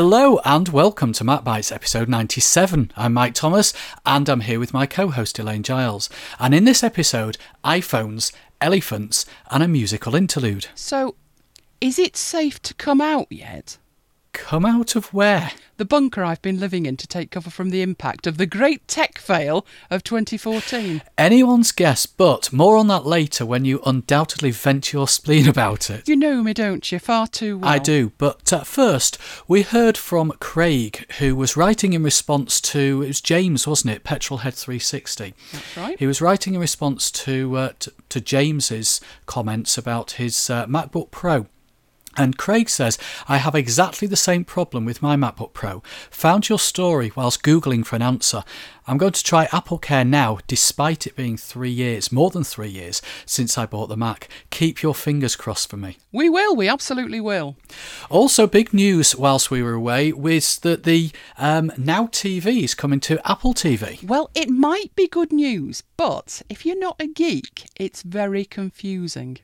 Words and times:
Hello 0.00 0.38
and 0.44 0.68
welcome 0.68 1.12
to 1.14 1.24
Mac 1.24 1.42
Bites 1.42 1.72
episode 1.72 2.08
97. 2.08 2.92
I'm 2.96 3.12
Mike 3.12 3.34
Thomas 3.34 3.74
and 4.06 4.28
I'm 4.28 4.42
here 4.42 4.60
with 4.60 4.72
my 4.72 4.86
co 4.86 5.08
host 5.08 5.40
Elaine 5.40 5.64
Giles. 5.64 6.08
And 6.38 6.54
in 6.54 6.62
this 6.62 6.84
episode, 6.84 7.36
iPhones, 7.64 8.32
elephants, 8.60 9.26
and 9.50 9.60
a 9.60 9.66
musical 9.66 10.14
interlude. 10.14 10.68
So, 10.76 11.16
is 11.80 11.98
it 11.98 12.16
safe 12.16 12.62
to 12.62 12.74
come 12.74 13.00
out 13.00 13.26
yet? 13.28 13.78
Come 14.38 14.64
out 14.64 14.96
of 14.96 15.12
where? 15.12 15.52
The 15.76 15.84
bunker 15.84 16.24
I've 16.24 16.40
been 16.40 16.58
living 16.58 16.86
in 16.86 16.96
to 16.96 17.06
take 17.06 17.30
cover 17.30 17.50
from 17.50 17.70
the 17.70 17.82
impact 17.82 18.26
of 18.26 18.38
the 18.38 18.46
great 18.46 18.86
tech 18.88 19.18
fail 19.18 19.66
of 19.90 20.02
2014. 20.02 21.02
Anyone's 21.18 21.70
guess, 21.70 22.06
but 22.06 22.52
more 22.52 22.76
on 22.76 22.86
that 22.88 23.04
later 23.04 23.44
when 23.44 23.64
you 23.64 23.80
undoubtedly 23.84 24.50
vent 24.50 24.92
your 24.92 25.06
spleen 25.06 25.46
about 25.48 25.90
it. 25.90 26.08
You 26.08 26.16
know 26.16 26.42
me, 26.42 26.54
don't 26.54 26.90
you? 26.90 26.98
Far 26.98 27.26
too 27.26 27.58
well. 27.58 27.68
I 27.68 27.78
do, 27.78 28.12
but 28.16 28.52
uh, 28.52 28.64
first, 28.64 29.18
we 29.46 29.62
heard 29.62 29.98
from 29.98 30.32
Craig, 30.40 31.04
who 31.18 31.36
was 31.36 31.56
writing 31.56 31.92
in 31.92 32.02
response 32.02 32.60
to, 32.62 33.02
it 33.02 33.08
was 33.08 33.20
James, 33.20 33.66
wasn't 33.66 33.92
it? 33.94 34.04
Petrolhead 34.04 34.54
360. 34.54 35.34
That's 35.52 35.76
right. 35.76 35.98
He 35.98 36.06
was 36.06 36.22
writing 36.22 36.54
in 36.54 36.60
response 36.60 37.10
to, 37.10 37.56
uh, 37.56 37.72
to, 37.80 37.92
to 38.08 38.20
James's 38.20 39.00
comments 39.26 39.76
about 39.76 40.12
his 40.12 40.48
uh, 40.48 40.66
MacBook 40.66 41.10
Pro. 41.10 41.46
And 42.18 42.36
Craig 42.36 42.68
says, 42.68 42.98
I 43.28 43.36
have 43.36 43.54
exactly 43.54 44.08
the 44.08 44.16
same 44.16 44.44
problem 44.44 44.84
with 44.84 45.00
my 45.00 45.14
MacBook 45.14 45.52
Pro. 45.52 45.84
Found 46.10 46.48
your 46.48 46.58
story 46.58 47.12
whilst 47.14 47.44
Googling 47.44 47.86
for 47.86 47.94
an 47.94 48.02
answer. 48.02 48.42
I'm 48.88 48.98
going 48.98 49.12
to 49.12 49.22
try 49.22 49.46
Apple 49.52 49.78
Care 49.78 50.04
now, 50.04 50.38
despite 50.48 51.06
it 51.06 51.14
being 51.14 51.36
three 51.36 51.70
years, 51.70 52.10
more 52.10 52.30
than 52.30 52.42
three 52.42 52.70
years, 52.70 53.00
since 53.24 53.56
I 53.56 53.66
bought 53.66 53.88
the 53.88 53.96
Mac. 53.96 54.28
Keep 54.50 54.82
your 54.82 54.96
fingers 54.96 55.36
crossed 55.36 55.70
for 55.70 55.76
me. 55.76 55.98
We 56.10 56.28
will, 56.28 56.56
we 56.56 56.68
absolutely 56.68 57.20
will. 57.20 57.56
Also, 58.10 58.48
big 58.48 58.74
news 58.74 59.14
whilst 59.14 59.50
we 59.50 59.62
were 59.62 59.74
away 59.74 60.12
was 60.12 60.58
that 60.60 60.82
the 60.82 61.12
um, 61.36 61.70
Now 61.78 62.08
TV 62.08 62.64
is 62.64 62.74
coming 62.74 62.98
to 63.00 63.30
Apple 63.30 63.54
TV. 63.54 64.02
Well, 64.02 64.28
it 64.34 64.50
might 64.50 64.96
be 64.96 65.06
good 65.06 65.32
news, 65.32 65.84
but 65.96 66.42
if 66.48 66.66
you're 66.66 66.80
not 66.80 66.96
a 66.98 67.06
geek, 67.06 67.66
it's 67.76 68.02
very 68.02 68.44
confusing. 68.44 69.38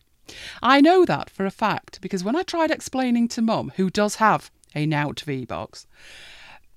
I 0.63 0.81
know 0.81 1.05
that 1.05 1.31
for 1.31 1.45
a 1.47 1.51
fact 1.51 2.01
because 2.01 2.25
when 2.25 2.37
I 2.37 2.43
tried 2.43 2.71
explaining 2.71 3.29
to 3.29 3.43
Mum, 3.43 3.73
who 3.77 3.91
does 3.91 4.17
have 4.17 4.51
a 4.75 4.87
Now 4.87 5.09
TV 5.13 5.47
box, 5.47 5.87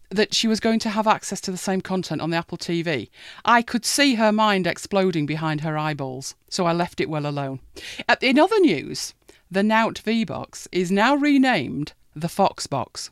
that 0.09 0.33
she 0.33 0.47
was 0.47 0.59
going 0.59 0.79
to 0.79 0.89
have 0.89 1.07
access 1.07 1.41
to 1.41 1.51
the 1.51 1.57
same 1.57 1.81
content 1.81 2.21
on 2.21 2.29
the 2.29 2.37
Apple 2.37 2.57
TV, 2.57 3.09
I 3.43 3.61
could 3.61 3.85
see 3.85 4.15
her 4.15 4.31
mind 4.31 4.65
exploding 4.67 5.25
behind 5.25 5.61
her 5.61 5.77
eyeballs, 5.77 6.35
so 6.49 6.65
I 6.65 6.73
left 6.73 7.01
it 7.01 7.09
well 7.09 7.25
alone. 7.25 7.59
Uh, 8.07 8.15
In 8.21 8.39
other 8.39 8.59
news, 8.59 9.13
the 9.51 9.63
Now 9.63 9.89
TV 9.89 10.25
box 10.25 10.67
is 10.71 10.91
now 10.91 11.15
renamed 11.15 11.93
the 12.15 12.29
Fox 12.29 12.67
box 12.67 13.11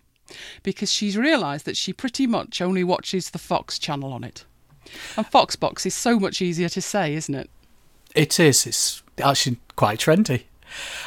because 0.63 0.91
she's 0.91 1.17
realised 1.17 1.65
that 1.65 1.77
she 1.77 1.93
pretty 1.93 2.25
much 2.27 2.61
only 2.61 2.83
watches 2.83 3.29
the 3.29 3.37
Fox 3.39 3.77
channel 3.77 4.11
on 4.11 4.23
it. 4.23 4.45
And 5.17 5.25
Fox 5.27 5.55
box 5.55 5.85
is 5.85 5.93
so 5.93 6.19
much 6.19 6.41
easier 6.41 6.69
to 6.69 6.81
say, 6.81 7.13
isn't 7.15 7.35
it? 7.35 7.49
It 8.15 8.39
is. 8.39 8.65
It's 8.65 9.03
actually 9.21 9.57
quite 9.75 9.99
trendy. 9.99 10.43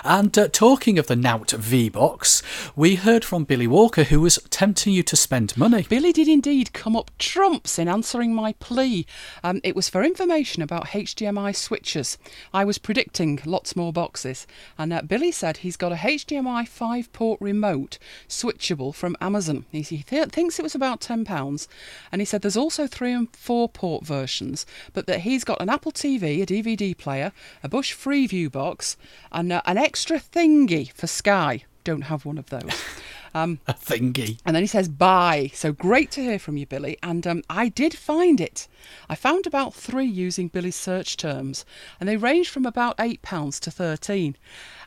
And 0.05 0.36
uh, 0.38 0.48
talking 0.48 0.98
of 0.98 1.06
the 1.06 1.16
Now 1.16 1.38
TV 1.38 1.91
Box, 1.91 2.42
we 2.77 2.97
heard 2.97 3.24
from 3.24 3.44
Billy 3.44 3.66
Walker, 3.66 4.05
who 4.05 4.20
was 4.20 4.38
tempting 4.50 4.92
you 4.92 5.02
to 5.02 5.16
spend 5.16 5.56
money. 5.56 5.86
Billy 5.88 6.12
did 6.12 6.28
indeed 6.28 6.72
come 6.72 6.97
up 6.97 7.10
trumps 7.19 7.78
in 7.78 7.88
answering 7.88 8.34
my 8.34 8.52
plea. 8.55 9.06
Um, 9.42 9.60
it 9.64 9.77
was 9.77 9.88
for 9.88 10.02
information 10.02 10.62
about 10.62 10.88
HDMI 10.88 11.55
switches. 11.55 12.19
I 12.52 12.64
was 12.64 12.78
predicting 12.78 13.41
lots 13.44 13.77
more 13.77 13.92
boxes, 13.92 14.47
and 14.77 14.92
uh, 14.92 15.02
Billy 15.02 15.33
said 15.33 15.58
he's 15.58 15.77
got 15.77 15.92
a 15.92 15.97
HDMI 15.97 16.66
5 16.66 17.12
port 17.12 17.41
remote 17.41 17.98
switchable 18.28 18.94
from 18.94 19.16
Amazon. 19.21 19.66
He, 19.71 19.82
he 19.82 20.03
th- 20.03 20.28
thinks 20.31 20.59
it 20.59 20.62
was 20.62 20.75
about 20.75 21.00
£10, 21.00 21.69
and 22.12 22.21
he 22.21 22.25
said 22.25 22.42
there's 22.42 22.56
also 22.56 22.87
3 22.87 23.12
and 23.12 23.37
4 23.37 23.69
port 23.69 24.04
versions, 24.04 24.66
but 24.92 25.06
that 25.06 25.21
he's 25.21 25.44
got 25.44 25.60
an 25.60 25.69
Apple 25.69 25.92
TV, 25.92 26.42
a 26.42 26.47
DVD 26.47 26.97
player, 26.97 27.32
a 27.62 27.69
Bush 27.69 27.94
Freeview 27.94 28.50
box, 28.50 28.97
and 29.32 29.53
uh, 29.53 29.57
an 29.66 29.78
extra 29.78 30.19
thingy 30.19 30.92
for 30.92 31.06
Sky. 31.06 31.64
Don't 31.84 32.02
have 32.02 32.24
one 32.24 32.38
of 32.38 32.50
those. 32.50 32.84
Um, 33.34 33.60
A 33.66 33.74
thingy. 33.74 34.38
and 34.46 34.56
then 34.56 34.62
he 34.62 34.66
says, 34.66 34.88
bye. 34.88 35.50
So 35.52 35.70
great 35.70 36.10
to 36.12 36.22
hear 36.22 36.38
from 36.38 36.56
you, 36.56 36.64
Billy. 36.66 36.96
And 37.02 37.26
um, 37.26 37.42
I 37.50 37.68
did 37.68 37.94
find 37.94 38.41
it. 38.41 38.66
I 39.08 39.14
found 39.14 39.47
about 39.47 39.74
three 39.74 40.06
using 40.06 40.48
Billy's 40.48 40.76
search 40.76 41.16
terms, 41.18 41.66
and 42.00 42.08
they 42.08 42.16
range 42.16 42.48
from 42.48 42.64
about 42.64 42.97
£8 42.97 43.60
to 43.60 43.70
13 43.70 44.34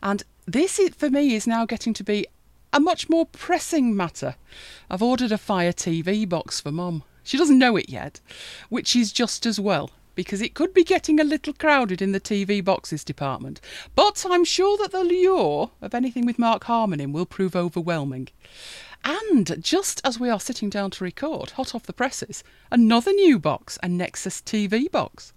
And 0.02 0.24
this, 0.48 0.80
is, 0.80 0.90
for 0.90 1.12
me, 1.12 1.36
is 1.36 1.46
now 1.46 1.68
getting 1.68 1.94
to 1.94 2.04
be 2.04 2.26
a 2.74 2.80
much 2.80 3.10
more 3.10 3.28
pressing 3.28 3.96
matter. 3.96 4.36
I've 4.90 5.04
ordered 5.04 5.32
a 5.32 5.38
Fire 5.38 5.72
TV 5.72 6.28
box 6.28 6.60
for 6.60 6.72
Mum. 6.72 7.04
She 7.24 7.38
doesn't 7.38 7.60
know 7.60 7.78
it 7.78 7.90
yet, 7.90 8.20
which 8.70 8.96
is 8.96 9.14
just 9.14 9.46
as 9.46 9.60
well. 9.60 9.92
Because 10.16 10.42
it 10.42 10.54
could 10.54 10.74
be 10.74 10.84
getting 10.84 11.20
a 11.20 11.24
little 11.24 11.54
crowded 11.54 12.02
in 12.02 12.12
the 12.12 12.20
TV 12.20 12.64
boxes 12.64 13.04
department. 13.04 13.62
But 13.96 14.26
I'm 14.30 14.44
sure 14.46 14.78
that 14.78 14.92
the 14.92 15.04
lure 15.04 15.72
of 15.82 15.94
anything 15.94 16.26
with 16.26 16.40
Mark 16.40 16.66
Harmon 16.66 17.00
in 17.00 17.14
will 17.14 17.26
prove 17.26 17.56
overwhelming. 17.56 18.30
And 19.04 19.64
just 19.64 20.02
as 20.04 20.20
we 20.20 20.30
are 20.30 20.40
sitting 20.40 20.70
down 20.70 20.92
to 20.92 21.04
record, 21.04 21.52
hot 21.52 21.74
off 21.74 21.84
the 21.84 21.94
presses, 21.94 22.44
another 22.72 23.12
new 23.12 23.40
box, 23.40 23.80
a 23.82 23.88
Nexus 23.88 24.42
TV 24.42 24.92
box. 24.92 25.34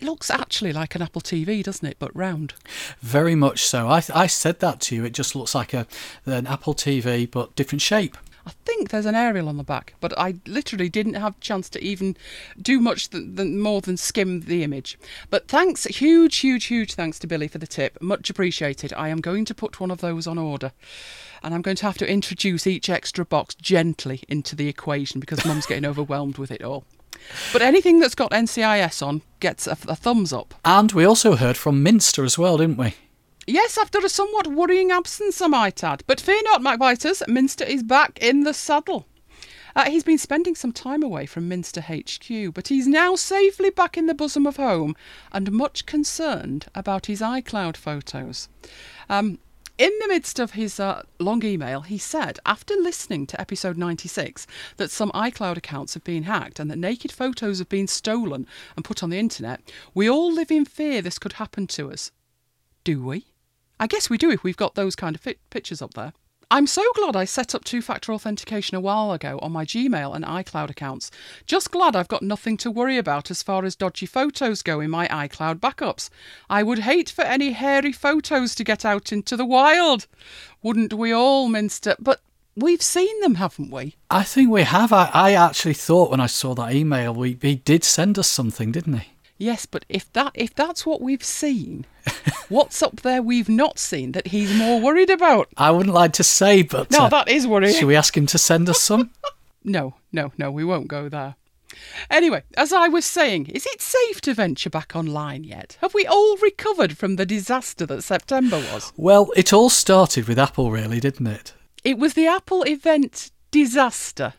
It 0.00 0.04
looks 0.04 0.30
actually 0.30 0.72
like 0.72 0.94
an 0.94 1.02
Apple 1.02 1.20
TV, 1.20 1.62
doesn't 1.62 1.86
it? 1.86 1.96
But 1.98 2.14
round. 2.14 2.54
Very 3.00 3.34
much 3.34 3.64
so. 3.64 3.88
I, 3.88 4.02
I 4.14 4.26
said 4.28 4.60
that 4.60 4.80
to 4.82 4.94
you. 4.94 5.04
It 5.04 5.12
just 5.12 5.34
looks 5.34 5.54
like 5.54 5.74
a 5.74 5.86
an 6.24 6.46
Apple 6.46 6.74
TV, 6.74 7.28
but 7.28 7.56
different 7.56 7.82
shape. 7.82 8.16
I 8.48 8.52
think 8.64 8.88
there's 8.88 9.04
an 9.04 9.14
aerial 9.14 9.46
on 9.50 9.58
the 9.58 9.62
back, 9.62 9.92
but 10.00 10.18
I 10.18 10.36
literally 10.46 10.88
didn't 10.88 11.14
have 11.14 11.36
a 11.36 11.40
chance 11.40 11.68
to 11.68 11.84
even 11.84 12.16
do 12.60 12.80
much 12.80 13.10
th- 13.10 13.24
than 13.34 13.60
more 13.60 13.82
than 13.82 13.98
skim 13.98 14.40
the 14.40 14.62
image. 14.62 14.98
But 15.28 15.48
thanks, 15.48 15.84
huge, 15.84 16.38
huge, 16.38 16.64
huge 16.64 16.94
thanks 16.94 17.18
to 17.18 17.26
Billy 17.26 17.46
for 17.46 17.58
the 17.58 17.66
tip. 17.66 17.98
Much 18.00 18.30
appreciated. 18.30 18.94
I 18.94 19.10
am 19.10 19.20
going 19.20 19.44
to 19.44 19.54
put 19.54 19.80
one 19.80 19.90
of 19.90 20.00
those 20.00 20.26
on 20.26 20.38
order. 20.38 20.72
And 21.42 21.52
I'm 21.52 21.60
going 21.60 21.76
to 21.76 21.84
have 21.84 21.98
to 21.98 22.10
introduce 22.10 22.66
each 22.66 22.88
extra 22.88 23.26
box 23.26 23.54
gently 23.54 24.22
into 24.28 24.56
the 24.56 24.68
equation 24.68 25.20
because 25.20 25.44
Mum's 25.44 25.66
getting 25.66 25.84
overwhelmed 25.90 26.38
with 26.38 26.50
it 26.50 26.62
all. 26.62 26.84
But 27.52 27.60
anything 27.60 28.00
that's 28.00 28.14
got 28.14 28.30
NCIS 28.30 29.06
on 29.06 29.20
gets 29.40 29.66
a, 29.66 29.72
a 29.72 29.94
thumbs 29.94 30.32
up. 30.32 30.54
And 30.64 30.90
we 30.92 31.04
also 31.04 31.36
heard 31.36 31.58
from 31.58 31.82
Minster 31.82 32.24
as 32.24 32.38
well, 32.38 32.56
didn't 32.56 32.78
we? 32.78 32.94
Yes, 33.50 33.78
after 33.78 33.98
a 34.00 34.10
somewhat 34.10 34.46
worrying 34.46 34.90
absence, 34.90 35.40
I 35.40 35.46
might 35.46 35.82
add. 35.82 36.04
But 36.06 36.20
fear 36.20 36.38
not, 36.44 36.60
MacBiters, 36.60 37.26
Minster 37.26 37.64
is 37.64 37.82
back 37.82 38.18
in 38.20 38.42
the 38.42 38.52
saddle. 38.52 39.06
Uh, 39.74 39.88
he's 39.88 40.04
been 40.04 40.18
spending 40.18 40.54
some 40.54 40.70
time 40.70 41.02
away 41.02 41.24
from 41.24 41.48
Minster 41.48 41.80
HQ, 41.80 42.52
but 42.52 42.68
he's 42.68 42.86
now 42.86 43.16
safely 43.16 43.70
back 43.70 43.96
in 43.96 44.04
the 44.04 44.12
bosom 44.12 44.46
of 44.46 44.56
home 44.56 44.94
and 45.32 45.50
much 45.50 45.86
concerned 45.86 46.66
about 46.74 47.06
his 47.06 47.22
iCloud 47.22 47.78
photos. 47.78 48.50
Um, 49.08 49.38
in 49.78 49.92
the 50.02 50.08
midst 50.08 50.38
of 50.38 50.50
his 50.50 50.78
uh, 50.78 51.04
long 51.18 51.42
email, 51.42 51.80
he 51.80 51.96
said, 51.96 52.38
after 52.44 52.74
listening 52.74 53.26
to 53.28 53.40
episode 53.40 53.78
96, 53.78 54.46
that 54.76 54.90
some 54.90 55.10
iCloud 55.12 55.56
accounts 55.56 55.94
have 55.94 56.04
been 56.04 56.24
hacked 56.24 56.60
and 56.60 56.70
that 56.70 56.76
naked 56.76 57.12
photos 57.12 57.60
have 57.60 57.70
been 57.70 57.86
stolen 57.86 58.46
and 58.76 58.84
put 58.84 59.02
on 59.02 59.08
the 59.08 59.18
internet, 59.18 59.62
we 59.94 60.06
all 60.06 60.30
live 60.30 60.50
in 60.50 60.66
fear 60.66 61.00
this 61.00 61.18
could 61.18 61.34
happen 61.34 61.66
to 61.68 61.90
us. 61.90 62.10
Do 62.84 63.02
we? 63.02 63.24
I 63.80 63.86
guess 63.86 64.10
we 64.10 64.18
do 64.18 64.30
if 64.30 64.42
we've 64.42 64.56
got 64.56 64.74
those 64.74 64.96
kind 64.96 65.14
of 65.14 65.20
fit- 65.20 65.40
pictures 65.50 65.80
up 65.82 65.94
there. 65.94 66.12
I'm 66.50 66.66
so 66.66 66.82
glad 66.94 67.14
I 67.14 67.26
set 67.26 67.54
up 67.54 67.62
two 67.62 67.82
factor 67.82 68.10
authentication 68.10 68.74
a 68.74 68.80
while 68.80 69.12
ago 69.12 69.38
on 69.42 69.52
my 69.52 69.66
Gmail 69.66 70.16
and 70.16 70.24
iCloud 70.24 70.70
accounts. 70.70 71.10
Just 71.44 71.70
glad 71.70 71.94
I've 71.94 72.08
got 72.08 72.22
nothing 72.22 72.56
to 72.58 72.70
worry 72.70 72.96
about 72.96 73.30
as 73.30 73.42
far 73.42 73.66
as 73.66 73.76
dodgy 73.76 74.06
photos 74.06 74.62
go 74.62 74.80
in 74.80 74.90
my 74.90 75.08
iCloud 75.08 75.56
backups. 75.56 76.08
I 76.48 76.62
would 76.62 76.80
hate 76.80 77.10
for 77.10 77.22
any 77.22 77.52
hairy 77.52 77.92
photos 77.92 78.54
to 78.54 78.64
get 78.64 78.86
out 78.86 79.12
into 79.12 79.36
the 79.36 79.44
wild. 79.44 80.06
Wouldn't 80.62 80.94
we 80.94 81.12
all, 81.12 81.48
Minster? 81.48 81.96
But 81.98 82.22
we've 82.56 82.82
seen 82.82 83.20
them, 83.20 83.34
haven't 83.34 83.70
we? 83.70 83.96
I 84.10 84.22
think 84.22 84.50
we 84.50 84.62
have. 84.62 84.90
I, 84.90 85.10
I 85.12 85.32
actually 85.32 85.74
thought 85.74 86.10
when 86.10 86.20
I 86.20 86.26
saw 86.26 86.54
that 86.54 86.72
email, 86.72 87.12
we, 87.12 87.36
he 87.42 87.56
did 87.56 87.84
send 87.84 88.18
us 88.18 88.28
something, 88.28 88.72
didn't 88.72 89.00
he? 89.00 89.08
Yes, 89.38 89.66
but 89.66 89.84
if 89.88 90.12
that 90.14 90.32
if 90.34 90.52
that's 90.54 90.84
what 90.84 91.00
we've 91.00 91.22
seen, 91.22 91.86
what's 92.48 92.82
up 92.82 93.02
there 93.02 93.22
we've 93.22 93.48
not 93.48 93.78
seen 93.78 94.12
that 94.12 94.26
he's 94.28 94.52
more 94.56 94.80
worried 94.80 95.10
about? 95.10 95.48
I 95.56 95.70
wouldn't 95.70 95.94
like 95.94 96.12
to 96.14 96.24
say, 96.24 96.62
but 96.62 96.90
No, 96.90 97.04
uh, 97.04 97.08
that 97.08 97.28
is 97.28 97.46
worrying. 97.46 97.72
should 97.74 97.86
we 97.86 97.94
ask 97.96 98.16
him 98.16 98.26
to 98.26 98.38
send 98.38 98.68
us 98.68 98.80
some? 98.80 99.10
No, 99.64 99.96
no, 100.12 100.32
no, 100.38 100.50
we 100.50 100.64
won't 100.64 100.88
go 100.88 101.08
there. 101.08 101.34
Anyway, 102.08 102.42
as 102.56 102.72
I 102.72 102.88
was 102.88 103.04
saying, 103.04 103.46
is 103.48 103.66
it 103.66 103.82
safe 103.82 104.20
to 104.22 104.32
venture 104.32 104.70
back 104.70 104.96
online 104.96 105.44
yet? 105.44 105.76
Have 105.82 105.92
we 105.94 106.06
all 106.06 106.36
recovered 106.38 106.96
from 106.96 107.16
the 107.16 107.26
disaster 107.26 107.84
that 107.86 108.02
September 108.02 108.56
was? 108.72 108.92
well, 108.96 109.30
it 109.36 109.52
all 109.52 109.68
started 109.68 110.26
with 110.26 110.38
Apple, 110.38 110.70
really, 110.70 111.00
didn't 111.00 111.26
it? 111.26 111.52
It 111.84 111.98
was 111.98 112.14
the 112.14 112.26
Apple 112.26 112.62
event 112.62 113.30
disaster. 113.50 114.32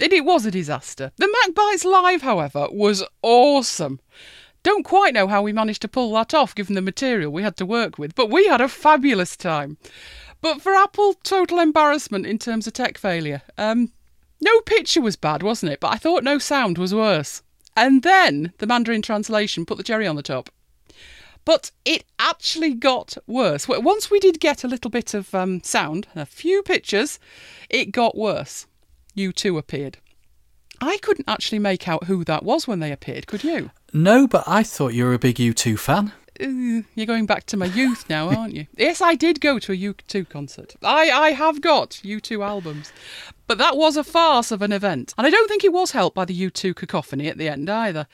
And 0.00 0.12
it 0.12 0.24
was 0.24 0.46
a 0.46 0.50
disaster. 0.50 1.12
The 1.16 1.28
Mac 1.28 1.54
Bites 1.54 1.84
Live, 1.84 2.22
however, 2.22 2.68
was 2.70 3.04
awesome. 3.22 4.00
Don't 4.62 4.84
quite 4.84 5.14
know 5.14 5.26
how 5.26 5.42
we 5.42 5.52
managed 5.52 5.82
to 5.82 5.88
pull 5.88 6.12
that 6.14 6.34
off 6.34 6.54
given 6.54 6.74
the 6.74 6.80
material 6.80 7.32
we 7.32 7.42
had 7.42 7.56
to 7.56 7.66
work 7.66 7.98
with, 7.98 8.14
but 8.14 8.30
we 8.30 8.46
had 8.46 8.60
a 8.60 8.68
fabulous 8.68 9.36
time. 9.36 9.76
But 10.40 10.60
for 10.60 10.74
Apple, 10.74 11.14
total 11.22 11.58
embarrassment 11.58 12.26
in 12.26 12.38
terms 12.38 12.66
of 12.66 12.72
tech 12.72 12.96
failure. 12.98 13.42
Um, 13.58 13.92
no 14.40 14.60
picture 14.62 15.00
was 15.00 15.16
bad, 15.16 15.42
wasn't 15.42 15.72
it? 15.72 15.80
But 15.80 15.92
I 15.92 15.98
thought 15.98 16.24
no 16.24 16.38
sound 16.38 16.78
was 16.78 16.94
worse. 16.94 17.42
And 17.76 18.02
then 18.02 18.52
the 18.58 18.66
Mandarin 18.66 19.02
translation 19.02 19.66
put 19.66 19.78
the 19.78 19.84
cherry 19.84 20.06
on 20.06 20.16
the 20.16 20.22
top. 20.22 20.50
But 21.44 21.70
it 21.84 22.04
actually 22.18 22.74
got 22.74 23.16
worse. 23.26 23.66
Once 23.66 24.10
we 24.10 24.20
did 24.20 24.40
get 24.40 24.62
a 24.62 24.68
little 24.68 24.90
bit 24.90 25.14
of 25.14 25.34
um, 25.34 25.62
sound, 25.62 26.06
a 26.14 26.26
few 26.26 26.62
pictures, 26.62 27.18
it 27.68 27.92
got 27.92 28.16
worse. 28.16 28.66
U2 29.16 29.58
appeared. 29.58 29.98
I 30.80 30.98
couldn't 30.98 31.28
actually 31.28 31.60
make 31.60 31.86
out 31.86 32.04
who 32.04 32.24
that 32.24 32.44
was 32.44 32.66
when 32.66 32.80
they 32.80 32.90
appeared, 32.90 33.26
could 33.26 33.44
you? 33.44 33.70
No, 33.92 34.26
but 34.26 34.44
I 34.46 34.62
thought 34.62 34.94
you 34.94 35.04
were 35.04 35.14
a 35.14 35.18
big 35.18 35.36
U2 35.36 35.78
fan. 35.78 36.12
Uh, 36.40 36.82
you're 36.94 37.06
going 37.06 37.26
back 37.26 37.44
to 37.46 37.56
my 37.56 37.66
youth 37.66 38.08
now, 38.08 38.30
aren't 38.30 38.54
you? 38.54 38.66
yes, 38.76 39.00
I 39.00 39.14
did 39.14 39.40
go 39.40 39.58
to 39.60 39.72
a 39.72 39.76
U2 39.76 40.28
concert. 40.28 40.74
I, 40.82 41.10
I 41.10 41.30
have 41.32 41.60
got 41.60 42.00
U2 42.02 42.44
albums. 42.44 42.92
But 43.46 43.58
that 43.58 43.76
was 43.76 43.96
a 43.96 44.04
farce 44.04 44.50
of 44.50 44.62
an 44.62 44.72
event. 44.72 45.14
And 45.18 45.26
I 45.26 45.30
don't 45.30 45.48
think 45.48 45.62
it 45.62 45.72
was 45.72 45.92
helped 45.92 46.16
by 46.16 46.24
the 46.24 46.50
U2 46.50 46.74
cacophony 46.74 47.28
at 47.28 47.38
the 47.38 47.48
end 47.48 47.68
either. 47.68 48.06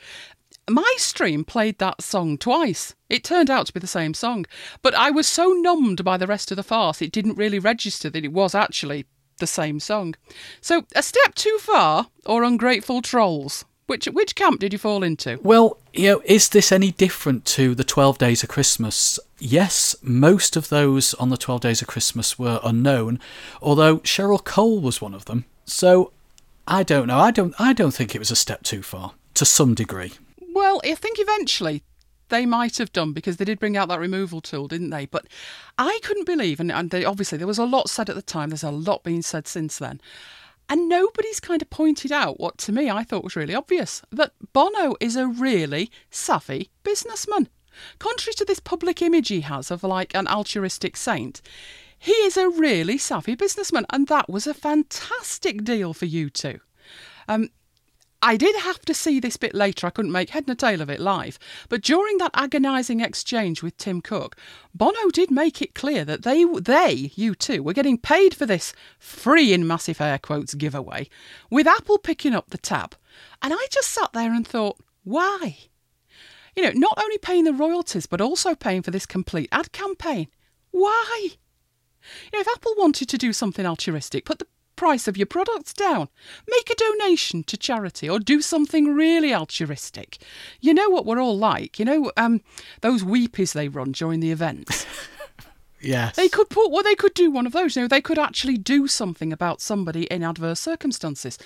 My 0.69 0.93
stream 0.97 1.45
played 1.45 1.79
that 1.79 2.01
song 2.01 2.37
twice. 2.37 2.93
It 3.09 3.23
turned 3.23 3.49
out 3.49 3.65
to 3.67 3.73
be 3.73 3.79
the 3.79 3.87
same 3.87 4.13
song. 4.13 4.45
But 4.81 4.93
I 4.93 5.09
was 5.09 5.25
so 5.25 5.47
numbed 5.47 6.03
by 6.03 6.17
the 6.17 6.27
rest 6.27 6.51
of 6.51 6.57
the 6.57 6.63
farce, 6.63 7.01
it 7.01 7.11
didn't 7.11 7.37
really 7.37 7.57
register 7.57 8.09
that 8.09 8.25
it 8.25 8.33
was 8.33 8.53
actually 8.53 9.05
the 9.39 9.47
same 9.47 9.79
song. 9.79 10.15
So, 10.61 10.85
a 10.95 11.03
step 11.03 11.35
too 11.35 11.57
far 11.59 12.07
or 12.25 12.43
ungrateful 12.43 13.01
trolls? 13.01 13.65
Which 13.87 14.05
which 14.05 14.35
camp 14.35 14.59
did 14.59 14.71
you 14.71 14.77
fall 14.77 15.01
into? 15.01 15.39
Well, 15.41 15.77
you 15.93 16.09
know, 16.09 16.21
is 16.23 16.49
this 16.49 16.71
any 16.71 16.91
different 16.91 17.43
to 17.45 17.73
the 17.73 17.83
12 17.83 18.19
days 18.19 18.43
of 18.43 18.49
Christmas? 18.49 19.19
Yes, 19.39 19.95
most 20.03 20.55
of 20.55 20.69
those 20.69 21.15
on 21.15 21.29
the 21.29 21.37
12 21.37 21.61
days 21.61 21.81
of 21.81 21.87
Christmas 21.87 22.37
were 22.37 22.59
unknown, 22.63 23.19
although 23.63 23.97
Cheryl 23.99 24.43
Cole 24.43 24.79
was 24.79 25.01
one 25.01 25.15
of 25.15 25.25
them. 25.25 25.45
So, 25.65 26.11
I 26.67 26.83
don't 26.83 27.07
know. 27.07 27.17
I 27.17 27.31
don't 27.31 27.55
I 27.57 27.73
don't 27.73 27.91
think 27.91 28.13
it 28.13 28.19
was 28.19 28.29
a 28.29 28.35
step 28.35 28.61
too 28.61 28.83
far 28.83 29.13
to 29.33 29.43
some 29.43 29.73
degree. 29.73 30.11
Well, 30.53 30.81
I 30.83 30.93
think 30.93 31.17
eventually 31.19 31.81
they 32.29 32.45
might 32.45 32.77
have 32.77 32.91
done 32.91 33.13
because 33.13 33.37
they 33.37 33.45
did 33.45 33.59
bring 33.59 33.77
out 33.77 33.89
that 33.89 33.99
removal 33.99 34.41
tool, 34.41 34.67
didn't 34.67 34.89
they? 34.89 35.05
But 35.05 35.27
I 35.77 35.99
couldn't 36.03 36.25
believe, 36.25 36.59
and, 36.59 36.71
and 36.71 36.89
they, 36.89 37.05
obviously 37.05 37.37
there 37.37 37.47
was 37.47 37.59
a 37.59 37.65
lot 37.65 37.89
said 37.89 38.09
at 38.09 38.15
the 38.15 38.21
time, 38.21 38.49
there's 38.49 38.63
a 38.63 38.71
lot 38.71 39.03
being 39.03 39.21
said 39.21 39.47
since 39.47 39.77
then. 39.77 39.99
And 40.69 40.87
nobody's 40.87 41.39
kind 41.39 41.61
of 41.61 41.69
pointed 41.71 42.11
out 42.11 42.39
what 42.39 42.59
to 42.59 42.71
me 42.71 42.89
I 42.89 43.03
thought 43.03 43.23
was 43.23 43.35
really 43.35 43.55
obvious 43.55 44.03
that 44.11 44.33
Bono 44.53 44.95
is 44.99 45.15
a 45.15 45.27
really 45.27 45.89
savvy 46.11 46.69
businessman. 46.83 47.49
Contrary 47.97 48.33
to 48.35 48.45
this 48.45 48.59
public 48.59 49.01
image 49.01 49.29
he 49.29 49.41
has 49.41 49.71
of 49.71 49.83
like 49.83 50.13
an 50.13 50.27
altruistic 50.27 50.95
saint, 50.95 51.41
he 51.97 52.11
is 52.11 52.37
a 52.37 52.49
really 52.49 52.97
savvy 52.97 53.35
businessman, 53.35 53.85
and 53.89 54.07
that 54.07 54.29
was 54.29 54.47
a 54.47 54.53
fantastic 54.53 55.63
deal 55.63 55.93
for 55.93 56.05
U2. 56.05 56.61
Um, 57.27 57.49
I 58.21 58.35
did 58.35 58.55
have 58.57 58.81
to 58.81 58.93
see 58.93 59.19
this 59.19 59.37
bit 59.37 59.55
later. 59.55 59.87
I 59.87 59.91
couldn't 59.91 60.11
make 60.11 60.31
head 60.31 60.45
nor 60.45 60.55
tail 60.55 60.81
of 60.81 60.89
it 60.89 60.99
live. 60.99 61.39
But 61.69 61.81
during 61.81 62.17
that 62.17 62.31
agonising 62.33 62.99
exchange 62.99 63.63
with 63.63 63.77
Tim 63.77 64.01
Cook, 64.01 64.35
Bono 64.73 65.09
did 65.11 65.31
make 65.31 65.61
it 65.61 65.73
clear 65.73 66.03
that 66.03 66.23
they, 66.23 66.43
they, 66.43 67.11
U2, 67.15 67.59
were 67.61 67.73
getting 67.73 67.97
paid 67.97 68.33
for 68.33 68.45
this 68.45 68.73
free 68.97 69.53
in 69.53 69.65
massive 69.65 70.01
air 70.01 70.17
quotes 70.17 70.53
giveaway, 70.53 71.09
with 71.49 71.65
Apple 71.65 71.97
picking 71.97 72.33
up 72.33 72.49
the 72.49 72.57
tab. 72.57 72.95
And 73.41 73.53
I 73.53 73.67
just 73.71 73.89
sat 73.89 74.11
there 74.13 74.33
and 74.33 74.45
thought, 74.45 74.77
why? 75.03 75.57
You 76.55 76.63
know, 76.63 76.71
not 76.75 76.97
only 77.01 77.17
paying 77.19 77.45
the 77.45 77.53
royalties, 77.53 78.05
but 78.05 78.19
also 78.19 78.53
paying 78.53 78.81
for 78.81 78.91
this 78.91 79.05
complete 79.05 79.47
ad 79.51 79.71
campaign. 79.71 80.27
Why? 80.71 81.19
You 81.23 82.29
know, 82.33 82.41
if 82.41 82.47
Apple 82.47 82.75
wanted 82.77 83.07
to 83.09 83.17
do 83.17 83.31
something 83.31 83.65
altruistic, 83.65 84.25
put 84.25 84.39
the 84.39 84.47
price 84.79 85.09
of 85.09 85.17
your 85.17 85.25
products 85.25 85.73
down. 85.73 86.07
Make 86.47 86.69
a 86.69 86.75
donation 86.75 87.43
to 87.43 87.57
charity 87.57 88.09
or 88.09 88.17
do 88.17 88.41
something 88.41 88.95
really 88.95 89.35
altruistic. 89.35 90.19
You 90.61 90.73
know 90.73 90.89
what 90.89 91.05
we're 91.05 91.19
all 91.19 91.37
like. 91.37 91.79
You 91.79 91.85
know 91.85 92.11
um, 92.15 92.39
those 92.79 93.03
weepies 93.03 93.51
they 93.51 93.67
run 93.67 93.91
during 93.91 94.21
the 94.21 94.31
events. 94.31 94.85
Yes. 95.81 96.17
They 96.17 96.27
could 96.27 96.49
put 96.49 96.71
well, 96.71 96.83
they 96.83 96.93
could 96.93 97.13
do 97.13 97.31
one 97.31 97.47
of 97.47 97.53
those. 97.53 97.77
You 97.77 97.83
know, 97.83 97.87
they 97.87 98.01
could 98.01 98.19
actually 98.19 98.57
do 98.57 98.85
something 98.85 99.31
about 99.31 99.61
somebody 99.61 100.03
in 100.07 100.23
adverse 100.23 100.59
circumstances. 100.59 101.37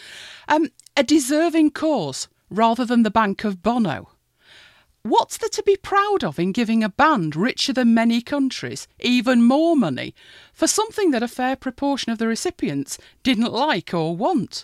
Um, 0.47 0.69
a 0.97 1.03
deserving 1.03 1.69
cause 1.69 2.27
rather 2.49 2.83
than 2.83 3.03
the 3.03 3.11
bank 3.11 3.43
of 3.43 3.61
Bono. 3.61 4.09
What's 5.03 5.37
there 5.37 5.49
to 5.49 5.63
be 5.63 5.75
proud 5.75 6.23
of 6.23 6.39
in 6.39 6.53
giving 6.53 6.81
a 6.81 6.87
band 6.87 7.35
richer 7.35 7.73
than 7.73 7.93
many 7.93 8.21
countries 8.21 8.87
even 9.01 9.43
more 9.43 9.75
money 9.75 10.15
for 10.53 10.65
something 10.65 11.11
that 11.11 11.21
a 11.21 11.27
fair 11.27 11.57
proportion 11.57 12.13
of 12.13 12.19
the 12.19 12.27
recipients 12.27 12.97
didn't 13.21 13.51
like 13.51 13.93
or 13.93 14.15
want? 14.15 14.63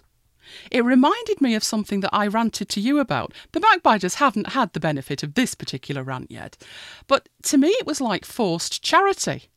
It 0.72 0.86
reminded 0.86 1.42
me 1.42 1.56
of 1.56 1.64
something 1.66 2.00
that 2.00 2.14
I 2.14 2.26
ranted 2.26 2.70
to 2.70 2.80
you 2.80 3.00
about. 3.00 3.34
The 3.52 3.60
MacBiters 3.60 4.16
haven't 4.16 4.52
had 4.52 4.72
the 4.72 4.80
benefit 4.80 5.24
of 5.24 5.34
this 5.34 5.56
particular 5.56 6.04
rant 6.04 6.32
yet, 6.32 6.56
but 7.08 7.28
to 7.44 7.58
me 7.58 7.68
it 7.68 7.86
was 7.86 8.00
like 8.00 8.24
forced 8.24 8.82
charity. 8.82 9.50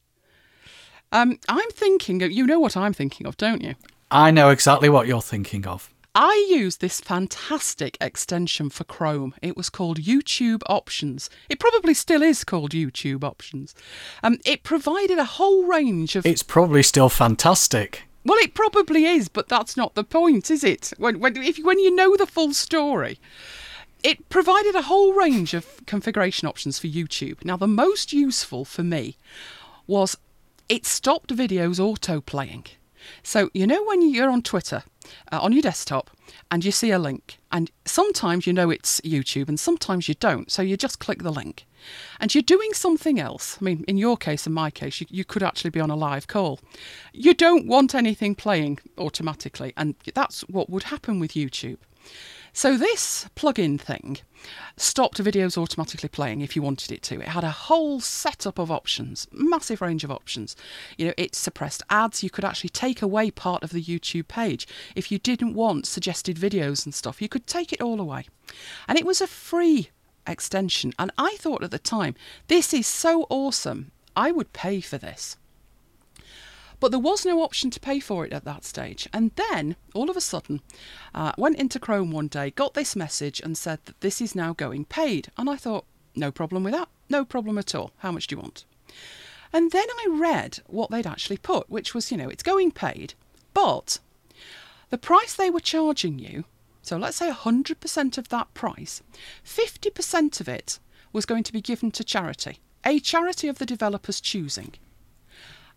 Um, 1.13 1.39
I'm 1.49 1.71
thinking, 1.71 2.25
of, 2.25 2.33
you 2.33 2.45
know 2.45 2.59
what 2.59 2.77
I'm 2.77 2.93
thinking 2.93 3.29
of, 3.29 3.37
don't 3.37 3.63
you? 3.63 3.77
I 4.11 4.33
know 4.33 4.51
exactly 4.51 4.89
what 4.89 5.07
you're 5.07 5.23
thinking 5.23 5.65
of. 5.65 5.93
I 6.15 6.47
used 6.51 6.83
this 6.83 7.01
fantastic 7.01 7.97
extension 7.99 8.69
for 8.69 8.85
Chrome. 8.85 9.35
It 9.41 9.57
was 9.57 9.71
called 9.71 9.99
YouTube 9.99 10.63
Options. 10.67 11.31
It 11.49 11.59
probably 11.59 11.95
still 11.95 12.23
is 12.23 12.45
called 12.45 12.73
YouTube 12.73 13.25
Options. 13.25 13.75
Um, 14.23 14.39
it 14.45 14.63
provided 14.63 15.19
a 15.19 15.25
whole 15.25 15.65
range 15.65 16.15
of. 16.15 16.27
It's 16.27 16.43
probably 16.43 16.83
still 16.83 17.09
fantastic. 17.09 18.03
Well, 18.25 18.39
it 18.39 18.53
probably 18.55 19.07
is, 19.07 19.29
but 19.29 19.49
that's 19.49 19.75
not 19.77 19.95
the 19.95 20.05
point, 20.05 20.51
is 20.51 20.63
it? 20.63 20.93
When, 20.99 21.19
when, 21.19 21.37
if, 21.39 21.59
when 21.59 21.79
you 21.79 21.95
know 21.95 22.17
the 22.17 22.27
full 22.27 22.53
story. 22.53 23.19
It 24.03 24.29
provided 24.29 24.75
a 24.75 24.83
whole 24.83 25.15
range 25.15 25.55
of 25.55 25.87
configuration 25.87 26.47
options 26.47 26.79
for 26.79 26.89
YouTube. 26.89 27.45
Now, 27.45 27.57
the 27.57 27.69
most 27.69 28.13
useful 28.13 28.65
for 28.65 28.83
me 28.83 29.17
was 29.87 30.17
it 30.69 30.85
stopped 30.85 31.35
videos 31.35 31.81
auto 31.81 32.21
playing. 32.21 32.67
So, 33.23 33.51
you 33.55 33.67
know, 33.67 33.83
when 33.85 34.03
you're 34.03 34.31
on 34.31 34.43
Twitter 34.43 34.83
uh, 35.31 35.41
on 35.41 35.53
your 35.53 35.63
desktop 35.63 36.11
and 36.51 36.65
you 36.65 36.73
see 36.73 36.91
a 36.91 36.99
link, 36.99 37.39
and 37.51 37.71
sometimes 37.85 38.47
you 38.47 38.53
know 38.53 38.71
it's 38.71 39.01
YouTube 39.01 39.49
and 39.49 39.59
sometimes 39.59 40.09
you 40.09 40.15
don't, 40.15 40.51
so 40.51 40.63
you 40.63 40.77
just 40.77 40.99
click 40.99 41.23
the 41.23 41.33
link. 41.33 41.67
And 42.21 42.33
you're 42.33 42.43
doing 42.43 42.73
something 42.75 43.19
else. 43.19 43.59
I 43.61 43.65
mean, 43.65 43.85
in 43.89 43.97
your 43.97 44.17
case, 44.17 44.47
in 44.47 44.53
my 44.53 44.71
case, 44.71 45.01
you, 45.01 45.07
you 45.11 45.25
could 45.25 45.43
actually 45.43 45.71
be 45.71 45.81
on 45.81 45.91
a 45.91 45.97
live 45.97 46.29
call. 46.29 46.61
You 47.13 47.35
don't 47.35 47.67
want 47.67 47.95
anything 47.95 48.37
playing 48.37 48.79
automatically, 48.99 49.73
and 49.77 49.97
that's 50.15 50.43
what 50.43 50.71
would 50.71 50.85
happen 50.85 51.19
with 51.19 51.33
YouTube. 51.33 51.79
So 52.55 52.77
this 52.77 53.29
plugin 53.35 53.81
thing 53.81 54.19
stopped 54.77 55.23
videos 55.23 55.57
automatically 55.57 56.09
playing 56.09 56.43
if 56.43 56.55
you 56.55 56.61
wanted 56.61 56.93
it 56.93 57.03
to. 57.05 57.21
It 57.21 57.29
had 57.29 57.45
a 57.45 57.51
whole 57.51 57.99
setup 57.99 58.59
of 58.59 58.71
options, 58.71 59.27
massive 59.33 59.81
range 59.81 60.05
of 60.05 60.11
options. 60.11 60.55
You 60.99 61.07
know, 61.07 61.15
it 61.17 61.35
suppressed 61.35 61.83
ads. 61.89 62.23
You 62.23 62.29
could 62.29 62.45
actually 62.45 62.71
take 62.71 63.01
away 63.01 63.31
part 63.31 63.63
of 63.63 63.71
the 63.71 63.83
YouTube 63.83 64.29
page. 64.29 64.69
If 64.95 65.11
you 65.11 65.19
didn't 65.19 65.55
want 65.55 65.87
suggested 65.87 66.37
videos 66.37 66.85
and 66.85 66.95
stuff, 66.95 67.23
you 67.23 67.29
could 67.29 67.47
take 67.47 67.73
it 67.73 67.81
all 67.81 68.01
away. 68.01 68.27
And 68.87 68.99
it 68.99 69.07
was 69.07 69.23
a 69.23 69.27
free 69.27 69.89
extension. 70.27 70.93
And 70.99 71.11
I 71.17 71.37
thought 71.39 71.65
at 71.65 71.71
the 71.71 71.79
time, 71.79 72.15
this 72.49 72.75
is 72.75 72.87
so 72.87 73.27
awesome. 73.31 73.93
I 74.15 74.31
would 74.31 74.53
pay 74.53 74.83
for 74.83 74.99
this. 74.99 75.39
But 76.83 76.91
there 76.91 76.99
was 76.99 77.25
no 77.25 77.45
option 77.45 77.71
to 77.71 77.79
pay 77.79 78.01
for 78.01 78.27
it 78.27 78.33
at 78.33 78.45
that 78.45 78.65
stage. 78.65 79.09
And 79.13 79.31
then, 79.37 79.77
all 79.95 80.11
of 80.11 80.17
a 80.17 80.21
sudden, 80.21 80.61
uh, 81.15 81.31
went 81.39 81.61
into 81.61 81.79
Chrome 81.79 82.11
one 82.11 82.27
day, 82.27 82.51
got 82.51 82.75
this 82.75 82.97
message, 82.97 83.41
and 83.41 83.57
said 83.57 83.79
that 83.85 84.01
this 84.01 84.21
is 84.21 84.35
now 84.35 84.53
going 84.53 84.87
paid. 84.87 85.31
And 85.39 85.49
I 85.49 85.55
thought, 85.55 85.85
no 86.17 86.33
problem 86.33 86.65
with 86.65 86.73
that. 86.73 86.89
No 87.09 87.25
problem 87.25 87.57
at 87.57 87.73
all. 87.77 87.93
How 87.99 88.11
much 88.11 88.27
do 88.27 88.35
you 88.35 88.43
want? 88.43 88.65
And 89.53 89.71
then 89.71 89.87
I 89.89 90.09
read 90.11 90.59
what 90.67 90.91
they'd 90.91 91.07
actually 91.07 91.37
put, 91.37 91.71
which 91.71 91.95
was, 91.95 92.11
you 92.11 92.17
know, 92.17 92.29
it's 92.29 92.43
going 92.43 92.73
paid, 92.73 93.15
but 93.55 94.01
the 94.91 94.99
price 94.99 95.35
they 95.35 95.51
were 95.51 95.61
charging 95.61 96.19
you, 96.19 96.47
so 96.83 96.97
let's 96.97 97.19
say 97.19 97.31
100% 97.31 98.19
of 98.19 98.29
that 98.31 98.53
price, 98.55 99.03
50% 99.47 100.41
of 100.41 100.49
it 100.49 100.81
was 101.13 101.27
going 101.27 101.45
to 101.45 101.53
be 101.53 101.61
given 101.61 101.93
to 101.93 102.03
charity, 102.03 102.59
a 102.85 102.99
charity 102.99 103.47
of 103.47 103.59
the 103.59 103.67
developer's 103.67 104.21
choosing. 104.21 104.75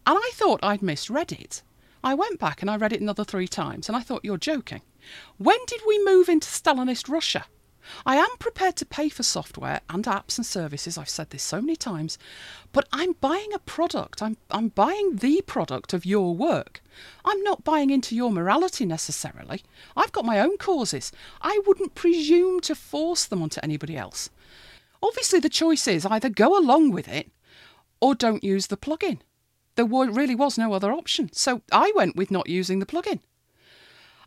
And 0.06 0.18
I 0.18 0.32
thought 0.34 0.60
I'd 0.64 0.82
misread 0.82 1.32
it. 1.32 1.64
I 2.04 2.14
went 2.14 2.40
back 2.40 2.62
and 2.62 2.70
I 2.70 2.78
read 2.78 2.94
it 2.94 3.02
another 3.02 3.24
three 3.24 3.48
times 3.48 3.90
and 3.90 3.96
I 3.96 4.02
thought, 4.02 4.24
you're 4.24 4.38
joking. 4.38 4.82
When 5.38 5.58
did 5.68 5.82
we 5.88 6.04
move 6.04 6.30
into 6.30 6.48
Stalinist 6.48 7.10
Russia? 7.10 7.46
I 8.06 8.16
am 8.16 8.38
prepared 8.40 8.76
to 8.78 8.86
pay 8.86 9.10
for 9.10 9.24
software 9.24 9.82
and 9.90 10.06
apps 10.06 10.38
and 10.38 10.46
services, 10.46 10.98
I've 10.98 11.10
said 11.10 11.30
this 11.30 11.44
so 11.44 11.62
many 11.62 11.76
times, 11.76 12.18
but 12.72 12.88
I'm 12.92 13.14
buying 13.14 13.54
a 13.54 13.60
product. 13.60 14.22
I'm, 14.22 14.38
I'm 14.50 14.70
buying 14.70 15.18
the 15.18 15.42
product 15.46 15.94
of 15.94 16.06
your 16.06 16.36
work. 16.36 16.82
I'm 17.24 17.42
not 17.44 17.64
buying 17.64 17.92
into 17.92 18.16
your 18.16 18.32
morality 18.32 18.86
necessarily. 18.86 19.64
I've 19.96 20.12
got 20.12 20.26
my 20.26 20.40
own 20.40 20.58
causes. 20.58 21.12
I 21.42 21.60
wouldn't 21.66 21.96
presume 21.96 22.60
to 22.62 22.76
force 22.76 23.26
them 23.26 23.44
onto 23.44 23.60
anybody 23.62 23.98
else. 23.98 24.30
Obviously, 25.04 25.40
the 25.40 25.50
choice 25.50 25.88
is 25.88 26.06
either 26.06 26.30
go 26.30 26.58
along 26.58 26.92
with 26.92 27.08
it 27.08 27.32
or 28.00 28.16
don't 28.16 28.44
use 28.44 28.68
the 28.68 28.78
plugin. 28.78 29.20
There 29.76 29.86
really 29.86 30.36
was 30.36 30.58
no 30.58 30.74
other 30.74 30.92
option. 30.92 31.30
So 31.34 31.62
I 31.72 31.92
went 31.96 32.16
with 32.16 32.32
not 32.32 32.50
using 32.50 32.80
the 32.80 32.86
plugin. 32.86 33.20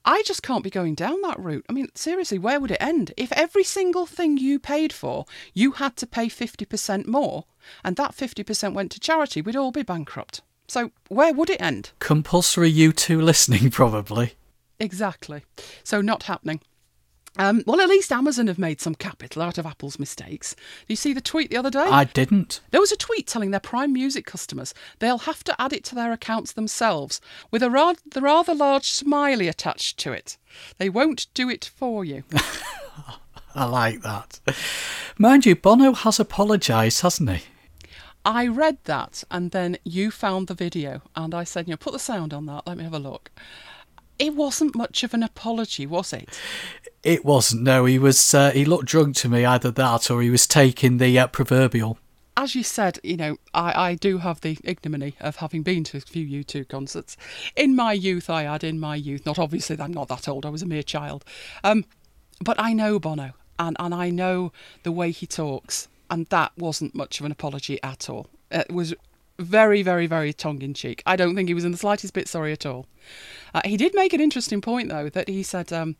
I 0.04 0.22
just 0.24 0.42
can't 0.42 0.64
be 0.64 0.70
going 0.70 0.94
down 0.94 1.20
that 1.22 1.38
route. 1.38 1.66
I 1.68 1.72
mean, 1.72 1.88
seriously, 1.94 2.38
where 2.38 2.60
would 2.60 2.70
it 2.70 2.80
end? 2.80 3.12
If 3.16 3.32
every 3.32 3.64
single 3.64 4.06
thing 4.06 4.38
you 4.38 4.58
paid 4.58 4.92
for, 4.92 5.26
you 5.52 5.72
had 5.72 5.96
to 5.96 6.06
pay 6.06 6.28
50% 6.28 7.06
more, 7.06 7.44
and 7.84 7.96
that 7.96 8.16
50% 8.16 8.74
went 8.74 8.90
to 8.92 9.00
charity, 9.00 9.42
we'd 9.42 9.56
all 9.56 9.72
be 9.72 9.82
bankrupt. 9.82 10.40
So 10.66 10.92
where 11.08 11.34
would 11.34 11.50
it 11.50 11.60
end? 11.60 11.90
Compulsory 11.98 12.72
U2 12.72 13.22
listening, 13.22 13.70
probably. 13.70 14.34
Exactly. 14.78 15.44
So 15.82 16.00
not 16.00 16.24
happening. 16.24 16.60
Um, 17.38 17.62
well, 17.66 17.80
at 17.80 17.88
least 17.88 18.10
Amazon 18.10 18.48
have 18.48 18.58
made 18.58 18.80
some 18.80 18.94
capital 18.96 19.42
out 19.42 19.58
of 19.58 19.66
Apple's 19.66 19.98
mistakes. 19.98 20.54
Did 20.54 20.88
you 20.88 20.96
see 20.96 21.12
the 21.12 21.20
tweet 21.20 21.50
the 21.50 21.56
other 21.56 21.70
day? 21.70 21.78
I 21.78 22.04
didn't. 22.04 22.60
There 22.70 22.80
was 22.80 22.90
a 22.90 22.96
tweet 22.96 23.26
telling 23.28 23.52
their 23.52 23.60
Prime 23.60 23.92
Music 23.92 24.26
customers 24.26 24.74
they'll 24.98 25.18
have 25.18 25.44
to 25.44 25.60
add 25.60 25.72
it 25.72 25.84
to 25.84 25.94
their 25.94 26.12
accounts 26.12 26.52
themselves, 26.52 27.20
with 27.50 27.62
a 27.62 27.70
rather, 27.70 28.00
rather 28.20 28.54
large 28.54 28.90
smiley 28.90 29.46
attached 29.46 29.98
to 29.98 30.12
it. 30.12 30.36
They 30.78 30.88
won't 30.88 31.28
do 31.34 31.48
it 31.48 31.70
for 31.76 32.04
you. 32.04 32.24
I 33.54 33.64
like 33.64 34.02
that. 34.02 34.40
Mind 35.16 35.46
you, 35.46 35.56
Bono 35.56 35.92
has 35.92 36.20
apologised, 36.20 37.02
hasn't 37.02 37.30
he? 37.30 37.44
I 38.24 38.46
read 38.46 38.78
that, 38.84 39.24
and 39.30 39.52
then 39.52 39.78
you 39.84 40.10
found 40.10 40.48
the 40.48 40.54
video, 40.54 41.02
and 41.16 41.34
I 41.34 41.44
said, 41.44 41.66
you 41.66 41.72
know, 41.72 41.78
put 41.78 41.92
the 41.92 41.98
sound 41.98 42.34
on 42.34 42.46
that. 42.46 42.66
Let 42.66 42.76
me 42.76 42.84
have 42.84 42.94
a 42.94 42.98
look. 42.98 43.30
It 44.18 44.34
wasn't 44.34 44.74
much 44.74 45.04
of 45.04 45.14
an 45.14 45.22
apology, 45.22 45.86
was 45.86 46.12
it? 46.12 46.38
It 47.02 47.24
wasn't. 47.24 47.62
No, 47.62 47.84
he 47.84 47.98
was. 47.98 48.34
Uh, 48.34 48.50
he 48.50 48.64
looked 48.64 48.86
drunk 48.86 49.16
to 49.16 49.28
me. 49.28 49.44
Either 49.44 49.70
that, 49.70 50.10
or 50.10 50.22
he 50.22 50.30
was 50.30 50.46
taking 50.46 50.98
the 50.98 51.18
uh, 51.18 51.26
proverbial. 51.28 51.98
As 52.36 52.54
you 52.54 52.62
said, 52.62 53.00
you 53.02 53.16
know, 53.16 53.36
I, 53.52 53.90
I 53.90 53.94
do 53.96 54.18
have 54.18 54.42
the 54.42 54.58
ignominy 54.62 55.14
of 55.20 55.36
having 55.36 55.64
been 55.64 55.82
to 55.84 55.96
a 55.96 56.00
few 56.00 56.44
U2 56.44 56.68
concerts. 56.68 57.16
In 57.56 57.74
my 57.74 57.92
youth, 57.92 58.30
I 58.30 58.44
had, 58.44 58.62
in 58.62 58.78
my 58.78 58.94
youth, 58.94 59.26
not 59.26 59.40
obviously, 59.40 59.76
I'm 59.80 59.92
not 59.92 60.06
that 60.06 60.28
old, 60.28 60.46
I 60.46 60.50
was 60.50 60.62
a 60.62 60.66
mere 60.66 60.84
child. 60.84 61.24
Um, 61.64 61.84
but 62.40 62.54
I 62.60 62.74
know 62.74 63.00
Bono, 63.00 63.32
and, 63.58 63.76
and 63.80 63.92
I 63.92 64.10
know 64.10 64.52
the 64.84 64.92
way 64.92 65.10
he 65.10 65.26
talks, 65.26 65.88
and 66.08 66.26
that 66.26 66.52
wasn't 66.56 66.94
much 66.94 67.18
of 67.18 67.26
an 67.26 67.32
apology 67.32 67.82
at 67.82 68.08
all. 68.08 68.28
It 68.52 68.72
was 68.72 68.94
very, 69.38 69.82
very, 69.82 70.06
very 70.06 70.32
tongue 70.32 70.62
in 70.62 70.74
cheek. 70.74 71.02
I 71.06 71.16
don't 71.16 71.34
think 71.34 71.48
he 71.48 71.54
was 71.54 71.64
in 71.64 71.72
the 71.72 71.78
slightest 71.78 72.12
bit 72.12 72.28
sorry 72.28 72.52
at 72.52 72.66
all. 72.66 72.86
Uh, 73.54 73.60
he 73.64 73.76
did 73.76 73.94
make 73.94 74.12
an 74.12 74.20
interesting 74.20 74.60
point, 74.60 74.88
though, 74.88 75.08
that 75.08 75.28
he 75.28 75.42
said 75.42 75.72
um, 75.72 75.96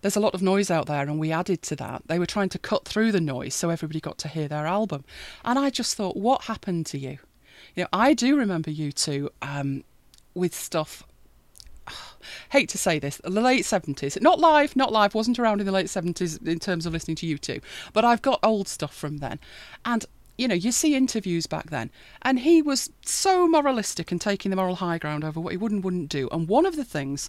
there's 0.00 0.16
a 0.16 0.20
lot 0.20 0.34
of 0.34 0.42
noise 0.42 0.70
out 0.70 0.86
there, 0.86 1.02
and 1.02 1.18
we 1.18 1.30
added 1.30 1.62
to 1.62 1.76
that. 1.76 2.02
They 2.06 2.18
were 2.18 2.26
trying 2.26 2.48
to 2.50 2.58
cut 2.58 2.86
through 2.86 3.12
the 3.12 3.20
noise 3.20 3.54
so 3.54 3.70
everybody 3.70 4.00
got 4.00 4.18
to 4.18 4.28
hear 4.28 4.48
their 4.48 4.66
album. 4.66 5.04
And 5.44 5.58
I 5.58 5.70
just 5.70 5.96
thought, 5.96 6.16
what 6.16 6.42
happened 6.42 6.86
to 6.86 6.98
you? 6.98 7.18
You 7.74 7.84
know, 7.84 7.88
I 7.92 8.14
do 8.14 8.36
remember 8.36 8.70
U2 8.70 9.28
um, 9.42 9.84
with 10.34 10.54
stuff. 10.54 11.04
Hate 12.50 12.68
to 12.70 12.78
say 12.78 12.98
this, 12.98 13.20
the 13.22 13.40
late 13.40 13.64
70s, 13.64 14.20
not 14.20 14.40
live, 14.40 14.76
not 14.76 14.92
live, 14.92 15.14
wasn't 15.14 15.38
around 15.38 15.60
in 15.60 15.66
the 15.66 15.72
late 15.72 15.86
70s 15.86 16.46
in 16.46 16.58
terms 16.58 16.86
of 16.86 16.92
listening 16.92 17.16
to 17.16 17.26
U2, 17.26 17.62
but 17.92 18.04
I've 18.04 18.22
got 18.22 18.40
old 18.42 18.68
stuff 18.68 18.94
from 18.94 19.18
then. 19.18 19.38
And 19.84 20.04
you 20.38 20.46
know, 20.46 20.54
you 20.54 20.70
see 20.70 20.94
interviews 20.94 21.46
back 21.46 21.68
then, 21.68 21.90
and 22.22 22.38
he 22.38 22.62
was 22.62 22.90
so 23.02 23.48
moralistic 23.48 24.12
and 24.12 24.20
taking 24.20 24.50
the 24.50 24.56
moral 24.56 24.76
high 24.76 24.96
ground 24.96 25.24
over 25.24 25.40
what 25.40 25.50
he 25.50 25.56
would 25.56 25.72
and 25.72 25.82
wouldn't 25.82 26.08
do. 26.08 26.28
And 26.30 26.48
one 26.48 26.64
of 26.64 26.76
the 26.76 26.84
things 26.84 27.28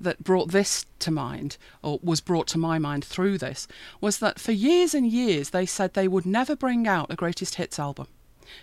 that 0.00 0.22
brought 0.22 0.50
this 0.50 0.84
to 0.98 1.12
mind, 1.12 1.56
or 1.82 2.00
was 2.02 2.20
brought 2.20 2.48
to 2.48 2.58
my 2.58 2.78
mind 2.78 3.04
through 3.04 3.38
this, 3.38 3.68
was 4.00 4.18
that 4.18 4.40
for 4.40 4.52
years 4.52 4.92
and 4.92 5.06
years 5.06 5.50
they 5.50 5.64
said 5.64 5.94
they 5.94 6.08
would 6.08 6.26
never 6.26 6.56
bring 6.56 6.86
out 6.88 7.12
a 7.12 7.16
greatest 7.16 7.54
hits 7.54 7.78
album 7.78 8.08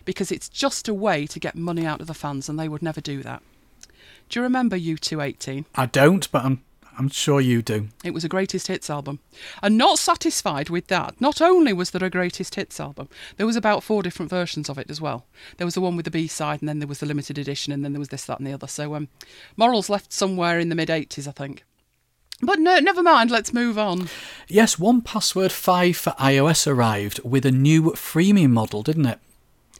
because 0.04 0.32
it's 0.32 0.50
just 0.50 0.88
a 0.88 0.94
way 0.94 1.26
to 1.28 1.40
get 1.40 1.56
money 1.56 1.86
out 1.86 2.02
of 2.02 2.08
the 2.08 2.14
fans, 2.14 2.50
and 2.50 2.60
they 2.60 2.68
would 2.68 2.84
never 2.84 3.00
do 3.00 3.24
that. 3.24 3.42
Do 4.28 4.40
you 4.40 4.44
remember 4.44 4.78
U218? 4.78 5.66
I 5.76 5.86
don't, 5.86 6.30
but 6.32 6.44
I'm 6.44 6.64
I'm 6.98 7.10
sure 7.10 7.42
you 7.42 7.62
do. 7.62 7.90
It 8.04 8.14
was 8.14 8.24
a 8.24 8.30
greatest 8.30 8.68
hits 8.68 8.90
album. 8.90 9.20
And 9.62 9.78
not 9.78 10.00
satisfied 10.00 10.70
with 10.70 10.88
that, 10.88 11.20
not 11.20 11.42
only 11.42 11.74
was 11.74 11.92
there 11.92 12.04
a 12.04 12.10
greatest 12.10 12.56
hits 12.56 12.80
album, 12.80 13.10
there 13.38 13.46
was 13.46 13.56
about 13.56 13.84
four 13.84 14.02
different 14.02 14.30
versions 14.30 14.70
of 14.70 14.78
it 14.78 14.90
as 14.90 15.02
well. 15.02 15.26
There 15.58 15.66
was 15.66 15.74
the 15.74 15.82
one 15.82 15.96
with 15.96 16.06
the 16.06 16.12
B 16.12 16.28
side, 16.28 16.62
and 16.62 16.70
then 16.70 16.80
there 16.80 16.88
was 16.88 17.00
the 17.00 17.06
limited 17.06 17.38
edition, 17.38 17.74
and 17.74 17.84
then 17.84 17.94
there 17.94 18.00
was 18.00 18.10
this, 18.10 18.26
that, 18.26 18.40
and 18.40 18.48
the 18.48 18.54
other. 18.54 18.68
So 18.68 18.96
um, 18.96 19.10
Morals 19.58 19.90
left 19.90 20.14
somewhere 20.14 20.60
in 20.60 20.70
the 20.70 20.76
mid 20.76 20.90
80s, 20.90 21.28
I 21.28 21.32
think. 21.32 21.64
But 22.42 22.60
no, 22.60 22.80
never 22.80 23.02
mind, 23.02 23.32
let's 23.32 23.54
move 23.54 23.78
on. 23.78 24.10
Yes, 24.48 24.76
1Password 24.76 25.52
5 25.52 25.96
for 25.96 26.12
iOS 26.12 26.68
arrived 26.68 27.22
with 27.24 27.46
a 27.46 27.52
new 27.52 27.92
freemium 27.92 28.52
model, 28.52 28.84
didn't 28.84 29.06
it? 29.06 29.20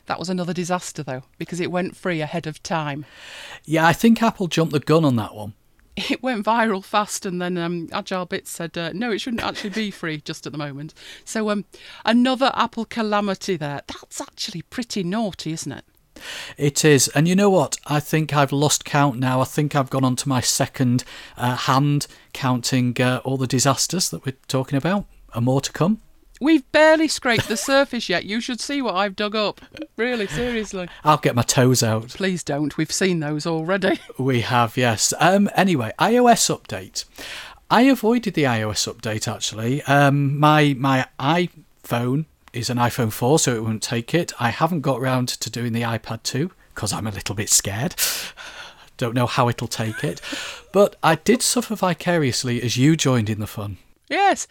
That 0.06 0.20
was 0.20 0.30
another 0.30 0.54
disaster, 0.54 1.04
though, 1.04 1.24
because 1.38 1.60
it 1.60 1.72
went 1.72 1.98
free 1.98 2.22
ahead 2.22 2.48
of 2.48 2.62
time. 2.64 3.06
Yeah, 3.66 3.86
I 3.86 3.94
think 3.94 4.22
Apple 4.22 4.48
jumped 4.48 4.72
the 4.72 4.80
gun 4.80 5.04
on 5.04 5.16
that 5.16 5.36
one. 5.36 5.54
it 6.10 6.22
went 6.22 6.46
viral 6.46 6.84
fast, 6.84 7.26
and 7.26 7.42
then 7.42 7.58
um, 7.58 7.88
Agile 7.92 8.26
Bits 8.26 8.52
said, 8.52 8.78
uh, 8.78 8.92
no, 8.94 9.12
it 9.12 9.20
shouldn't 9.20 9.44
actually 9.44 9.70
be 9.70 9.92
free 9.92 10.18
just 10.18 10.46
at 10.46 10.52
the 10.52 10.58
moment. 10.58 10.94
So, 11.24 11.50
um, 11.50 11.66
another 12.04 12.52
Apple 12.54 12.86
calamity 12.86 13.56
there. 13.56 13.82
That's 13.88 14.20
actually 14.20 14.64
pretty 14.64 15.04
naughty, 15.04 15.54
isn't 15.54 15.72
it? 15.72 15.86
It 16.58 16.86
is. 16.86 17.08
And 17.10 17.28
you 17.28 17.36
know 17.36 17.50
what? 17.50 17.78
I 17.86 18.00
think 18.00 18.34
I've 18.34 18.52
lost 18.52 18.86
count 18.86 19.20
now. 19.20 19.42
I 19.42 19.46
think 19.46 19.76
I've 19.76 19.90
gone 19.90 20.06
on 20.06 20.16
to 20.18 20.30
my 20.30 20.42
second 20.42 21.04
uh, 21.38 21.56
hand 21.56 22.08
counting 22.34 23.00
uh, 23.02 23.22
all 23.24 23.38
the 23.38 23.48
disasters 23.48 24.10
that 24.10 24.26
we're 24.26 24.36
talking 24.48 24.78
about, 24.78 25.06
and 25.34 25.46
more 25.46 25.62
to 25.62 25.72
come. 25.72 26.02
We've 26.42 26.70
barely 26.72 27.08
scraped 27.08 27.48
the 27.48 27.58
surface 27.58 28.10
yet. 28.10 28.26
You 28.26 28.42
should 28.42 28.60
see 28.60 28.82
what 28.82 28.96
I've 28.96 29.16
dug 29.16 29.36
up. 29.36 29.62
Really, 29.96 30.28
seriously. 30.28 30.90
I'll 31.04 31.18
get 31.18 31.36
my 31.36 31.44
toes 31.44 31.82
out. 31.82 32.10
Please 32.10 32.44
don't. 32.44 32.76
We've 32.78 32.92
seen 32.92 33.20
those 33.20 33.46
already. 33.46 34.00
We 34.18 34.42
have, 34.42 34.78
yes. 34.78 35.14
Um, 35.20 35.50
anyway, 35.56 35.92
iOS 36.00 36.50
update. 36.50 37.06
I 37.70 37.84
avoided 37.84 38.34
the 38.34 38.44
iOS 38.44 38.92
update 38.92 39.28
actually. 39.28 39.82
Um, 39.84 40.40
my 40.40 40.76
my 40.78 41.08
iPhone 41.20 42.26
is 42.54 42.70
an 42.70 42.78
iPhone 42.78 43.12
4, 43.12 43.40
so 43.40 43.56
it 43.56 43.64
won't 43.64 43.84
take 43.84 44.14
it. 44.14 44.32
I 44.40 44.50
haven't 44.50 44.82
got 44.82 45.02
round 45.02 45.28
to 45.28 45.50
doing 45.50 45.74
the 45.74 45.82
iPad 45.82 46.24
2 46.24 46.52
because 46.74 46.94
I'm 46.94 47.08
a 47.08 47.12
little 47.12 47.36
bit 47.36 47.50
scared. 47.50 47.96
Don't 48.98 49.14
know 49.14 49.28
how 49.28 49.50
it'll 49.50 49.68
take 49.68 50.04
it. 50.04 50.22
But 50.72 50.96
I 51.04 51.16
did 51.16 51.42
suffer 51.42 51.76
vicariously 51.76 52.62
as 52.62 52.78
you 52.78 52.96
joined 52.96 53.30
in 53.30 53.40
the 53.40 53.48
fun. 53.48 53.78
Yes, 54.10 54.48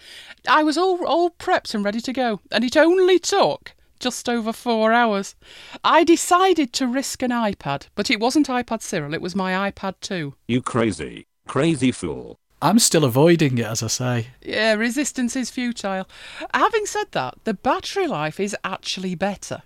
I 0.49 0.63
was 0.63 0.77
all 0.77 1.05
all 1.05 1.31
prepped 1.31 1.75
and 1.75 1.85
ready 1.85 2.01
to 2.01 2.13
go, 2.13 2.41
and 2.51 2.65
it 2.65 2.77
only 2.77 3.19
took 3.19 3.75
just 4.01 4.29
over 4.29 4.53
four 4.53 4.93
hours. 4.93 5.35
I 5.83 6.05
decided 6.05 6.73
to 6.75 6.87
risk 6.87 7.23
an 7.23 7.31
iPad, 7.31 7.87
but 7.95 8.11
it 8.11 8.21
wasn't 8.21 8.49
iPad 8.49 8.83
Cyril, 8.83 9.15
it 9.15 9.23
was 9.23 9.35
my 9.35 9.71
iPad 9.71 9.95
2. 10.01 10.35
You 10.49 10.61
crazy, 10.61 11.27
crazy 11.47 11.93
fool. 11.93 12.39
I'm 12.61 12.79
still 12.79 13.05
avoiding 13.05 13.59
it, 13.59 13.67
as 13.67 13.83
I 13.83 13.89
say. 13.89 14.27
Yeah, 14.43 14.75
resistance 14.75 15.37
is 15.37 15.51
futile. 15.51 16.09
Having 16.53 16.87
said 16.87 17.13
that, 17.13 17.35
the 17.45 17.55
battery 17.55 18.07
life 18.07 18.41
is 18.41 18.57
actually 18.65 19.15
better. 19.15 19.63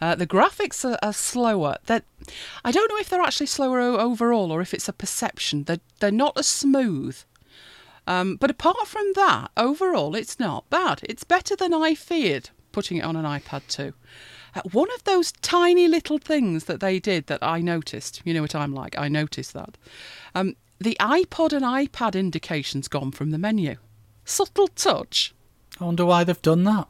Uh, 0.00 0.14
the 0.14 0.26
graphics 0.26 0.84
are, 0.84 0.98
are 1.02 1.12
slower. 1.12 1.76
They're, 1.86 2.02
I 2.64 2.72
don't 2.72 2.88
know 2.88 2.98
if 2.98 3.08
they're 3.08 3.20
actually 3.20 3.46
slower 3.46 3.80
o- 3.80 3.98
overall 3.98 4.52
or 4.52 4.60
if 4.60 4.74
it's 4.74 4.88
a 4.88 4.92
perception. 4.92 5.64
They're, 5.64 5.80
they're 6.00 6.10
not 6.10 6.38
as 6.38 6.46
smooth. 6.46 7.18
Um, 8.10 8.36
but 8.36 8.50
apart 8.50 8.88
from 8.88 9.12
that, 9.14 9.52
overall, 9.56 10.16
it's 10.16 10.40
not 10.40 10.68
bad. 10.68 11.00
It's 11.04 11.22
better 11.22 11.54
than 11.54 11.72
I 11.72 11.94
feared 11.94 12.50
putting 12.72 12.98
it 12.98 13.04
on 13.04 13.16
an 13.16 13.24
iPad 13.24 13.62
2. 13.68 13.92
Uh, 14.54 14.62
one 14.72 14.88
of 14.94 15.04
those 15.04 15.32
tiny 15.42 15.86
little 15.86 16.18
things 16.18 16.64
that 16.64 16.80
they 16.80 16.98
did 16.98 17.26
that 17.28 17.42
I 17.42 17.60
noticed, 17.60 18.22
you 18.24 18.34
know 18.34 18.42
what 18.42 18.54
I'm 18.54 18.74
like, 18.74 18.98
I 18.98 19.08
noticed 19.08 19.52
that. 19.54 19.78
Um, 20.34 20.56
the 20.78 20.96
iPod 21.00 21.52
and 21.52 21.64
iPad 21.64 22.18
indication's 22.18 22.88
gone 22.88 23.12
from 23.12 23.30
the 23.30 23.38
menu. 23.38 23.76
Subtle 24.24 24.68
touch. 24.68 25.34
I 25.80 25.84
wonder 25.84 26.04
why 26.04 26.24
they've 26.24 26.42
done 26.42 26.64
that. 26.64 26.88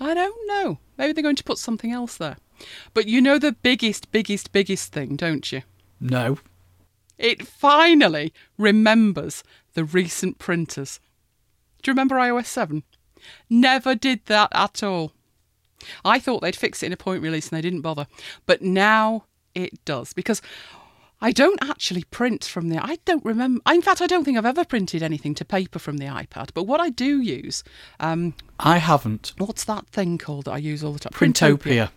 I 0.00 0.14
don't 0.14 0.46
know. 0.46 0.78
Maybe 0.96 1.12
they're 1.12 1.22
going 1.22 1.36
to 1.36 1.44
put 1.44 1.58
something 1.58 1.90
else 1.90 2.16
there. 2.16 2.36
But 2.94 3.08
you 3.08 3.20
know 3.20 3.38
the 3.38 3.52
biggest, 3.52 4.12
biggest, 4.12 4.52
biggest 4.52 4.92
thing, 4.92 5.16
don't 5.16 5.50
you? 5.50 5.62
No. 6.00 6.38
It 7.18 7.46
finally 7.46 8.32
remembers 8.58 9.42
the 9.76 9.84
recent 9.84 10.38
printers. 10.38 10.98
Do 11.82 11.90
you 11.90 11.92
remember 11.92 12.16
iOS 12.16 12.46
7? 12.46 12.82
Never 13.48 13.94
did 13.94 14.24
that 14.26 14.48
at 14.52 14.82
all. 14.82 15.12
I 16.04 16.18
thought 16.18 16.40
they'd 16.40 16.56
fix 16.56 16.82
it 16.82 16.86
in 16.86 16.92
a 16.92 16.96
point 16.96 17.22
release 17.22 17.50
and 17.50 17.56
they 17.56 17.62
didn't 17.62 17.82
bother. 17.82 18.06
But 18.46 18.62
now 18.62 19.26
it 19.54 19.84
does 19.84 20.14
because 20.14 20.40
I 21.20 21.30
don't 21.30 21.62
actually 21.62 22.04
print 22.04 22.44
from 22.44 22.70
the. 22.70 22.82
I 22.82 22.98
don't 23.04 23.24
remember. 23.24 23.60
In 23.70 23.82
fact, 23.82 24.00
I 24.00 24.06
don't 24.06 24.24
think 24.24 24.38
I've 24.38 24.46
ever 24.46 24.64
printed 24.64 25.02
anything 25.02 25.34
to 25.34 25.44
paper 25.44 25.78
from 25.78 25.98
the 25.98 26.06
iPad. 26.06 26.50
But 26.54 26.64
what 26.64 26.80
I 26.80 26.88
do 26.88 27.20
use, 27.20 27.62
um, 28.00 28.34
I 28.58 28.78
haven't. 28.78 29.32
what's 29.36 29.64
that 29.64 29.86
thing 29.88 30.16
called 30.18 30.46
that 30.46 30.52
I 30.52 30.58
use 30.58 30.82
all 30.82 30.92
the 30.92 30.98
time? 30.98 31.12
Printopia. 31.12 31.90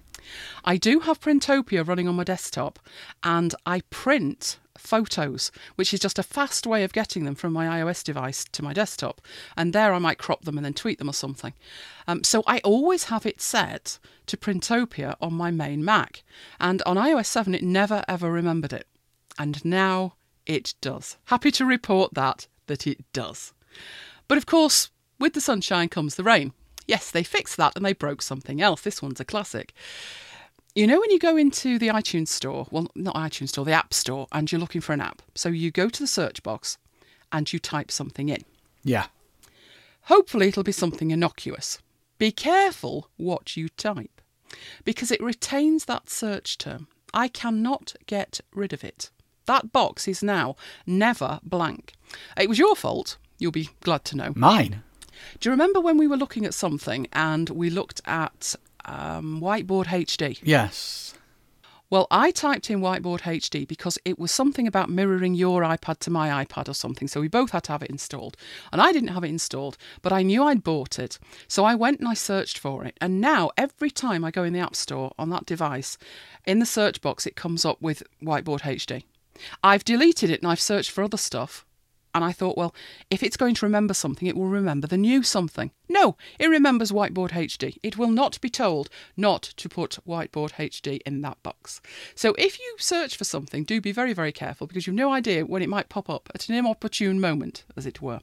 I 0.64 0.78
do 0.78 1.02
have 1.02 1.20
Printopia 1.20 1.88
running 1.88 2.08
on 2.08 2.16
my 2.16 2.24
desktop, 2.24 2.80
and 3.24 3.54
I 3.66 3.82
print 3.90 4.60
photos, 4.80 5.52
which 5.76 5.94
is 5.94 6.00
just 6.00 6.18
a 6.18 6.24
fast 6.24 6.66
way 6.66 6.84
of 6.84 6.94
getting 6.94 7.26
them 7.26 7.36
from 7.36 7.54
my 7.54 7.80
iOS 7.80 8.04
device 8.04 8.46
to 8.52 8.64
my 8.64 8.74
desktop. 8.74 9.22
And 9.56 9.74
there 9.74 9.94
I 9.94 10.00
might 10.00 10.18
crop 10.18 10.46
them 10.46 10.58
and 10.58 10.66
then 10.66 10.74
tweet 10.74 10.98
them 10.98 11.10
or 11.10 11.14
something. 11.14 11.54
Um, 12.08 12.24
so 12.24 12.44
I 12.48 12.60
always 12.60 13.06
have 13.06 13.26
it 13.26 13.42
set 13.42 14.00
to 14.28 14.38
Printopia 14.38 15.16
on 15.22 15.34
my 15.34 15.52
main 15.52 15.84
Mac. 15.84 16.24
And 16.60 16.82
on 16.86 16.96
iOS 16.96 17.28
7, 17.28 17.54
it 17.54 17.64
never 17.64 18.04
ever 18.08 18.32
remembered 18.32 18.74
it. 18.74 18.88
And 19.38 19.64
now 19.64 20.16
it 20.46 20.74
does. 20.82 21.18
Happy 21.26 21.52
to 21.52 21.66
report 21.66 22.14
that, 22.16 22.48
that 22.68 22.88
it 22.88 23.00
does. 23.14 23.54
But 24.28 24.38
of 24.38 24.46
course, 24.46 24.90
with 25.20 25.34
the 25.34 25.42
sunshine 25.42 25.90
comes 25.90 26.16
the 26.16 26.24
rain. 26.24 26.54
Yes, 26.90 27.12
they 27.12 27.22
fixed 27.22 27.56
that 27.58 27.74
and 27.76 27.86
they 27.86 27.94
broke 27.94 28.24
something 28.24 28.64
else. 28.64 28.82
This 28.82 29.00
one's 29.00 29.20
a 29.20 29.26
classic. 29.26 29.74
You 30.74 30.88
know, 30.88 31.00
when 31.00 31.12
you 31.12 31.20
go 31.20 31.38
into 31.38 31.78
the 31.78 31.90
iTunes 31.90 32.30
store, 32.30 32.66
well, 32.72 32.88
not 32.96 33.14
iTunes 33.14 33.50
store, 33.50 33.64
the 33.64 33.74
App 33.74 33.94
Store, 33.94 34.26
and 34.32 34.52
you're 34.52 34.60
looking 34.60 34.82
for 34.82 34.94
an 34.94 35.02
app. 35.02 35.22
So 35.36 35.50
you 35.50 35.70
go 35.70 35.88
to 35.88 36.00
the 36.02 36.08
search 36.08 36.42
box 36.42 36.80
and 37.32 37.54
you 37.54 37.60
type 37.60 37.92
something 37.92 38.30
in. 38.30 38.44
Yeah. 38.84 39.06
Hopefully, 40.06 40.48
it'll 40.48 40.64
be 40.64 40.72
something 40.72 41.12
innocuous. 41.12 41.78
Be 42.18 42.32
careful 42.32 43.12
what 43.18 43.56
you 43.56 43.70
type 43.70 44.20
because 44.84 45.12
it 45.12 45.22
retains 45.22 45.86
that 45.86 46.10
search 46.10 46.58
term. 46.58 46.88
I 47.14 47.28
cannot 47.28 47.94
get 48.08 48.42
rid 48.52 48.74
of 48.74 48.84
it. 48.84 49.12
That 49.46 49.72
box 49.72 50.08
is 50.08 50.24
now 50.24 50.56
never 50.88 51.40
blank. 51.44 51.94
It 52.36 52.50
was 52.50 52.58
your 52.58 52.76
fault, 52.76 53.18
you'll 53.38 53.52
be 53.52 53.70
glad 53.82 54.06
to 54.06 54.18
know. 54.18 54.34
Mine. 54.36 54.82
Do 55.40 55.50
you 55.50 55.52
remember 55.52 55.80
when 55.80 55.98
we 55.98 56.08
were 56.08 56.18
looking 56.18 56.46
at 56.46 56.54
something 56.54 57.08
and 57.14 57.50
we 57.50 57.70
looked 57.70 58.02
at 58.06 58.56
um, 58.86 59.42
Whiteboard 59.42 59.86
HD? 59.86 60.40
Yes. 60.44 61.14
Well, 61.92 62.06
I 62.12 62.30
typed 62.30 62.70
in 62.70 62.82
Whiteboard 62.82 63.22
HD 63.22 63.68
because 63.68 63.98
it 64.06 64.20
was 64.20 64.32
something 64.32 64.68
about 64.68 64.92
mirroring 64.92 65.34
your 65.34 65.64
iPad 65.64 65.98
to 66.02 66.12
my 66.12 66.46
iPad 66.46 66.70
or 66.70 66.76
something. 66.76 67.08
So 67.08 67.20
we 67.20 67.28
both 67.28 67.50
had 67.50 67.64
to 67.64 67.72
have 67.72 67.82
it 67.82 67.90
installed. 67.90 68.38
And 68.72 68.80
I 68.80 68.92
didn't 68.92 69.10
have 69.10 69.24
it 69.24 69.30
installed, 69.30 69.76
but 70.04 70.14
I 70.14 70.22
knew 70.22 70.44
I'd 70.44 70.64
bought 70.64 71.00
it. 71.00 71.18
So 71.48 71.66
I 71.66 71.74
went 71.74 72.00
and 72.00 72.08
I 72.08 72.14
searched 72.14 72.60
for 72.60 72.86
it. 72.86 72.96
And 73.02 73.20
now, 73.20 73.50
every 73.58 73.90
time 73.90 74.24
I 74.24 74.30
go 74.30 74.44
in 74.44 74.54
the 74.54 74.60
App 74.60 74.76
Store 74.76 75.14
on 75.18 75.32
that 75.32 75.48
device, 75.48 75.98
in 76.46 76.60
the 76.60 76.66
search 76.68 77.02
box, 77.02 77.26
it 77.26 77.36
comes 77.36 77.66
up 77.66 77.82
with 77.82 78.04
Whiteboard 78.22 78.62
HD. 78.62 79.04
I've 79.64 79.84
deleted 79.84 80.30
it 80.30 80.44
and 80.44 80.52
I've 80.52 80.62
searched 80.62 80.92
for 80.92 81.04
other 81.04 81.18
stuff. 81.18 81.66
And 82.14 82.24
I 82.24 82.32
thought, 82.32 82.58
well, 82.58 82.74
if 83.10 83.22
it's 83.22 83.38
going 83.38 83.56
to 83.56 83.66
remember 83.66 83.94
something, 83.94 84.28
it 84.28 84.36
will 84.36 84.48
remember 84.48 84.88
the 84.88 84.98
new 84.98 85.22
something. 85.22 85.72
No, 85.88 86.18
it 86.40 86.48
remembers 86.48 86.92
Whiteboard 86.92 87.32
HD. 87.32 87.78
It 87.84 87.98
will 87.98 88.10
not 88.10 88.42
be 88.42 88.50
told 88.50 88.90
not 89.16 89.44
to 89.44 89.70
put 89.70 90.00
Whiteboard 90.08 90.54
HD 90.54 91.00
in 91.06 91.22
that 91.22 91.42
box. 91.44 91.82
So 92.16 92.34
if 92.38 92.60
you 92.60 92.76
search 92.80 93.16
for 93.16 93.24
something, 93.24 93.64
do 93.64 93.80
be 93.80 93.92
very, 93.92 94.14
very 94.14 94.32
careful 94.32 94.68
because 94.68 94.88
you've 94.88 94.96
no 94.96 95.14
idea 95.14 95.46
when 95.46 95.62
it 95.62 95.70
might 95.70 95.90
pop 95.90 96.10
up 96.10 96.30
at 96.34 96.50
an 96.50 96.56
inopportune 96.56 97.20
moment, 97.20 97.64
as 97.78 97.86
it 97.86 98.02
were. 98.02 98.22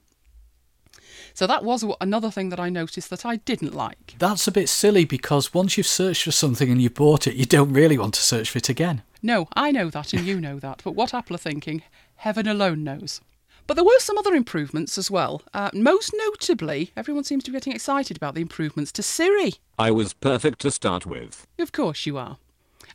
So 1.34 1.46
that 1.46 1.64
was 1.64 1.84
another 2.00 2.30
thing 2.30 2.48
that 2.50 2.60
I 2.60 2.68
noticed 2.68 3.10
that 3.10 3.26
I 3.26 3.36
didn't 3.36 3.74
like. 3.74 4.16
That's 4.18 4.48
a 4.48 4.52
bit 4.52 4.68
silly 4.68 5.04
because 5.04 5.54
once 5.54 5.76
you've 5.76 5.86
searched 5.86 6.24
for 6.24 6.32
something 6.32 6.70
and 6.70 6.80
you've 6.80 6.94
bought 6.94 7.26
it, 7.26 7.34
you 7.34 7.44
don't 7.44 7.72
really 7.72 7.98
want 7.98 8.14
to 8.14 8.22
search 8.22 8.50
for 8.50 8.58
it 8.58 8.68
again. 8.68 9.02
No, 9.22 9.48
I 9.54 9.70
know 9.72 9.90
that 9.90 10.12
and 10.12 10.26
you 10.26 10.40
know 10.40 10.58
that, 10.58 10.82
but 10.84 10.94
what 10.94 11.14
Apple 11.14 11.36
are 11.36 11.38
thinking, 11.38 11.82
heaven 12.16 12.46
alone 12.46 12.84
knows. 12.84 13.20
But 13.66 13.75
there 13.75 13.85
were 13.85 13.99
some 13.99 14.16
other 14.18 14.35
improvements 14.35 14.96
as 14.96 15.11
well. 15.11 15.42
Uh, 15.52 15.70
most 15.75 16.14
notably, 16.14 16.92
everyone 16.96 17.25
seems 17.25 17.42
to 17.44 17.50
be 17.50 17.56
getting 17.56 17.73
excited 17.73 18.16
about 18.16 18.35
the 18.35 18.40
improvements 18.40 18.92
to 18.92 19.02
Siri. 19.02 19.54
I 19.78 19.90
was 19.90 20.12
perfect 20.12 20.61
to 20.61 20.70
start 20.70 21.04
with. 21.04 21.46
Of 21.58 21.73
course 21.73 22.06
you 22.06 22.16
are. 22.16 22.38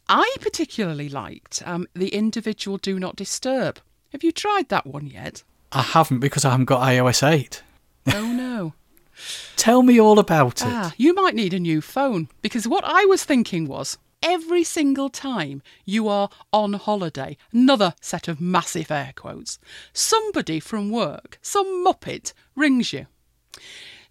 I 0.08 0.36
particularly 0.40 1.10
liked 1.10 1.62
um, 1.66 1.88
the 1.94 2.10
individual 2.10 2.78
do 2.78 3.00
not 3.00 3.16
disturb. 3.16 3.80
Have 4.12 4.24
you 4.24 4.32
tried 4.32 4.70
that 4.70 4.88
one 4.88 5.08
yet? 5.08 5.44
I 5.72 5.82
haven't 5.82 6.20
because 6.20 6.44
I 6.46 6.51
haven't 6.51 6.66
got 6.66 6.82
iOS 6.82 7.25
8. 7.25 7.63
Oh 8.13 8.32
no. 8.32 8.74
Tell 9.56 9.84
me 9.84 10.00
all 10.00 10.20
about 10.20 10.62
it. 10.62 10.68
Ah, 10.68 10.94
you 10.98 11.13
might 11.13 11.36
need 11.36 11.54
a 11.54 11.60
new 11.60 11.82
phone 11.82 12.28
because 12.42 12.68
what 12.68 12.84
I 12.86 13.06
was 13.06 13.24
thinking 13.24 13.68
was 13.68 13.98
every 14.22 14.63
single 14.63 15.10
time 15.10 15.62
you 15.86 16.08
are 16.08 16.30
on 16.54 16.74
holiday, 16.74 17.38
another 17.52 17.93
set 18.02 18.28
of 18.28 18.39
massive 18.41 18.91
air 18.91 19.13
quotes, 19.15 19.60
somebody 19.93 20.60
from 20.60 20.89
work, 20.89 21.38
some 21.41 21.86
muppet, 21.86 22.34
rings 22.56 22.93
you. 22.93 23.08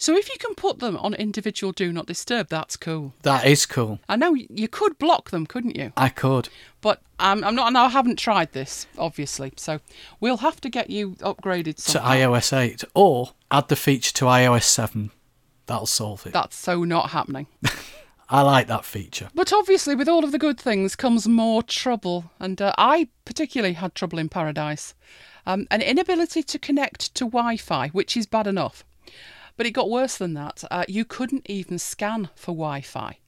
So 0.00 0.16
if 0.16 0.30
you 0.30 0.37
can 0.38 0.54
put 0.54 0.78
them 0.78 0.96
on 0.96 1.12
individual 1.12 1.72
do 1.72 1.92
not 1.92 2.06
disturb, 2.06 2.48
that's 2.48 2.74
cool. 2.74 3.12
That 3.20 3.44
is 3.44 3.66
cool. 3.66 4.00
I 4.08 4.16
know 4.16 4.34
you 4.34 4.66
could 4.66 4.98
block 4.98 5.28
them, 5.28 5.44
couldn't 5.44 5.76
you? 5.76 5.92
I 5.94 6.08
could. 6.08 6.48
But 6.80 7.02
um, 7.18 7.44
I'm 7.44 7.54
not. 7.54 7.66
and 7.68 7.76
I 7.76 7.88
haven't 7.88 8.18
tried 8.18 8.52
this, 8.52 8.87
obviously. 8.96 9.52
So 9.56 9.80
we'll 10.18 10.38
have 10.38 10.58
to 10.62 10.70
get 10.70 10.88
you 10.88 11.16
upgraded 11.16 11.84
To 11.92 11.98
iOS 11.98 12.56
8 12.56 12.82
or 12.94 13.32
add 13.50 13.68
the 13.68 13.76
feature 13.76 14.14
to 14.14 14.24
iOS 14.24 14.62
7. 14.62 15.11
That'll 15.66 15.84
solve 15.84 16.26
it. 16.26 16.32
That's 16.32 16.56
so 16.56 16.82
not 16.84 17.11
happening. 17.11 17.46
I 18.32 18.42
like 18.42 18.68
that 18.68 18.84
feature. 18.84 19.28
But 19.34 19.52
obviously, 19.52 19.96
with 19.96 20.08
all 20.08 20.24
of 20.24 20.30
the 20.30 20.38
good 20.38 20.58
things 20.58 20.94
comes 20.94 21.26
more 21.26 21.64
trouble, 21.64 22.30
and 22.38 22.62
uh, 22.62 22.72
I 22.78 23.08
particularly 23.24 23.74
had 23.74 23.96
trouble 23.96 24.20
in 24.20 24.28
Paradise. 24.28 24.94
Um, 25.46 25.66
an 25.70 25.82
inability 25.82 26.44
to 26.44 26.58
connect 26.58 27.12
to 27.16 27.24
Wi 27.24 27.56
Fi, 27.56 27.88
which 27.88 28.16
is 28.16 28.26
bad 28.26 28.46
enough. 28.46 28.84
But 29.56 29.66
it 29.66 29.72
got 29.72 29.90
worse 29.90 30.16
than 30.16 30.34
that. 30.34 30.62
Uh, 30.70 30.84
you 30.86 31.04
couldn't 31.04 31.50
even 31.50 31.80
scan 31.80 32.28
for 32.36 32.52
Wi 32.52 32.82
Fi. 32.82 33.18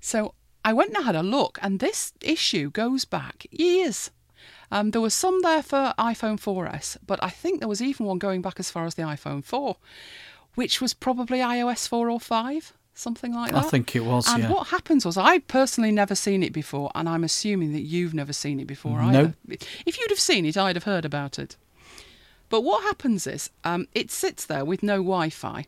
So 0.00 0.34
I 0.66 0.74
went 0.74 0.94
and 0.94 1.04
had 1.04 1.16
a 1.16 1.22
look, 1.22 1.58
and 1.62 1.80
this 1.80 2.12
issue 2.20 2.70
goes 2.70 3.06
back 3.06 3.46
years. 3.50 4.10
Um, 4.70 4.90
there 4.90 5.00
was 5.00 5.14
some 5.14 5.40
there 5.40 5.62
for 5.62 5.94
iPhone 5.98 6.38
4S, 6.38 6.98
but 7.06 7.22
I 7.22 7.30
think 7.30 7.60
there 7.60 7.68
was 7.68 7.82
even 7.82 8.06
one 8.06 8.18
going 8.18 8.42
back 8.42 8.60
as 8.60 8.70
far 8.70 8.84
as 8.84 8.94
the 8.94 9.02
iPhone 9.02 9.42
4, 9.42 9.76
which 10.56 10.80
was 10.80 10.92
probably 10.92 11.38
iOS 11.38 11.88
4 11.88 12.10
or 12.10 12.20
5, 12.20 12.72
something 12.94 13.32
like 13.34 13.52
that. 13.52 13.64
I 13.64 13.68
think 13.68 13.94
it 13.96 14.04
was, 14.04 14.28
And 14.28 14.42
yeah. 14.44 14.50
what 14.50 14.68
happens 14.68 15.04
was, 15.06 15.16
I 15.16 15.38
personally 15.38 15.90
never 15.92 16.14
seen 16.14 16.42
it 16.42 16.52
before, 16.52 16.90
and 16.94 17.08
I'm 17.08 17.24
assuming 17.24 17.72
that 17.72 17.82
you've 17.82 18.14
never 18.14 18.32
seen 18.32 18.60
it 18.60 18.66
before 18.66 19.00
No. 19.00 19.08
either. 19.08 19.34
If 19.86 19.98
you'd 19.98 20.10
have 20.10 20.20
seen 20.20 20.44
it, 20.46 20.56
I'd 20.56 20.76
have 20.76 20.84
heard 20.84 21.04
about 21.04 21.38
it. 21.38 21.56
But 22.48 22.62
what 22.62 22.82
happens 22.82 23.26
is, 23.26 23.50
um, 23.64 23.86
it 23.94 24.10
sits 24.10 24.44
there 24.44 24.64
with 24.64 24.82
no 24.82 24.96
Wi 24.96 25.30
Fi. 25.30 25.66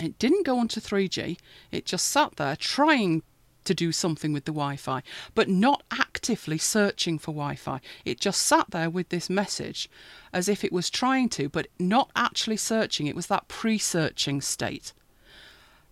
It 0.00 0.18
didn't 0.18 0.46
go 0.46 0.58
onto 0.58 0.80
3G, 0.80 1.38
it 1.72 1.84
just 1.86 2.06
sat 2.08 2.36
there 2.36 2.54
trying 2.56 3.22
to 3.64 3.74
do 3.74 3.90
something 3.92 4.32
with 4.32 4.44
the 4.44 4.52
Wi 4.52 4.76
Fi, 4.76 5.02
but 5.34 5.48
not 5.48 5.82
actively 5.90 6.56
searching 6.56 7.18
for 7.18 7.32
Wi 7.32 7.56
Fi. 7.56 7.80
It 8.04 8.20
just 8.20 8.42
sat 8.42 8.70
there 8.70 8.88
with 8.88 9.08
this 9.08 9.28
message 9.28 9.90
as 10.32 10.48
if 10.48 10.62
it 10.62 10.72
was 10.72 10.88
trying 10.88 11.28
to, 11.30 11.48
but 11.48 11.66
not 11.78 12.10
actually 12.14 12.56
searching. 12.58 13.06
It 13.06 13.16
was 13.16 13.26
that 13.26 13.48
pre 13.48 13.76
searching 13.76 14.40
state. 14.40 14.92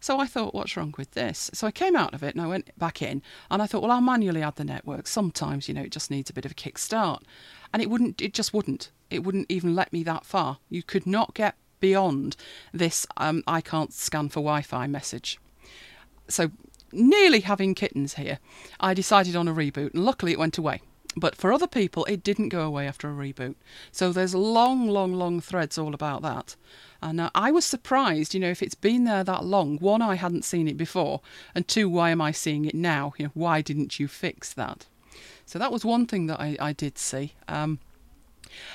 So 0.01 0.21
I 0.21 0.27
thought, 0.27 0.55
what's 0.55 0.77
wrong 0.77 0.95
with 0.97 1.13
this? 1.13 1.51
So 1.55 1.67
I 1.67 1.71
came 1.71 1.97
out 1.97 2.15
of 2.15 2.23
it 2.23 2.35
and 2.35 2.43
I 2.43 2.47
went 2.47 2.77
back 2.79 3.03
in 3.03 3.23
and 3.51 3.63
I 3.63 3.67
thought, 3.67 3.83
well, 3.83 3.91
I'll 3.91 4.01
manually 4.01 4.43
add 4.43 4.57
the 4.57 4.65
network. 4.65 5.07
Sometimes, 5.07 5.69
you 5.69 5.75
know, 5.75 5.83
it 5.83 5.93
just 5.93 6.11
needs 6.11 6.31
a 6.31 6.35
bit 6.35 6.45
of 6.45 6.53
a 6.53 6.55
kick 6.55 6.79
start. 6.79 7.25
And 7.73 7.83
it 7.83 7.91
wouldn't, 7.91 8.21
it 8.21 8.35
just 8.35 8.55
wouldn't. 8.55 8.91
It 9.11 9.25
wouldn't 9.25 9.51
even 9.51 9.75
let 9.75 9.93
me 9.93 10.03
that 10.05 10.27
far. 10.27 10.59
You 10.69 10.83
could 10.83 11.07
not 11.07 11.35
get 11.35 11.57
beyond 11.81 12.37
this 12.73 13.07
um, 13.17 13.43
I 13.47 13.61
can't 13.61 13.93
scan 13.93 14.29
for 14.29 14.41
Wi 14.41 14.63
Fi 14.63 14.87
message. 14.87 15.39
So, 16.29 16.51
nearly 16.93 17.41
having 17.41 17.75
kittens 17.75 18.15
here, 18.15 18.39
I 18.81 18.95
decided 18.95 19.37
on 19.37 19.49
a 19.49 19.55
reboot 19.55 19.95
and 19.95 20.05
luckily 20.05 20.33
it 20.33 20.39
went 20.39 20.59
away. 20.59 20.81
But 21.17 21.35
for 21.35 21.53
other 21.53 21.67
people, 21.67 22.05
it 22.05 22.23
didn't 22.23 22.51
go 22.51 22.63
away 22.63 22.87
after 22.87 23.09
a 23.09 23.15
reboot. 23.15 23.55
So 23.91 24.13
there's 24.13 24.35
long, 24.35 24.89
long, 24.89 25.15
long 25.15 25.41
threads 25.41 25.79
all 25.79 25.95
about 25.95 26.21
that. 26.23 26.57
And 27.07 27.21
uh, 27.21 27.31
I 27.37 27.53
was 27.53 27.65
surprised, 27.65 28.35
you 28.35 28.41
know, 28.41 28.51
if 28.51 28.63
it's 28.63 28.75
been 28.75 29.05
there 29.05 29.23
that 29.23 29.45
long. 29.45 29.79
One, 29.79 30.03
I 30.03 30.17
hadn't 30.17 30.45
seen 30.45 30.67
it 30.67 30.77
before, 30.77 31.21
and 31.55 31.67
two, 31.69 31.89
why 31.89 32.11
am 32.11 32.21
I 32.21 32.33
seeing 32.33 32.65
it 32.65 32.75
now? 32.75 33.13
You 33.17 33.27
know, 33.27 33.31
why 33.33 33.63
didn't 33.63 34.01
you 34.01 34.09
fix 34.09 34.53
that? 34.55 34.87
So 35.45 35.57
that 35.61 35.71
was 35.71 35.85
one 35.85 36.07
thing 36.07 36.27
that 36.27 36.41
I, 36.41 36.57
I 36.59 36.73
did 36.73 36.99
see. 36.99 37.35
Um, 37.47 37.79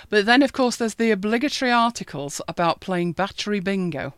but 0.09 0.25
then, 0.25 0.41
of 0.43 0.53
course, 0.53 0.77
there's 0.77 0.93
the 0.95 1.11
obligatory 1.11 1.71
articles 1.71 2.39
about 2.47 2.79
playing 2.79 3.11
battery 3.13 3.59
bingo 3.59 4.13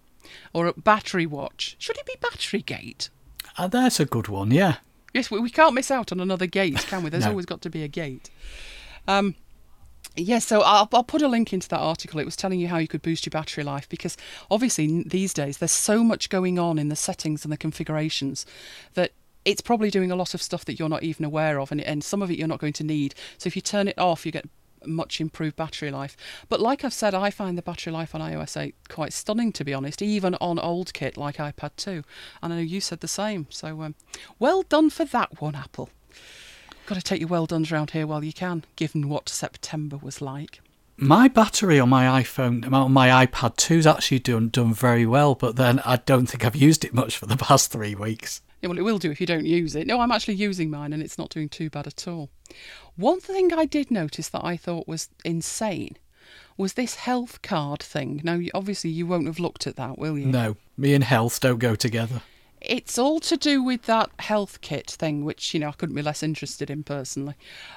or 0.54 0.68
a 0.68 0.74
battery 0.74 1.26
watch. 1.26 1.76
Should 1.80 1.98
it 1.98 2.06
be 2.06 2.16
battery 2.22 2.62
gate? 2.62 3.10
Uh, 3.58 3.68
that's 3.68 4.00
a 4.00 4.06
good 4.06 4.28
one, 4.28 4.52
yeah. 4.52 4.76
Yes, 5.16 5.32
we, 5.32 5.40
we 5.40 5.50
can't 5.50 5.74
miss 5.74 5.90
out 5.90 6.12
on 6.12 6.20
another 6.20 6.46
gate, 6.46 6.78
can 6.88 7.02
we? 7.04 7.10
There's 7.10 7.24
No. 7.26 7.32
always 7.32 7.48
got 7.48 7.62
to 7.64 7.70
be 7.72 7.82
a 7.82 7.88
gate. 7.88 8.30
Um, 9.08 9.34
yes, 10.16 10.46
so 10.46 10.62
I'll, 10.62 10.88
I'll 10.94 11.04
put 11.04 11.22
a 11.22 11.28
link 11.28 11.54
into 11.54 11.70
that 11.70 11.80
article. 11.80 12.20
It 12.20 12.26
was 12.26 12.36
telling 12.36 12.60
you 12.60 12.68
how 12.68 12.78
you 12.78 12.88
could 12.88 13.02
boost 13.02 13.26
your 13.26 13.32
battery 13.32 13.64
life 13.64 13.88
because 13.90 14.18
obviously 14.52 15.04
these 15.04 15.34
days 15.34 15.58
there's 15.58 15.72
so 15.72 16.04
much 16.04 16.30
going 16.30 16.60
on 16.60 16.78
in 16.78 16.90
the 16.90 16.96
settings 16.96 17.44
and 17.44 17.52
the 17.52 17.58
configurations 17.58 18.46
that 18.94 19.12
it's 19.46 19.62
probably 19.62 19.90
doing 19.90 20.12
a 20.12 20.16
lot 20.16 20.34
of 20.34 20.42
stuff 20.42 20.66
that 20.66 20.80
you're 20.80 20.90
not 20.90 21.04
even 21.04 21.26
aware 21.26 21.60
of, 21.60 21.72
and, 21.72 21.82
and 21.82 22.04
some 22.04 22.22
of 22.22 22.32
it 22.32 22.38
you're 22.38 22.48
not 22.48 22.60
going 22.60 22.74
to 22.74 22.84
need. 22.84 23.14
So 23.38 23.48
if 23.48 23.56
you 23.56 23.62
turn 23.62 23.88
it 23.88 23.98
off, 23.98 24.26
you 24.26 24.32
get 24.32 24.46
much 24.86 25.22
improved 25.22 25.56
battery 25.56 25.92
life. 25.92 26.16
But 26.50 26.60
like 26.60 26.84
I've 26.84 26.94
said, 26.94 27.14
I 27.14 27.30
find 27.30 27.58
the 27.58 27.62
battery 27.62 27.94
life 27.94 28.14
on 28.14 28.22
iOS 28.22 28.60
8 28.60 28.76
quite 28.90 29.14
stunning, 29.14 29.52
to 29.54 29.64
be 29.64 29.74
honest, 29.74 30.02
even 30.02 30.36
on 30.36 30.60
old 30.60 30.94
kit 30.94 31.18
like 31.18 31.38
iPad 31.38 31.72
2. 31.78 32.04
And 32.42 32.54
I 32.54 32.58
know 32.58 32.62
you 32.62 32.82
said 32.82 33.00
the 33.00 33.08
same. 33.08 33.48
So 33.50 33.82
um, 33.82 33.96
well 34.40 34.64
done 34.64 34.90
for 34.90 35.06
that 35.06 35.42
one, 35.42 35.56
Apple. 35.56 35.90
Got 36.94 37.00
to 37.00 37.10
take 37.10 37.22
your 37.22 37.30
well 37.30 37.48
dones 37.48 37.72
around 37.72 37.90
here 37.90 38.06
while 38.06 38.24
you 38.24 38.32
can, 38.32 38.66
given 38.76 39.10
what 39.10 39.28
September 39.28 39.98
was 39.98 40.22
like. 40.22 40.60
My 40.96 41.28
battery 41.28 41.80
on 41.80 41.90
my 41.90 42.22
iPhone, 42.22 42.72
on 42.72 42.92
my 42.92 43.26
iPad 43.26 43.56
2's 43.56 43.88
actually 43.88 44.20
done 44.20 44.50
done 44.50 44.76
very 44.76 45.08
well, 45.08 45.34
but 45.34 45.56
then 45.56 45.80
I 45.80 45.96
don't 45.96 46.28
think 46.28 46.46
I've 46.46 46.56
used 46.56 46.86
it 46.86 46.94
much 46.94 47.18
for 47.18 47.26
the 47.26 47.36
past 47.36 47.72
three 47.72 47.96
weeks. 47.96 48.42
Yeah, 48.62 48.70
well, 48.70 48.78
it 48.78 48.84
will 48.84 49.00
do 49.00 49.10
if 49.10 49.20
you 49.20 49.26
don't 49.26 49.48
use 49.48 49.76
it. 49.76 49.88
No, 49.88 50.02
I'm 50.02 50.12
actually 50.12 50.36
using 50.36 50.70
mine 50.70 50.94
and 50.94 51.02
it's 51.02 51.18
not 51.18 51.32
doing 51.32 51.50
too 51.50 51.72
bad 51.72 51.88
at 51.88 52.08
all. 52.08 52.30
One 52.96 53.20
thing 53.20 53.52
I 53.52 53.66
did 53.66 53.90
notice 53.90 54.30
that 54.30 54.46
I 54.46 54.56
thought 54.56 54.88
was 54.88 55.10
insane 55.26 55.98
was 56.58 56.74
this 56.74 56.94
health 56.94 57.42
card 57.42 57.82
thing. 57.82 58.22
Now, 58.24 58.40
obviously, 58.54 58.92
you 58.92 59.08
won't 59.08 59.26
have 59.26 59.40
looked 59.40 59.66
at 59.66 59.78
that, 59.78 59.98
will 59.98 60.16
you? 60.16 60.28
No, 60.28 60.58
me 60.78 60.94
and 60.94 61.04
health 61.04 61.40
don't 61.40 61.58
go 61.58 61.74
together. 61.74 62.22
It's 62.64 62.98
all 62.98 63.20
to 63.22 63.36
do 63.36 63.62
with 63.62 63.84
that 63.84 64.10
health 64.20 64.62
kit 64.62 64.90
thing, 64.90 65.26
which, 65.26 65.54
you 65.54 65.60
know, 65.60 65.70
I 65.70 65.74
couldn't 65.74 65.96
be 65.96 66.02
less 66.02 66.24
interested 66.24 66.70
in 66.70 66.84
personally. 66.84 67.36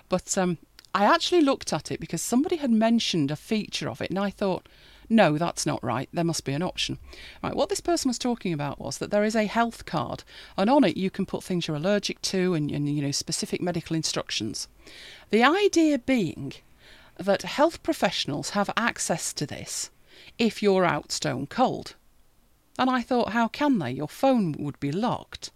But 0.09 0.39
um, 0.39 0.59
I 0.95 1.05
actually 1.05 1.43
looked 1.43 1.73
at 1.73 1.91
it 1.91 2.01
because 2.01 2.23
somebody 2.23 2.57
had 2.57 2.71
mentioned 2.71 3.31
a 3.31 3.37
feature 3.37 3.89
of 3.89 4.01
it 4.01 4.11
and 4.11 4.19
I 4.19 4.31
thought, 4.31 4.69
no, 5.09 5.39
that's 5.39 5.67
not 5.67 5.83
right. 5.85 6.09
There 6.13 6.25
must 6.25 6.45
be 6.45 6.53
an 6.53 6.63
option. 6.63 6.99
Right, 7.43 7.55
what 7.55 7.69
this 7.69 7.81
person 7.81 8.09
was 8.09 8.19
talking 8.19 8.53
about 8.53 8.81
was 8.81 8.99
that 8.99 9.11
there 9.11 9.25
is 9.25 9.37
a 9.37 9.47
health 9.47 9.87
card, 9.87 10.25
and 10.57 10.69
on 10.69 10.85
it 10.85 10.97
you 10.97 11.11
can 11.11 11.27
put 11.27 11.45
things 11.45 11.67
you're 11.69 11.77
allergic 11.77 12.21
to 12.23 12.55
and, 12.55 12.71
and 12.71 12.89
you 12.89 13.03
know 13.03 13.13
specific 13.13 13.61
medical 13.61 13.95
instructions. 13.95 14.69
The 15.31 15.45
idea 15.45 15.99
being 15.99 16.55
that 17.19 17.43
health 17.43 17.83
professionals 17.83 18.51
have 18.51 18.71
access 18.77 19.33
to 19.35 19.47
this 19.47 19.91
if 20.39 20.63
you're 20.63 20.85
out 20.85 21.13
stone 21.13 21.47
cold. 21.47 21.95
And 22.79 22.91
I 22.91 23.03
thought, 23.03 23.31
how 23.31 23.49
can 23.49 23.79
they? 23.79 23.91
Your 23.91 24.09
phone 24.09 24.55
would 24.59 24.79
be 24.81 24.93
locked. 24.93 25.51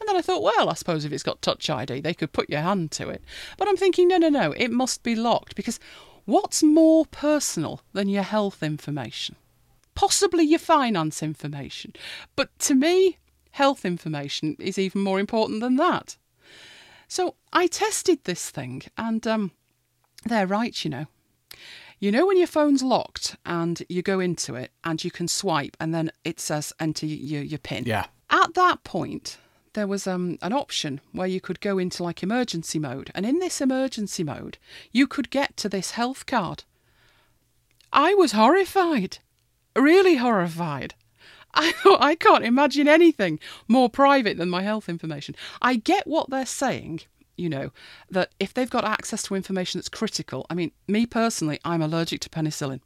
And 0.00 0.08
then 0.08 0.16
I 0.16 0.22
thought, 0.22 0.42
well, 0.42 0.68
I 0.68 0.74
suppose 0.74 1.04
if 1.04 1.12
it's 1.12 1.22
got 1.22 1.40
Touch 1.40 1.70
ID, 1.70 2.00
they 2.00 2.14
could 2.14 2.32
put 2.32 2.50
your 2.50 2.60
hand 2.60 2.90
to 2.92 3.08
it. 3.08 3.22
But 3.56 3.68
I'm 3.68 3.76
thinking, 3.76 4.08
no, 4.08 4.18
no, 4.18 4.28
no, 4.28 4.52
it 4.52 4.70
must 4.70 5.02
be 5.02 5.14
locked 5.14 5.54
because 5.54 5.78
what's 6.24 6.62
more 6.62 7.06
personal 7.06 7.80
than 7.92 8.08
your 8.08 8.22
health 8.24 8.62
information? 8.62 9.36
Possibly 9.94 10.44
your 10.44 10.58
finance 10.58 11.22
information. 11.22 11.94
But 12.34 12.58
to 12.60 12.74
me, 12.74 13.18
health 13.52 13.84
information 13.84 14.56
is 14.58 14.78
even 14.78 15.00
more 15.00 15.20
important 15.20 15.60
than 15.60 15.76
that. 15.76 16.16
So 17.06 17.36
I 17.52 17.68
tested 17.68 18.24
this 18.24 18.50
thing, 18.50 18.82
and 18.98 19.24
um, 19.26 19.52
they're 20.24 20.46
right, 20.46 20.84
you 20.84 20.90
know. 20.90 21.06
You 22.04 22.12
know 22.12 22.26
when 22.26 22.36
your 22.36 22.46
phone's 22.46 22.82
locked 22.82 23.34
and 23.46 23.82
you 23.88 24.02
go 24.02 24.20
into 24.20 24.56
it 24.56 24.72
and 24.84 25.02
you 25.02 25.10
can 25.10 25.26
swipe 25.26 25.74
and 25.80 25.94
then 25.94 26.12
it 26.22 26.38
says 26.38 26.70
enter 26.78 27.06
your, 27.06 27.40
your 27.40 27.58
PIN? 27.58 27.84
Yeah. 27.86 28.04
At 28.28 28.52
that 28.52 28.84
point, 28.84 29.38
there 29.72 29.86
was 29.86 30.06
um, 30.06 30.36
an 30.42 30.52
option 30.52 31.00
where 31.12 31.26
you 31.26 31.40
could 31.40 31.62
go 31.62 31.78
into 31.78 32.02
like 32.02 32.22
emergency 32.22 32.78
mode. 32.78 33.10
And 33.14 33.24
in 33.24 33.38
this 33.38 33.62
emergency 33.62 34.22
mode, 34.22 34.58
you 34.92 35.06
could 35.06 35.30
get 35.30 35.56
to 35.56 35.68
this 35.70 35.92
health 35.92 36.26
card. 36.26 36.64
I 37.90 38.12
was 38.12 38.32
horrified. 38.32 39.20
Really 39.74 40.16
horrified. 40.16 40.92
I 41.54 41.72
thought 41.72 42.02
I 42.02 42.16
can't 42.16 42.44
imagine 42.44 42.86
anything 42.86 43.40
more 43.66 43.88
private 43.88 44.36
than 44.36 44.50
my 44.50 44.60
health 44.60 44.90
information. 44.90 45.36
I 45.62 45.76
get 45.76 46.06
what 46.06 46.28
they're 46.28 46.44
saying, 46.44 47.00
you 47.36 47.48
know, 47.48 47.70
that 48.10 48.30
if 48.38 48.54
they've 48.54 48.70
got 48.70 48.84
access 48.84 49.22
to 49.24 49.34
information 49.34 49.78
that's 49.78 49.88
critical, 49.88 50.46
I 50.48 50.54
mean, 50.54 50.72
me 50.86 51.06
personally, 51.06 51.58
I'm 51.64 51.82
allergic 51.82 52.20
to 52.20 52.28
penicillin, 52.28 52.80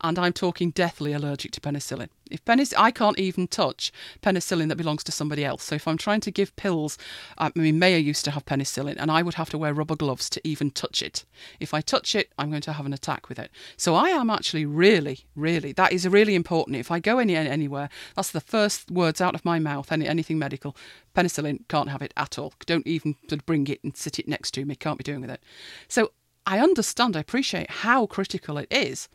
and 0.00 0.18
I'm 0.18 0.32
talking 0.32 0.70
deathly 0.70 1.12
allergic 1.12 1.52
to 1.52 1.60
penicillin. 1.60 2.08
If 2.32 2.44
penicillin, 2.44 2.78
I 2.78 2.90
can't 2.90 3.18
even 3.18 3.46
touch 3.46 3.92
penicillin 4.22 4.68
that 4.68 4.76
belongs 4.76 5.04
to 5.04 5.12
somebody 5.12 5.44
else. 5.44 5.64
So 5.64 5.74
if 5.74 5.86
I'm 5.86 5.98
trying 5.98 6.20
to 6.22 6.30
give 6.30 6.56
pills, 6.56 6.98
I 7.38 7.52
mean, 7.54 7.78
Maya 7.78 7.98
used 7.98 8.24
to 8.24 8.30
have 8.30 8.44
penicillin, 8.44 8.96
and 8.98 9.10
I 9.10 9.22
would 9.22 9.34
have 9.34 9.50
to 9.50 9.58
wear 9.58 9.74
rubber 9.74 9.96
gloves 9.96 10.30
to 10.30 10.40
even 10.48 10.70
touch 10.70 11.02
it. 11.02 11.24
If 11.60 11.74
I 11.74 11.80
touch 11.80 12.14
it, 12.14 12.32
I'm 12.38 12.50
going 12.50 12.62
to 12.62 12.72
have 12.72 12.86
an 12.86 12.92
attack 12.92 13.28
with 13.28 13.38
it. 13.38 13.50
So 13.76 13.94
I 13.94 14.08
am 14.08 14.30
actually 14.30 14.66
really, 14.66 15.20
really, 15.36 15.72
that 15.72 15.92
is 15.92 16.08
really 16.08 16.34
important. 16.34 16.76
If 16.76 16.90
I 16.90 16.98
go 16.98 17.18
any 17.18 17.36
anywhere, 17.36 17.88
that's 18.16 18.30
the 18.30 18.40
first 18.40 18.90
words 18.90 19.20
out 19.20 19.34
of 19.34 19.44
my 19.44 19.58
mouth. 19.58 19.92
Any 19.92 20.06
anything 20.06 20.38
medical, 20.38 20.76
penicillin 21.14 21.68
can't 21.68 21.90
have 21.90 22.02
it 22.02 22.14
at 22.16 22.38
all. 22.38 22.54
Don't 22.66 22.86
even 22.86 23.16
bring 23.46 23.66
it 23.66 23.84
and 23.84 23.96
sit 23.96 24.18
it 24.18 24.28
next 24.28 24.52
to 24.52 24.64
me. 24.64 24.74
Can't 24.74 24.98
be 24.98 25.04
doing 25.04 25.20
with 25.20 25.30
it. 25.30 25.42
So 25.88 26.12
I 26.46 26.58
understand, 26.58 27.16
I 27.16 27.20
appreciate 27.20 27.70
how 27.70 28.06
critical 28.06 28.58
it 28.58 28.68
is. 28.70 29.08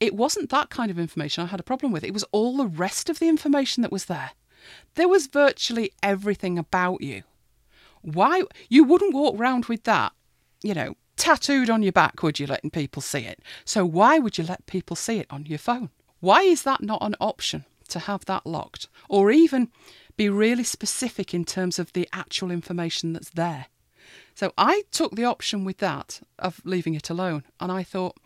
It 0.00 0.14
wasn't 0.14 0.50
that 0.50 0.70
kind 0.70 0.90
of 0.90 0.98
information 0.98 1.44
I 1.44 1.48
had 1.48 1.60
a 1.60 1.64
problem 1.64 1.92
with. 1.92 2.04
It 2.04 2.14
was 2.14 2.24
all 2.30 2.56
the 2.56 2.66
rest 2.66 3.10
of 3.10 3.18
the 3.18 3.28
information 3.28 3.82
that 3.82 3.92
was 3.92 4.04
there. 4.04 4.30
There 4.94 5.08
was 5.08 5.26
virtually 5.26 5.92
everything 6.02 6.58
about 6.58 7.00
you. 7.00 7.22
Why 8.02 8.42
you 8.68 8.84
wouldn't 8.84 9.14
walk 9.14 9.38
round 9.38 9.66
with 9.66 9.84
that, 9.84 10.12
you 10.62 10.74
know, 10.74 10.94
tattooed 11.16 11.68
on 11.68 11.82
your 11.82 11.92
back, 11.92 12.22
would 12.22 12.38
you, 12.38 12.46
letting 12.46 12.70
people 12.70 13.02
see 13.02 13.20
it? 13.20 13.40
So 13.64 13.84
why 13.84 14.18
would 14.18 14.38
you 14.38 14.44
let 14.44 14.66
people 14.66 14.96
see 14.96 15.18
it 15.18 15.26
on 15.30 15.46
your 15.46 15.58
phone? 15.58 15.90
Why 16.20 16.42
is 16.42 16.62
that 16.62 16.82
not 16.82 17.02
an 17.02 17.16
option 17.20 17.64
to 17.88 17.98
have 18.00 18.24
that 18.26 18.46
locked? 18.46 18.88
Or 19.08 19.30
even 19.30 19.70
be 20.16 20.28
really 20.28 20.64
specific 20.64 21.34
in 21.34 21.44
terms 21.44 21.78
of 21.78 21.92
the 21.92 22.08
actual 22.12 22.50
information 22.50 23.12
that's 23.12 23.30
there? 23.30 23.66
So 24.38 24.52
I 24.56 24.84
took 24.92 25.16
the 25.16 25.24
option 25.24 25.64
with 25.64 25.78
that 25.78 26.20
of 26.38 26.60
leaving 26.64 26.94
it 26.94 27.10
alone. 27.10 27.42
And 27.58 27.72
I 27.72 27.82
thought, 27.82 28.16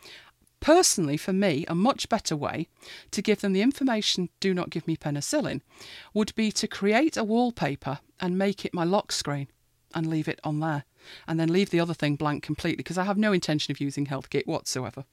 personally, 0.61 1.17
for 1.17 1.33
me, 1.33 1.65
a 1.69 1.75
much 1.75 2.11
better 2.11 2.37
way 2.37 2.69
to 3.13 3.23
give 3.23 3.41
them 3.41 3.55
the 3.55 3.63
information 3.63 4.29
do 4.39 4.53
not 4.53 4.69
give 4.69 4.87
me 4.87 4.95
penicillin 4.95 5.63
would 6.13 6.35
be 6.35 6.53
to 6.53 6.69
create 6.69 7.17
a 7.17 7.25
wallpaper 7.25 8.01
and 8.21 8.37
make 8.37 8.67
it 8.67 8.75
my 8.75 8.85
lock 8.85 9.11
screen 9.11 9.49
and 9.95 10.07
leave 10.07 10.29
it 10.29 10.39
on 10.45 10.61
there. 10.61 10.85
And 11.27 11.41
then 11.41 11.51
leave 11.51 11.71
the 11.71 11.81
other 11.81 11.95
thing 11.95 12.17
blank 12.17 12.43
completely 12.43 12.77
because 12.77 12.99
I 12.99 13.05
have 13.05 13.17
no 13.17 13.33
intention 13.33 13.73
of 13.73 13.81
using 13.81 14.05
HealthKit 14.05 14.47
whatsoever. 14.47 15.07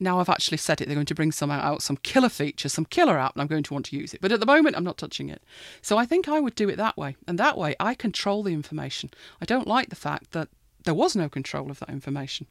Now 0.00 0.18
I've 0.18 0.30
actually 0.30 0.56
said 0.56 0.80
it, 0.80 0.86
they're 0.86 0.94
going 0.94 1.06
to 1.06 1.14
bring 1.14 1.30
some 1.30 1.50
out, 1.50 1.82
some 1.82 1.98
killer 1.98 2.30
feature, 2.30 2.70
some 2.70 2.86
killer 2.86 3.18
app, 3.18 3.34
and 3.34 3.42
I'm 3.42 3.48
going 3.48 3.62
to 3.62 3.74
want 3.74 3.86
to 3.86 3.96
use 3.96 4.14
it. 4.14 4.20
But 4.22 4.32
at 4.32 4.40
the 4.40 4.46
moment, 4.46 4.76
I'm 4.76 4.84
not 4.84 4.96
touching 4.96 5.28
it. 5.28 5.42
So 5.82 5.98
I 5.98 6.06
think 6.06 6.26
I 6.26 6.40
would 6.40 6.54
do 6.54 6.68
it 6.70 6.76
that 6.76 6.96
way. 6.96 7.16
And 7.28 7.38
that 7.38 7.58
way, 7.58 7.76
I 7.78 7.94
control 7.94 8.42
the 8.42 8.54
information. 8.54 9.10
I 9.40 9.44
don't 9.44 9.68
like 9.68 9.90
the 9.90 9.96
fact 9.96 10.32
that 10.32 10.48
there 10.84 10.94
was 10.94 11.14
no 11.14 11.28
control 11.28 11.70
of 11.70 11.78
that 11.80 11.90
information. 11.90 12.46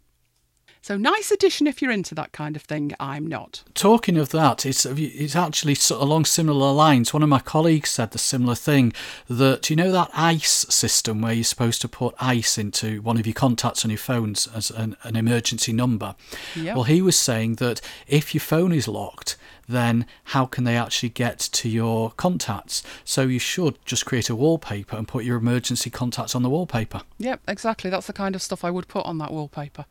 So 0.81 0.97
nice 0.97 1.29
addition 1.29 1.67
if 1.67 1.81
you're 1.81 1.91
into 1.91 2.15
that 2.15 2.31
kind 2.31 2.55
of 2.55 2.61
thing. 2.61 2.93
I'm 2.99 3.27
not. 3.27 3.63
Talking 3.73 4.17
of 4.17 4.29
that, 4.29 4.65
it's 4.65 4.85
it's 4.85 5.35
actually 5.35 5.75
sort 5.75 6.01
of 6.01 6.07
along 6.07 6.25
similar 6.25 6.71
lines. 6.71 7.13
One 7.13 7.21
of 7.21 7.29
my 7.29 7.39
colleagues 7.39 7.89
said 7.89 8.11
the 8.11 8.17
similar 8.17 8.55
thing 8.55 8.93
that 9.29 9.69
you 9.69 9.75
know 9.75 9.91
that 9.91 10.09
ice 10.13 10.65
system 10.69 11.21
where 11.21 11.33
you're 11.33 11.43
supposed 11.43 11.81
to 11.81 11.87
put 11.87 12.15
ice 12.19 12.57
into 12.57 13.01
one 13.01 13.17
of 13.17 13.27
your 13.27 13.33
contacts 13.33 13.83
on 13.83 13.91
your 13.91 13.97
phones 13.97 14.47
as 14.47 14.71
an, 14.71 14.95
an 15.03 15.15
emergency 15.15 15.73
number. 15.73 16.15
Yep. 16.55 16.75
Well, 16.75 16.85
he 16.85 17.01
was 17.01 17.17
saying 17.17 17.55
that 17.55 17.81
if 18.07 18.33
your 18.33 18.41
phone 18.41 18.71
is 18.71 18.87
locked, 18.87 19.35
then 19.67 20.05
how 20.25 20.45
can 20.45 20.63
they 20.63 20.75
actually 20.77 21.09
get 21.09 21.39
to 21.39 21.69
your 21.69 22.11
contacts? 22.11 22.83
So 23.03 23.23
you 23.23 23.39
should 23.39 23.77
just 23.85 24.05
create 24.05 24.29
a 24.29 24.35
wallpaper 24.35 24.95
and 24.95 25.07
put 25.07 25.25
your 25.25 25.37
emergency 25.37 25.89
contacts 25.89 26.35
on 26.35 26.41
the 26.41 26.49
wallpaper. 26.49 27.01
Yep, 27.19 27.41
exactly. 27.47 27.89
That's 27.89 28.07
the 28.07 28.13
kind 28.13 28.33
of 28.33 28.41
stuff 28.41 28.63
I 28.63 28.71
would 28.71 28.87
put 28.87 29.05
on 29.05 29.19
that 29.19 29.31
wallpaper. 29.31 29.85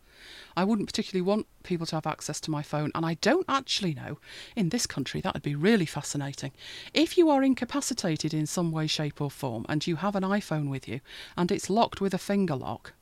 I 0.59 0.64
wouldn't 0.64 0.88
particularly 0.88 1.23
want 1.23 1.47
people 1.62 1.87
to 1.87 1.94
have 1.94 2.07
access 2.07 2.40
to 2.40 2.51
my 2.51 2.62
phone, 2.62 2.90
and 2.92 3.07
I 3.07 3.14
don't 3.14 3.44
actually 3.49 3.94
know. 3.94 4.18
In 4.57 4.71
this 4.71 4.88
country, 4.88 5.21
that 5.21 5.35
would 5.35 5.42
be 5.44 5.55
really 5.55 5.87
fascinating. 5.87 6.51
If 6.92 7.16
you 7.16 7.31
are 7.31 7.44
incapacitated 7.44 8.35
in 8.35 8.44
some 8.44 8.73
way, 8.73 8.88
shape, 8.88 9.21
or 9.21 9.31
form, 9.31 9.66
and 9.68 9.87
you 9.87 9.94
have 9.94 10.16
an 10.16 10.25
iPhone 10.25 10.68
with 10.68 10.88
you, 10.88 11.01
and 11.37 11.53
it's 11.53 11.71
locked 11.71 12.01
with 12.01 12.12
a 12.12 12.18
finger 12.18 12.57
lock, 12.57 12.92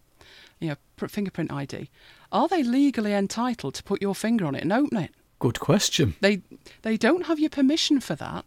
you 0.61 0.69
know, 0.69 0.77
pr- 0.97 1.07
fingerprint 1.07 1.51
ID, 1.51 1.89
are 2.31 2.47
they 2.47 2.63
legally 2.63 3.15
entitled 3.15 3.73
to 3.77 3.83
put 3.85 4.03
your 4.03 4.15
finger 4.15 4.45
on 4.45 4.55
it 4.55 4.63
and 4.63 4.71
open 4.71 4.99
it? 4.99 5.13
Good 5.39 5.59
question. 5.59 6.15
They 6.21 6.43
they 6.83 6.99
don't 6.99 7.25
have 7.25 7.41
your 7.41 7.49
permission 7.49 8.01
for 8.01 8.17
that. 8.17 8.45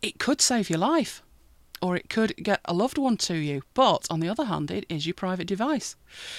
It 0.00 0.18
could 0.18 0.40
save 0.40 0.70
your 0.70 0.78
life, 0.78 1.22
or 1.82 1.96
it 1.96 2.08
could 2.08 2.34
get 2.36 2.60
a 2.64 2.74
loved 2.74 2.98
one 2.98 3.16
to 3.18 3.34
you. 3.34 3.62
But 3.74 4.06
on 4.10 4.20
the 4.20 4.28
other 4.28 4.44
hand, 4.44 4.70
it 4.70 4.86
is 4.88 5.06
your 5.06 5.14
private 5.14 5.46
device. 5.46 5.96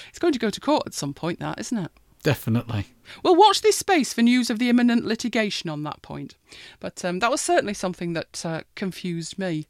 It's 0.08 0.18
going 0.18 0.32
to 0.32 0.38
go 0.38 0.50
to 0.50 0.60
court 0.60 0.84
at 0.86 0.94
some 0.94 1.14
point, 1.14 1.40
that 1.40 1.58
isn't 1.58 1.78
it? 1.78 1.90
Definitely. 2.22 2.86
Well, 3.22 3.34
watch 3.34 3.62
this 3.62 3.78
space 3.78 4.12
for 4.12 4.22
news 4.22 4.50
of 4.50 4.58
the 4.58 4.68
imminent 4.68 5.06
litigation 5.06 5.70
on 5.70 5.82
that 5.84 6.02
point. 6.02 6.36
But 6.78 7.04
um, 7.04 7.18
that 7.20 7.30
was 7.30 7.40
certainly 7.40 7.74
something 7.74 8.12
that 8.12 8.44
uh, 8.44 8.60
confused 8.74 9.38
me. 9.38 9.66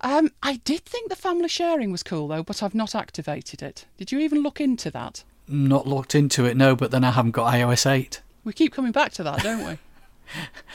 Um, 0.00 0.30
I 0.42 0.56
did 0.64 0.84
think 0.84 1.08
the 1.08 1.16
family 1.16 1.48
sharing 1.48 1.90
was 1.90 2.02
cool 2.02 2.28
though, 2.28 2.42
but 2.42 2.62
I've 2.62 2.74
not 2.74 2.94
activated 2.94 3.62
it. 3.62 3.86
Did 3.96 4.12
you 4.12 4.20
even 4.20 4.42
look 4.42 4.60
into 4.60 4.90
that? 4.90 5.24
Not 5.48 5.86
looked 5.86 6.14
into 6.14 6.44
it, 6.44 6.56
no, 6.56 6.76
but 6.76 6.90
then 6.90 7.04
I 7.04 7.10
haven't 7.10 7.32
got 7.32 7.52
iOS 7.52 7.90
8. 7.90 8.22
We 8.44 8.52
keep 8.52 8.72
coming 8.72 8.92
back 8.92 9.12
to 9.12 9.22
that, 9.24 9.42
don't 9.42 9.66
we? 9.66 9.78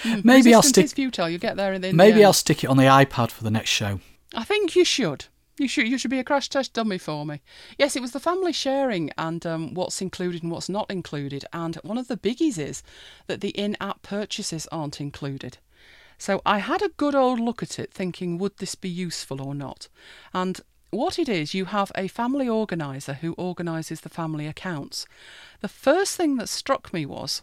Hmm, 0.04 0.22
Maybe 0.24 0.54
I'll 0.54 0.62
stick- 0.62 0.86
is 0.86 0.94
futile. 0.94 1.30
You 1.30 1.38
get 1.38 1.58
there 1.58 1.74
in 1.74 1.82
the 1.82 1.90
in 1.90 1.98
the 1.98 2.04
Maybe. 2.04 2.24
I'll 2.24 2.34
stick 2.34 2.64
it 2.64 2.70
on 2.70 2.78
the 2.78 2.84
iPad 2.84 3.32
for 3.32 3.44
the 3.44 3.52
next 3.52 3.70
show. 3.70 4.00
I 4.34 4.44
think 4.44 4.76
you 4.76 4.86
should. 4.86 5.26
You 5.58 5.68
should 5.68 5.88
you 5.88 5.98
should 5.98 6.12
be 6.12 6.20
a 6.20 6.24
crash 6.24 6.48
test 6.48 6.74
dummy 6.74 6.98
for 6.98 7.26
me. 7.26 7.42
Yes, 7.78 7.96
it 7.98 8.02
was 8.02 8.12
the 8.14 8.20
family 8.20 8.54
sharing 8.54 9.12
and 9.18 9.46
um, 9.46 9.74
what's 9.74 10.02
included 10.02 10.42
and 10.42 10.52
what's 10.52 10.70
not 10.70 10.90
included. 10.90 11.44
And 11.52 11.76
one 11.78 11.98
of 11.98 12.08
the 12.08 12.16
biggies 12.16 12.58
is 12.58 12.82
that 13.28 13.42
the 13.42 13.50
in-app 13.50 14.02
purchases 14.02 14.68
aren't 14.72 15.02
included. 15.02 15.58
So 16.18 16.42
I 16.46 16.60
had 16.60 16.82
a 16.82 16.90
good 16.96 17.16
old 17.16 17.40
look 17.40 17.62
at 17.62 17.78
it, 17.80 17.94
thinking 17.94 18.38
would 18.38 18.58
this 18.58 18.76
be 18.76 18.90
useful 18.90 19.42
or 19.42 19.54
not. 19.54 19.90
And 20.34 20.62
what 20.92 21.20
it 21.20 21.30
is, 21.30 21.54
you 21.54 21.66
have 21.66 21.92
a 21.96 22.08
family 22.08 22.48
organizer 22.48 23.14
who 23.16 23.34
organizes 23.34 24.02
the 24.02 24.10
family 24.10 24.48
accounts. 24.48 25.06
The 25.62 25.68
first 25.68 26.16
thing 26.16 26.38
that 26.38 26.50
struck 26.50 26.94
me 26.94 27.06
was 27.06 27.42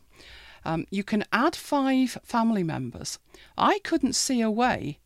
um, 0.67 0.87
you 0.91 1.05
can 1.05 1.25
add 1.33 1.55
five 1.55 2.19
family 2.23 2.63
members. 2.63 3.19
I 3.57 3.79
couldn't 3.81 4.15
see 4.15 4.41
a 4.41 4.51
way 4.51 4.99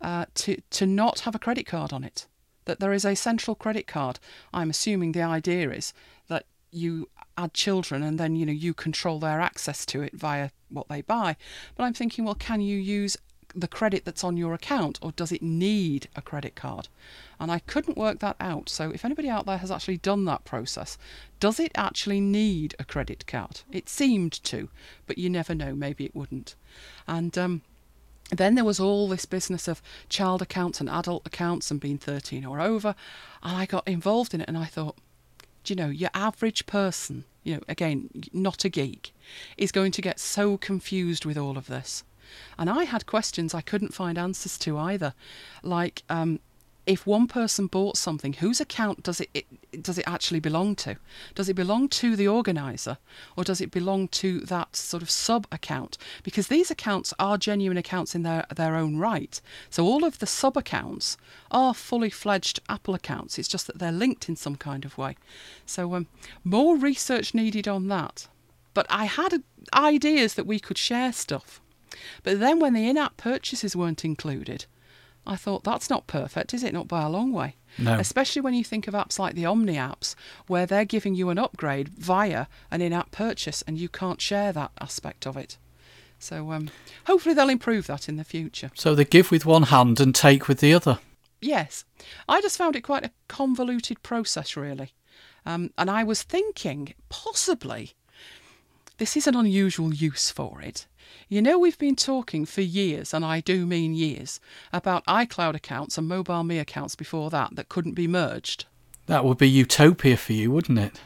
uh, 0.00 0.26
to 0.34 0.60
to 0.70 0.86
not 0.86 1.20
have 1.20 1.34
a 1.34 1.38
credit 1.38 1.66
card 1.66 1.92
on 1.92 2.04
it 2.04 2.26
that 2.66 2.78
there 2.78 2.92
is 2.92 3.04
a 3.04 3.16
central 3.16 3.56
credit 3.56 3.86
card. 3.86 4.20
I'm 4.52 4.70
assuming 4.70 5.12
the 5.12 5.22
idea 5.22 5.70
is 5.70 5.94
that 6.28 6.44
you 6.70 7.08
add 7.36 7.54
children 7.54 8.02
and 8.02 8.20
then 8.20 8.36
you 8.36 8.44
know 8.44 8.52
you 8.52 8.74
control 8.74 9.18
their 9.18 9.40
access 9.40 9.86
to 9.86 10.02
it 10.02 10.12
via 10.14 10.50
what 10.68 10.88
they 10.88 11.00
buy. 11.00 11.36
But 11.74 11.84
I'm 11.84 11.94
thinking, 11.94 12.24
well, 12.24 12.34
can 12.34 12.60
you 12.60 12.76
use 12.76 13.16
the 13.54 13.68
credit 13.68 14.04
that's 14.04 14.24
on 14.24 14.36
your 14.36 14.54
account 14.54 14.98
or 15.02 15.12
does 15.12 15.32
it 15.32 15.42
need 15.42 16.08
a 16.14 16.22
credit 16.22 16.54
card? 16.54 16.88
And 17.40 17.50
I 17.50 17.60
couldn't 17.60 17.96
work 17.96 18.18
that 18.20 18.36
out. 18.40 18.68
So 18.68 18.90
if 18.90 19.04
anybody 19.04 19.28
out 19.28 19.46
there 19.46 19.58
has 19.58 19.70
actually 19.70 19.98
done 19.98 20.24
that 20.26 20.44
process, 20.44 20.98
does 21.40 21.58
it 21.60 21.72
actually 21.74 22.20
need 22.20 22.74
a 22.78 22.84
credit 22.84 23.26
card? 23.26 23.62
It 23.70 23.88
seemed 23.88 24.32
to, 24.44 24.68
but 25.06 25.18
you 25.18 25.30
never 25.30 25.54
know, 25.54 25.74
maybe 25.74 26.04
it 26.04 26.14
wouldn't. 26.14 26.54
And 27.06 27.36
um, 27.38 27.62
then 28.30 28.54
there 28.54 28.64
was 28.64 28.80
all 28.80 29.08
this 29.08 29.24
business 29.24 29.68
of 29.68 29.82
child 30.08 30.42
accounts 30.42 30.80
and 30.80 30.90
adult 30.90 31.26
accounts 31.26 31.70
and 31.70 31.80
being 31.80 31.98
13 31.98 32.44
or 32.44 32.60
over. 32.60 32.94
And 33.42 33.56
I 33.56 33.66
got 33.66 33.86
involved 33.88 34.34
in 34.34 34.40
it 34.40 34.48
and 34.48 34.58
I 34.58 34.66
thought, 34.66 34.96
you 35.66 35.76
know, 35.76 35.88
your 35.88 36.10
average 36.14 36.66
person, 36.66 37.24
you 37.42 37.54
know, 37.54 37.62
again, 37.68 38.10
not 38.32 38.64
a 38.64 38.68
geek, 38.68 39.14
is 39.56 39.72
going 39.72 39.92
to 39.92 40.02
get 40.02 40.18
so 40.18 40.56
confused 40.56 41.24
with 41.24 41.36
all 41.36 41.58
of 41.58 41.66
this. 41.66 42.04
And 42.58 42.68
I 42.70 42.84
had 42.84 43.06
questions 43.06 43.54
I 43.54 43.60
couldn't 43.60 43.94
find 43.94 44.18
answers 44.18 44.58
to 44.58 44.78
either. 44.78 45.14
Like, 45.62 46.02
um, 46.08 46.40
if 46.88 47.06
one 47.06 47.28
person 47.28 47.66
bought 47.66 47.98
something, 47.98 48.32
whose 48.32 48.62
account 48.62 49.02
does 49.02 49.20
it, 49.20 49.28
it, 49.34 49.82
does 49.82 49.98
it 49.98 50.08
actually 50.08 50.40
belong 50.40 50.74
to? 50.74 50.96
Does 51.34 51.50
it 51.50 51.54
belong 51.54 51.90
to 51.90 52.16
the 52.16 52.26
organizer 52.26 52.96
or 53.36 53.44
does 53.44 53.60
it 53.60 53.70
belong 53.70 54.08
to 54.08 54.40
that 54.40 54.74
sort 54.74 55.02
of 55.02 55.10
sub 55.10 55.46
account? 55.52 55.98
Because 56.22 56.48
these 56.48 56.70
accounts 56.70 57.12
are 57.18 57.36
genuine 57.36 57.76
accounts 57.76 58.14
in 58.14 58.22
their 58.22 58.46
their 58.56 58.74
own 58.74 58.96
right. 58.96 59.38
So 59.68 59.84
all 59.84 60.02
of 60.02 60.18
the 60.18 60.26
sub 60.26 60.56
accounts 60.56 61.18
are 61.50 61.74
fully 61.74 62.08
fledged 62.08 62.60
Apple 62.70 62.94
accounts. 62.94 63.38
It's 63.38 63.48
just 63.48 63.66
that 63.66 63.78
they're 63.78 63.92
linked 63.92 64.30
in 64.30 64.36
some 64.36 64.56
kind 64.56 64.86
of 64.86 64.96
way. 64.96 65.16
So 65.66 65.94
um, 65.94 66.06
more 66.42 66.78
research 66.78 67.34
needed 67.34 67.68
on 67.68 67.88
that. 67.88 68.28
But 68.72 68.86
I 68.88 69.04
had 69.04 69.42
ideas 69.74 70.34
that 70.34 70.46
we 70.46 70.58
could 70.58 70.78
share 70.78 71.12
stuff. 71.12 71.60
But 72.22 72.40
then 72.40 72.60
when 72.60 72.74
the 72.74 72.88
in-app 72.88 73.16
purchases 73.16 73.76
weren't 73.76 74.04
included, 74.04 74.66
I 75.26 75.36
thought 75.36 75.64
that's 75.64 75.90
not 75.90 76.06
perfect, 76.06 76.54
is 76.54 76.64
it? 76.64 76.72
Not 76.72 76.88
by 76.88 77.02
a 77.02 77.08
long 77.08 77.32
way. 77.32 77.56
No. 77.76 77.98
Especially 77.98 78.40
when 78.40 78.54
you 78.54 78.64
think 78.64 78.88
of 78.88 78.94
apps 78.94 79.18
like 79.18 79.34
the 79.34 79.44
Omni 79.44 79.74
apps, 79.74 80.14
where 80.46 80.64
they're 80.64 80.84
giving 80.84 81.14
you 81.14 81.28
an 81.28 81.38
upgrade 81.38 81.88
via 81.90 82.46
an 82.70 82.80
in 82.80 82.92
app 82.92 83.10
purchase 83.10 83.62
and 83.66 83.78
you 83.78 83.88
can't 83.88 84.20
share 84.20 84.52
that 84.52 84.72
aspect 84.80 85.26
of 85.26 85.36
it. 85.36 85.58
So 86.18 86.50
um, 86.52 86.70
hopefully 87.06 87.34
they'll 87.34 87.48
improve 87.48 87.86
that 87.86 88.08
in 88.08 88.16
the 88.16 88.24
future. 88.24 88.70
So 88.74 88.94
they 88.94 89.04
give 89.04 89.30
with 89.30 89.46
one 89.46 89.64
hand 89.64 90.00
and 90.00 90.14
take 90.14 90.48
with 90.48 90.60
the 90.60 90.74
other. 90.74 90.98
Yes. 91.40 91.84
I 92.28 92.40
just 92.40 92.56
found 92.56 92.74
it 92.74 92.80
quite 92.80 93.04
a 93.04 93.12
convoluted 93.28 94.02
process, 94.02 94.56
really. 94.56 94.92
Um, 95.46 95.70
and 95.78 95.90
I 95.90 96.04
was 96.04 96.22
thinking, 96.22 96.94
possibly, 97.08 97.92
this 98.96 99.16
is 99.16 99.26
an 99.26 99.36
unusual 99.36 99.94
use 99.94 100.30
for 100.30 100.60
it. 100.60 100.86
You 101.28 101.42
know, 101.42 101.58
we've 101.58 101.78
been 101.78 101.96
talking 101.96 102.46
for 102.46 102.62
years, 102.62 103.12
and 103.12 103.24
I 103.24 103.40
do 103.40 103.66
mean 103.66 103.94
years, 103.94 104.40
about 104.72 105.04
iCloud 105.06 105.54
accounts 105.54 105.98
and 105.98 106.08
Mobile 106.08 106.44
Me 106.44 106.58
accounts 106.58 106.94
before 106.94 107.30
that 107.30 107.56
that 107.56 107.68
couldn't 107.68 107.94
be 107.94 108.06
merged. 108.06 108.64
That 109.06 109.24
would 109.24 109.38
be 109.38 109.48
utopia 109.48 110.16
for 110.16 110.32
you, 110.32 110.50
wouldn't 110.50 110.78
it? 110.78 111.00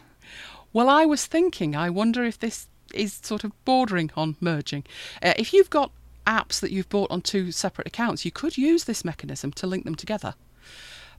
Well, 0.73 0.89
I 0.89 1.05
was 1.05 1.27
thinking, 1.27 1.77
I 1.77 1.91
wonder 1.91 2.25
if 2.25 2.39
this 2.39 2.69
is 2.95 3.21
sort 3.23 3.45
of 3.45 3.53
bordering 3.65 4.11
on 4.17 4.37
merging. 4.41 4.85
Uh, 5.23 5.35
if 5.37 5.53
you've 5.53 5.71
got 5.71 5.93
apps 6.27 6.61
that 6.61 6.71
you've 6.71 6.89
bought 6.89 7.11
on 7.11 7.21
two 7.21 7.53
separate 7.53 7.87
accounts, 7.87 8.25
you 8.25 8.31
could 8.31 8.57
use 8.57 8.85
this 8.85 9.05
mechanism 9.05 9.53
to 9.53 9.67
link 9.67 9.85
them 9.85 9.95
together. 9.95 10.35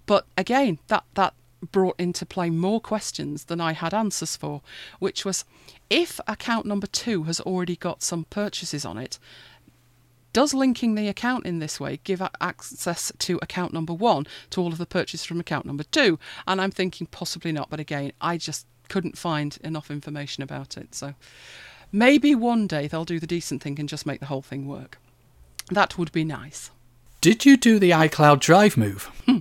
But 0.06 0.26
again, 0.38 0.80
that, 0.88 1.04
that 1.15 1.34
brought 1.71 1.99
into 1.99 2.26
play 2.26 2.49
more 2.49 2.82
questions 2.82 3.45
than 3.45 3.62
I 3.62 3.73
had 3.73 3.93
answers 3.93 4.36
for, 4.36 4.62
which 4.99 5.26
was 5.26 5.45
if 5.89 6.19
account 6.28 6.65
number 6.65 6.88
two 6.88 7.23
has 7.23 7.39
already 7.39 7.76
got 7.76 8.04
some 8.04 8.26
purchases 8.26 8.86
on 8.86 8.97
it, 8.97 9.19
does 10.34 10.54
linking 10.54 10.95
the 10.95 11.08
account 11.08 11.45
in 11.45 11.60
this 11.60 11.80
way 11.80 11.99
give 12.04 12.21
access 12.41 13.12
to 13.19 13.39
account 13.41 13.71
number 13.71 13.93
one 13.93 14.26
to 14.49 14.62
all 14.62 14.71
of 14.71 14.80
the 14.80 14.86
purchases 14.88 15.26
from 15.26 15.39
account 15.39 15.65
number 15.65 15.84
two? 15.84 16.17
And 16.47 16.60
I'm 16.60 16.71
thinking 16.71 17.06
possibly 17.08 17.52
not, 17.52 17.69
but 17.69 17.80
again, 17.80 18.13
I 18.19 18.38
just 18.38 18.65
couldn't 18.89 19.17
find 19.17 19.58
enough 19.63 19.91
information 19.91 20.41
about 20.41 20.76
it. 20.76 20.95
So 20.95 21.13
maybe 21.91 22.34
one 22.34 22.65
day 22.65 22.88
they'll 22.88 23.06
do 23.06 23.19
the 23.19 23.28
decent 23.28 23.62
thing 23.62 23.80
and 23.80 23.88
just 23.88 24.08
make 24.08 24.19
the 24.19 24.26
whole 24.26 24.41
thing 24.41 24.67
work. 24.67 24.97
That 25.69 25.97
would 25.99 26.12
be 26.12 26.23
nice. 26.23 26.71
Did 27.21 27.45
you 27.45 27.56
do 27.56 27.78
the 27.80 27.91
iCloud 27.91 28.39
Drive 28.39 28.76
move? 28.76 29.12
Hmm. 29.26 29.39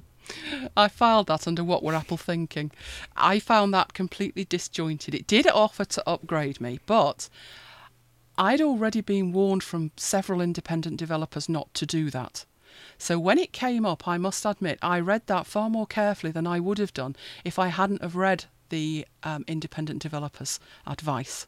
I 0.76 0.88
filed 0.88 1.26
that 1.28 1.46
under 1.46 1.64
what 1.64 1.82
were 1.82 1.94
Apple 1.94 2.16
thinking. 2.16 2.70
I 3.16 3.38
found 3.38 3.72
that 3.74 3.94
completely 3.94 4.44
disjointed. 4.44 5.14
It 5.14 5.26
did 5.26 5.46
offer 5.46 5.84
to 5.84 6.08
upgrade 6.08 6.60
me, 6.60 6.80
but 6.86 7.28
I'd 8.38 8.60
already 8.60 9.00
been 9.00 9.32
warned 9.32 9.62
from 9.62 9.92
several 9.96 10.40
independent 10.40 10.96
developers 10.96 11.48
not 11.48 11.72
to 11.74 11.86
do 11.86 12.10
that. 12.10 12.44
So 12.98 13.18
when 13.18 13.38
it 13.38 13.52
came 13.52 13.84
up, 13.84 14.08
I 14.08 14.16
must 14.16 14.46
admit, 14.46 14.78
I 14.80 15.00
read 15.00 15.26
that 15.26 15.46
far 15.46 15.68
more 15.68 15.86
carefully 15.86 16.32
than 16.32 16.46
I 16.46 16.60
would 16.60 16.78
have 16.78 16.94
done 16.94 17.16
if 17.44 17.58
I 17.58 17.68
hadn't 17.68 18.02
have 18.02 18.16
read 18.16 18.46
the 18.70 19.06
um, 19.22 19.44
independent 19.46 20.00
developers' 20.00 20.58
advice. 20.86 21.46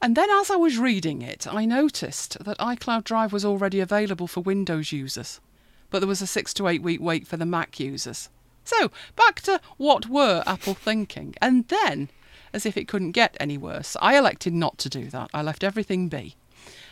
And 0.00 0.16
then 0.16 0.30
as 0.30 0.50
I 0.50 0.56
was 0.56 0.78
reading 0.78 1.22
it, 1.22 1.46
I 1.46 1.64
noticed 1.64 2.42
that 2.44 2.58
iCloud 2.58 3.04
Drive 3.04 3.32
was 3.32 3.44
already 3.44 3.80
available 3.80 4.26
for 4.26 4.40
Windows 4.40 4.92
users 4.92 5.40
but 5.90 6.00
there 6.00 6.08
was 6.08 6.22
a 6.22 6.26
six 6.26 6.52
to 6.54 6.68
eight 6.68 6.82
week 6.82 7.00
wait 7.00 7.26
for 7.26 7.36
the 7.36 7.46
Mac 7.46 7.78
users. 7.80 8.28
So, 8.64 8.90
back 9.14 9.40
to 9.42 9.60
what 9.76 10.08
were 10.08 10.42
Apple 10.46 10.74
thinking? 10.74 11.34
And 11.40 11.68
then, 11.68 12.08
as 12.52 12.66
if 12.66 12.76
it 12.76 12.88
couldn't 12.88 13.12
get 13.12 13.36
any 13.38 13.56
worse, 13.56 13.96
I 14.00 14.18
elected 14.18 14.52
not 14.52 14.78
to 14.78 14.88
do 14.88 15.08
that. 15.10 15.30
I 15.32 15.42
left 15.42 15.62
everything 15.62 16.08
be. 16.08 16.34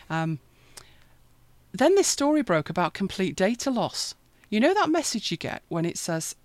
Um, 0.09 0.39
then 1.73 1.95
this 1.95 2.07
story 2.07 2.41
broke 2.41 2.69
about 2.69 2.93
complete 2.93 3.35
data 3.35 3.69
loss. 3.69 4.15
You 4.49 4.59
know 4.61 4.73
that 4.73 4.89
message 4.89 5.31
you 5.31 5.37
get 5.37 5.63
when 5.67 5.85
it 5.85 5.97
says 5.97 6.35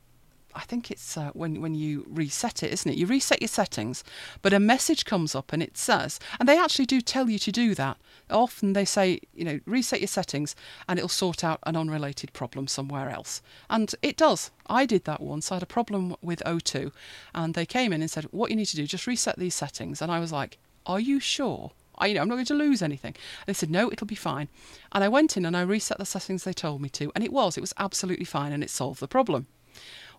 I 0.55 0.61
think 0.61 0.91
it's 0.91 1.17
uh, 1.17 1.31
when 1.33 1.61
when 1.61 1.75
you 1.75 2.05
reset 2.09 2.63
it, 2.63 2.73
isn't 2.73 2.91
it? 2.91 2.99
You 2.99 3.07
reset 3.07 3.41
your 3.41 3.49
settings, 3.49 4.03
but 4.43 4.53
a 4.53 4.61
message 4.61 5.05
comes 5.05 5.35
up 5.35 5.53
and 5.53 5.63
it 5.63 5.77
says, 5.77 6.19
and 6.39 6.49
they 6.49 6.59
actually 6.59 6.87
do 6.87 7.01
tell 7.01 7.31
you 7.31 7.39
to 7.39 7.53
do 7.53 7.75
that. 7.75 7.97
Often 8.29 8.73
they 8.73 8.85
say, 8.85 9.21
you 9.35 9.45
know, 9.45 9.61
reset 9.67 10.01
your 10.01 10.09
settings, 10.09 10.57
and 10.89 10.99
it'll 10.99 11.09
sort 11.09 11.45
out 11.45 11.61
an 11.65 11.77
unrelated 11.77 12.33
problem 12.33 12.67
somewhere 12.67 13.11
else, 13.11 13.43
and 13.69 13.95
it 14.03 14.17
does. 14.17 14.51
I 14.67 14.87
did 14.87 15.05
that 15.05 15.21
once. 15.21 15.51
I 15.51 15.57
had 15.57 15.63
a 15.63 15.67
problem 15.67 16.17
with 16.23 16.43
O2, 16.47 16.93
and 17.35 17.55
they 17.55 17.67
came 17.67 17.93
in 17.93 18.01
and 18.01 18.11
said, 18.11 18.25
what 18.31 18.51
you 18.51 18.57
need 18.57 18.67
to 18.67 18.77
do, 18.77 18.87
just 18.87 19.07
reset 19.07 19.39
these 19.39 19.55
settings, 19.55 20.01
and 20.01 20.11
I 20.11 20.21
was 20.21 20.33
like, 20.33 20.59
are 20.87 21.01
you 21.01 21.21
sure? 21.21 21.73
I, 22.01 22.07
you 22.07 22.15
know, 22.15 22.23
I'm 22.23 22.29
not 22.29 22.37
going 22.37 22.47
to 22.47 22.55
lose 22.55 22.83
anything. 22.83 23.15
And 23.15 23.47
they 23.47 23.53
said, 23.53 23.71
no, 23.71 23.93
it'll 23.93 24.07
be 24.07 24.15
fine. 24.15 24.49
And 24.93 25.05
I 25.05 25.09
went 25.09 25.37
in 25.37 25.45
and 25.45 25.57
I 25.57 25.61
reset 25.61 25.99
the 25.99 26.07
settings 26.07 26.45
they 26.45 26.53
told 26.53 26.81
me 26.81 26.89
to, 26.91 27.13
and 27.15 27.23
it 27.23 27.33
was. 27.33 27.57
It 27.57 27.61
was 27.61 27.75
absolutely 27.79 28.25
fine, 28.25 28.53
and 28.53 28.63
it 28.63 28.71
solved 28.71 29.01
the 29.01 29.09
problem. 29.09 29.47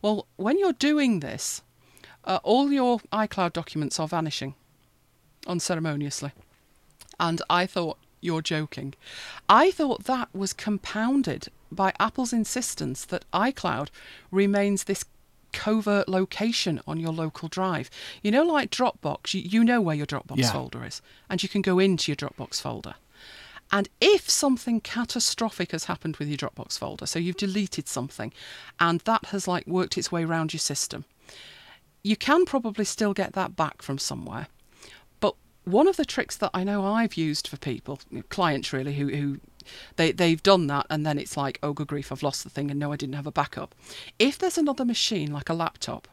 Well, 0.01 0.27
when 0.37 0.57
you're 0.57 0.73
doing 0.73 1.19
this, 1.19 1.61
uh, 2.25 2.39
all 2.43 2.71
your 2.71 2.99
iCloud 3.11 3.53
documents 3.53 3.99
are 3.99 4.07
vanishing 4.07 4.55
unceremoniously. 5.47 6.31
And 7.19 7.41
I 7.49 7.65
thought, 7.65 7.97
you're 8.21 8.41
joking. 8.41 8.93
I 9.49 9.71
thought 9.71 10.03
that 10.03 10.29
was 10.33 10.53
compounded 10.53 11.47
by 11.71 11.91
Apple's 11.99 12.33
insistence 12.33 13.03
that 13.05 13.25
iCloud 13.33 13.89
remains 14.29 14.83
this 14.83 15.05
covert 15.53 16.07
location 16.07 16.81
on 16.87 16.99
your 16.99 17.11
local 17.11 17.49
drive. 17.49 17.89
You 18.21 18.31
know, 18.31 18.43
like 18.43 18.69
Dropbox, 18.69 19.33
you, 19.33 19.41
you 19.41 19.63
know 19.63 19.81
where 19.81 19.95
your 19.95 20.05
Dropbox 20.05 20.37
Yeah. 20.37 20.51
folder 20.51 20.85
is, 20.85 21.01
and 21.29 21.41
you 21.41 21.49
can 21.49 21.61
go 21.61 21.79
into 21.79 22.11
your 22.11 22.15
Dropbox 22.15 22.61
folder. 22.61 22.95
And 23.71 23.87
if 24.01 24.29
something 24.29 24.81
catastrophic 24.81 25.71
has 25.71 25.85
happened 25.85 26.17
with 26.17 26.27
your 26.27 26.37
Dropbox 26.37 26.77
folder, 26.77 27.05
so 27.05 27.19
you've 27.19 27.37
deleted 27.37 27.87
something 27.87 28.33
and 28.79 28.99
that 29.01 29.27
has 29.27 29.47
like 29.47 29.65
worked 29.65 29.97
its 29.97 30.11
way 30.11 30.23
around 30.23 30.53
your 30.53 30.59
system, 30.59 31.05
you 32.03 32.15
can 32.15 32.45
probably 32.45 32.85
still 32.85 33.13
get 33.13 33.33
that 33.33 33.55
back 33.55 33.81
from 33.81 33.97
somewhere. 33.97 34.47
But 35.19 35.35
one 35.63 35.87
of 35.87 35.97
the 35.97 36.05
tricks 36.05 36.35
that 36.37 36.51
I 36.53 36.63
know 36.63 36.85
I've 36.85 37.15
used 37.15 37.47
for 37.47 37.57
people, 37.57 37.99
clients 38.29 38.73
really, 38.73 38.95
who, 38.95 39.07
who 39.07 39.39
they 39.95 40.11
they've 40.11 40.41
done 40.41 40.67
that, 40.67 40.87
and 40.89 41.05
then 41.05 41.17
it's 41.17 41.37
like, 41.37 41.59
oh 41.63 41.73
good 41.73 41.87
grief, 41.87 42.11
I've 42.11 42.23
lost 42.23 42.43
the 42.43 42.49
thing, 42.49 42.71
and 42.71 42.79
no, 42.79 42.91
I 42.91 42.95
didn't 42.95 43.15
have 43.15 43.27
a 43.27 43.31
backup. 43.31 43.75
If 44.19 44.37
there's 44.37 44.57
another 44.57 44.85
machine 44.85 45.31
like 45.31 45.49
a 45.49 45.53
laptop 45.53 46.07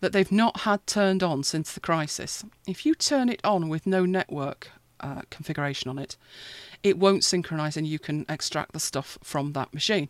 that 0.00 0.12
they've 0.12 0.32
not 0.32 0.60
had 0.60 0.86
turned 0.86 1.22
on 1.22 1.44
since 1.44 1.72
the 1.72 1.80
crisis, 1.80 2.44
if 2.66 2.84
you 2.84 2.94
turn 2.94 3.28
it 3.28 3.40
on 3.44 3.68
with 3.68 3.86
no 3.86 4.04
network 4.04 4.70
uh, 5.00 5.22
configuration 5.30 5.88
on 5.88 5.98
it, 5.98 6.16
it 6.84 6.98
won't 6.98 7.24
synchronize, 7.24 7.76
and 7.76 7.86
you 7.86 7.98
can 7.98 8.24
extract 8.28 8.72
the 8.72 8.78
stuff 8.78 9.18
from 9.24 9.54
that 9.54 9.74
machine. 9.74 10.08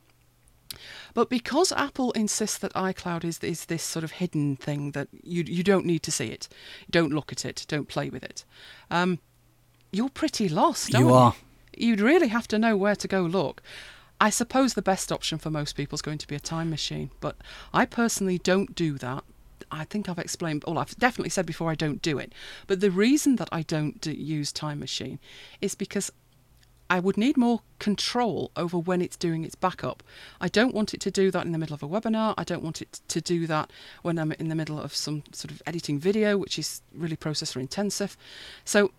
But 1.15 1.31
because 1.31 1.71
Apple 1.73 2.11
insists 2.13 2.59
that 2.59 2.75
iCloud 2.75 3.25
is, 3.25 3.39
is 3.39 3.67
this 3.67 3.85
sort 3.85 4.05
of 4.05 4.13
hidden 4.13 4.57
thing 4.57 4.91
that 4.91 5.09
you 5.23 5.45
you 5.47 5.63
don't 5.63 5.87
need 5.87 6.03
to 6.03 6.11
see 6.11 6.27
it, 6.27 6.49
don't 6.91 7.13
look 7.13 7.33
at 7.33 7.45
it, 7.45 7.65
don't 7.69 7.89
play 7.89 8.11
with 8.11 8.25
it, 8.25 8.45
um, 8.91 9.21
you're 9.93 10.11
pretty 10.11 10.49
lost. 10.49 10.93
You 10.93 11.15
are. 11.15 11.37
You'd 11.77 12.01
really 12.01 12.29
have 12.29 12.49
to 12.49 12.59
know 12.59 12.77
where 12.77 12.97
to 12.97 13.09
go 13.09 13.23
look. 13.23 13.63
I 14.21 14.31
suppose 14.31 14.75
the 14.75 14.83
best 14.83 15.13
option 15.13 15.39
for 15.39 15.51
most 15.51 15.73
people 15.77 15.97
is 15.97 16.03
going 16.03 16.19
to 16.19 16.27
be 16.27 16.35
a 16.35 16.41
time 16.41 16.71
machine, 16.71 17.11
but 17.21 17.37
I 17.73 17.85
personally 17.85 18.39
don't 18.39 18.75
do 18.75 18.99
that. 18.99 19.25
I 19.71 19.85
think 19.85 20.09
I've 20.09 20.19
explained, 20.19 20.65
well, 20.67 20.79
I've 20.79 20.97
definitely 20.99 21.31
said 21.31 21.47
before 21.47 21.71
I 21.71 21.75
don't 21.75 22.01
do 22.01 22.19
it. 22.19 22.33
But 22.67 22.81
the 22.81 22.91
reason 22.91 23.37
that 23.37 23.49
I 23.51 23.63
don't 23.63 24.01
do, 24.01 24.13
use 24.13 24.53
Time 24.53 24.79
Machine 24.79 25.19
is 25.61 25.75
because 25.75 26.13
I 26.91 27.01
would 27.01 27.17
need 27.17 27.37
more 27.37 27.61
control 27.79 28.51
over 28.57 28.79
when 28.79 29.01
it's 29.01 29.17
doing 29.17 29.45
its 29.45 29.55
backup. 29.55 30.03
I 30.41 30.49
don't 30.49 30.75
want 30.75 30.95
it 30.95 31.01
to 31.01 31.11
do 31.11 31.31
that 31.31 31.45
in 31.45 31.53
the 31.53 31.59
middle 31.59 31.75
of 31.75 31.83
a 31.83 31.89
webinar. 31.89 32.35
I 32.37 32.45
don't 32.45 32.63
want 32.63 32.83
it 32.83 33.01
to 33.09 33.21
do 33.21 33.47
that 33.47 33.71
when 34.03 34.19
I'm 34.19 34.33
in 34.33 34.49
the 34.49 34.55
middle 34.55 34.81
of 34.81 34.95
some 34.95 35.23
sort 35.33 35.51
of 35.51 35.63
editing 35.67 35.99
video, 35.99 36.37
which 36.37 36.59
is 36.59 36.83
really 36.95 37.17
processor 37.17 37.61
intensive. 37.61 38.17
So, 38.65 38.93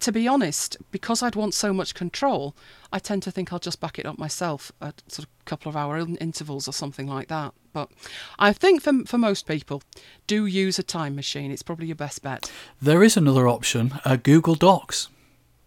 to 0.00 0.10
be 0.10 0.26
honest, 0.26 0.76
because 0.90 1.22
I'd 1.22 1.36
want 1.36 1.54
so 1.54 1.72
much 1.72 1.94
control, 1.94 2.56
I 2.92 2.98
tend 2.98 3.22
to 3.22 3.30
think 3.30 3.52
I'll 3.52 3.60
just 3.60 3.80
back 3.80 4.00
it 4.00 4.06
up 4.06 4.18
myself 4.18 4.72
at 4.80 5.00
sort 5.06 5.26
of 5.26 5.30
a 5.40 5.44
couple 5.44 5.70
of 5.70 5.76
hour 5.76 5.96
intervals 5.96 6.66
or 6.66 6.72
something 6.72 7.06
like 7.06 7.28
that. 7.28 7.54
But 7.72 7.88
I 8.36 8.52
think 8.52 8.82
for, 8.82 9.04
for 9.06 9.16
most 9.16 9.46
people, 9.46 9.80
do 10.26 10.44
use 10.44 10.78
a 10.80 10.82
time 10.82 11.14
machine. 11.14 11.52
It's 11.52 11.62
probably 11.62 11.86
your 11.86 11.96
best 11.96 12.20
bet. 12.22 12.50
There 12.80 13.04
is 13.04 13.16
another 13.16 13.46
option, 13.46 14.00
uh, 14.04 14.16
Google 14.16 14.56
Docs. 14.56 15.08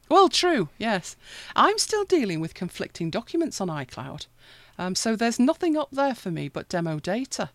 Well, 0.09 0.29
true, 0.29 0.69
yes. 0.77 1.15
I'm 1.55 1.77
still 1.77 2.05
dealing 2.05 2.39
with 2.39 2.53
conflicting 2.53 3.09
documents 3.09 3.59
on 3.59 3.69
iCloud, 3.69 4.27
um, 4.77 4.95
so 4.95 5.15
there's 5.15 5.39
nothing 5.39 5.77
up 5.77 5.89
there 5.91 6.15
for 6.15 6.31
me 6.31 6.47
but 6.49 6.69
demo 6.69 6.99
data, 6.99 7.49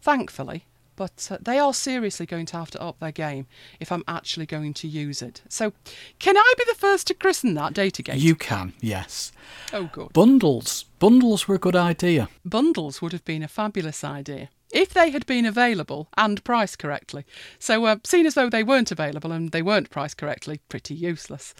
thankfully. 0.00 0.64
But 0.96 1.28
uh, 1.30 1.38
they 1.40 1.58
are 1.58 1.72
seriously 1.72 2.26
going 2.26 2.44
to 2.46 2.58
have 2.58 2.70
to 2.72 2.82
up 2.82 3.00
their 3.00 3.12
game 3.12 3.46
if 3.80 3.90
I'm 3.90 4.04
actually 4.06 4.44
going 4.44 4.74
to 4.74 4.88
use 4.88 5.22
it. 5.22 5.40
So, 5.48 5.72
can 6.18 6.36
I 6.36 6.52
be 6.58 6.64
the 6.68 6.74
first 6.74 7.06
to 7.06 7.14
christen 7.14 7.54
that 7.54 7.72
Datagate? 7.72 8.20
You 8.20 8.34
can, 8.34 8.74
yes. 8.80 9.32
Oh, 9.72 9.88
good. 9.90 10.12
Bundles. 10.12 10.84
Bundles 10.98 11.48
were 11.48 11.54
a 11.54 11.58
good 11.58 11.76
idea. 11.76 12.28
Bundles 12.44 13.00
would 13.00 13.12
have 13.12 13.24
been 13.24 13.42
a 13.42 13.48
fabulous 13.48 14.04
idea 14.04 14.50
if 14.72 14.94
they 14.94 15.10
had 15.10 15.26
been 15.26 15.46
available 15.46 16.08
and 16.16 16.42
priced 16.44 16.78
correctly. 16.78 17.24
So, 17.58 17.84
uh, 17.84 17.96
seen 18.04 18.26
as 18.26 18.34
though 18.34 18.50
they 18.50 18.62
weren't 18.62 18.92
available 18.92 19.32
and 19.32 19.50
they 19.50 19.62
weren't 19.62 19.90
priced 19.90 20.16
correctly, 20.16 20.60
pretty 20.68 20.94
useless. 20.94 21.54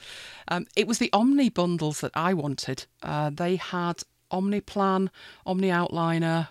Um, 0.48 0.66
it 0.76 0.86
was 0.86 0.98
the 0.98 1.12
Omni 1.12 1.50
bundles 1.50 2.00
that 2.00 2.12
I 2.14 2.34
wanted. 2.34 2.86
Uh, 3.02 3.30
they 3.30 3.56
had 3.56 4.02
OmniPlan, 4.30 5.08
Omni 5.46 5.68
Outliner. 5.68 6.48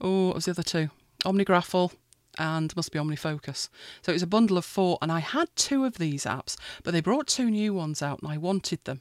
Oh, 0.00 0.26
what 0.28 0.36
was 0.36 0.44
the 0.44 0.52
other 0.52 0.62
two? 0.62 0.90
OmniGraffle 1.24 1.92
and 2.38 2.74
must 2.76 2.92
be 2.92 2.98
OmniFocus. 2.98 3.68
So 4.02 4.12
it 4.12 4.14
was 4.14 4.22
a 4.22 4.28
bundle 4.28 4.56
of 4.58 4.64
four, 4.64 4.98
and 5.02 5.10
I 5.10 5.18
had 5.18 5.48
two 5.56 5.84
of 5.84 5.98
these 5.98 6.24
apps, 6.24 6.56
but 6.84 6.92
they 6.92 7.00
brought 7.00 7.26
two 7.26 7.50
new 7.50 7.74
ones 7.74 8.00
out, 8.00 8.22
and 8.22 8.30
I 8.30 8.36
wanted 8.36 8.84
them. 8.84 9.00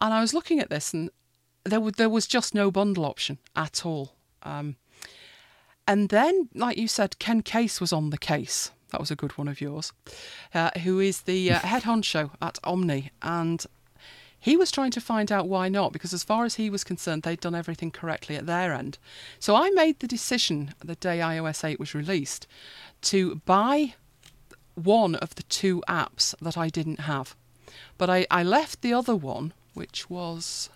And 0.00 0.12
I 0.12 0.20
was 0.20 0.34
looking 0.34 0.60
at 0.60 0.68
this, 0.68 0.92
and 0.92 1.10
there 1.64 1.80
was, 1.80 1.94
there 1.94 2.10
was 2.10 2.26
just 2.26 2.54
no 2.54 2.70
bundle 2.70 3.06
option 3.06 3.38
at 3.56 3.86
all. 3.86 4.16
Um, 4.42 4.76
and 5.86 6.08
then, 6.10 6.48
like 6.54 6.78
you 6.78 6.88
said, 6.88 7.18
Ken 7.18 7.42
Case 7.42 7.80
was 7.80 7.92
on 7.92 8.10
the 8.10 8.18
case. 8.18 8.70
That 8.90 9.00
was 9.00 9.10
a 9.10 9.16
good 9.16 9.36
one 9.38 9.48
of 9.48 9.60
yours. 9.60 9.92
Uh, 10.54 10.70
who 10.82 11.00
is 11.00 11.22
the 11.22 11.50
uh, 11.50 11.58
head 11.60 11.82
honcho 11.82 12.30
at 12.40 12.58
Omni, 12.62 13.10
and 13.22 13.64
he 14.38 14.56
was 14.56 14.70
trying 14.70 14.90
to 14.92 15.00
find 15.00 15.32
out 15.32 15.48
why 15.48 15.68
not, 15.68 15.92
because 15.92 16.12
as 16.12 16.24
far 16.24 16.44
as 16.44 16.56
he 16.56 16.68
was 16.68 16.84
concerned, 16.84 17.22
they'd 17.22 17.40
done 17.40 17.54
everything 17.54 17.90
correctly 17.90 18.36
at 18.36 18.46
their 18.46 18.72
end. 18.72 18.98
So 19.38 19.56
I 19.56 19.70
made 19.70 20.00
the 20.00 20.08
decision 20.08 20.74
the 20.84 20.96
day 20.96 21.18
iOS 21.18 21.64
8 21.64 21.80
was 21.80 21.94
released 21.94 22.46
to 23.02 23.36
buy 23.46 23.94
one 24.74 25.14
of 25.16 25.34
the 25.34 25.42
two 25.44 25.82
apps 25.88 26.34
that 26.40 26.58
I 26.58 26.68
didn't 26.68 27.00
have. 27.00 27.34
But 27.98 28.10
I, 28.10 28.26
I 28.30 28.42
left 28.42 28.82
the 28.82 28.92
other 28.92 29.16
one, 29.16 29.52
which 29.74 30.10
was. 30.10 30.70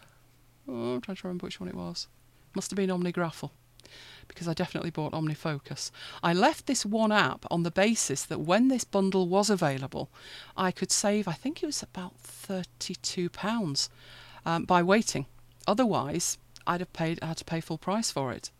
Oh, 0.68 0.94
I'm 0.94 1.00
trying 1.00 1.16
to 1.16 1.26
remember 1.26 1.44
which 1.44 1.60
one 1.60 1.68
it 1.68 1.74
was. 1.74 2.08
Must 2.54 2.70
have 2.70 2.76
been 2.76 2.90
Omni 2.90 3.12
OmniGraffle 3.12 3.50
because 4.28 4.48
I 4.48 4.54
definitely 4.54 4.90
bought 4.90 5.12
OmniFocus. 5.12 5.90
I 6.22 6.32
left 6.32 6.66
this 6.66 6.84
one 6.84 7.12
app 7.12 7.44
on 7.50 7.62
the 7.62 7.70
basis 7.70 8.24
that 8.24 8.40
when 8.40 8.68
this 8.68 8.84
bundle 8.84 9.28
was 9.28 9.50
available, 9.50 10.10
I 10.56 10.70
could 10.70 10.90
save, 10.90 11.28
I 11.28 11.32
think 11.32 11.62
it 11.62 11.66
was 11.66 11.82
about 11.82 12.14
£32 12.22 13.88
um, 14.44 14.64
by 14.64 14.82
waiting. 14.82 15.26
Otherwise, 15.66 16.38
I'd 16.66 16.80
have 16.80 16.92
paid, 16.92 17.22
had 17.22 17.38
to 17.38 17.44
pay 17.44 17.60
full 17.60 17.78
price 17.78 18.10
for 18.10 18.32
it. 18.32 18.50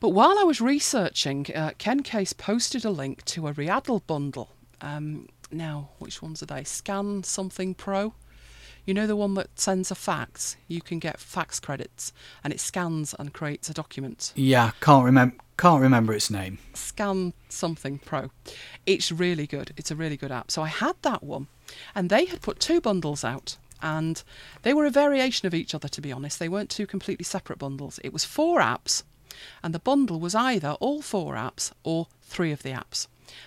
But 0.00 0.10
while 0.10 0.38
I 0.38 0.44
was 0.44 0.60
researching, 0.60 1.46
uh, 1.54 1.72
Ken 1.76 2.02
Case 2.02 2.32
posted 2.32 2.84
a 2.84 2.90
link 2.90 3.24
to 3.26 3.48
a 3.48 3.52
Readdle 3.52 4.06
bundle. 4.06 4.50
Um, 4.80 5.28
now, 5.50 5.90
which 5.98 6.22
ones 6.22 6.42
are 6.42 6.46
they? 6.46 6.64
Scan 6.64 7.22
Something 7.22 7.74
Pro. 7.74 8.14
You 8.90 8.94
know 8.94 9.06
the 9.06 9.14
one 9.14 9.34
that 9.34 9.56
sends 9.56 9.92
a 9.92 9.94
fax? 9.94 10.56
You 10.66 10.80
can 10.80 10.98
get 10.98 11.20
fax 11.20 11.60
credits 11.60 12.12
and 12.42 12.52
it 12.52 12.58
scans 12.58 13.14
and 13.16 13.32
creates 13.32 13.70
a 13.70 13.72
document. 13.72 14.32
Yeah, 14.34 14.72
can't 14.80 15.04
remember. 15.04 15.36
Can't 15.56 15.80
remember 15.80 16.12
its 16.12 16.28
name. 16.28 16.58
Scan 16.74 17.32
Something 17.48 17.98
Pro. 17.98 18.32
It's 18.86 19.12
really 19.12 19.46
good. 19.46 19.72
It's 19.76 19.92
a 19.92 19.94
really 19.94 20.16
good 20.16 20.32
app. 20.32 20.50
So 20.50 20.62
I 20.62 20.66
had 20.66 20.96
that 21.02 21.22
one, 21.22 21.46
and 21.94 22.10
they 22.10 22.24
had 22.24 22.40
put 22.40 22.58
two 22.58 22.80
bundles 22.80 23.22
out, 23.22 23.58
and 23.80 24.24
they 24.62 24.74
were 24.74 24.86
a 24.86 24.90
variation 24.90 25.46
of 25.46 25.54
each 25.54 25.72
other. 25.72 25.86
To 25.86 26.00
be 26.00 26.10
honest, 26.10 26.40
they 26.40 26.48
weren't 26.48 26.68
two 26.68 26.88
completely 26.88 27.22
separate 27.22 27.60
bundles. 27.60 28.00
It 28.02 28.12
was 28.12 28.24
four 28.24 28.58
apps, 28.58 29.04
and 29.62 29.72
the 29.72 29.78
bundle 29.78 30.18
was 30.18 30.34
either 30.34 30.70
all 30.80 31.00
four 31.00 31.36
apps 31.36 31.70
or 31.84 32.08
three 32.22 32.50
of 32.50 32.64
the 32.64 32.70
apps. 32.70 33.06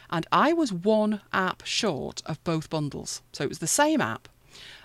And 0.09 0.25
I 0.31 0.53
was 0.53 0.71
one 0.71 1.19
app 1.33 1.65
short 1.65 2.21
of 2.25 2.41
both 2.45 2.69
bundles. 2.69 3.21
So 3.33 3.43
it 3.43 3.49
was 3.49 3.59
the 3.59 3.67
same 3.67 3.99
app, 3.99 4.29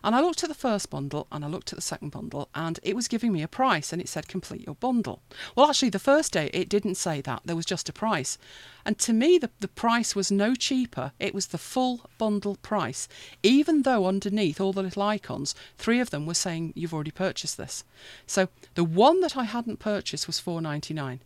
and 0.03 0.15
I 0.15 0.21
looked 0.21 0.43
at 0.43 0.49
the 0.49 0.55
first 0.55 0.91
bundle 0.91 1.27
and 1.31 1.45
I 1.45 1.49
looked 1.49 1.73
at 1.73 1.77
the 1.77 1.83
second 1.83 2.11
bundle 2.11 2.49
and 2.55 2.79
it 2.83 2.97
was 2.97 3.09
giving 3.09 3.33
me 3.33 3.43
a 3.43 3.49
price 3.49 3.93
and 3.93 4.01
it 4.03 4.09
said 4.09 4.29
complete 4.29 4.67
your 4.67 4.77
bundle. 4.77 5.21
Well, 5.55 5.69
actually, 5.69 5.91
the 5.91 5.99
first 5.99 6.33
day 6.33 6.51
it 6.53 6.69
didn't 6.69 6.97
say 6.97 7.21
that. 7.23 7.43
There 7.45 7.57
was 7.57 7.67
just 7.67 7.89
a 7.89 7.93
price. 7.93 8.39
And 8.85 8.99
to 9.01 9.13
me, 9.13 9.39
the, 9.39 9.51
the 9.61 9.69
price 9.69 10.15
was 10.15 10.31
no 10.31 10.55
cheaper. 10.55 11.13
It 11.19 11.35
was 11.35 11.49
the 11.49 11.59
full 11.59 12.09
bundle 12.17 12.57
price, 12.57 13.09
even 13.43 13.83
though 13.83 14.07
underneath 14.07 14.61
all 14.61 14.73
the 14.73 14.83
little 14.83 15.03
icons, 15.03 15.55
three 15.77 16.01
of 16.01 16.11
them 16.11 16.25
were 16.27 16.35
saying 16.35 16.73
you've 16.75 16.95
already 16.95 17.11
purchased 17.11 17.57
this. 17.57 17.85
So 18.27 18.49
the 18.75 18.85
one 18.85 19.21
that 19.21 19.37
I 19.37 19.45
hadn't 19.45 19.79
purchased 19.79 20.27
was 20.27 20.41
four 20.41 20.63
ninety 20.63 20.95
nine, 20.95 21.21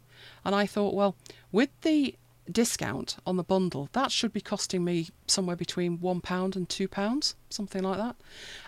And 0.44 0.55
I 0.55 0.66
thought, 0.66 0.94
well, 0.94 1.16
with 1.50 1.70
the 1.83 2.14
discount 2.50 3.16
on 3.26 3.37
the 3.37 3.44
bundle, 3.44 3.88
that 3.92 4.11
should 4.11 4.33
be 4.33 4.40
costing 4.40 4.85
me 4.85 5.09
somewhere 5.26 5.57
between 5.57 6.00
one 6.00 6.20
pound 6.20 6.57
and 6.57 6.68
two 6.68 6.88
pounds, 6.88 7.35
something 7.50 7.83
like 7.83 7.98
that. 7.98 8.16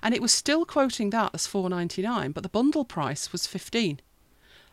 And 0.02 0.14
it 0.14 0.22
was 0.22 0.32
still 0.32 0.64
quoting 0.64 1.10
that 1.10 1.34
as 1.34 1.46
four 1.46 1.68
ninety 1.68 2.02
nine, 2.02 2.32
but 2.32 2.42
the 2.42 2.48
bundle 2.48 2.84
price 2.84 3.32
was 3.32 3.46
fifteen. 3.46 4.00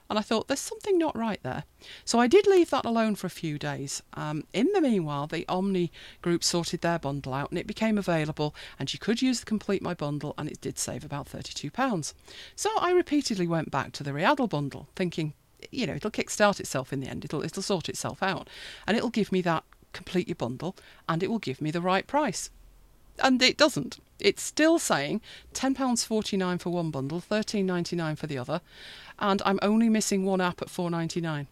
And 0.10 0.20
I 0.20 0.24
thought 0.24 0.50
there's 0.50 0.60
something 0.60 0.98
not 0.98 1.16
right 1.16 1.40
there. 1.42 1.64
So 2.04 2.20
I 2.20 2.28
did 2.28 2.46
leave 2.46 2.70
that 2.72 2.84
alone 2.84 3.16
for 3.16 3.28
a 3.28 3.30
few 3.30 3.58
days. 3.58 4.04
Um, 4.14 4.44
in 4.52 4.68
the 4.74 4.82
meanwhile, 4.82 5.26
the 5.26 5.48
Omni 5.48 5.90
group 6.22 6.44
sorted 6.44 6.82
their 6.82 7.00
bundle 7.00 7.34
out 7.34 7.50
and 7.50 7.58
it 7.58 7.66
became 7.66 7.98
available, 7.98 8.54
and 8.78 8.92
you 8.92 9.00
could 9.00 9.22
use 9.22 9.40
the 9.40 9.46
Complete 9.46 9.82
My 9.82 9.94
Bundle, 9.94 10.34
and 10.38 10.50
it 10.50 10.60
did 10.60 10.78
save 10.78 11.06
about 11.06 11.30
£32. 11.30 12.14
So 12.58 12.70
I 12.78 12.92
repeatedly 12.92 13.48
went 13.48 13.72
back 13.72 13.94
to 13.94 14.04
the 14.04 14.12
Readdle 14.12 14.50
bundle, 14.50 14.90
thinking, 14.98 15.34
you 15.72 15.86
know, 15.86 15.94
it'll 15.94 16.12
kickstart 16.12 16.60
itself 16.60 16.92
in 16.92 17.00
the 17.00 17.08
end. 17.08 17.26
It'll 17.26 17.44
it'll 17.44 17.64
sort 17.64 17.90
itself 17.90 18.24
out, 18.24 18.50
and 18.88 18.98
it'll 18.98 19.10
give 19.10 19.32
me 19.32 19.42
that 19.42 19.64
complete 19.94 20.38
bundle, 20.38 20.76
and 21.08 21.22
it 21.22 21.30
will 21.30 21.40
give 21.40 21.62
me 21.62 21.72
the 21.72 21.82
right 21.82 22.08
price. 22.08 22.50
And 23.20 23.42
it 23.42 23.58
doesn't. 23.58 24.00
It's 24.20 24.42
still 24.42 24.80
saying 24.80 25.22
ten 25.54 25.76
pounds 25.76 26.04
forty 26.04 26.38
nine 26.38 26.58
for 26.58 26.70
one 26.70 26.92
bundle, 26.92 27.20
thirteen 27.20 27.66
ninety 27.66 27.96
nine 27.96 28.16
for 28.16 28.28
the 28.28 28.38
other, 28.38 28.62
and 29.20 29.42
I'm 29.46 29.60
only 29.62 29.90
missing 29.90 30.26
one 30.26 30.42
app 30.42 30.62
at 30.62 30.70
four 30.70 30.90
ninety 30.90 31.22
nine. 31.22 31.48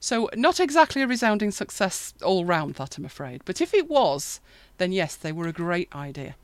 So 0.00 0.28
not 0.34 0.58
exactly 0.58 1.02
a 1.02 1.06
resounding 1.06 1.52
success 1.52 2.12
all 2.24 2.44
round 2.44 2.74
that 2.74 2.98
I'm 2.98 3.04
afraid. 3.04 3.42
But 3.44 3.60
if 3.60 3.72
it 3.72 3.88
was, 3.88 4.40
then 4.78 4.90
yes, 4.90 5.14
they 5.14 5.30
were 5.30 5.46
a 5.46 5.52
great 5.52 5.94
idea. 5.94 6.34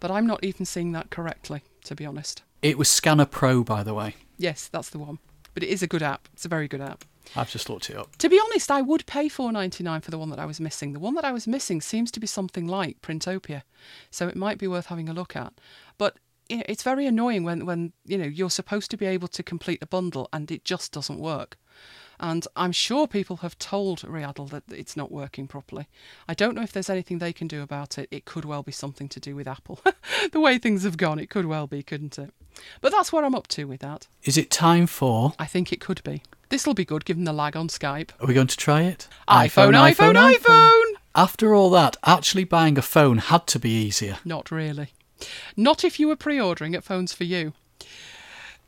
But 0.00 0.10
I'm 0.10 0.26
not 0.26 0.44
even 0.44 0.66
seeing 0.66 0.92
that 0.92 1.08
correctly, 1.08 1.62
to 1.84 1.94
be 1.94 2.04
honest. 2.04 2.42
It 2.60 2.76
was 2.76 2.90
Scanner 2.90 3.24
Pro, 3.24 3.64
by 3.64 3.82
the 3.82 3.94
way. 3.94 4.16
Yes, 4.42 4.68
that's 4.68 4.90
the 4.90 4.98
one. 4.98 5.18
But 5.54 5.62
it 5.62 5.68
is 5.68 5.82
a 5.82 5.86
good 5.86 6.02
app. 6.02 6.28
It's 6.32 6.44
a 6.44 6.48
very 6.48 6.66
good 6.66 6.80
app. 6.80 7.04
I've 7.36 7.50
just 7.50 7.70
looked 7.70 7.88
it 7.90 7.96
up. 7.96 8.16
To 8.16 8.28
be 8.28 8.40
honest, 8.44 8.70
I 8.70 8.82
would 8.82 9.06
pay 9.06 9.28
four 9.28 9.52
ninety 9.52 9.84
nine 9.84 10.00
for 10.00 10.10
the 10.10 10.18
one 10.18 10.30
that 10.30 10.40
I 10.40 10.46
was 10.46 10.58
missing. 10.58 10.92
The 10.92 10.98
one 10.98 11.14
that 11.14 11.24
I 11.24 11.30
was 11.30 11.46
missing 11.46 11.80
seems 11.80 12.10
to 12.10 12.20
be 12.20 12.26
something 12.26 12.66
like 12.66 13.00
Printopia, 13.02 13.62
so 14.10 14.26
it 14.26 14.34
might 14.34 14.58
be 14.58 14.66
worth 14.66 14.86
having 14.86 15.08
a 15.08 15.12
look 15.12 15.36
at. 15.36 15.52
But 15.96 16.16
it's 16.48 16.82
very 16.82 17.06
annoying 17.06 17.44
when, 17.44 17.64
when 17.64 17.92
you 18.04 18.18
know 18.18 18.24
you're 18.26 18.50
supposed 18.50 18.90
to 18.90 18.96
be 18.96 19.06
able 19.06 19.28
to 19.28 19.42
complete 19.42 19.82
a 19.82 19.86
bundle 19.86 20.28
and 20.32 20.50
it 20.50 20.64
just 20.64 20.90
doesn't 20.92 21.20
work. 21.20 21.56
And 22.20 22.46
I'm 22.56 22.72
sure 22.72 23.06
people 23.06 23.36
have 23.38 23.58
told 23.58 24.00
Readdle 24.00 24.50
that 24.50 24.64
it's 24.70 24.96
not 24.96 25.10
working 25.10 25.46
properly. 25.46 25.88
I 26.28 26.34
don't 26.34 26.54
know 26.54 26.62
if 26.62 26.72
there's 26.72 26.90
anything 26.90 27.18
they 27.18 27.32
can 27.32 27.48
do 27.48 27.62
about 27.62 27.98
it. 27.98 28.08
It 28.10 28.24
could 28.24 28.44
well 28.44 28.62
be 28.62 28.72
something 28.72 29.08
to 29.10 29.20
do 29.20 29.34
with 29.34 29.48
Apple. 29.48 29.80
the 30.32 30.40
way 30.40 30.58
things 30.58 30.84
have 30.84 30.96
gone, 30.96 31.18
it 31.18 31.30
could 31.30 31.46
well 31.46 31.66
be, 31.66 31.82
couldn't 31.82 32.18
it? 32.18 32.32
But 32.80 32.92
that's 32.92 33.12
what 33.12 33.24
I'm 33.24 33.34
up 33.34 33.48
to 33.48 33.64
with 33.64 33.80
that. 33.80 34.08
Is 34.24 34.36
it 34.36 34.50
time 34.50 34.86
for? 34.86 35.32
I 35.38 35.46
think 35.46 35.72
it 35.72 35.80
could 35.80 36.02
be. 36.04 36.22
This'll 36.48 36.74
be 36.74 36.84
good 36.84 37.04
given 37.04 37.24
the 37.24 37.32
lag 37.32 37.56
on 37.56 37.68
Skype. 37.68 38.10
Are 38.20 38.26
we 38.26 38.34
going 38.34 38.46
to 38.46 38.56
try 38.56 38.82
it? 38.82 39.08
iPhone, 39.26 39.72
iPhone, 39.72 40.14
iPhone. 40.14 40.34
iPhone. 40.34 40.92
After 41.14 41.54
all 41.54 41.70
that, 41.70 41.96
actually 42.04 42.44
buying 42.44 42.78
a 42.78 42.82
phone 42.82 43.18
had 43.18 43.46
to 43.48 43.58
be 43.58 43.70
easier. 43.70 44.18
Not 44.24 44.50
really. 44.50 44.92
Not 45.56 45.84
if 45.84 46.00
you 46.00 46.08
were 46.08 46.16
pre 46.16 46.40
ordering 46.40 46.74
at 46.74 46.84
Phones 46.84 47.14
4u. 47.14 47.52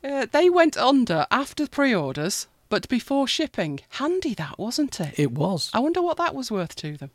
Uh, 0.03 0.27
they 0.31 0.49
went 0.49 0.77
under 0.77 1.25
after 1.31 1.67
pre 1.67 1.93
orders, 1.93 2.47
but 2.69 2.87
before 2.89 3.27
shipping. 3.27 3.79
Handy 3.89 4.33
that, 4.35 4.57
wasn't 4.57 4.99
it? 4.99 5.19
It 5.19 5.31
was. 5.31 5.69
I 5.73 5.79
wonder 5.79 6.01
what 6.01 6.17
that 6.17 6.35
was 6.35 6.51
worth 6.51 6.75
to 6.77 6.97
them. 6.97 7.11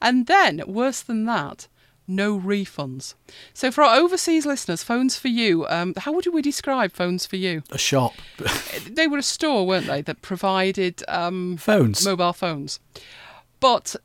And 0.00 0.26
then, 0.26 0.62
worse 0.66 1.00
than 1.00 1.24
that, 1.26 1.68
no 2.06 2.38
refunds. 2.38 3.14
So, 3.54 3.70
for 3.70 3.84
our 3.84 3.96
overseas 3.96 4.44
listeners, 4.46 4.82
Phones 4.82 5.18
4u, 5.18 5.70
um, 5.70 5.94
how 5.96 6.12
would 6.12 6.26
we 6.26 6.42
describe 6.42 6.92
Phones 6.92 7.26
4u? 7.26 7.70
A 7.70 7.78
shop. 7.78 8.14
they 8.90 9.06
were 9.06 9.18
a 9.18 9.22
store, 9.22 9.66
weren't 9.66 9.86
they, 9.86 10.02
that 10.02 10.22
provided 10.22 11.02
um, 11.08 11.56
Phones. 11.56 12.04
mobile 12.04 12.32
phones. 12.32 12.80
But, 13.60 13.96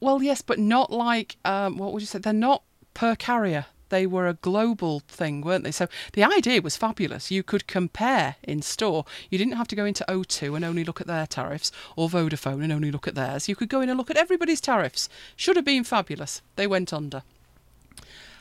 well, 0.00 0.22
yes, 0.22 0.42
but 0.42 0.58
not 0.58 0.92
like, 0.92 1.36
um, 1.44 1.78
what 1.78 1.92
would 1.92 2.02
you 2.02 2.06
say? 2.06 2.18
They're 2.18 2.32
not 2.32 2.62
per 2.94 3.14
carrier. 3.14 3.66
They 3.88 4.06
were 4.06 4.26
a 4.26 4.34
global 4.34 5.00
thing, 5.00 5.42
weren't 5.42 5.64
they? 5.64 5.70
So 5.70 5.86
the 6.12 6.24
idea 6.24 6.60
was 6.60 6.76
fabulous. 6.76 7.30
You 7.30 7.42
could 7.42 7.66
compare 7.66 8.36
in 8.42 8.62
store. 8.62 9.04
You 9.30 9.38
didn't 9.38 9.56
have 9.56 9.68
to 9.68 9.76
go 9.76 9.84
into 9.84 10.04
O2 10.08 10.56
and 10.56 10.64
only 10.64 10.84
look 10.84 11.00
at 11.00 11.06
their 11.06 11.26
tariffs 11.26 11.70
or 11.94 12.08
Vodafone 12.08 12.62
and 12.62 12.72
only 12.72 12.90
look 12.90 13.06
at 13.06 13.14
theirs. 13.14 13.48
You 13.48 13.56
could 13.56 13.68
go 13.68 13.80
in 13.80 13.88
and 13.88 13.98
look 13.98 14.10
at 14.10 14.16
everybody's 14.16 14.60
tariffs. 14.60 15.08
Should 15.36 15.56
have 15.56 15.64
been 15.64 15.84
fabulous. 15.84 16.42
They 16.56 16.66
went 16.66 16.92
under. 16.92 17.22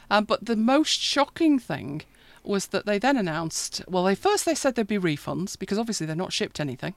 Um, 0.10 0.26
but 0.26 0.46
the 0.46 0.56
most 0.56 1.00
shocking 1.00 1.60
thing 1.60 2.04
was 2.44 2.68
that 2.68 2.86
they 2.86 3.00
then 3.00 3.18
announced 3.18 3.82
well, 3.88 4.04
they 4.04 4.16
first 4.16 4.46
they 4.46 4.56
said 4.56 4.76
there'd 4.76 4.88
be 4.88 5.00
refunds 5.00 5.58
because 5.58 5.80
obviously 5.80 6.06
they're 6.06 6.16
not 6.16 6.34
shipped 6.34 6.60
anything. 6.60 6.94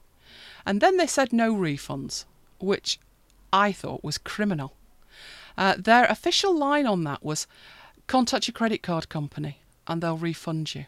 And 0.65 0.81
then 0.81 0.97
they 0.97 1.07
said 1.07 1.33
no 1.33 1.53
refunds, 1.55 2.25
which 2.59 2.99
I 3.51 3.71
thought 3.71 4.03
was 4.03 4.17
criminal. 4.17 4.73
Uh, 5.57 5.75
their 5.77 6.05
official 6.05 6.55
line 6.55 6.85
on 6.85 7.03
that 7.03 7.23
was 7.23 7.47
contact 8.09 8.47
your 8.47 8.53
credit 8.53 8.83
card 8.83 9.07
company 9.07 9.59
and 9.87 10.01
they'll 10.01 10.17
refund 10.17 10.75
you. 10.75 10.85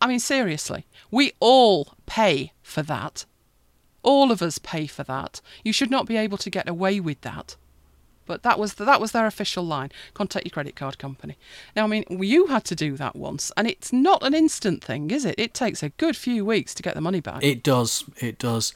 I 0.00 0.08
mean, 0.08 0.18
seriously, 0.18 0.86
we 1.10 1.32
all 1.38 1.94
pay 2.06 2.52
for 2.62 2.82
that. 2.82 3.26
All 4.02 4.32
of 4.32 4.42
us 4.42 4.58
pay 4.58 4.86
for 4.86 5.04
that. 5.04 5.40
You 5.62 5.72
should 5.72 5.90
not 5.90 6.06
be 6.06 6.16
able 6.16 6.38
to 6.38 6.50
get 6.50 6.68
away 6.68 6.98
with 7.00 7.20
that. 7.20 7.56
But 8.26 8.42
that 8.42 8.58
was 8.58 8.74
that 8.74 9.00
was 9.00 9.12
their 9.12 9.26
official 9.26 9.64
line. 9.64 9.92
Contact 10.14 10.46
your 10.46 10.50
credit 10.50 10.74
card 10.76 10.98
company. 10.98 11.36
Now, 11.76 11.84
I 11.84 11.86
mean, 11.86 12.04
you 12.08 12.46
had 12.46 12.64
to 12.64 12.74
do 12.74 12.96
that 12.96 13.14
once, 13.14 13.52
and 13.54 13.68
it's 13.68 13.92
not 13.92 14.22
an 14.22 14.32
instant 14.32 14.82
thing, 14.82 15.10
is 15.10 15.26
it? 15.26 15.34
It 15.36 15.52
takes 15.52 15.82
a 15.82 15.90
good 15.90 16.16
few 16.16 16.44
weeks 16.44 16.72
to 16.74 16.82
get 16.82 16.94
the 16.94 17.02
money 17.02 17.20
back. 17.20 17.42
It 17.42 17.62
does. 17.62 18.04
It 18.18 18.38
does. 18.38 18.72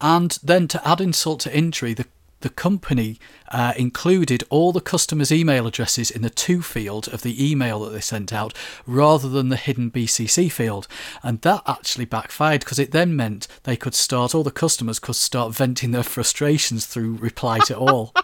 And 0.00 0.36
then 0.42 0.66
to 0.68 0.88
add 0.88 1.00
insult 1.00 1.40
to 1.40 1.56
injury, 1.56 1.94
the 1.94 2.06
the 2.40 2.48
company 2.48 3.18
uh, 3.48 3.72
included 3.76 4.44
all 4.50 4.72
the 4.72 4.80
customers' 4.80 5.32
email 5.32 5.66
addresses 5.66 6.10
in 6.10 6.22
the 6.22 6.30
to 6.30 6.62
field 6.62 7.08
of 7.08 7.22
the 7.22 7.50
email 7.50 7.80
that 7.80 7.90
they 7.90 8.00
sent 8.00 8.32
out 8.32 8.54
rather 8.86 9.28
than 9.28 9.48
the 9.48 9.56
hidden 9.56 9.90
BCC 9.90 10.50
field. 10.50 10.88
And 11.22 11.40
that 11.42 11.62
actually 11.66 12.06
backfired 12.06 12.60
because 12.60 12.78
it 12.78 12.92
then 12.92 13.14
meant 13.14 13.46
they 13.64 13.76
could 13.76 13.94
start, 13.94 14.34
all 14.34 14.42
the 14.42 14.50
customers 14.50 14.98
could 14.98 15.16
start 15.16 15.54
venting 15.54 15.90
their 15.90 16.02
frustrations 16.02 16.86
through 16.86 17.16
reply 17.16 17.58
to 17.60 17.76
all. 17.76 18.14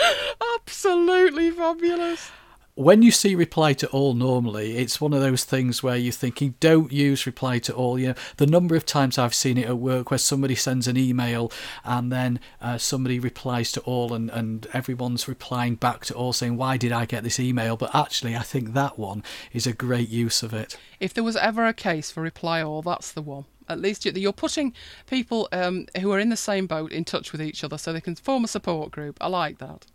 Absolutely 0.60 1.50
fabulous 1.50 2.30
when 2.76 3.00
you 3.00 3.10
see 3.10 3.34
reply 3.34 3.72
to 3.72 3.88
all 3.88 4.12
normally, 4.12 4.76
it's 4.76 5.00
one 5.00 5.14
of 5.14 5.22
those 5.22 5.44
things 5.44 5.82
where 5.82 5.96
you're 5.96 6.12
thinking, 6.12 6.54
don't 6.60 6.92
use 6.92 7.24
reply 7.24 7.58
to 7.58 7.74
all. 7.74 7.98
You 7.98 8.08
know, 8.08 8.14
the 8.36 8.46
number 8.46 8.76
of 8.76 8.84
times 8.84 9.16
I've 9.16 9.34
seen 9.34 9.56
it 9.56 9.66
at 9.66 9.78
work 9.78 10.10
where 10.10 10.18
somebody 10.18 10.54
sends 10.54 10.86
an 10.86 10.98
email 10.98 11.50
and 11.84 12.12
then 12.12 12.38
uh, 12.60 12.76
somebody 12.76 13.18
replies 13.18 13.72
to 13.72 13.80
all 13.80 14.12
and, 14.12 14.28
and 14.28 14.66
everyone's 14.74 15.26
replying 15.26 15.76
back 15.76 16.04
to 16.04 16.14
all 16.14 16.34
saying, 16.34 16.58
why 16.58 16.76
did 16.76 16.92
I 16.92 17.06
get 17.06 17.24
this 17.24 17.40
email? 17.40 17.78
But 17.78 17.94
actually, 17.94 18.36
I 18.36 18.42
think 18.42 18.74
that 18.74 18.98
one 18.98 19.24
is 19.54 19.66
a 19.66 19.72
great 19.72 20.10
use 20.10 20.42
of 20.42 20.52
it. 20.52 20.76
If 21.00 21.14
there 21.14 21.24
was 21.24 21.36
ever 21.36 21.66
a 21.66 21.72
case 21.72 22.10
for 22.10 22.22
reply 22.22 22.62
all, 22.62 22.82
that's 22.82 23.10
the 23.10 23.22
one. 23.22 23.46
At 23.70 23.80
least 23.80 24.04
you're 24.04 24.32
putting 24.34 24.74
people 25.06 25.48
um, 25.50 25.86
who 25.98 26.12
are 26.12 26.20
in 26.20 26.28
the 26.28 26.36
same 26.36 26.66
boat 26.66 26.92
in 26.92 27.06
touch 27.06 27.32
with 27.32 27.40
each 27.40 27.64
other 27.64 27.78
so 27.78 27.94
they 27.94 28.02
can 28.02 28.16
form 28.16 28.44
a 28.44 28.48
support 28.48 28.90
group. 28.90 29.16
I 29.20 29.28
like 29.28 29.58
that. 29.58 29.86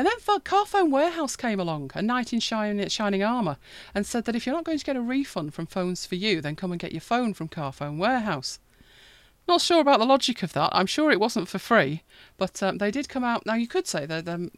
And 0.00 0.08
then 0.08 0.40
Carphone 0.40 0.90
Warehouse 0.90 1.36
came 1.36 1.60
along, 1.60 1.90
a 1.94 2.00
knight 2.00 2.32
in 2.32 2.40
shining, 2.40 2.88
shining 2.88 3.22
armour, 3.22 3.58
and 3.94 4.06
said 4.06 4.24
that 4.24 4.34
if 4.34 4.46
you're 4.46 4.54
not 4.54 4.64
going 4.64 4.78
to 4.78 4.84
get 4.84 4.96
a 4.96 5.00
refund 5.02 5.52
from 5.52 5.66
Phones 5.66 6.06
4u, 6.06 6.40
then 6.40 6.56
come 6.56 6.72
and 6.72 6.80
get 6.80 6.92
your 6.92 7.02
phone 7.02 7.34
from 7.34 7.50
Carphone 7.50 7.98
Warehouse. 7.98 8.60
Not 9.46 9.60
sure 9.60 9.78
about 9.78 9.98
the 9.98 10.06
logic 10.06 10.42
of 10.42 10.54
that. 10.54 10.70
I'm 10.72 10.86
sure 10.86 11.10
it 11.10 11.20
wasn't 11.20 11.48
for 11.48 11.58
free, 11.58 12.02
but 12.38 12.62
um, 12.62 12.78
they 12.78 12.90
did 12.90 13.10
come 13.10 13.24
out. 13.24 13.44
Now, 13.44 13.56
you 13.56 13.68
could 13.68 13.86
say 13.86 14.06
they're, 14.06 14.22
they're 14.22 14.48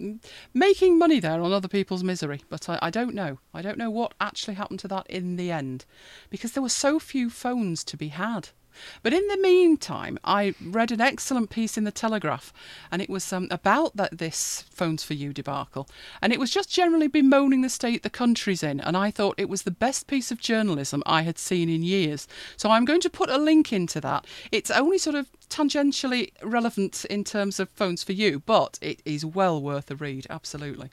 making 0.54 0.96
money 0.96 1.18
there 1.18 1.42
on 1.42 1.52
other 1.52 1.66
people's 1.66 2.04
misery, 2.04 2.42
but 2.48 2.68
I, 2.68 2.78
I 2.80 2.90
don't 2.90 3.12
know. 3.12 3.40
I 3.52 3.62
don't 3.62 3.78
know 3.78 3.90
what 3.90 4.14
actually 4.20 4.54
happened 4.54 4.78
to 4.78 4.88
that 4.88 5.08
in 5.08 5.34
the 5.34 5.50
end 5.50 5.86
because 6.30 6.52
there 6.52 6.62
were 6.62 6.68
so 6.68 7.00
few 7.00 7.28
phones 7.28 7.82
to 7.82 7.96
be 7.96 8.10
had. 8.10 8.50
But 9.02 9.12
in 9.12 9.26
the 9.28 9.38
meantime, 9.38 10.18
I 10.24 10.54
read 10.62 10.92
an 10.92 11.00
excellent 11.00 11.50
piece 11.50 11.76
in 11.76 11.84
the 11.84 11.92
Telegraph, 11.92 12.52
and 12.90 13.02
it 13.02 13.10
was 13.10 13.32
um, 13.32 13.48
about 13.50 13.96
that 13.96 14.18
this 14.18 14.64
Phones 14.70 15.04
4u 15.04 15.34
debacle, 15.34 15.88
and 16.20 16.32
it 16.32 16.40
was 16.40 16.50
just 16.50 16.70
generally 16.70 17.08
bemoaning 17.08 17.62
the 17.62 17.68
state 17.68 18.02
the 18.02 18.10
country's 18.10 18.62
in, 18.62 18.80
and 18.80 18.96
I 18.96 19.10
thought 19.10 19.34
it 19.38 19.48
was 19.48 19.62
the 19.62 19.70
best 19.70 20.06
piece 20.06 20.30
of 20.30 20.40
journalism 20.40 21.02
I 21.06 21.22
had 21.22 21.38
seen 21.38 21.68
in 21.68 21.82
years. 21.82 22.28
So 22.56 22.70
I'm 22.70 22.84
going 22.84 23.00
to 23.00 23.10
put 23.10 23.30
a 23.30 23.38
link 23.38 23.72
into 23.72 24.00
that. 24.00 24.26
It's 24.50 24.70
only 24.70 24.98
sort 24.98 25.16
of 25.16 25.28
tangentially 25.48 26.32
relevant 26.42 27.04
in 27.06 27.24
terms 27.24 27.60
of 27.60 27.68
Phones 27.70 28.04
4u, 28.04 28.42
but 28.46 28.78
it 28.80 29.02
is 29.04 29.24
well 29.24 29.60
worth 29.60 29.90
a 29.90 29.96
read, 29.96 30.26
absolutely. 30.30 30.90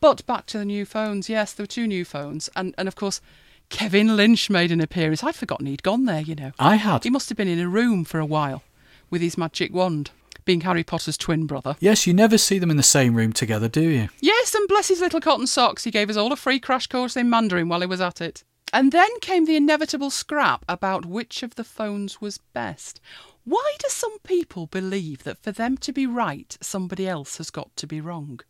But 0.00 0.26
back 0.26 0.46
to 0.46 0.58
the 0.58 0.64
new 0.64 0.84
phones. 0.84 1.28
Yes, 1.28 1.52
there 1.52 1.64
were 1.64 1.68
two 1.68 1.86
new 1.86 2.04
phones, 2.04 2.50
and 2.56 2.74
and 2.76 2.88
of 2.88 2.96
course 2.96 3.20
Kevin 3.68 4.16
Lynch 4.16 4.50
made 4.50 4.70
an 4.72 4.80
appearance. 4.80 5.22
I'd 5.24 5.34
forgotten 5.34 5.66
he'd 5.66 5.82
gone 5.82 6.04
there, 6.04 6.20
you 6.20 6.34
know. 6.34 6.52
I 6.58 6.76
had. 6.76 7.04
He 7.04 7.10
must 7.10 7.28
have 7.28 7.36
been 7.36 7.48
in 7.48 7.58
a 7.58 7.68
room 7.68 8.04
for 8.04 8.20
a 8.20 8.26
while 8.26 8.62
with 9.10 9.20
his 9.20 9.38
magic 9.38 9.72
wand, 9.72 10.10
being 10.44 10.62
Harry 10.62 10.84
Potter's 10.84 11.16
twin 11.16 11.46
brother. 11.46 11.76
Yes, 11.80 12.06
you 12.06 12.14
never 12.14 12.38
see 12.38 12.58
them 12.58 12.70
in 12.70 12.76
the 12.76 12.82
same 12.82 13.14
room 13.14 13.32
together, 13.32 13.68
do 13.68 13.82
you? 13.82 14.08
Yes, 14.20 14.54
and 14.54 14.68
bless 14.68 14.88
his 14.88 15.00
little 15.00 15.20
cotton 15.20 15.46
socks, 15.46 15.84
he 15.84 15.90
gave 15.90 16.10
us 16.10 16.16
all 16.16 16.32
a 16.32 16.36
free 16.36 16.60
crash 16.60 16.86
course 16.86 17.16
in 17.16 17.30
Mandarin 17.30 17.68
while 17.68 17.80
he 17.80 17.86
was 17.86 18.00
at 18.00 18.20
it. 18.20 18.44
And 18.72 18.90
then 18.90 19.08
came 19.20 19.44
the 19.44 19.56
inevitable 19.56 20.10
scrap 20.10 20.64
about 20.68 21.06
which 21.06 21.42
of 21.42 21.54
the 21.54 21.64
phones 21.64 22.20
was 22.20 22.38
best. 22.38 23.00
Why 23.44 23.76
do 23.78 23.86
some 23.88 24.18
people 24.20 24.66
believe 24.66 25.22
that 25.24 25.38
for 25.42 25.52
them 25.52 25.76
to 25.78 25.92
be 25.92 26.06
right, 26.06 26.56
somebody 26.60 27.06
else 27.06 27.36
has 27.36 27.50
got 27.50 27.76
to 27.76 27.86
be 27.86 28.00
wrong? 28.00 28.40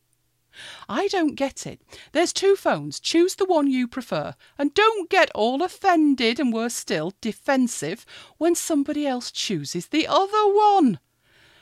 I 0.89 1.09
don't 1.09 1.35
get 1.35 1.67
it. 1.67 1.81
There's 2.13 2.33
two 2.33 2.57
phones. 2.57 3.01
Choose 3.01 3.35
the 3.35 3.45
one 3.45 3.71
you 3.71 3.89
prefer. 3.89 4.35
And 4.59 4.75
don't 4.75 5.11
get 5.11 5.31
all 5.35 5.63
offended 5.63 6.39
and 6.39 6.53
worse 6.53 6.75
still, 6.75 7.13
defensive 7.21 8.05
when 8.39 8.55
somebody 8.55 9.07
else 9.07 9.31
chooses 9.31 9.87
the 9.87 10.07
other 10.07 10.47
one. 10.53 10.99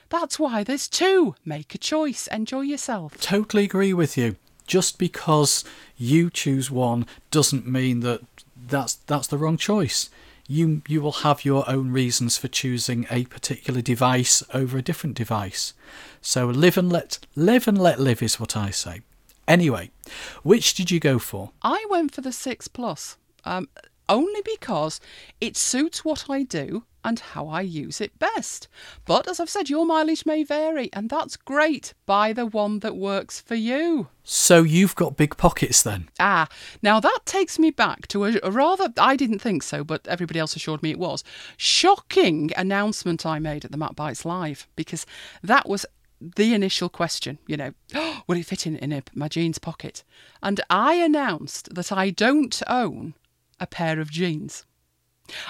That's 0.09 0.37
why 0.37 0.63
there's 0.63 0.87
two. 0.87 1.35
Make 1.43 1.73
a 1.73 1.77
choice. 1.79 2.27
Enjoy 2.27 2.61
yourself. 2.61 3.17
Totally 3.19 3.63
agree 3.63 3.93
with 3.93 4.17
you. 4.17 4.35
Just 4.67 4.97
because 4.97 5.63
you 5.97 6.29
choose 6.29 6.71
one 6.71 7.05
doesn't 7.31 7.67
mean 7.67 7.99
that 8.01 8.21
that's 8.67 8.95
that's 8.95 9.27
the 9.27 9.37
wrong 9.37 9.57
choice 9.57 10.09
you 10.53 10.81
you 10.87 11.01
will 11.01 11.23
have 11.23 11.43
your 11.43 11.69
own 11.69 11.91
reasons 11.91 12.37
for 12.37 12.47
choosing 12.47 13.05
a 13.09 13.25
particular 13.25 13.81
device 13.81 14.43
over 14.53 14.77
a 14.77 14.81
different 14.81 15.15
device. 15.15 15.73
So 16.21 16.47
live 16.47 16.77
and 16.77 16.91
let 16.91 17.19
live 17.35 17.67
and 17.67 17.77
let 17.77 17.99
live 17.99 18.21
is 18.21 18.39
what 18.39 18.55
I 18.55 18.69
say. 18.69 19.01
Anyway, 19.47 19.91
which 20.43 20.73
did 20.73 20.91
you 20.91 20.99
go 20.99 21.19
for? 21.19 21.51
I 21.61 21.85
went 21.89 22.13
for 22.13 22.21
the 22.21 22.31
6 22.31 22.67
Plus. 22.69 23.17
Um, 23.43 23.67
only 24.07 24.41
because 24.45 25.01
it 25.41 25.57
suits 25.57 26.05
what 26.05 26.25
I 26.29 26.43
do 26.43 26.83
and 27.03 27.19
how 27.19 27.47
I 27.47 27.61
use 27.61 28.01
it 28.01 28.17
best. 28.19 28.67
But 29.05 29.27
as 29.27 29.39
I've 29.39 29.49
said, 29.49 29.69
your 29.69 29.85
mileage 29.85 30.25
may 30.25 30.43
vary, 30.43 30.89
and 30.93 31.09
that's 31.09 31.37
great. 31.37 31.93
Buy 32.05 32.33
the 32.33 32.45
one 32.45 32.79
that 32.79 32.95
works 32.95 33.39
for 33.39 33.55
you. 33.55 34.07
So 34.23 34.63
you've 34.63 34.95
got 34.95 35.17
big 35.17 35.35
pockets 35.37 35.83
then? 35.83 36.09
Ah, 36.19 36.47
now 36.81 36.99
that 36.99 37.19
takes 37.25 37.59
me 37.59 37.71
back 37.71 38.07
to 38.07 38.25
a, 38.25 38.39
a 38.41 38.51
rather, 38.51 38.91
I 38.97 39.15
didn't 39.15 39.39
think 39.39 39.63
so, 39.63 39.83
but 39.83 40.07
everybody 40.07 40.39
else 40.39 40.55
assured 40.55 40.81
me 40.81 40.91
it 40.91 40.99
was, 40.99 41.23
shocking 41.57 42.51
announcement 42.55 43.25
I 43.25 43.39
made 43.39 43.65
at 43.65 43.71
the 43.71 43.77
Mac 43.77 43.95
Bites 43.95 44.23
Live, 44.23 44.67
because 44.75 45.05
that 45.41 45.67
was 45.67 45.85
the 46.35 46.53
initial 46.53 46.89
question, 46.89 47.37
you 47.47 47.57
know, 47.57 47.73
will 48.27 48.37
it 48.37 48.45
fit 48.45 48.65
in, 48.65 48.77
in 48.77 48.93
a, 48.93 49.03
my 49.13 49.27
jeans 49.27 49.59
pocket? 49.59 50.03
And 50.41 50.61
I 50.69 50.95
announced 50.95 51.73
that 51.75 51.91
I 51.91 52.09
don't 52.09 52.61
own 52.67 53.15
a 53.59 53.67
pair 53.67 53.99
of 53.99 54.11
jeans. 54.11 54.65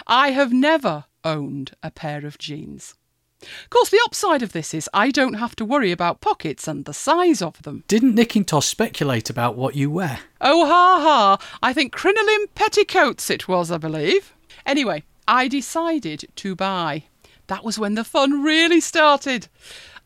I 0.08 0.32
have 0.32 0.54
never 0.54 1.06
owned 1.24 1.76
a 1.82 1.92
pair 1.92 2.26
of 2.26 2.38
jeans. 2.38 2.96
Of 3.42 3.70
course, 3.70 3.90
the 3.90 4.02
upside 4.06 4.42
of 4.42 4.54
this 4.54 4.74
is 4.74 4.90
I 4.94 5.12
don't 5.12 5.34
have 5.34 5.56
to 5.58 5.66
worry 5.66 5.92
about 5.92 6.22
pockets 6.22 6.68
and 6.68 6.86
the 6.86 6.94
size 6.94 7.42
of 7.42 7.62
them. 7.64 7.84
Didn't 7.88 8.16
Nickintosh 8.16 8.64
speculate 8.64 9.30
about 9.30 9.58
what 9.58 9.76
you 9.76 9.92
wear? 9.92 10.20
Oh, 10.40 10.66
ha 10.66 11.00
ha! 11.02 11.58
I 11.62 11.74
think 11.74 11.92
crinoline 11.92 12.48
petticoats 12.56 13.30
it 13.30 13.48
was, 13.48 13.70
I 13.70 13.78
believe. 13.78 14.34
Anyway, 14.66 15.04
I 15.28 15.48
decided 15.48 16.30
to 16.38 16.56
buy. 16.56 17.04
That 17.48 17.64
was 17.64 17.78
when 17.78 17.96
the 17.96 18.06
fun 18.06 18.44
really 18.44 18.80
started. 18.80 19.48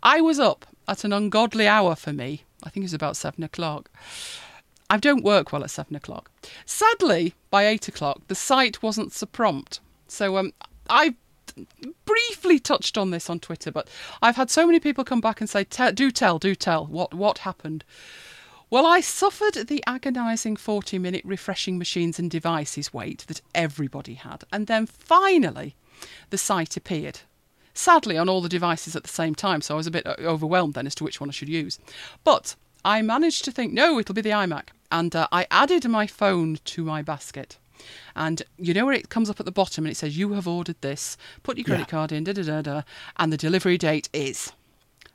I 0.01 0.22
was 0.22 0.39
up 0.39 0.65
at 0.88 1.03
an 1.03 1.13
ungodly 1.13 1.68
hour 1.68 1.95
for 1.95 2.13
me. 2.13 2.43
I 2.63 2.70
think 2.70 2.84
it 2.84 2.86
was 2.86 2.93
about 2.93 3.18
seven 3.18 3.43
o'clock. 3.43 3.91
I 4.89 4.97
don't 4.97 5.24
work 5.24 5.51
well 5.51 5.63
at 5.63 5.70
seven 5.70 5.95
o'clock. 5.95 6.32
Sadly, 6.65 7.36
by 7.51 7.68
eight 7.68 7.88
o'clock, 7.88 8.22
the 8.28 8.36
site 8.36 8.82
wasn't 8.82 9.11
so 9.11 9.26
prompt. 9.26 9.80
So 10.07 10.38
um, 10.38 10.53
I 10.90 11.16
briefly 12.06 12.60
touched 12.60 12.98
on 12.98 13.12
this 13.12 13.30
on 13.30 13.40
Twitter, 13.40 13.72
but 13.72 13.90
I've 14.22 14.36
had 14.36 14.50
so 14.50 14.66
many 14.66 14.80
people 14.80 15.04
come 15.04 15.22
back 15.22 15.42
and 15.42 15.50
say, 15.50 15.64
"Do 15.64 16.12
tell, 16.12 16.40
do 16.40 16.56
tell, 16.56 16.86
what 16.86 17.14
what 17.14 17.40
happened?" 17.40 17.84
Well, 18.70 18.86
I 18.86 19.00
suffered 19.00 19.68
the 19.68 19.82
agonising 19.88 20.58
40 20.58 21.00
minute 21.00 21.24
refreshing 21.24 21.78
machines 21.78 22.20
and 22.20 22.30
devices 22.30 22.94
wait 22.94 23.26
that 23.28 23.42
everybody 23.56 24.16
had, 24.16 24.44
and 24.52 24.68
then 24.68 24.86
finally 24.86 25.76
the 26.30 26.38
site 26.38 26.76
appeared. 26.76 27.22
Sadly, 27.74 28.18
on 28.18 28.28
all 28.28 28.42
the 28.42 28.50
devices 28.50 28.96
at 28.96 29.04
the 29.04 29.10
same 29.10 29.36
time, 29.36 29.62
so 29.62 29.76
I 29.76 29.78
was 29.78 29.88
a 29.88 29.92
bit 29.92 30.06
uh, 30.06 30.16
overwhelmed 30.20 30.74
then 30.74 30.88
as 30.88 30.96
to 30.96 31.04
which 31.04 31.22
one 31.22 31.30
I 31.30 31.32
should 31.32 31.48
use. 31.48 31.80
But 32.24 32.56
I 32.84 33.02
managed 33.02 33.46
to 33.46 33.52
think, 33.52 33.72
no, 33.72 34.00
it'll 34.00 34.16
be 34.16 34.22
the 34.22 34.32
iMac, 34.32 34.70
and 34.92 35.16
uh, 35.16 35.28
I 35.32 35.48
added 35.50 35.88
my 35.88 36.08
phone 36.08 36.58
to 36.66 36.84
my 36.84 37.02
basket. 37.02 37.58
And 38.16 38.42
you 38.58 38.74
know 38.74 38.86
where 38.86 38.94
it 38.96 39.10
comes 39.10 39.30
up 39.30 39.40
at 39.40 39.46
the 39.46 39.52
bottom 39.52 39.86
and 39.86 39.92
it 39.92 39.96
says, 39.96 40.18
You 40.18 40.34
have 40.34 40.48
ordered 40.48 40.82
this, 40.82 41.18
put 41.44 41.58
your 41.58 41.66
credit 41.66 41.82
Yeah. 41.84 41.86
card 41.86 42.12
in, 42.12 42.24
da 42.24 42.34
da 42.34 42.44
da 42.44 42.62
da, 42.62 42.82
and 43.18 43.32
the 43.32 43.38
delivery 43.38 43.78
date 43.78 44.10
is. 44.14 44.52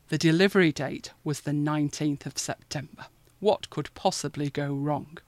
The 0.09 0.19
delivery 0.19 0.73
date 0.73 1.13
was 1.25 1.41
the 1.41 1.53
19th 1.53 2.27
of 2.27 2.39
September. 2.39 3.07
What 3.41 3.71
could 3.71 3.93
possibly 3.95 4.51
go 4.51 4.73
wrong? 4.75 5.19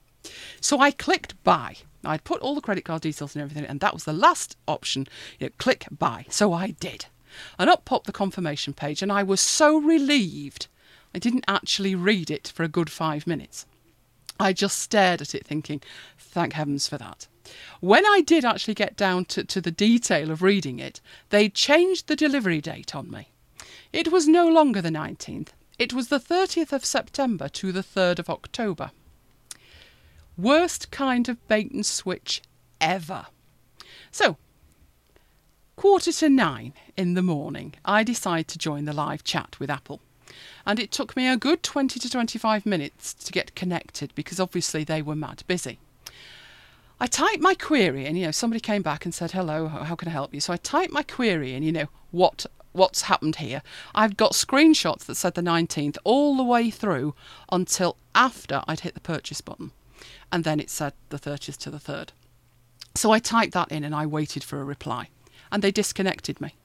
So 0.61 0.79
I 0.79 0.91
clicked 0.91 1.41
buy. 1.43 1.77
I'd 2.03 2.23
put 2.23 2.41
all 2.41 2.55
the 2.55 2.61
credit 2.61 2.85
card 2.85 3.01
details 3.01 3.35
and 3.35 3.41
everything, 3.41 3.65
and 3.65 3.79
that 3.79 3.93
was 3.93 4.03
the 4.03 4.13
last 4.13 4.57
option. 4.67 5.07
You 5.39 5.47
know, 5.47 5.53
click 5.57 5.87
buy. 5.91 6.25
So 6.29 6.53
I 6.53 6.71
did. 6.71 7.07
And 7.59 7.69
up 7.69 7.83
popped 7.85 8.05
the 8.05 8.11
confirmation 8.13 8.73
page, 8.73 9.01
and 9.01 9.11
I 9.11 9.23
was 9.23 9.41
so 9.41 9.77
relieved 9.77 10.67
I 11.13 11.19
didn't 11.19 11.45
actually 11.47 11.95
read 11.95 12.29
it 12.29 12.51
for 12.53 12.63
a 12.63 12.67
good 12.67 12.89
five 12.89 13.25
minutes. 13.25 13.65
I 14.39 14.53
just 14.53 14.79
stared 14.79 15.21
at 15.21 15.33
it 15.33 15.45
thinking, 15.45 15.81
thank 16.17 16.53
heavens 16.53 16.87
for 16.87 16.97
that. 16.97 17.27
When 17.79 18.05
I 18.05 18.21
did 18.21 18.43
actually 18.43 18.73
get 18.73 18.97
down 18.97 19.25
to, 19.25 19.43
to 19.43 19.61
the 19.61 19.71
detail 19.71 20.31
of 20.31 20.41
reading 20.41 20.79
it, 20.79 20.99
they 21.29 21.49
changed 21.49 22.07
the 22.07 22.15
delivery 22.15 22.59
date 22.59 22.95
on 22.95 23.09
me. 23.09 23.29
It 23.93 24.11
was 24.11 24.27
no 24.27 24.47
longer 24.47 24.81
the 24.81 24.89
19th, 24.89 25.49
it 25.77 25.93
was 25.93 26.07
the 26.07 26.19
30th 26.19 26.71
of 26.71 26.85
September 26.85 27.49
to 27.49 27.71
the 27.71 27.83
3rd 27.83 28.19
of 28.19 28.29
October. 28.29 28.91
Worst 30.37 30.91
kind 30.91 31.29
of 31.29 31.45
bait 31.47 31.71
and 31.71 31.85
switch 31.85 32.41
ever. 32.81 33.27
So, 34.11 34.37
quarter 35.75 36.11
to 36.13 36.29
nine 36.29 36.73
in 36.97 37.13
the 37.13 37.21
morning, 37.21 37.75
I 37.83 38.03
decide 38.03 38.47
to 38.49 38.57
join 38.57 38.85
the 38.85 38.93
live 38.93 39.23
chat 39.23 39.59
with 39.59 39.69
Apple. 39.69 40.01
And 40.65 40.79
it 40.79 40.91
took 40.91 41.15
me 41.15 41.27
a 41.27 41.37
good 41.37 41.63
20 41.63 41.99
to 41.99 42.09
25 42.09 42.65
minutes 42.65 43.13
to 43.13 43.31
get 43.31 43.55
connected 43.55 44.13
because 44.15 44.39
obviously 44.39 44.83
they 44.83 45.01
were 45.01 45.15
mad 45.15 45.43
busy. 45.47 45.79
I 46.99 47.07
typed 47.07 47.41
my 47.41 47.55
query 47.55 48.05
and 48.05 48.17
you 48.17 48.25
know 48.25 48.31
somebody 48.31 48.61
came 48.61 48.81
back 48.81 49.03
and 49.03 49.13
said 49.13 49.31
hello 49.31 49.67
how 49.67 49.95
can 49.95 50.07
I 50.07 50.11
help 50.11 50.33
you? 50.33 50.39
So 50.39 50.53
I 50.53 50.57
typed 50.57 50.93
my 50.93 51.03
query 51.03 51.53
and 51.53 51.65
you 51.65 51.71
know 51.71 51.87
what 52.11 52.45
what's 52.71 53.03
happened 53.03 53.37
here. 53.37 53.61
I've 53.93 54.17
got 54.17 54.31
screenshots 54.31 55.05
that 55.05 55.15
said 55.15 55.35
the 55.35 55.41
19th 55.41 55.97
all 56.03 56.35
the 56.35 56.43
way 56.43 56.69
through 56.69 57.15
until 57.51 57.97
after 58.13 58.63
I'd 58.67 58.81
hit 58.81 58.93
the 58.93 59.01
purchase 59.01 59.41
button. 59.41 59.71
And 60.31 60.43
then 60.43 60.59
it 60.59 60.69
said 60.69 60.93
the 61.09 61.19
30th 61.19 61.57
to 61.57 61.69
the 61.69 61.77
3rd 61.77 62.09
so 62.95 63.11
I 63.11 63.19
typed 63.19 63.53
that 63.53 63.71
in 63.71 63.83
and 63.83 63.93
I 63.93 64.05
waited 64.05 64.43
for 64.43 64.59
a 64.59 64.63
reply. 64.63 65.09
And 65.51 65.61
they 65.61 65.71
disconnected 65.71 66.41
me 66.41 66.55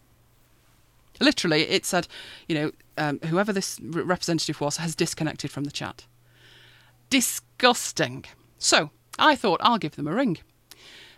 literally 1.20 1.62
it 1.62 1.84
said 1.86 2.08
you 2.48 2.54
know 2.54 2.72
um, 2.98 3.20
whoever 3.26 3.52
this 3.52 3.78
representative 3.82 4.60
was 4.60 4.78
has 4.78 4.94
disconnected 4.94 5.50
from 5.50 5.64
the 5.64 5.70
chat 5.70 6.06
disgusting. 7.10 8.24
So 8.56 8.90
I 9.18 9.36
thought 9.36 9.60
I'll 9.62 9.78
give 9.78 9.96
them 9.96 10.06
a 10.06 10.14
ring. 10.14 10.38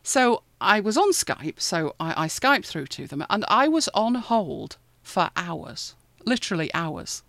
So 0.03 0.43
I 0.61 0.81
was 0.81 0.97
on 0.97 1.13
Skype, 1.13 1.61
so 1.61 1.95
I, 2.01 2.25
I 2.25 2.27
Skyped 2.27 2.67
through 2.67 2.87
to 2.89 3.07
them, 3.07 3.25
and 3.31 3.45
I 3.47 3.69
was 3.69 3.89
on 3.95 4.17
hold 4.17 4.79
for 5.03 5.31
hours, 5.37 5.95
literally 6.25 6.73
hours. 6.75 7.23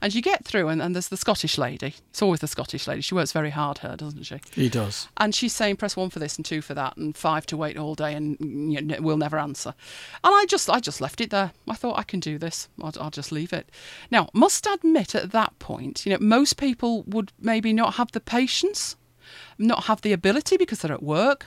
And 0.00 0.14
you 0.14 0.22
get 0.22 0.44
through, 0.44 0.68
and, 0.68 0.80
and 0.80 0.94
there's 0.94 1.08
the 1.08 1.16
Scottish 1.16 1.58
lady. 1.58 1.94
It's 2.10 2.22
always 2.22 2.40
the 2.40 2.46
Scottish 2.46 2.86
lady. 2.86 3.00
She 3.00 3.14
works 3.14 3.32
very 3.32 3.50
hard, 3.50 3.78
her, 3.78 3.96
doesn't 3.96 4.22
she? 4.24 4.40
He 4.54 4.68
does. 4.68 5.08
And 5.16 5.34
she's 5.34 5.54
saying 5.54 5.76
press 5.76 5.96
one 5.96 6.10
for 6.10 6.18
this 6.18 6.36
and 6.36 6.44
two 6.44 6.60
for 6.60 6.74
that 6.74 6.96
and 6.96 7.16
five 7.16 7.46
to 7.46 7.56
wait 7.56 7.76
all 7.76 7.94
day 7.94 8.14
and 8.14 8.36
you 8.72 8.80
know, 8.80 8.96
we'll 9.00 9.16
never 9.16 9.38
answer. 9.38 9.74
And 10.24 10.34
I 10.34 10.44
just 10.46 10.68
I 10.70 10.80
just 10.80 11.00
left 11.00 11.20
it 11.20 11.30
there. 11.30 11.52
I 11.68 11.74
thought 11.74 11.98
I 11.98 12.02
can 12.02 12.20
do 12.20 12.38
this. 12.38 12.68
I'll, 12.82 12.92
I'll 13.00 13.10
just 13.10 13.32
leave 13.32 13.52
it. 13.52 13.70
Now, 14.10 14.28
must 14.32 14.66
admit 14.66 15.14
at 15.14 15.32
that 15.32 15.58
point, 15.58 16.06
you 16.06 16.12
know, 16.12 16.18
most 16.20 16.56
people 16.56 17.02
would 17.04 17.32
maybe 17.40 17.72
not 17.72 17.94
have 17.94 18.12
the 18.12 18.20
patience, 18.20 18.96
not 19.58 19.84
have 19.84 20.02
the 20.02 20.12
ability 20.12 20.56
because 20.56 20.80
they're 20.80 20.92
at 20.92 21.02
work, 21.02 21.46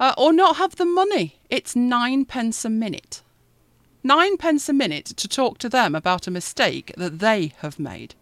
uh, 0.00 0.14
or 0.16 0.32
not 0.32 0.56
have 0.56 0.76
the 0.76 0.84
money. 0.84 1.40
It's 1.50 1.74
nine 1.74 2.24
pence 2.24 2.64
a 2.64 2.70
minute. 2.70 3.22
Nine 4.02 4.36
pence 4.36 4.68
a 4.68 4.72
minute 4.72 5.06
to 5.06 5.28
talk 5.28 5.58
to 5.58 5.68
them 5.68 5.94
about 5.94 6.26
a 6.26 6.30
mistake 6.30 6.92
that 6.96 7.18
they 7.18 7.52
have 7.58 7.78
made. 7.78 8.14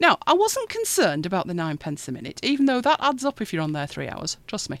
Now, 0.00 0.18
I 0.26 0.32
wasn't 0.34 0.68
concerned 0.68 1.26
about 1.26 1.46
the 1.46 1.54
nine 1.54 1.78
pence 1.78 2.08
a 2.08 2.12
minute, 2.12 2.40
even 2.42 2.66
though 2.66 2.80
that 2.80 3.00
adds 3.00 3.24
up 3.24 3.40
if 3.40 3.52
you're 3.52 3.62
on 3.62 3.72
there 3.72 3.86
three 3.86 4.08
hours, 4.08 4.36
trust 4.46 4.70
me, 4.70 4.80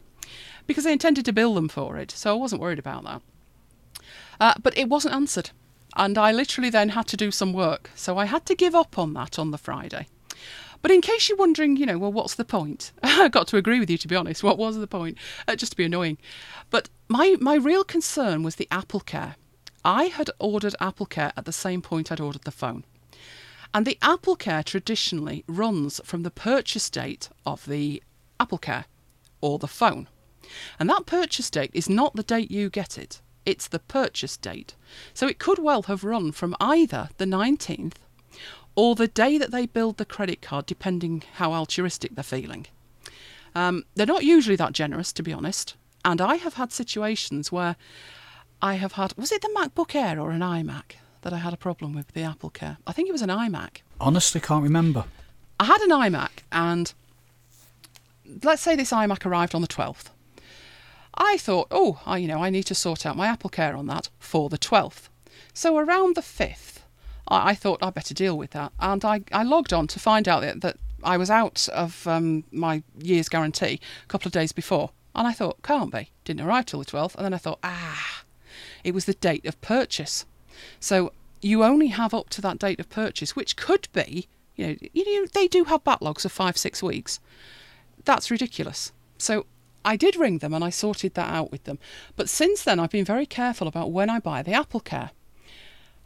because 0.66 0.86
I 0.86 0.90
intended 0.90 1.24
to 1.26 1.32
bill 1.32 1.54
them 1.54 1.68
for 1.68 1.96
it, 1.96 2.10
so 2.10 2.30
I 2.30 2.38
wasn't 2.38 2.60
worried 2.60 2.78
about 2.78 3.04
that. 3.04 3.22
Uh, 4.40 4.54
but 4.62 4.76
it 4.76 4.88
wasn't 4.88 5.14
answered, 5.14 5.50
and 5.96 6.18
I 6.18 6.32
literally 6.32 6.70
then 6.70 6.90
had 6.90 7.06
to 7.08 7.16
do 7.16 7.30
some 7.30 7.52
work, 7.52 7.90
so 7.94 8.18
I 8.18 8.24
had 8.24 8.46
to 8.46 8.54
give 8.54 8.74
up 8.74 8.98
on 8.98 9.12
that 9.14 9.38
on 9.38 9.50
the 9.50 9.58
Friday. 9.58 10.08
But 10.82 10.90
in 10.90 11.00
case 11.00 11.28
you're 11.28 11.38
wondering, 11.38 11.76
you 11.76 11.86
know, 11.86 11.96
well, 11.96 12.12
what's 12.12 12.34
the 12.34 12.44
point? 12.44 12.92
I 13.02 13.28
got 13.28 13.46
to 13.48 13.56
agree 13.56 13.80
with 13.80 13.88
you, 13.88 13.96
to 13.98 14.08
be 14.08 14.16
honest. 14.16 14.42
What 14.42 14.58
was 14.58 14.76
the 14.76 14.86
point? 14.86 15.16
Uh, 15.48 15.56
just 15.56 15.72
to 15.72 15.76
be 15.78 15.84
annoying. 15.84 16.18
But 16.68 16.90
my, 17.08 17.36
my 17.40 17.54
real 17.54 17.84
concern 17.84 18.42
was 18.42 18.56
the 18.56 18.68
Apple 18.70 19.00
Care. 19.00 19.36
I 19.84 20.04
had 20.04 20.30
ordered 20.38 20.74
Apple 20.80 21.06
Care 21.06 21.32
at 21.36 21.44
the 21.44 21.52
same 21.52 21.82
point 21.82 22.10
I'd 22.10 22.20
ordered 22.20 22.44
the 22.44 22.50
phone. 22.50 22.84
And 23.74 23.86
the 23.86 23.98
Apple 24.00 24.36
Care 24.36 24.62
traditionally 24.62 25.44
runs 25.46 26.00
from 26.04 26.22
the 26.22 26.30
purchase 26.30 26.88
date 26.88 27.28
of 27.44 27.66
the 27.66 28.02
Apple 28.38 28.58
Care 28.58 28.86
or 29.40 29.58
the 29.58 29.68
phone. 29.68 30.08
And 30.78 30.88
that 30.88 31.06
purchase 31.06 31.50
date 31.50 31.70
is 31.74 31.88
not 31.88 32.14
the 32.14 32.22
date 32.22 32.50
you 32.50 32.70
get 32.70 32.96
it, 32.96 33.20
it's 33.44 33.68
the 33.68 33.78
purchase 33.78 34.36
date. 34.36 34.74
So 35.12 35.26
it 35.26 35.38
could 35.38 35.58
well 35.58 35.82
have 35.82 36.04
run 36.04 36.32
from 36.32 36.56
either 36.60 37.08
the 37.18 37.24
19th 37.24 37.96
or 38.76 38.94
the 38.94 39.08
day 39.08 39.38
that 39.38 39.50
they 39.50 39.66
build 39.66 39.96
the 39.96 40.04
credit 40.04 40.40
card, 40.40 40.66
depending 40.66 41.22
how 41.34 41.52
altruistic 41.52 42.14
they're 42.14 42.24
feeling. 42.24 42.66
Um, 43.54 43.84
they're 43.94 44.06
not 44.06 44.24
usually 44.24 44.56
that 44.56 44.72
generous, 44.72 45.12
to 45.12 45.22
be 45.22 45.32
honest. 45.32 45.76
And 46.04 46.20
I 46.20 46.36
have 46.36 46.54
had 46.54 46.72
situations 46.72 47.52
where 47.52 47.76
I 48.62 48.74
have 48.74 48.92
had, 48.92 49.14
was 49.16 49.32
it 49.32 49.42
the 49.42 49.54
MacBook 49.56 49.94
Air 49.94 50.18
or 50.20 50.30
an 50.30 50.40
iMac 50.40 50.96
that 51.22 51.32
I 51.32 51.38
had 51.38 51.52
a 51.52 51.58
problem 51.58 51.92
with 51.92 52.08
the 52.08 52.22
Apple 52.22 52.50
Care? 52.50 52.78
I 52.86 52.92
think 52.92 53.08
it 53.08 53.12
was 53.12 53.22
an 53.22 53.30
iMac. 53.30 53.78
Honestly, 54.00 54.40
can't 54.40 54.62
remember. 54.62 55.04
I 55.60 55.64
had 55.64 55.80
an 55.82 55.90
iMac, 55.90 56.42
and 56.50 56.92
let's 58.42 58.62
say 58.62 58.74
this 58.74 58.90
iMac 58.90 59.24
arrived 59.24 59.54
on 59.54 59.62
the 59.62 59.68
12th. 59.68 60.06
I 61.16 61.36
thought, 61.36 61.68
oh, 61.70 62.00
I, 62.06 62.18
you 62.18 62.26
know, 62.26 62.42
I 62.42 62.50
need 62.50 62.64
to 62.64 62.74
sort 62.74 63.06
out 63.06 63.16
my 63.16 63.28
Apple 63.28 63.50
Care 63.50 63.76
on 63.76 63.86
that 63.86 64.08
for 64.18 64.48
the 64.48 64.58
12th. 64.58 65.08
So 65.52 65.78
around 65.78 66.16
the 66.16 66.22
5th, 66.22 66.80
I, 67.28 67.50
I 67.50 67.54
thought 67.54 67.82
I'd 67.82 67.94
better 67.94 68.14
deal 68.14 68.36
with 68.36 68.50
that. 68.50 68.72
And 68.80 69.04
I, 69.04 69.22
I 69.30 69.44
logged 69.44 69.72
on 69.72 69.86
to 69.88 70.00
find 70.00 70.26
out 70.26 70.40
that, 70.40 70.60
that 70.62 70.76
I 71.04 71.16
was 71.16 71.30
out 71.30 71.68
of 71.72 72.06
um, 72.06 72.44
my 72.50 72.82
year's 72.98 73.28
guarantee 73.28 73.80
a 74.02 74.06
couple 74.08 74.28
of 74.28 74.32
days 74.32 74.52
before. 74.52 74.90
And 75.14 75.28
I 75.28 75.32
thought, 75.32 75.62
can't 75.62 75.92
be. 75.92 76.10
Didn't 76.24 76.44
arrive 76.44 76.66
till 76.66 76.80
the 76.80 76.86
12th. 76.86 77.14
And 77.14 77.24
then 77.24 77.34
I 77.34 77.38
thought, 77.38 77.60
ah, 77.62 78.23
it 78.84 78.94
was 78.94 79.06
the 79.06 79.14
date 79.14 79.46
of 79.46 79.60
purchase. 79.60 80.24
So 80.78 81.12
you 81.42 81.64
only 81.64 81.88
have 81.88 82.14
up 82.14 82.30
to 82.30 82.40
that 82.42 82.58
date 82.58 82.80
of 82.80 82.88
purchase, 82.88 83.34
which 83.34 83.56
could 83.56 83.88
be, 83.92 84.28
you 84.56 84.66
know, 84.66 84.76
you 84.92 85.22
know, 85.22 85.26
they 85.32 85.48
do 85.48 85.64
have 85.64 85.82
backlogs 85.82 86.24
of 86.24 86.32
five, 86.32 86.56
six 86.56 86.82
weeks. 86.82 87.18
That's 88.04 88.30
ridiculous. 88.30 88.92
So 89.18 89.46
I 89.84 89.96
did 89.96 90.16
ring 90.16 90.38
them 90.38 90.54
and 90.54 90.64
I 90.64 90.70
sorted 90.70 91.14
that 91.14 91.32
out 91.32 91.50
with 91.50 91.64
them. 91.64 91.78
But 92.16 92.28
since 92.28 92.62
then, 92.62 92.80
I've 92.80 92.90
been 92.90 93.04
very 93.04 93.26
careful 93.26 93.66
about 93.66 93.92
when 93.92 94.08
I 94.08 94.20
buy 94.20 94.42
the 94.42 94.52
Apple 94.52 94.80
Care. 94.80 95.10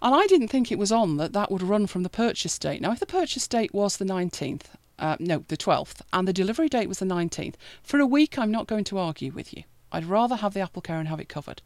And 0.01 0.14
I 0.14 0.26
didn't 0.26 0.49
think 0.49 0.70
it 0.70 0.79
was 0.79 0.93
on 0.93 1.16
that 1.16 1.33
that 1.33 1.51
would 1.51 1.62
run 1.62 1.87
from 1.87 2.05
the 2.05 2.09
purchase 2.09 2.59
date. 2.59 2.81
Now, 2.81 2.93
if 2.93 3.01
the 3.01 3.07
purchase 3.07 3.49
date 3.49 3.74
was 3.74 3.97
the 3.97 4.05
19th, 4.05 4.62
uh, 4.99 5.16
no, 5.18 5.45
the 5.49 5.57
12th, 5.57 6.03
and 6.12 6.26
the 6.26 6.33
delivery 6.33 6.68
date 6.68 6.89
was 6.89 6.99
the 6.99 7.05
19th, 7.05 7.55
for 7.83 7.99
a 7.99 8.07
week 8.07 8.39
I'm 8.39 8.51
not 8.51 8.66
going 8.66 8.85
to 8.85 8.99
argue 8.99 9.33
with 9.33 9.53
you. 9.57 9.64
I'd 9.91 10.05
rather 10.05 10.37
have 10.37 10.55
the 10.55 10.61
Apple 10.61 10.83
Care 10.83 10.99
and 10.99 11.09
have 11.09 11.20
it 11.20 11.29
covered. 11.29 11.62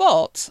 But 0.00 0.48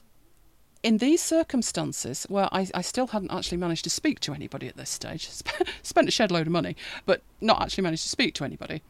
in 0.83 0.99
these 0.99 1.23
circumstances, 1.23 2.27
where 2.29 2.47
I, 2.51 2.67
I 2.75 2.83
still 2.83 3.07
hadn't 3.07 3.31
actually 3.31 3.57
managed 3.57 3.83
to 3.85 3.89
speak 3.89 4.19
to 4.19 4.33
anybody 4.35 4.67
at 4.67 4.77
this 4.77 4.91
stage, 4.91 5.27
spent 5.81 6.07
a 6.07 6.11
shed 6.11 6.29
load 6.29 6.45
of 6.45 6.53
money, 6.53 6.75
but 7.07 7.23
not 7.41 7.59
actually 7.59 7.81
managed 7.81 8.03
to 8.03 8.09
speak 8.09 8.35
to 8.35 8.43
anybody, 8.43 8.83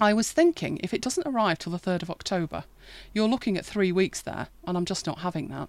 I 0.00 0.12
was 0.12 0.32
thinking 0.32 0.80
if 0.82 0.92
it 0.92 1.00
doesn't 1.00 1.24
arrive 1.24 1.60
till 1.60 1.70
the 1.70 1.78
3rd 1.78 2.02
of 2.02 2.10
October, 2.10 2.64
you're 3.14 3.28
looking 3.28 3.56
at 3.56 3.64
three 3.64 3.92
weeks 3.92 4.20
there, 4.20 4.48
and 4.66 4.76
I'm 4.76 4.86
just 4.86 5.06
not 5.06 5.20
having 5.20 5.46
that. 5.50 5.68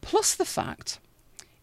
Plus 0.00 0.34
the 0.34 0.44
fact, 0.44 0.98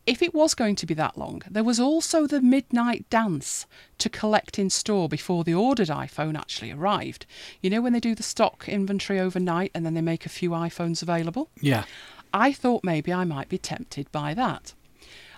if 0.06 0.22
it 0.22 0.34
was 0.34 0.54
going 0.54 0.76
to 0.76 0.86
be 0.86 0.94
that 0.96 1.18
long, 1.18 1.42
there 1.50 1.64
was 1.64 1.80
also 1.80 2.28
the 2.28 2.42
midnight 2.42 3.10
dance 3.10 3.66
to 4.00 4.10
collect 4.10 4.60
in 4.60 4.70
store 4.70 5.08
before 5.08 5.44
the 5.44 5.54
ordered 5.54 5.88
iPhone 5.88 6.38
actually 6.38 6.72
arrived. 6.72 7.26
You 7.62 7.70
know, 7.70 7.82
when 7.82 7.94
they 7.94 8.00
do 8.00 8.16
the 8.16 8.24
stock 8.24 8.68
inventory 8.68 9.20
overnight 9.20 9.72
and 9.74 9.86
then 9.86 9.94
they 9.94 10.02
make 10.02 10.26
a 10.26 10.30
few 10.30 10.52
iPhones 10.52 11.02
available? 11.02 11.50
Yeah. 11.62 11.86
I 12.34 12.52
thought 12.52 12.84
maybe 12.84 13.14
I 13.14 13.24
might 13.24 13.48
be 13.48 13.58
tempted 13.58 14.12
by 14.12 14.34
that. 14.34 14.74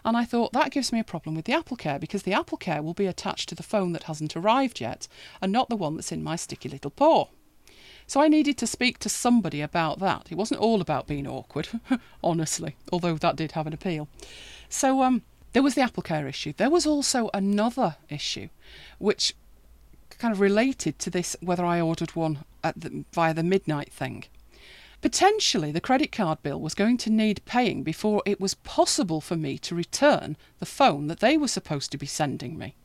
And 0.03 0.16
I 0.16 0.24
thought 0.24 0.53
that 0.53 0.72
gives 0.72 0.93
me 0.93 0.99
a 0.99 1.03
problem 1.03 1.36
with 1.36 1.45
the 1.45 1.53
Apple 1.53 1.78
Care 1.78 1.99
because 1.99 2.24
the 2.24 2.34
Apple 2.34 2.57
Care 2.57 2.82
will 2.82 2.93
be 2.93 3.07
attached 3.07 3.49
to 3.49 3.55
the 3.55 3.63
phone 3.63 3.91
that 3.93 4.03
hasn't 4.03 4.36
arrived 4.36 4.80
yet 4.80 5.07
and 5.41 5.51
not 5.51 5.68
the 5.70 5.76
one 5.76 5.95
that's 5.95 6.11
in 6.11 6.24
my 6.24 6.36
sticky 6.36 6.70
little 6.70 6.91
paw. 6.91 7.28
So 8.08 8.22
I 8.22 8.28
needed 8.28 8.58
to 8.60 8.68
speak 8.68 8.99
to 8.99 9.10
somebody 9.10 9.62
about 9.62 9.99
that. 9.99 10.28
It 10.32 10.36
wasn't 10.36 10.62
all 10.62 10.82
about 10.82 11.08
being 11.08 11.28
awkward, 11.28 11.70
honestly, 12.24 12.76
although 12.91 13.16
that 13.16 13.36
did 13.36 13.53
have 13.53 13.68
an 13.68 13.74
appeal. 13.74 14.08
So 14.70 15.01
um, 15.01 15.24
there 15.53 15.64
was 15.64 15.76
the 15.76 15.82
Apple 15.82 16.03
Care 16.03 16.28
issue. 16.28 16.53
There 16.56 16.70
was 16.70 16.86
also 16.86 17.30
another 17.34 17.95
issue, 18.10 18.49
which 18.99 19.34
kind 20.20 20.34
of 20.34 20.39
related 20.39 20.99
to 20.99 21.10
this 21.10 21.36
whether 21.41 21.66
I 21.66 21.82
ordered 21.82 22.16
one 22.16 22.45
the, 22.62 23.06
via 23.14 23.34
the 23.34 23.43
midnight 23.43 23.91
thing. 23.91 24.26
Potentially, 25.01 25.72
the 25.72 25.82
credit 25.82 26.12
card 26.12 26.41
bill 26.41 26.60
was 26.60 26.74
going 26.74 26.97
to 26.97 27.10
need 27.10 27.45
paying 27.45 27.84
before 27.84 28.24
it 28.26 28.39
was 28.39 28.56
possible 28.56 29.22
for 29.22 29.36
me 29.36 29.58
to 29.60 29.76
return 29.76 30.36
the 30.60 30.66
phone 30.66 31.08
that 31.08 31.20
they 31.20 31.38
were 31.38 31.47
supposed 31.47 31.91
to 31.91 31.97
be 31.97 32.08
sending 32.08 32.58
me. 32.58 32.76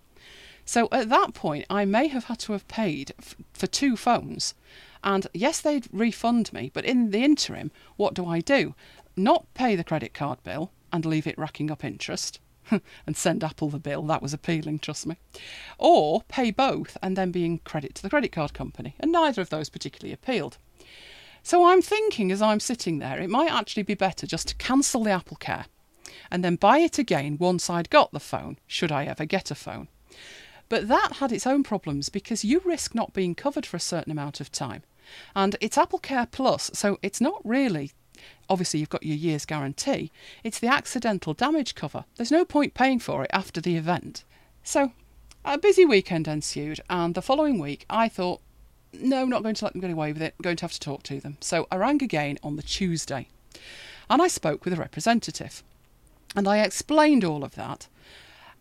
So 0.65 0.89
at 0.93 1.09
that 1.09 1.35
point, 1.35 1.65
I 1.71 1.85
may 1.85 2.09
have 2.09 2.25
had 2.25 2.39
to 2.41 2.53
have 2.53 2.69
paid 2.69 3.13
f- 3.19 3.37
for 3.53 3.67
two 3.67 3.97
phones. 3.97 4.55
And 5.03 5.27
yes, 5.33 5.61
they'd 5.61 5.89
refund 5.93 6.53
me, 6.53 6.71
but 6.73 6.85
in 6.85 7.11
the 7.11 7.25
interim, 7.25 7.71
what 7.97 8.15
do 8.15 8.27
I 8.27 8.41
do? 8.41 8.75
Not 9.17 9.53
pay 9.55 9.77
the 9.77 9.85
credit 9.85 10.15
card 10.15 10.43
bill 10.43 10.73
and 10.93 11.05
leave 11.05 11.27
it 11.27 11.39
racking 11.39 11.71
up 11.71 11.85
interest 11.85 12.41
and 13.07 13.17
send 13.17 13.43
Apple 13.43 13.71
the 13.71 13.79
bill. 13.79 14.03
That 14.03 14.23
was 14.23 14.35
appealing, 14.35 14.81
trust 14.81 15.07
me. 15.07 15.17
Or 15.79 16.23
pay 16.29 16.51
both 16.51 16.97
and 17.03 17.17
then 17.17 17.31
be 17.31 17.45
in 17.45 17.59
credit 17.59 17.95
to 17.97 18.03
the 18.03 18.11
credit 18.11 18.33
card 18.33 18.55
company. 18.55 18.95
And 19.01 19.13
neither 19.13 19.41
of 19.43 19.51
those 19.51 19.69
particularly 19.69 20.13
appealed. 20.13 20.59
So 21.43 21.67
I'm 21.67 21.81
thinking 21.81 22.31
as 22.31 22.43
I'm 22.43 22.61
sitting 22.61 22.99
there, 22.99 23.19
it 23.19 23.31
might 23.31 23.51
actually 23.51 23.83
be 23.83 23.95
better 23.95 24.27
just 24.27 24.49
to 24.49 24.55
cancel 24.57 25.05
the 25.05 25.11
Apple 25.11 25.39
Care 25.39 25.67
and 26.31 26.45
then 26.45 26.57
buy 26.57 26.79
it 26.79 26.99
again 26.99 27.37
once 27.39 27.71
I'd 27.71 27.91
got 27.91 28.13
the 28.13 28.21
phone, 28.21 28.59
should 28.67 28.93
I 28.93 29.05
ever 29.05 29.25
get 29.25 29.51
a 29.51 29.55
phone. 29.55 29.89
But 30.69 30.89
that 30.89 31.15
had 31.15 31.33
its 31.33 31.47
own 31.47 31.63
problems 31.63 32.09
because 32.09 32.45
you 32.45 32.63
risk 32.65 32.95
not 32.95 33.13
being 33.13 33.35
covered 33.35 33.67
for 33.67 33.77
a 33.77 33.81
certain 33.81 34.13
amount 34.13 34.41
of 34.41 34.53
time. 34.53 34.83
And 35.35 35.57
it's 35.61 35.79
Apple 35.79 35.99
Care 35.99 36.27
Plus, 36.27 36.71
so 36.75 36.99
it's 37.03 37.21
not 37.21 37.41
really. 37.45 37.93
Obviously, 38.49 38.81
you've 38.81 38.89
got 38.89 39.03
your 39.03 39.17
year's 39.17 39.47
guarantee. 39.47 40.11
It's 40.45 40.59
the 40.59 40.69
accidental 40.69 41.35
damage 41.35 41.75
cover. 41.75 42.05
There's 42.17 42.33
no 42.33 42.45
point 42.45 42.75
paying 42.75 42.99
for 42.99 43.25
it 43.25 43.31
after 43.33 43.61
the 43.61 43.77
event. 43.77 44.25
So, 44.63 44.93
a 45.45 45.57
busy 45.57 45.85
weekend 45.85 46.29
ensued, 46.29 46.81
and 46.91 47.15
the 47.15 47.23
following 47.23 47.59
week 47.59 47.87
I 47.89 48.09
thought, 48.09 48.41
no, 48.93 49.25
not 49.25 49.43
going 49.43 49.55
to 49.55 49.65
let 49.65 49.73
them 49.73 49.81
get 49.81 49.91
away 49.91 50.13
with 50.13 50.23
it. 50.23 50.35
I'm 50.39 50.43
going 50.43 50.57
to 50.57 50.65
have 50.65 50.73
to 50.73 50.81
talk 50.81 51.03
to 51.05 51.21
them. 51.21 51.39
So 51.41 51.67
I 51.71 51.77
rang 51.77 52.03
again 52.03 52.39
on 52.43 52.57
the 52.57 52.63
Tuesday 52.63 53.29
and 54.09 54.21
I 54.21 54.29
spoke 54.29 54.65
with 54.65 54.75
a 54.75 54.77
representative. 54.77 55.63
And 56.35 56.47
I 56.47 56.59
explained 56.59 57.25
all 57.25 57.45
of 57.45 57.55
that. 57.55 57.89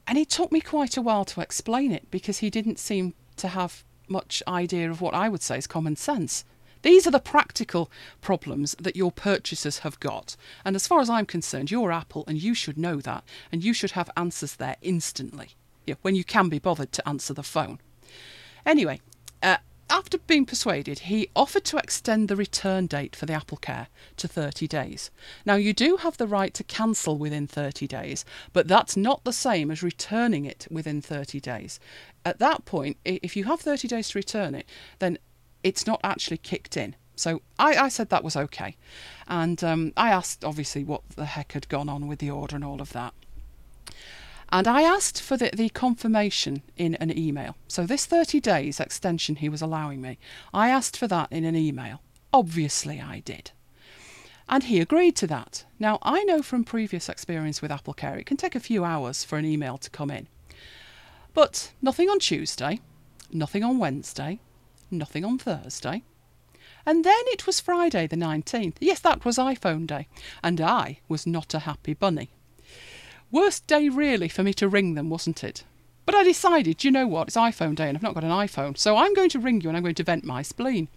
And 0.08 0.18
it 0.18 0.30
took 0.30 0.52
me 0.52 0.62
quite 0.62 0.97
a 0.97 1.02
while 1.02 1.26
to 1.26 1.41
explain 1.41 1.91
it 1.91 2.10
because 2.10 2.39
he 2.39 2.50
didn't 2.50 2.80
seem 2.80 3.14
to 3.38 3.50
have 3.50 3.84
much 4.10 4.43
idea 4.47 4.89
of 4.89 5.01
what 5.01 5.14
I 5.14 5.30
would 5.30 5.41
say 5.41 5.57
is 5.57 5.68
common 5.68 5.95
sense. 5.95 6.45
These 6.82 7.05
are 7.05 7.12
the 7.12 7.20
practical 7.20 7.91
problems 8.22 8.76
that 8.80 8.95
your 8.95 9.12
purchasers 9.12 9.80
have 9.80 9.99
got. 9.99 10.38
And 10.64 10.76
as 10.76 10.88
far 10.88 11.01
as 11.01 11.10
I'm 11.10 11.26
concerned, 11.26 11.72
you're 11.72 11.91
Apple 11.91 12.24
and 12.28 12.41
you 12.41 12.53
should 12.53 12.78
know 12.78 12.97
that. 13.01 13.24
And 13.51 13.64
you 13.64 13.74
should 13.74 13.91
have 13.91 14.10
answers 14.16 14.55
there 14.55 14.78
instantly 14.82 15.49
yeah, 15.86 15.95
when 16.01 16.16
you 16.16 16.24
can 16.24 16.47
be 16.49 16.60
bothered 16.60 16.91
to 16.93 17.07
answer 17.07 17.34
the 17.34 17.43
phone. 17.43 17.80
Anyway, 18.66 19.01
uh, 19.41 19.57
after 19.89 20.17
being 20.17 20.45
persuaded, 20.45 20.99
he 20.99 21.29
offered 21.35 21.65
to 21.65 21.77
extend 21.77 22.27
the 22.27 22.35
return 22.35 22.87
date 22.87 23.15
for 23.15 23.25
the 23.25 23.33
Apple 23.33 23.57
Care 23.57 23.87
to 24.17 24.27
30 24.27 24.67
days. 24.67 25.11
Now, 25.45 25.55
you 25.55 25.73
do 25.73 25.97
have 25.97 26.17
the 26.17 26.27
right 26.27 26.53
to 26.53 26.63
cancel 26.63 27.17
within 27.17 27.47
30 27.47 27.87
days, 27.87 28.25
but 28.53 28.67
that's 28.67 28.95
not 28.95 29.23
the 29.23 29.33
same 29.33 29.71
as 29.71 29.83
returning 29.83 30.45
it 30.45 30.67
within 30.69 31.01
30 31.01 31.39
days. 31.39 31.79
At 32.23 32.39
that 32.39 32.65
point, 32.65 32.97
if 33.05 33.35
you 33.35 33.45
have 33.45 33.61
30 33.61 33.87
days 33.87 34.09
to 34.09 34.19
return 34.19 34.55
it, 34.55 34.67
then 34.99 35.17
it's 35.63 35.87
not 35.87 35.99
actually 36.03 36.37
kicked 36.37 36.77
in. 36.77 36.95
So 37.15 37.41
I, 37.57 37.75
I 37.75 37.89
said 37.89 38.09
that 38.09 38.23
was 38.23 38.37
okay. 38.37 38.77
And 39.27 39.61
um, 39.63 39.93
I 39.97 40.09
asked, 40.09 40.45
obviously, 40.45 40.83
what 40.83 41.01
the 41.09 41.25
heck 41.25 41.51
had 41.51 41.67
gone 41.67 41.89
on 41.89 42.07
with 42.07 42.19
the 42.19 42.31
order 42.31 42.55
and 42.55 42.63
all 42.63 42.81
of 42.81 42.93
that. 42.93 43.13
And 44.52 44.68
I 44.68 44.82
asked 44.82 45.22
for 45.22 45.38
the, 45.38 45.52
the 45.54 45.70
confirmation 45.70 46.64
in 46.76 46.95
an 46.95 47.16
email. 47.18 47.56
So, 47.68 47.86
this 47.86 48.06
30 48.06 48.39
days 48.39 48.80
extension 48.80 49.36
he 49.36 49.50
was 49.50 49.62
allowing 49.62 50.02
me, 50.02 50.18
I 50.54 50.70
asked 50.70 50.97
for 50.97 51.08
that 51.08 51.32
in 51.32 51.45
an 51.45 51.56
email. 51.56 52.02
Obviously, 52.34 53.00
I 53.00 53.20
did. 53.20 53.52
And 54.47 54.64
he 54.64 54.80
agreed 54.80 55.16
to 55.18 55.28
that. 55.28 55.66
Now, 55.78 56.00
I 56.02 56.24
know 56.24 56.41
from 56.41 56.64
previous 56.64 57.08
experience 57.08 57.62
with 57.62 57.72
Apple 57.72 57.93
Care, 57.93 58.18
it 58.18 58.26
can 58.26 58.38
take 58.38 58.56
a 58.56 58.60
few 58.60 58.84
hours 58.84 59.24
for 59.24 59.38
an 59.38 59.45
email 59.45 59.78
to 59.78 59.89
come 59.91 60.10
in. 60.10 60.28
But 61.36 61.72
nothing 61.82 62.10
on 62.10 62.18
Tuesday, 62.20 62.80
nothing 63.32 63.64
on 63.64 63.78
Wednesday, 63.78 64.39
nothing 64.89 65.24
on 65.24 65.38
Thursday. 65.38 66.04
And 66.86 67.04
then 67.04 67.24
it 67.28 67.45
was 67.45 67.60
Friday 67.60 68.08
the 68.08 68.16
19th. 68.16 68.78
Yes, 68.80 69.00
that 69.02 69.24
was 69.24 69.38
iPhone 69.38 69.86
day. 69.86 70.08
And 70.43 70.60
I 70.60 71.00
was 71.08 71.28
not 71.28 71.54
a 71.54 71.60
happy 71.60 71.93
bunny. 71.93 72.32
Worst 73.32 73.67
day 73.67 73.89
really 73.89 74.27
for 74.27 74.41
me 74.41 74.53
to 74.55 74.67
ring 74.67 74.95
them, 74.95 75.09
wasn't 75.09 75.43
it? 75.43 75.63
But 76.05 76.15
I 76.15 76.23
decided, 76.23 76.84
you 76.84 76.89
know 76.89 77.05
what, 77.05 77.27
it's 77.27 77.38
iPhone 77.38 77.75
day 77.75 77.88
and 77.88 77.95
I've 77.95 78.01
not 78.01 78.15
got 78.15 78.23
an 78.23 78.32
iPhone, 78.32 78.75
so 78.75 78.97
I'm 78.97 79.13
going 79.13 79.30
to 79.30 79.39
ring 79.39 79.61
you 79.61 79.69
and 79.69 79.77
I'm 79.77 79.84
going 79.84 79.93
to 79.95 80.03
vent 80.03 80.23
my 80.23 80.41
spleen. 80.41 80.88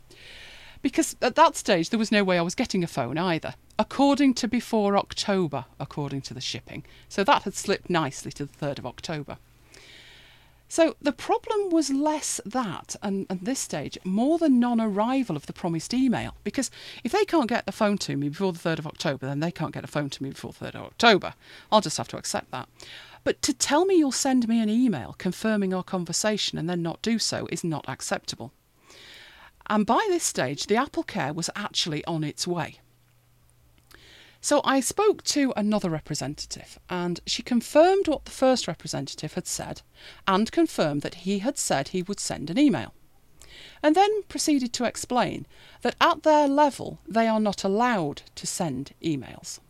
Because 0.81 1.15
at 1.21 1.35
that 1.35 1.57
stage 1.57 1.91
there 1.91 1.99
was 1.99 2.11
no 2.11 2.25
way 2.25 2.39
I 2.39 2.43
was 2.43 2.55
getting 2.55 2.83
a 2.83 2.87
phone 2.87 3.19
either, 3.19 3.55
according 3.79 4.33
to 4.35 4.49
before 4.49 4.97
October, 4.97 5.67
according 5.79 6.23
to 6.23 6.35
the 6.35 6.41
shipping. 6.41 6.85
So 7.09 7.23
that 7.23 7.43
had 7.43 7.55
slipped 7.55 7.91
nicely 7.91 8.33
to 8.33 8.47
the 8.47 8.53
3rd 8.55 8.79
of 8.79 8.87
October. 8.87 9.37
So 10.73 10.97
the 11.03 11.13
problem 11.13 11.69
was 11.69 11.91
less 11.91 12.41
that, 12.47 12.97
and 13.03 13.27
at 13.29 13.45
this 13.45 13.61
stage, 13.61 13.99
more 14.05 14.39
the 14.39 14.49
non 14.49 14.81
arrival 14.81 15.37
of 15.37 15.45
the 15.45 15.53
promised 15.53 15.93
email. 15.93 16.35
Because 16.45 16.71
if 17.05 17.13
they 17.13 17.27
can't 17.27 17.51
get 17.51 17.67
the 17.67 17.73
phone 17.73 17.99
to 17.99 18.17
me 18.17 18.31
before 18.31 18.55
the 18.55 18.59
3rd 18.59 18.79
of 18.79 18.87
October, 18.87 19.27
then 19.27 19.41
they 19.41 19.51
can't 19.51 19.75
get 19.75 19.85
a 19.85 19.87
phone 19.87 20.09
to 20.09 20.23
me 20.23 20.31
before 20.31 20.55
the 20.55 20.65
3rd 20.65 20.77
of 20.77 20.85
October. 20.85 21.35
I'll 21.71 21.83
just 21.83 21.99
have 21.99 22.09
to 22.09 22.17
accept 22.17 22.53
that. 22.53 22.71
But 23.23 23.43
to 23.43 23.53
tell 23.53 23.85
me 23.85 23.97
you'll 23.97 24.13
send 24.13 24.49
me 24.49 24.63
an 24.63 24.71
email 24.71 25.15
confirming 25.19 25.75
our 25.75 25.83
conversation 25.83 26.57
and 26.57 26.71
then 26.71 26.81
not 26.81 27.03
do 27.03 27.19
so 27.19 27.47
is 27.53 27.63
not 27.63 27.87
acceptable. 27.87 28.55
And 29.67 29.85
by 29.85 30.03
this 30.09 30.25
stage, 30.25 30.69
the 30.69 30.77
Apple 30.77 31.03
Care 31.03 31.35
was 31.35 31.51
actually 31.55 32.03
on 32.07 32.25
its 32.25 32.47
way. 32.47 32.79
So 34.45 34.61
I 34.65 34.81
spoke 34.81 35.23
to 35.23 35.53
another 35.57 35.89
representative, 35.89 36.77
and 36.91 37.21
she 37.25 37.45
confirmed 37.45 38.09
what 38.09 38.25
the 38.25 38.33
first 38.33 38.67
representative 38.67 39.35
had 39.35 39.47
said, 39.47 39.83
and 40.27 40.51
confirmed 40.51 41.03
that 41.03 41.15
he 41.15 41.39
had 41.39 41.57
said 41.57 41.89
he 41.89 42.03
would 42.03 42.19
send 42.19 42.51
an 42.51 42.59
email. 42.59 42.93
And 43.85 43.95
then 43.95 44.25
proceeded 44.25 44.73
to 44.73 44.85
explain 44.85 45.47
that 45.83 45.95
at 46.01 46.25
their 46.25 46.49
level 46.49 46.99
they 47.07 47.29
are 47.29 47.39
not 47.39 47.63
allowed 47.63 48.23
to 48.35 48.47
send 48.49 48.95
emails. 49.01 49.61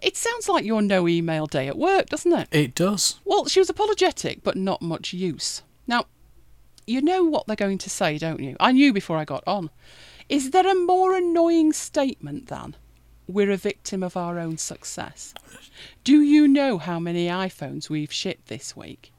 It 0.00 0.16
sounds 0.16 0.48
like 0.48 0.64
your 0.64 0.80
no 0.80 1.06
email 1.06 1.44
day 1.44 1.68
at 1.68 1.76
work, 1.76 2.08
doesn't 2.08 2.32
it? 2.32 2.48
It 2.50 2.74
does. 2.74 3.20
Well, 3.26 3.44
she 3.44 3.60
was 3.60 3.68
apologetic, 3.68 4.42
but 4.42 4.56
not 4.56 4.80
much 4.80 5.12
use. 5.12 5.62
Now, 5.86 6.06
you 6.86 7.02
know 7.02 7.24
what 7.24 7.46
they're 7.46 7.56
going 7.56 7.78
to 7.78 7.90
say, 7.90 8.16
don't 8.16 8.40
you? 8.40 8.56
I 8.58 8.72
knew 8.72 8.94
before 8.94 9.18
I 9.18 9.26
got 9.26 9.44
on. 9.46 9.68
Is 10.30 10.52
there 10.52 10.66
a 10.66 10.74
more 10.74 11.14
annoying 11.14 11.74
statement 11.74 12.46
than, 12.46 12.74
we're 13.28 13.50
a 13.50 13.56
victim 13.56 14.02
of 14.02 14.16
our 14.16 14.38
own 14.38 14.56
success. 14.56 15.34
Do 16.02 16.22
you 16.22 16.48
know 16.48 16.78
how 16.78 16.98
many 16.98 17.28
iPhones 17.28 17.90
we've 17.90 18.12
shipped 18.12 18.48
this 18.48 18.74
week? 18.74 19.12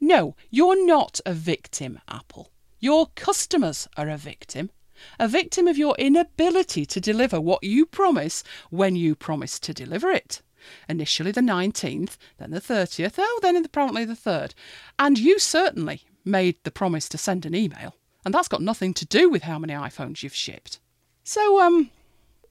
No, 0.00 0.36
you're 0.50 0.86
not 0.86 1.20
a 1.26 1.34
victim, 1.34 2.00
Apple. 2.08 2.50
Your 2.78 3.08
customers 3.16 3.88
are 3.96 4.08
a 4.08 4.16
victim. 4.16 4.70
A 5.18 5.28
victim 5.28 5.66
of 5.66 5.76
your 5.76 5.94
inability 5.98 6.86
to 6.86 7.00
deliver 7.00 7.40
what 7.40 7.62
you 7.64 7.84
promise 7.84 8.42
when 8.70 8.96
you 8.96 9.14
promise 9.14 9.58
to 9.60 9.74
deliver 9.74 10.10
it. 10.10 10.40
Initially 10.88 11.32
the 11.32 11.40
19th, 11.40 12.16
then 12.38 12.50
the 12.50 12.60
30th, 12.60 13.14
oh, 13.18 13.38
then 13.42 13.56
apparently 13.56 14.04
the 14.04 14.14
3rd. 14.14 14.52
And 14.98 15.18
you 15.18 15.38
certainly 15.38 16.02
made 16.24 16.56
the 16.62 16.70
promise 16.70 17.08
to 17.10 17.18
send 17.18 17.44
an 17.44 17.54
email. 17.54 17.94
And 18.24 18.32
that's 18.32 18.48
got 18.48 18.62
nothing 18.62 18.94
to 18.94 19.04
do 19.04 19.28
with 19.28 19.42
how 19.42 19.58
many 19.58 19.74
iPhones 19.74 20.22
you've 20.22 20.34
shipped. 20.34 20.80
So, 21.24 21.60
um, 21.60 21.90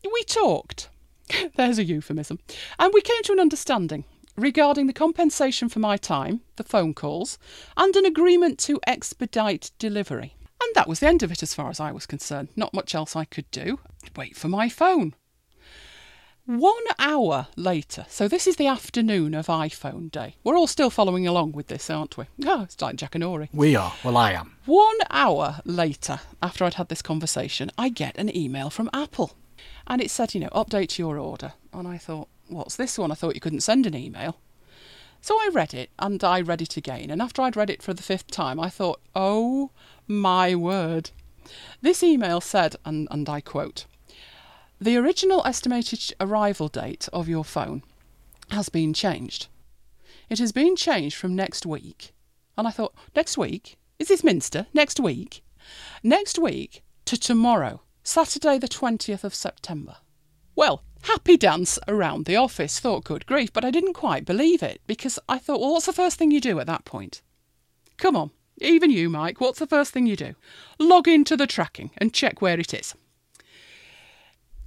we 0.03 0.23
talked. 0.23 0.89
There's 1.55 1.79
a 1.79 1.83
euphemism. 1.83 2.39
And 2.79 2.93
we 2.93 3.01
came 3.01 3.23
to 3.23 3.33
an 3.33 3.39
understanding 3.39 4.05
regarding 4.37 4.87
the 4.87 4.93
compensation 4.93 5.69
for 5.69 5.79
my 5.79 5.97
time, 5.97 6.41
the 6.57 6.63
phone 6.63 6.93
calls, 6.93 7.37
and 7.77 7.95
an 7.95 8.05
agreement 8.05 8.59
to 8.59 8.79
expedite 8.85 9.71
delivery. 9.79 10.35
And 10.61 10.75
that 10.75 10.87
was 10.87 10.99
the 10.99 11.07
end 11.07 11.23
of 11.23 11.31
it 11.31 11.43
as 11.43 11.53
far 11.53 11.69
as 11.69 11.79
I 11.79 11.91
was 11.91 12.05
concerned. 12.05 12.49
Not 12.55 12.73
much 12.73 12.95
else 12.95 13.15
I 13.15 13.25
could 13.25 13.49
do. 13.51 13.79
Wait 14.15 14.35
for 14.35 14.47
my 14.47 14.69
phone. 14.69 15.15
One 16.47 16.83
hour 16.99 17.47
later, 17.55 18.05
so 18.07 18.27
this 18.27 18.45
is 18.45 18.57
the 18.57 18.67
afternoon 18.67 19.33
of 19.33 19.47
iPhone 19.47 20.11
day. 20.11 20.35
We're 20.43 20.55
all 20.55 20.67
still 20.67 20.91
following 20.91 21.25
along 21.25 21.53
with 21.53 21.67
this, 21.67 21.89
aren't 21.89 22.17
we? 22.17 22.25
Oh, 22.45 22.61
it's 22.61 22.79
like 22.79 22.97
Jackanory. 22.97 23.49
We 23.51 23.75
are. 23.75 23.93
Well, 24.03 24.15
I 24.15 24.33
am. 24.33 24.55
One 24.65 24.97
hour 25.09 25.61
later, 25.65 26.19
after 26.43 26.63
I'd 26.63 26.75
had 26.75 26.89
this 26.89 27.01
conversation, 27.01 27.71
I 27.79 27.89
get 27.89 28.15
an 28.17 28.35
email 28.35 28.69
from 28.69 28.91
Apple. 28.93 29.35
And 29.87 30.01
it 30.01 30.11
said, 30.11 30.33
you 30.33 30.39
know, 30.41 30.49
update 30.49 30.97
your 30.97 31.17
order. 31.17 31.53
And 31.73 31.87
I 31.87 31.97
thought, 31.97 32.27
what's 32.47 32.75
this 32.75 32.97
one? 32.97 33.11
I 33.11 33.15
thought 33.15 33.35
you 33.35 33.41
couldn't 33.41 33.61
send 33.61 33.85
an 33.85 33.95
email. 33.95 34.37
So 35.21 35.35
I 35.35 35.49
read 35.51 35.73
it 35.73 35.89
and 35.97 36.23
I 36.23 36.41
read 36.41 36.61
it 36.61 36.77
again. 36.77 37.09
And 37.09 37.21
after 37.21 37.41
I'd 37.41 37.55
read 37.55 37.69
it 37.69 37.81
for 37.81 37.93
the 37.93 38.03
fifth 38.03 38.27
time, 38.27 38.59
I 38.59 38.69
thought, 38.69 39.01
oh 39.15 39.71
my 40.07 40.55
word. 40.55 41.11
This 41.81 42.03
email 42.03 42.41
said, 42.41 42.75
and, 42.85 43.07
and 43.11 43.27
I 43.27 43.41
quote, 43.41 43.85
the 44.79 44.97
original 44.97 45.41
estimated 45.45 46.13
arrival 46.19 46.67
date 46.67 47.07
of 47.13 47.29
your 47.29 47.45
phone 47.45 47.81
has 48.51 48.69
been 48.69 48.93
changed. 48.93 49.47
It 50.29 50.39
has 50.39 50.51
been 50.51 50.75
changed 50.75 51.15
from 51.15 51.35
next 51.35 51.65
week. 51.65 52.11
And 52.57 52.67
I 52.67 52.71
thought, 52.71 52.93
next 53.15 53.37
week? 53.37 53.77
Is 53.99 54.09
this 54.09 54.23
Minster? 54.23 54.67
Next 54.73 54.99
week? 54.99 55.41
Next 56.03 56.37
week 56.37 56.83
to 57.05 57.17
tomorrow, 57.17 57.81
Saturday, 58.07 58.59
the 58.59 58.67
20th 58.67 59.23
of 59.23 59.33
September. 59.33 59.97
Well, 60.55 60.83
happy 61.01 61.37
dance 61.37 61.79
around 61.87 62.25
the 62.25 62.35
office. 62.35 62.79
Thought, 62.79 63.03
good 63.03 63.25
grief, 63.25 63.51
but 63.51 63.65
I 63.65 63.71
didn't 63.71 63.93
quite 63.93 64.25
believe 64.25 64.61
it 64.61 64.79
because 64.85 65.17
I 65.27 65.39
thought, 65.39 65.59
well, 65.59 65.71
what's 65.71 65.87
the 65.87 65.91
first 65.91 66.19
thing 66.19 66.29
you 66.29 66.39
do 66.39 66.59
at 66.59 66.67
that 66.67 66.85
point? 66.85 67.23
Come 67.97 68.15
on, 68.15 68.29
even 68.59 68.91
you, 68.91 69.09
Mike, 69.09 69.41
what's 69.41 69.57
the 69.57 69.65
first 69.65 69.91
thing 69.91 70.05
you 70.05 70.15
do? 70.15 70.35
Log 70.77 71.07
into 71.07 71.35
the 71.35 71.47
tracking 71.47 71.89
and 71.97 72.13
check 72.13 72.43
where 72.43 72.59
it 72.59 72.75
is. 72.75 72.93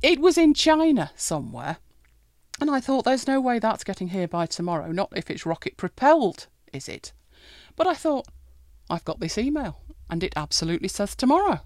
It 0.03 0.19
was 0.19 0.37
in 0.37 0.53
China 0.53 1.13
somewhere. 1.15 1.77
And 2.61 2.69
I 2.69 2.81
thought, 2.81 3.05
there's 3.05 3.29
no 3.29 3.41
way 3.41 3.61
that's 3.61 3.85
getting 3.85 4.09
here 4.09 4.27
by 4.27 4.47
tomorrow, 4.47 4.91
not 4.91 5.13
if 5.15 5.31
it's 5.31 5.47
rocket 5.47 5.77
propelled, 5.77 6.49
is 6.73 6.89
it? 6.89 7.13
But 7.77 7.87
I 7.87 7.95
thought, 7.95 8.27
I've 8.91 9.05
got 9.05 9.21
this 9.21 9.39
email, 9.39 9.81
and 10.11 10.25
it 10.25 10.33
absolutely 10.35 10.89
says 10.89 11.15
tomorrow. 11.15 11.61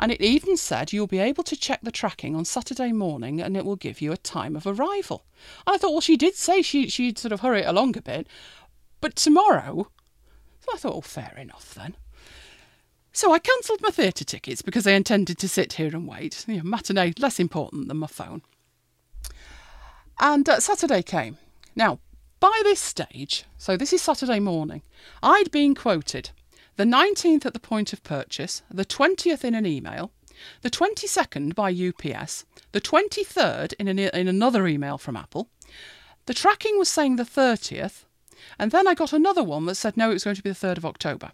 And 0.00 0.12
it 0.12 0.20
even 0.20 0.56
said 0.56 0.92
you'll 0.92 1.06
be 1.06 1.18
able 1.18 1.42
to 1.44 1.56
check 1.56 1.80
the 1.82 1.90
tracking 1.90 2.36
on 2.36 2.44
Saturday 2.44 2.92
morning 2.92 3.40
and 3.40 3.56
it 3.56 3.64
will 3.64 3.76
give 3.76 4.00
you 4.00 4.12
a 4.12 4.16
time 4.16 4.54
of 4.54 4.66
arrival. 4.66 5.24
And 5.66 5.74
I 5.74 5.78
thought, 5.78 5.92
well, 5.92 6.00
she 6.00 6.16
did 6.16 6.36
say 6.36 6.62
she, 6.62 6.88
she'd 6.88 7.18
sort 7.18 7.32
of 7.32 7.40
hurry 7.40 7.62
it 7.62 7.66
along 7.66 7.96
a 7.96 8.02
bit, 8.02 8.28
but 9.00 9.16
tomorrow. 9.16 9.88
So 10.60 10.68
I 10.72 10.76
thought, 10.76 10.94
oh, 10.94 11.00
fair 11.00 11.34
enough 11.36 11.74
then. 11.74 11.96
So 13.12 13.32
I 13.32 13.40
cancelled 13.40 13.80
my 13.80 13.90
theatre 13.90 14.24
tickets 14.24 14.62
because 14.62 14.86
I 14.86 14.92
intended 14.92 15.38
to 15.38 15.48
sit 15.48 15.72
here 15.72 15.88
and 15.88 16.06
wait. 16.06 16.44
You 16.46 16.58
know, 16.58 16.62
matinee 16.62 17.14
less 17.18 17.40
important 17.40 17.88
than 17.88 17.96
my 17.96 18.06
phone. 18.06 18.42
And 20.20 20.48
uh, 20.48 20.60
Saturday 20.60 21.02
came. 21.02 21.38
Now, 21.74 21.98
by 22.38 22.60
this 22.62 22.78
stage, 22.78 23.44
so 23.56 23.76
this 23.76 23.92
is 23.92 24.02
Saturday 24.02 24.38
morning, 24.38 24.82
I'd 25.22 25.50
been 25.50 25.74
quoted 25.74 26.30
the 26.78 26.84
19th 26.84 27.44
at 27.44 27.54
the 27.54 27.58
point 27.60 27.92
of 27.92 28.04
purchase, 28.04 28.62
the 28.70 28.84
20th 28.84 29.42
in 29.42 29.56
an 29.56 29.66
email, 29.66 30.12
the 30.62 30.70
22nd 30.70 31.52
by 31.56 31.70
UPS, 31.72 32.44
the 32.70 32.80
23rd 32.80 33.74
in, 33.80 33.88
an, 33.88 33.98
in 33.98 34.28
another 34.28 34.64
email 34.68 34.96
from 34.96 35.16
Apple. 35.16 35.50
The 36.26 36.34
tracking 36.34 36.78
was 36.78 36.88
saying 36.88 37.16
the 37.16 37.24
30th, 37.24 38.04
and 38.60 38.70
then 38.70 38.86
I 38.86 38.94
got 38.94 39.12
another 39.12 39.42
one 39.42 39.66
that 39.66 39.74
said 39.74 39.96
no, 39.96 40.10
it 40.10 40.14
was 40.14 40.22
going 40.22 40.36
to 40.36 40.42
be 40.42 40.50
the 40.50 40.54
3rd 40.54 40.76
of 40.76 40.86
October. 40.86 41.32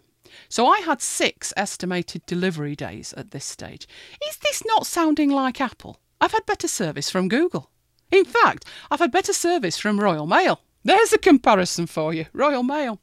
So 0.49 0.65
I 0.65 0.79
had 0.79 0.99
six 0.99 1.53
estimated 1.55 2.25
delivery 2.25 2.75
days 2.75 3.13
at 3.13 3.29
this 3.29 3.45
stage. 3.45 3.87
Is 4.27 4.37
this 4.37 4.63
not 4.65 4.87
sounding 4.87 5.29
like 5.29 5.61
Apple? 5.61 5.99
I've 6.19 6.31
had 6.31 6.47
better 6.47 6.67
service 6.67 7.11
from 7.11 7.29
Google. 7.29 7.69
In 8.11 8.25
fact, 8.25 8.65
I've 8.89 8.99
had 8.99 9.11
better 9.11 9.33
service 9.33 9.77
from 9.77 9.99
Royal 9.99 10.25
Mail. 10.25 10.61
There's 10.83 11.13
a 11.13 11.19
comparison 11.19 11.85
for 11.85 12.15
you, 12.15 12.25
Royal 12.33 12.63
Mail. 12.63 12.99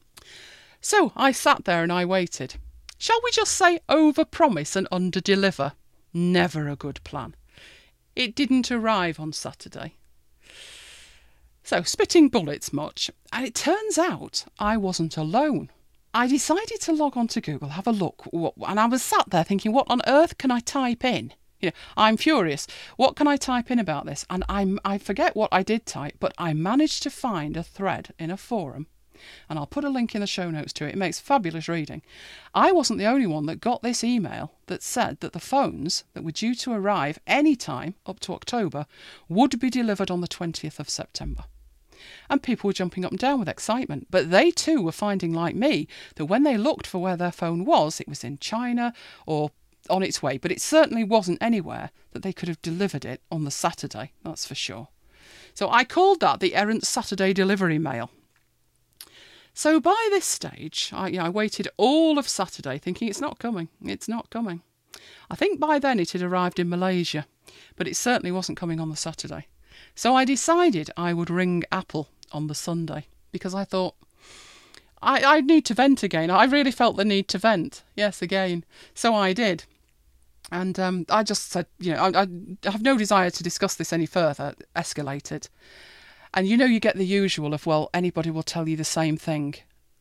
So 0.85 1.12
I 1.14 1.30
sat 1.30 1.64
there 1.64 1.85
and 1.85 1.93
I 1.93 2.05
waited. 2.05 2.57
Shall 2.99 3.20
we 3.22 3.30
just 3.30 3.53
say 3.53 3.78
over 3.89 4.24
promise 4.24 4.74
and 4.74 4.89
under 4.91 5.20
deliver? 5.20 5.72
Never 6.12 6.68
a 6.68 6.76
good 6.76 7.03
plan. 7.05 7.37
It 8.16 8.35
didn't 8.35 8.70
arrive 8.70 9.20
on 9.20 9.33
Saturday. 9.33 9.95
So, 11.62 11.83
spitting 11.83 12.28
bullets 12.28 12.72
much, 12.72 13.11
and 13.33 13.47
it 13.47 13.55
turns 13.55 13.97
out 13.97 14.45
I 14.59 14.76
wasn't 14.76 15.16
alone. 15.16 15.70
I 16.12 16.26
decided 16.26 16.80
to 16.80 16.93
log 16.93 17.16
on 17.16 17.28
to 17.28 17.41
Google, 17.41 17.70
have 17.70 17.87
a 17.87 17.93
look, 17.93 18.28
and 18.33 18.80
I 18.80 18.87
was 18.87 19.03
sat 19.03 19.30
there 19.30 19.45
thinking, 19.45 19.72
what 19.72 19.87
on 19.89 20.03
earth 20.09 20.37
can 20.37 20.51
I 20.51 20.59
type 20.59 21.05
in? 21.05 21.33
You 21.61 21.68
know, 21.68 21.76
I'm 21.97 22.16
furious. 22.16 22.66
What 22.97 23.14
can 23.14 23.28
I 23.28 23.37
type 23.37 23.70
in 23.70 23.78
about 23.78 24.05
this? 24.05 24.26
And 24.28 24.43
I'm, 24.49 24.80
I 24.85 24.99
forget 24.99 25.37
what 25.37 25.51
I 25.53 25.62
did 25.62 25.87
type, 25.87 26.16
but 26.18 26.35
I 26.37 26.53
managed 26.53 27.05
to 27.05 27.11
find 27.11 27.57
a 27.57 27.62
thread 27.62 28.12
in 28.18 28.33
a 28.33 28.37
forum, 28.37 28.89
and 29.49 29.59
I'll 29.59 29.66
put 29.66 29.85
a 29.85 29.91
link 29.91 30.14
in 30.14 30.20
the 30.20 30.27
show 30.27 30.51
notes 30.51 30.73
to 30.75 30.87
it. 30.87 30.95
It 30.95 30.99
makes 30.99 31.20
fabulous 31.20 31.68
reading. 31.68 32.03
I 32.55 32.73
wasn't 32.73 32.99
the 32.99 33.07
only 33.07 33.27
one 33.27 33.47
that 33.47 33.61
got 33.61 33.83
this 33.83 34.05
email 34.05 34.53
that 34.66 34.83
said 34.83 35.20
that 35.20 35.33
the 35.33 35.41
phones 35.41 36.05
that 36.14 36.25
were 36.25 36.33
due 36.33 36.55
to 36.57 36.73
arrive 36.73 37.18
any 37.27 37.57
time 37.57 37.95
up 38.07 38.20
to 38.20 38.35
October 38.35 38.87
would 39.29 39.59
be 39.59 39.70
delivered 39.70 40.11
on 40.11 40.20
the 40.20 40.29
20th 40.29 40.79
of 40.79 40.91
September 40.91 41.45
and 42.29 42.43
people 42.43 42.68
were 42.68 42.73
jumping 42.73 43.05
up 43.05 43.12
and 43.12 43.20
down 43.20 43.39
with 43.39 43.49
excitement. 43.49 44.09
But 44.11 44.31
they 44.31 44.51
too 44.51 44.83
were 44.83 44.93
finding, 44.93 45.33
like 45.33 45.55
me, 45.55 45.87
that 46.16 46.27
when 46.27 46.43
they 46.43 46.57
looked 46.57 46.87
for 46.87 46.99
where 46.99 47.16
their 47.16 47.33
phone 47.33 47.64
was, 47.64 48.01
it 48.01 48.09
was 48.09 48.25
in 48.25 48.39
China 48.39 48.93
or 49.27 49.51
on 49.91 50.03
its 50.03 50.23
way, 50.23 50.39
but 50.39 50.53
it 50.53 50.61
certainly 50.61 51.05
wasn't 51.05 51.43
anywhere 51.43 51.91
that 52.12 52.23
they 52.23 52.33
could 52.33 52.49
have 52.49 52.62
delivered 52.62 53.05
it 53.05 53.20
on 53.31 53.45
the 53.45 53.51
Saturday, 53.51 54.12
that's 54.23 54.47
for 54.47 54.55
sure. 54.55 54.89
So 55.55 55.68
I 55.68 55.85
called 55.85 56.20
that 56.20 56.41
the 56.41 56.55
errant 56.55 56.87
Saturday 56.87 57.33
delivery 57.33 57.79
mail. 57.79 58.11
So 59.55 59.80
by 59.80 60.09
this 60.11 60.24
stage, 60.24 60.90
I, 60.94 61.09
you 61.09 61.18
know, 61.18 61.26
I 61.26 61.28
waited 61.28 61.68
all 61.76 62.18
of 62.18 62.28
Saturday 62.28 62.78
thinking 62.78 63.09
it's 63.09 63.20
not 63.20 63.38
coming, 63.38 63.68
it's 63.84 64.09
not 64.09 64.30
coming. 64.30 64.62
I 65.30 65.34
think 65.34 65.61
by 65.61 65.78
then 65.78 65.98
it 66.00 66.12
had 66.12 66.22
arrived 66.22 66.59
in 66.59 66.68
Malaysia, 66.68 67.26
but 67.76 67.88
it 67.88 67.96
certainly 67.96 68.32
wasn't 68.32 68.59
coming 68.59 68.80
on 68.80 68.90
the 68.90 68.96
Saturday. 68.96 69.46
So 69.94 70.14
I 70.14 70.24
decided 70.24 70.90
I 70.96 71.12
would 71.12 71.30
ring 71.30 71.64
Apple 71.70 72.09
on 72.32 72.46
the 72.46 72.55
Sunday 72.55 73.07
because 73.30 73.55
I 73.55 73.64
thought 73.64 73.94
I, 75.03 75.22
I 75.22 75.40
need 75.40 75.64
to 75.66 75.74
vent 75.74 76.03
again. 76.03 76.30
I 76.30 76.44
really 76.44 76.70
felt 76.70 76.96
the 76.96 77.05
need 77.05 77.28
to 77.28 77.38
vent. 77.38 77.82
Yes, 77.96 78.22
again. 78.22 78.64
So 78.94 79.14
I 79.14 79.32
did. 79.32 79.64
And 80.50 80.78
um, 80.78 81.07
I 81.11 81.22
just 81.22 81.50
said, 81.50 81.66
you 81.78 81.92
know, 81.92 82.11
I, 82.14 82.22
I 82.22 82.70
have 82.70 82.82
no 82.82 82.96
desire 82.96 83.30
to 83.30 83.42
discuss 83.42 83.74
this 83.74 83.92
any 83.92 84.07
further, 84.07 84.55
escalated. 84.76 85.48
And 86.35 86.49
you 86.49 86.57
know, 86.57 86.64
you 86.64 86.80
get 86.80 86.97
the 86.97 87.07
usual 87.07 87.55
of, 87.55 87.66
well, 87.66 87.91
anybody 87.93 88.30
will 88.30 88.43
tell 88.43 88.68
you 88.68 88.76
the 88.76 88.85
same 88.85 89.16
thing 89.16 89.55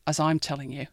as 0.06 0.18
I'm 0.18 0.38
telling 0.38 0.72
you. 0.72 0.86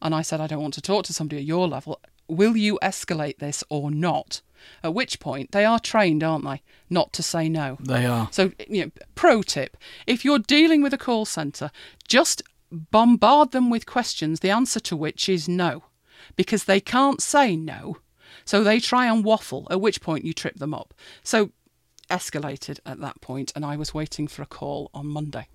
And 0.00 0.14
I 0.14 0.22
said, 0.22 0.40
I 0.40 0.46
don't 0.46 0.62
want 0.62 0.74
to 0.74 0.82
talk 0.82 1.04
to 1.06 1.12
somebody 1.12 1.38
at 1.38 1.46
your 1.46 1.68
level. 1.68 2.00
Will 2.28 2.56
you 2.56 2.78
escalate 2.82 3.38
this 3.38 3.64
or 3.68 3.90
not? 3.90 4.42
At 4.82 4.94
which 4.94 5.20
point 5.20 5.52
they 5.52 5.64
are 5.64 5.78
trained, 5.78 6.22
aren't 6.22 6.44
they, 6.44 6.62
not 6.90 7.12
to 7.14 7.22
say 7.22 7.48
no. 7.48 7.78
They 7.80 8.06
are. 8.06 8.28
So, 8.32 8.52
you 8.68 8.86
know, 8.86 8.90
pro 9.14 9.42
tip: 9.42 9.76
if 10.06 10.24
you're 10.24 10.40
dealing 10.40 10.82
with 10.82 10.92
a 10.92 10.98
call 10.98 11.24
centre, 11.24 11.70
just 12.06 12.42
bombard 12.70 13.52
them 13.52 13.70
with 13.70 13.86
questions, 13.86 14.40
the 14.40 14.50
answer 14.50 14.80
to 14.80 14.96
which 14.96 15.28
is 15.28 15.48
no, 15.48 15.84
because 16.36 16.64
they 16.64 16.80
can't 16.80 17.22
say 17.22 17.56
no. 17.56 17.98
So 18.44 18.64
they 18.64 18.80
try 18.80 19.06
and 19.06 19.24
waffle, 19.24 19.66
at 19.70 19.80
which 19.80 20.00
point 20.00 20.24
you 20.24 20.32
trip 20.32 20.56
them 20.56 20.74
up. 20.74 20.92
So 21.22 21.50
escalated 22.08 22.80
at 22.84 23.00
that 23.00 23.20
point, 23.20 23.52
and 23.54 23.64
I 23.64 23.76
was 23.76 23.94
waiting 23.94 24.28
for 24.28 24.42
a 24.42 24.46
call 24.46 24.90
on 24.92 25.06
Monday. 25.06 25.48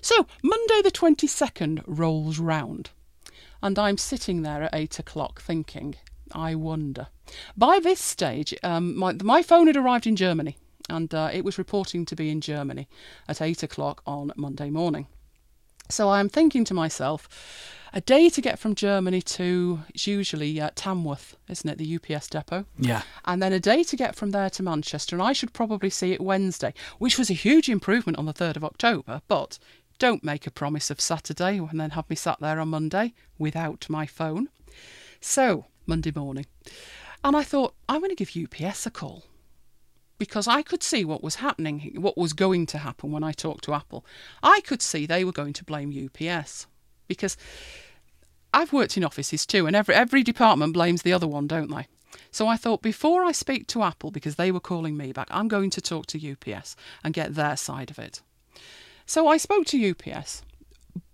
So 0.00 0.26
Monday 0.42 0.82
the 0.82 0.90
22nd 0.90 1.82
rolls 1.86 2.38
round, 2.38 2.90
and 3.62 3.78
I'm 3.78 3.98
sitting 3.98 4.42
there 4.42 4.62
at 4.62 4.74
eight 4.74 4.98
o'clock 4.98 5.40
thinking, 5.40 5.96
I 6.32 6.54
wonder. 6.54 7.08
By 7.56 7.80
this 7.80 8.00
stage, 8.00 8.54
um, 8.62 8.96
my, 8.96 9.12
my 9.22 9.42
phone 9.42 9.66
had 9.66 9.76
arrived 9.76 10.06
in 10.06 10.16
Germany 10.16 10.56
and 10.88 11.12
uh, 11.14 11.30
it 11.32 11.44
was 11.44 11.58
reporting 11.58 12.04
to 12.06 12.16
be 12.16 12.30
in 12.30 12.40
Germany 12.40 12.88
at 13.28 13.42
8 13.42 13.62
o'clock 13.62 14.02
on 14.06 14.32
Monday 14.36 14.70
morning. 14.70 15.06
So 15.88 16.10
I'm 16.10 16.28
thinking 16.28 16.64
to 16.64 16.74
myself, 16.74 17.28
a 17.92 18.00
day 18.00 18.28
to 18.28 18.40
get 18.40 18.58
from 18.58 18.74
Germany 18.74 19.22
to 19.22 19.80
it's 19.88 20.06
usually 20.06 20.60
uh, 20.60 20.70
Tamworth, 20.74 21.36
isn't 21.48 21.68
it, 21.68 21.78
the 21.78 21.96
UPS 21.96 22.28
depot? 22.28 22.66
Yeah. 22.78 23.02
And 23.24 23.42
then 23.42 23.52
a 23.52 23.60
day 23.60 23.82
to 23.84 23.96
get 23.96 24.14
from 24.14 24.30
there 24.30 24.50
to 24.50 24.62
Manchester, 24.62 25.16
and 25.16 25.22
I 25.22 25.32
should 25.32 25.52
probably 25.52 25.90
see 25.90 26.12
it 26.12 26.20
Wednesday, 26.20 26.74
which 26.98 27.18
was 27.18 27.30
a 27.30 27.34
huge 27.34 27.68
improvement 27.68 28.18
on 28.18 28.26
the 28.26 28.34
3rd 28.34 28.56
of 28.56 28.64
October, 28.64 29.22
but 29.28 29.58
don't 29.98 30.24
make 30.24 30.46
a 30.46 30.50
promise 30.50 30.90
of 30.90 31.00
Saturday 31.00 31.58
and 31.58 31.80
then 31.80 31.90
have 31.90 32.08
me 32.10 32.16
sat 32.16 32.38
there 32.40 32.60
on 32.60 32.68
Monday 32.68 33.14
without 33.38 33.86
my 33.88 34.06
phone. 34.06 34.48
So 35.20 35.66
Monday 35.86 36.12
morning. 36.14 36.46
And 37.24 37.36
I 37.36 37.42
thought, 37.42 37.74
I'm 37.88 38.00
going 38.00 38.14
to 38.14 38.24
give 38.24 38.36
UPS 38.36 38.86
a 38.86 38.90
call 38.90 39.24
because 40.18 40.46
I 40.46 40.62
could 40.62 40.82
see 40.82 41.04
what 41.04 41.22
was 41.22 41.36
happening, 41.36 41.94
what 41.96 42.16
was 42.16 42.32
going 42.32 42.66
to 42.66 42.78
happen 42.78 43.12
when 43.12 43.24
I 43.24 43.32
talked 43.32 43.64
to 43.64 43.74
Apple. 43.74 44.04
I 44.42 44.60
could 44.60 44.82
see 44.82 45.06
they 45.06 45.24
were 45.24 45.32
going 45.32 45.52
to 45.54 45.64
blame 45.64 45.90
UPS 45.90 46.66
because 47.06 47.36
I've 48.52 48.72
worked 48.72 48.96
in 48.96 49.04
offices 49.04 49.46
too, 49.46 49.66
and 49.66 49.76
every 49.76 49.94
every 49.94 50.22
department 50.22 50.72
blames 50.72 51.02
the 51.02 51.12
other 51.12 51.26
one, 51.26 51.46
don't 51.46 51.70
they? 51.70 51.86
So 52.30 52.46
I 52.46 52.56
thought 52.56 52.82
before 52.82 53.24
I 53.24 53.32
speak 53.32 53.66
to 53.68 53.82
Apple 53.82 54.10
because 54.10 54.36
they 54.36 54.50
were 54.50 54.60
calling 54.60 54.96
me 54.96 55.12
back, 55.12 55.28
I'm 55.30 55.48
going 55.48 55.70
to 55.70 55.80
talk 55.80 56.06
to 56.06 56.32
UPS 56.32 56.76
and 57.04 57.14
get 57.14 57.34
their 57.34 57.56
side 57.56 57.90
of 57.90 57.98
it. 57.98 58.22
So 59.04 59.28
I 59.28 59.36
spoke 59.36 59.66
to 59.66 59.90
UPS. 59.90 60.42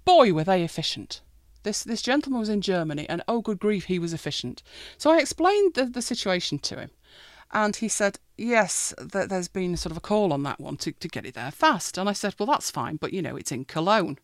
Boy, 0.04 0.32
were 0.32 0.44
they 0.44 0.62
efficient. 0.62 1.20
This 1.62 1.84
this 1.84 2.02
gentleman 2.02 2.40
was 2.40 2.48
in 2.48 2.60
Germany, 2.60 3.08
and 3.08 3.22
oh 3.28 3.40
good 3.40 3.60
grief, 3.60 3.84
he 3.84 3.98
was 3.98 4.12
efficient. 4.12 4.62
So 4.98 5.10
I 5.10 5.18
explained 5.18 5.74
the, 5.74 5.84
the 5.86 6.02
situation 6.02 6.58
to 6.60 6.76
him, 6.80 6.90
and 7.52 7.76
he 7.76 7.88
said, 7.88 8.18
yes, 8.36 8.94
th- 8.98 9.28
there's 9.28 9.48
been 9.48 9.76
sort 9.76 9.90
of 9.90 9.96
a 9.96 10.00
call 10.00 10.32
on 10.32 10.42
that 10.42 10.58
one 10.58 10.76
to, 10.78 10.92
to 10.92 11.08
get 11.08 11.26
it 11.26 11.34
there 11.34 11.50
fast. 11.50 11.98
And 11.98 12.08
I 12.08 12.12
said, 12.12 12.34
well, 12.38 12.46
that's 12.46 12.70
fine, 12.70 12.96
but 12.96 13.12
you 13.12 13.22
know, 13.22 13.36
it's 13.36 13.52
in 13.52 13.64
Cologne. 13.64 14.18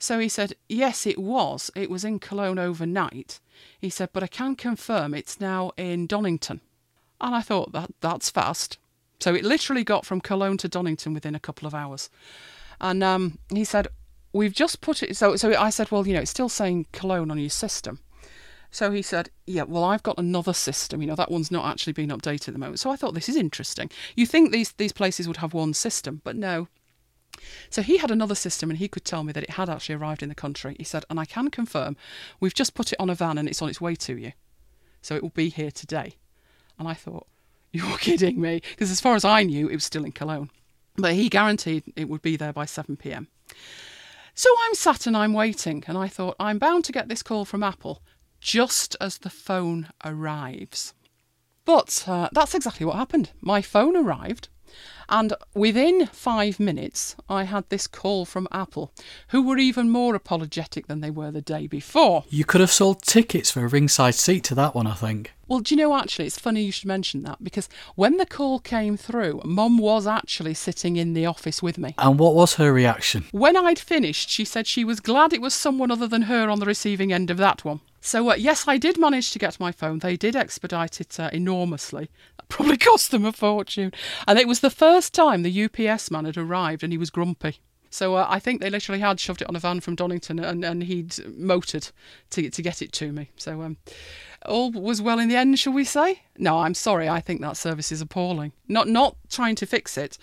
So 0.00 0.18
he 0.18 0.30
said, 0.30 0.54
yes, 0.66 1.06
it 1.06 1.18
was. 1.18 1.70
It 1.76 1.90
was 1.90 2.04
in 2.04 2.18
Cologne 2.18 2.58
overnight. 2.58 3.38
He 3.78 3.90
said, 3.90 4.08
but 4.12 4.22
I 4.22 4.26
can 4.26 4.56
confirm 4.56 5.12
it's 5.12 5.38
now 5.40 5.72
in 5.76 6.06
Donington. 6.06 6.62
And 7.20 7.34
I 7.34 7.42
thought, 7.42 7.72
that 7.72 7.90
that's 8.00 8.30
fast. 8.30 8.78
So 9.20 9.34
it 9.34 9.44
literally 9.44 9.84
got 9.84 10.06
from 10.06 10.22
Cologne 10.22 10.56
to 10.56 10.68
Donington 10.68 11.12
within 11.12 11.34
a 11.34 11.40
couple 11.40 11.68
of 11.68 11.74
hours. 11.74 12.08
And 12.80 13.04
um, 13.04 13.38
he 13.52 13.62
said, 13.62 13.88
we've 14.32 14.54
just 14.54 14.80
put 14.80 15.02
it. 15.02 15.18
So, 15.18 15.36
so 15.36 15.54
I 15.54 15.68
said, 15.68 15.90
well, 15.90 16.06
you 16.08 16.14
know, 16.14 16.20
it's 16.20 16.30
still 16.30 16.48
saying 16.48 16.86
Cologne 16.92 17.30
on 17.30 17.38
your 17.38 17.50
system. 17.50 18.00
So 18.70 18.90
he 18.92 19.02
said, 19.02 19.30
Yeah, 19.46 19.64
well, 19.64 19.84
I've 19.84 20.02
got 20.02 20.18
another 20.18 20.52
system. 20.52 21.02
You 21.02 21.08
know, 21.08 21.16
that 21.16 21.30
one's 21.30 21.50
not 21.50 21.66
actually 21.66 21.92
being 21.92 22.10
updated 22.10 22.48
at 22.48 22.54
the 22.54 22.60
moment. 22.60 22.80
So 22.80 22.90
I 22.90 22.96
thought 22.96 23.14
this 23.14 23.28
is 23.28 23.36
interesting. 23.36 23.90
You 24.14 24.26
think 24.26 24.52
these, 24.52 24.72
these 24.72 24.92
places 24.92 25.26
would 25.26 25.38
have 25.38 25.52
one 25.52 25.74
system, 25.74 26.20
but 26.24 26.36
no. 26.36 26.68
So 27.68 27.82
he 27.82 27.98
had 27.98 28.10
another 28.10 28.34
system 28.34 28.70
and 28.70 28.78
he 28.78 28.88
could 28.88 29.04
tell 29.04 29.24
me 29.24 29.32
that 29.32 29.42
it 29.42 29.50
had 29.50 29.68
actually 29.68 29.94
arrived 29.94 30.22
in 30.22 30.28
the 30.28 30.34
country. 30.34 30.76
He 30.78 30.84
said, 30.84 31.04
And 31.08 31.18
I 31.18 31.24
can 31.24 31.50
confirm 31.50 31.96
we've 32.38 32.54
just 32.54 32.74
put 32.74 32.92
it 32.92 33.00
on 33.00 33.10
a 33.10 33.14
van 33.14 33.38
and 33.38 33.48
it's 33.48 33.62
on 33.62 33.68
its 33.68 33.80
way 33.80 33.94
to 33.96 34.16
you. 34.16 34.32
So 35.02 35.14
it 35.14 35.22
will 35.22 35.30
be 35.30 35.48
here 35.48 35.70
today. 35.70 36.14
And 36.78 36.86
I 36.86 36.94
thought, 36.94 37.26
You're 37.72 37.98
kidding 37.98 38.40
me. 38.40 38.62
Because 38.70 38.90
as 38.90 39.00
far 39.00 39.14
as 39.14 39.24
I 39.24 39.42
knew, 39.44 39.68
it 39.68 39.74
was 39.74 39.84
still 39.84 40.04
in 40.04 40.12
Cologne. 40.12 40.50
But 40.96 41.14
he 41.14 41.28
guaranteed 41.28 41.84
it 41.96 42.08
would 42.08 42.22
be 42.22 42.36
there 42.36 42.52
by 42.52 42.64
7 42.64 42.96
pm. 42.96 43.28
So 44.34 44.50
I'm 44.62 44.74
sat 44.74 45.06
and 45.06 45.16
I'm 45.16 45.32
waiting, 45.32 45.84
and 45.86 45.96
I 45.96 46.08
thought, 46.08 46.36
I'm 46.40 46.58
bound 46.58 46.84
to 46.86 46.92
get 46.92 47.08
this 47.08 47.22
call 47.22 47.44
from 47.44 47.62
Apple 47.62 48.02
just 48.40 48.96
as 49.00 49.18
the 49.18 49.30
phone 49.30 49.88
arrives. 50.04 50.94
But 51.64 52.04
uh, 52.08 52.28
that's 52.32 52.54
exactly 52.54 52.86
what 52.86 52.96
happened. 52.96 53.30
My 53.40 53.62
phone 53.62 53.96
arrived, 53.96 54.48
and 55.10 55.34
within 55.54 56.06
five 56.06 56.60
minutes, 56.60 57.16
I 57.28 57.44
had 57.44 57.68
this 57.68 57.86
call 57.86 58.24
from 58.24 58.48
Apple, 58.50 58.92
who 59.28 59.42
were 59.42 59.58
even 59.58 59.90
more 59.90 60.14
apologetic 60.14 60.86
than 60.86 61.00
they 61.00 61.10
were 61.10 61.30
the 61.30 61.42
day 61.42 61.66
before. 61.66 62.24
You 62.30 62.44
could 62.44 62.60
have 62.60 62.70
sold 62.70 63.02
tickets 63.02 63.50
for 63.50 63.64
a 63.64 63.68
ringside 63.68 64.14
seat 64.14 64.44
to 64.44 64.54
that 64.54 64.74
one, 64.74 64.86
I 64.86 64.94
think. 64.94 65.32
Well, 65.50 65.58
do 65.58 65.74
you 65.74 65.80
know, 65.80 65.96
actually, 65.96 66.26
it's 66.26 66.38
funny 66.38 66.62
you 66.62 66.70
should 66.70 66.86
mention 66.86 67.24
that 67.24 67.42
because 67.42 67.68
when 67.96 68.18
the 68.18 68.24
call 68.24 68.60
came 68.60 68.96
through, 68.96 69.40
Mum 69.44 69.78
was 69.78 70.06
actually 70.06 70.54
sitting 70.54 70.94
in 70.94 71.12
the 71.12 71.26
office 71.26 71.60
with 71.60 71.76
me. 71.76 71.96
And 71.98 72.20
what 72.20 72.36
was 72.36 72.54
her 72.54 72.72
reaction? 72.72 73.24
When 73.32 73.56
I'd 73.56 73.80
finished, 73.80 74.30
she 74.30 74.44
said 74.44 74.68
she 74.68 74.84
was 74.84 75.00
glad 75.00 75.32
it 75.32 75.42
was 75.42 75.52
someone 75.52 75.90
other 75.90 76.06
than 76.06 76.22
her 76.22 76.48
on 76.48 76.60
the 76.60 76.66
receiving 76.66 77.12
end 77.12 77.30
of 77.30 77.36
that 77.38 77.64
one. 77.64 77.80
So, 78.00 78.30
uh, 78.30 78.34
yes, 78.36 78.68
I 78.68 78.78
did 78.78 78.96
manage 78.96 79.32
to 79.32 79.40
get 79.40 79.58
my 79.58 79.72
phone. 79.72 79.98
They 79.98 80.16
did 80.16 80.36
expedite 80.36 81.00
it 81.00 81.18
uh, 81.18 81.30
enormously. 81.32 82.10
That 82.36 82.48
probably 82.48 82.76
cost 82.78 83.10
them 83.10 83.24
a 83.24 83.32
fortune. 83.32 83.92
And 84.28 84.38
it 84.38 84.46
was 84.46 84.60
the 84.60 84.70
first 84.70 84.99
time 85.08 85.42
the 85.42 85.64
UPS 85.64 86.10
man 86.10 86.26
had 86.26 86.36
arrived 86.36 86.82
and 86.82 86.92
he 86.92 86.98
was 86.98 87.10
grumpy. 87.10 87.60
So 87.90 88.14
uh, 88.14 88.26
I 88.28 88.38
think 88.38 88.60
they 88.60 88.70
literally 88.70 89.00
had 89.00 89.18
shoved 89.18 89.42
it 89.42 89.48
on 89.48 89.56
a 89.56 89.58
van 89.58 89.80
from 89.80 89.96
Donington 89.96 90.38
and, 90.38 90.64
and 90.64 90.84
he'd 90.84 91.14
motored 91.36 91.88
to, 92.30 92.48
to 92.48 92.62
get 92.62 92.82
it 92.82 92.92
to 92.92 93.12
me. 93.12 93.30
So 93.36 93.62
um, 93.62 93.78
all 94.46 94.70
was 94.70 95.02
well 95.02 95.18
in 95.18 95.28
the 95.28 95.36
end, 95.36 95.58
shall 95.58 95.72
we 95.72 95.84
say? 95.84 96.22
No, 96.38 96.60
I'm 96.60 96.74
sorry. 96.74 97.08
I 97.08 97.20
think 97.20 97.40
that 97.40 97.56
service 97.56 97.90
is 97.90 98.00
appalling. 98.00 98.52
Not 98.68 98.88
not 98.88 99.16
trying 99.28 99.56
to 99.56 99.66
fix 99.66 99.98
it, 99.98 100.18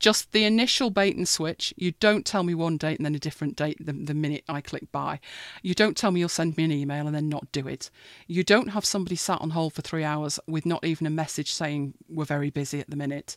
just 0.00 0.32
the 0.32 0.44
initial 0.44 0.90
bait 0.90 1.14
and 1.14 1.28
switch. 1.28 1.72
You 1.76 1.92
don't 2.00 2.26
tell 2.26 2.42
me 2.42 2.54
one 2.54 2.78
date 2.78 2.98
and 2.98 3.06
then 3.06 3.14
a 3.14 3.20
different 3.20 3.54
date 3.54 3.76
the, 3.78 3.92
the 3.92 4.14
minute 4.14 4.42
I 4.48 4.60
click 4.60 4.90
buy. 4.90 5.20
You 5.62 5.74
don't 5.74 5.96
tell 5.96 6.10
me 6.10 6.20
you'll 6.20 6.28
send 6.30 6.56
me 6.56 6.64
an 6.64 6.72
email 6.72 7.06
and 7.06 7.14
then 7.14 7.28
not 7.28 7.52
do 7.52 7.68
it. 7.68 7.90
You 8.26 8.42
don't 8.42 8.68
have 8.68 8.84
somebody 8.84 9.14
sat 9.14 9.40
on 9.40 9.50
hold 9.50 9.74
for 9.74 9.82
three 9.82 10.02
hours 10.02 10.40
with 10.48 10.66
not 10.66 10.84
even 10.84 11.06
a 11.06 11.10
message 11.10 11.52
saying 11.52 11.94
we're 12.08 12.24
very 12.24 12.50
busy 12.50 12.80
at 12.80 12.90
the 12.90 12.96
minute. 12.96 13.36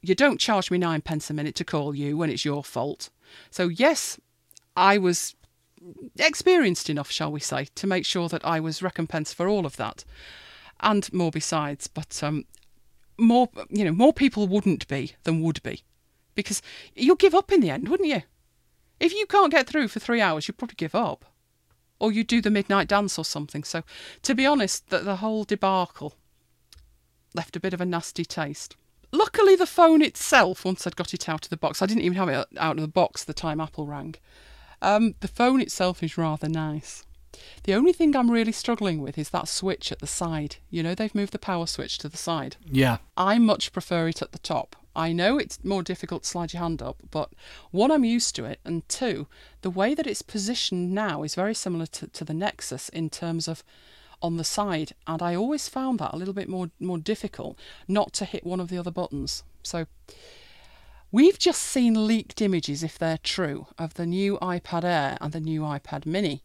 You 0.00 0.14
don't 0.14 0.40
charge 0.40 0.70
me 0.70 0.78
nine 0.78 1.02
pence 1.02 1.28
a 1.28 1.34
minute 1.34 1.56
to 1.56 1.64
call 1.64 1.94
you 1.94 2.16
when 2.16 2.30
it's 2.30 2.44
your 2.44 2.62
fault. 2.62 3.10
So, 3.50 3.68
yes, 3.68 4.18
I 4.76 4.98
was 4.98 5.34
experienced 6.18 6.88
enough, 6.88 7.10
shall 7.10 7.32
we 7.32 7.40
say, 7.40 7.66
to 7.74 7.86
make 7.86 8.06
sure 8.06 8.28
that 8.28 8.44
I 8.44 8.60
was 8.60 8.82
recompensed 8.82 9.34
for 9.34 9.48
all 9.48 9.66
of 9.66 9.76
that 9.76 10.04
and 10.80 11.12
more 11.12 11.32
besides. 11.32 11.88
But 11.88 12.22
um, 12.22 12.44
more, 13.18 13.48
you 13.68 13.84
know, 13.84 13.92
more 13.92 14.12
people 14.12 14.46
wouldn't 14.46 14.86
be 14.86 15.12
than 15.24 15.42
would 15.42 15.60
be 15.64 15.82
because 16.34 16.62
you'll 16.94 17.16
give 17.16 17.34
up 17.34 17.52
in 17.52 17.60
the 17.60 17.70
end, 17.70 17.88
wouldn't 17.88 18.08
you? 18.08 18.22
If 19.00 19.12
you 19.12 19.26
can't 19.26 19.52
get 19.52 19.66
through 19.66 19.88
for 19.88 20.00
three 20.00 20.20
hours, 20.20 20.46
you'd 20.46 20.58
probably 20.58 20.76
give 20.76 20.94
up. 20.94 21.24
Or 21.98 22.12
you 22.12 22.24
do 22.24 22.40
the 22.40 22.50
midnight 22.50 22.88
dance 22.88 23.18
or 23.18 23.24
something. 23.24 23.64
So, 23.64 23.82
to 24.22 24.34
be 24.34 24.46
honest, 24.46 24.88
the, 24.90 24.98
the 24.98 25.16
whole 25.16 25.44
debacle 25.44 26.14
left 27.34 27.56
a 27.56 27.60
bit 27.60 27.74
of 27.74 27.80
a 27.80 27.86
nasty 27.86 28.24
taste. 28.24 28.76
Luckily, 29.12 29.54
the 29.54 29.66
phone 29.66 30.02
itself, 30.02 30.64
once 30.64 30.86
I'd 30.86 30.96
got 30.96 31.14
it 31.14 31.28
out 31.28 31.44
of 31.44 31.50
the 31.50 31.56
box, 31.56 31.80
I 31.80 31.86
didn't 31.86 32.02
even 32.02 32.18
have 32.18 32.28
it 32.28 32.46
out 32.56 32.76
of 32.76 32.82
the 32.82 32.88
box 32.88 33.24
the 33.24 33.32
time 33.32 33.60
Apple 33.60 33.86
rang. 33.86 34.16
Um, 34.82 35.14
the 35.20 35.28
phone 35.28 35.60
itself 35.60 36.02
is 36.02 36.18
rather 36.18 36.48
nice. 36.48 37.04
The 37.64 37.74
only 37.74 37.92
thing 37.92 38.14
I'm 38.14 38.30
really 38.30 38.52
struggling 38.52 39.00
with 39.00 39.18
is 39.18 39.30
that 39.30 39.48
switch 39.48 39.90
at 39.90 40.00
the 40.00 40.06
side. 40.06 40.56
You 40.70 40.82
know, 40.82 40.94
they've 40.94 41.14
moved 41.14 41.32
the 41.32 41.38
power 41.38 41.66
switch 41.66 41.98
to 41.98 42.08
the 42.08 42.16
side. 42.16 42.56
Yeah. 42.64 42.98
I 43.16 43.38
much 43.38 43.72
prefer 43.72 44.08
it 44.08 44.22
at 44.22 44.32
the 44.32 44.38
top. 44.38 44.76
I 44.96 45.12
know 45.12 45.38
it's 45.38 45.64
more 45.64 45.82
difficult 45.82 46.22
to 46.22 46.28
slide 46.28 46.52
your 46.52 46.62
hand 46.62 46.80
up, 46.80 46.96
but 47.10 47.32
one, 47.70 47.90
I'm 47.90 48.04
used 48.04 48.36
to 48.36 48.44
it, 48.44 48.60
and 48.64 48.88
two, 48.88 49.26
the 49.62 49.70
way 49.70 49.94
that 49.94 50.06
it's 50.06 50.22
positioned 50.22 50.92
now 50.92 51.22
is 51.22 51.34
very 51.34 51.54
similar 51.54 51.86
to, 51.86 52.06
to 52.06 52.24
the 52.24 52.34
Nexus 52.34 52.88
in 52.90 53.10
terms 53.10 53.48
of 53.48 53.64
on 54.22 54.36
the 54.36 54.44
side, 54.44 54.92
and 55.06 55.20
I 55.20 55.34
always 55.34 55.68
found 55.68 55.98
that 55.98 56.14
a 56.14 56.16
little 56.16 56.32
bit 56.32 56.48
more 56.48 56.70
more 56.80 56.96
difficult 56.98 57.58
not 57.86 58.12
to 58.14 58.24
hit 58.24 58.46
one 58.46 58.60
of 58.60 58.68
the 58.68 58.78
other 58.78 58.90
buttons. 58.90 59.42
So 59.62 59.86
we've 61.12 61.38
just 61.38 61.60
seen 61.60 62.06
leaked 62.06 62.40
images, 62.40 62.82
if 62.82 62.98
they're 62.98 63.18
true, 63.18 63.66
of 63.78 63.94
the 63.94 64.06
new 64.06 64.38
iPad 64.38 64.84
Air 64.84 65.18
and 65.20 65.32
the 65.32 65.40
new 65.40 65.60
iPad 65.60 66.06
Mini, 66.06 66.42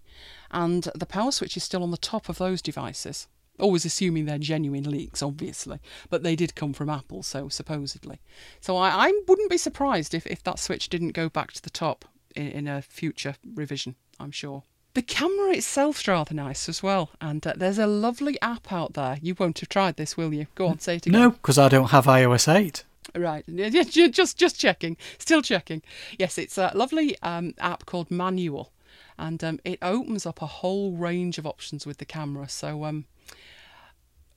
and 0.52 0.90
the 0.94 1.06
power 1.06 1.32
switch 1.32 1.56
is 1.56 1.64
still 1.64 1.84
on 1.84 1.92
the 1.92 1.98
top 1.98 2.28
of 2.28 2.38
those 2.38 2.62
devices. 2.62 3.28
Always 3.60 3.86
assuming 3.86 4.26
they're 4.26 4.38
genuine 4.38 4.90
leaks, 4.90 5.22
obviously, 5.22 5.80
but 6.10 6.24
they 6.24 6.36
did 6.36 6.56
come 6.56 6.74
from 6.74 6.90
Apple, 6.90 7.24
so 7.24 7.50
supposedly. 7.50 8.20
So 8.62 8.78
I, 8.78 9.08
I 9.08 9.22
wouldn't 9.28 9.50
be 9.50 9.58
surprised 9.58 10.14
if, 10.14 10.26
if 10.28 10.44
that 10.44 10.60
switch 10.60 10.90
didn't 10.90 11.12
go 11.12 11.30
back 11.30 11.52
to 11.54 11.62
the 11.62 11.70
top 11.70 12.06
in, 12.36 12.48
in 12.48 12.68
a 12.68 12.82
future 12.82 13.36
revision, 13.56 13.96
I'm 14.20 14.32
sure. 14.32 14.64
The 14.96 15.02
camera 15.04 15.52
itself's 15.52 16.08
rather 16.08 16.34
nice 16.34 16.68
as 16.68 16.82
well, 16.82 17.12
and 17.22 17.46
uh, 17.46 17.54
there's 17.56 17.78
a 17.78 17.86
lovely 17.88 18.42
app 18.42 18.72
out 18.72 18.94
there. 18.94 19.20
You 19.22 19.36
won't 19.38 19.60
have 19.60 19.70
tried 19.70 19.98
this, 19.98 20.18
will 20.18 20.34
you? 20.34 20.48
Go 20.56 20.68
on, 20.68 20.80
say 20.80 20.96
it 20.96 21.06
again. 21.06 21.20
No, 21.20 21.30
because 21.32 21.58
I 21.60 21.70
don't 21.70 21.92
have 21.92 22.06
iOS 22.06 22.54
8. 22.54 22.84
Right, 23.16 23.44
Yeah, 23.48 23.70
just 23.70 24.38
just 24.38 24.60
checking, 24.60 24.98
still 25.18 25.42
checking. 25.42 25.84
Yes, 26.18 26.38
it's 26.38 26.58
a 26.58 26.72
lovely 26.76 27.18
um, 27.22 27.54
app 27.60 27.86
called 27.86 28.10
Manual, 28.12 28.72
and 29.20 29.44
um, 29.44 29.60
it 29.64 29.80
opens 29.82 30.26
up 30.26 30.42
a 30.42 30.48
whole 30.48 30.94
range 30.94 31.38
of 31.38 31.46
options 31.46 31.86
with 31.86 31.98
the 31.98 32.06
camera. 32.06 32.50
So, 32.50 32.86
um, 32.86 33.06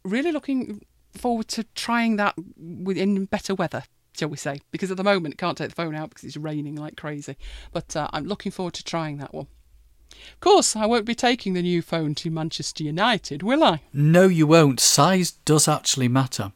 really 0.04 0.32
looking 0.32 0.84
forward 1.16 1.48
to 1.48 1.64
trying 1.74 2.16
that 2.16 2.34
in 2.58 3.24
better 3.26 3.54
weather, 3.54 3.84
shall 4.16 4.28
we 4.28 4.36
say? 4.36 4.60
Because 4.70 4.90
at 4.90 4.96
the 4.96 5.04
moment, 5.04 5.38
can't 5.38 5.56
take 5.56 5.70
the 5.70 5.74
phone 5.74 5.94
out 5.94 6.10
because 6.10 6.24
it's 6.24 6.36
raining 6.36 6.76
like 6.76 6.96
crazy. 6.96 7.36
But 7.72 7.94
uh, 7.96 8.08
I'm 8.12 8.26
looking 8.26 8.52
forward 8.52 8.74
to 8.74 8.84
trying 8.84 9.18
that 9.18 9.32
one. 9.32 9.46
Of 10.10 10.40
course, 10.40 10.76
I 10.76 10.86
won't 10.86 11.06
be 11.06 11.14
taking 11.14 11.54
the 11.54 11.62
new 11.62 11.80
phone 11.80 12.14
to 12.16 12.30
Manchester 12.30 12.84
United, 12.84 13.42
will 13.42 13.64
I? 13.64 13.82
No, 13.92 14.28
you 14.28 14.46
won't. 14.46 14.78
Size 14.78 15.32
does 15.32 15.68
actually 15.68 16.08
matter. 16.08 16.52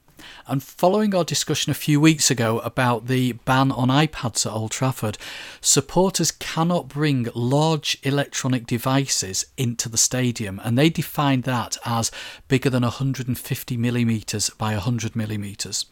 And 0.46 0.62
following 0.62 1.14
our 1.14 1.24
discussion 1.24 1.70
a 1.70 1.74
few 1.74 2.00
weeks 2.00 2.30
ago 2.30 2.60
about 2.60 3.06
the 3.06 3.32
ban 3.32 3.72
on 3.72 3.88
iPads 3.88 4.46
at 4.46 4.52
Old 4.52 4.70
Trafford, 4.70 5.18
supporters 5.60 6.30
cannot 6.30 6.88
bring 6.88 7.28
large 7.34 7.98
electronic 8.02 8.66
devices 8.66 9.46
into 9.56 9.88
the 9.88 9.98
stadium, 9.98 10.60
and 10.64 10.78
they 10.78 10.90
defined 10.90 11.44
that 11.44 11.76
as 11.84 12.10
bigger 12.48 12.70
than 12.70 12.82
150 12.82 13.76
millimeters 13.76 14.50
by 14.50 14.72
100 14.72 15.16
millimeters. 15.16 15.86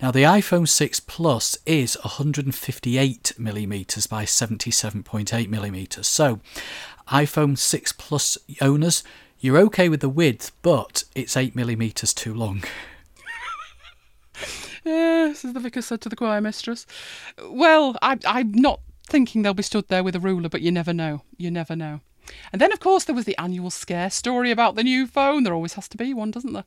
Now, 0.00 0.12
the 0.12 0.22
iPhone 0.22 0.68
6 0.68 1.00
Plus 1.00 1.58
is 1.66 1.96
158 2.04 3.32
millimeters 3.36 4.06
by 4.06 4.24
77.8 4.24 5.48
millimeters. 5.48 6.06
So, 6.06 6.38
iPhone 7.08 7.58
6 7.58 7.92
Plus 7.92 8.38
owners, 8.60 9.02
You're 9.40 9.58
okay 9.58 9.88
with 9.88 10.00
the 10.00 10.08
width, 10.08 10.52
but 10.62 11.02
it's 11.16 11.36
8 11.36 11.56
millimetres 11.56 12.14
too 12.14 12.32
long. 12.34 12.62
Eh, 14.88 15.26
yes, 15.28 15.44
as 15.44 15.52
the 15.52 15.60
vicar 15.60 15.82
said 15.82 16.00
to 16.02 16.08
the 16.08 16.16
choir 16.16 16.40
mistress. 16.40 16.86
Well, 17.44 17.96
I, 18.00 18.18
I'm 18.26 18.52
not 18.52 18.80
thinking 19.06 19.42
they'll 19.42 19.54
be 19.54 19.62
stood 19.62 19.88
there 19.88 20.04
with 20.04 20.16
a 20.16 20.20
ruler, 20.20 20.48
but 20.48 20.62
you 20.62 20.70
never 20.70 20.92
know. 20.92 21.22
You 21.36 21.50
never 21.50 21.76
know. 21.76 22.00
And 22.52 22.60
then, 22.60 22.72
of 22.72 22.80
course, 22.80 23.04
there 23.04 23.14
was 23.14 23.24
the 23.24 23.38
annual 23.38 23.70
scare 23.70 24.10
story 24.10 24.50
about 24.50 24.74
the 24.74 24.82
new 24.82 25.06
phone. 25.06 25.44
There 25.44 25.54
always 25.54 25.74
has 25.74 25.88
to 25.88 25.96
be 25.96 26.12
one, 26.12 26.30
doesn't 26.30 26.52
there? 26.52 26.64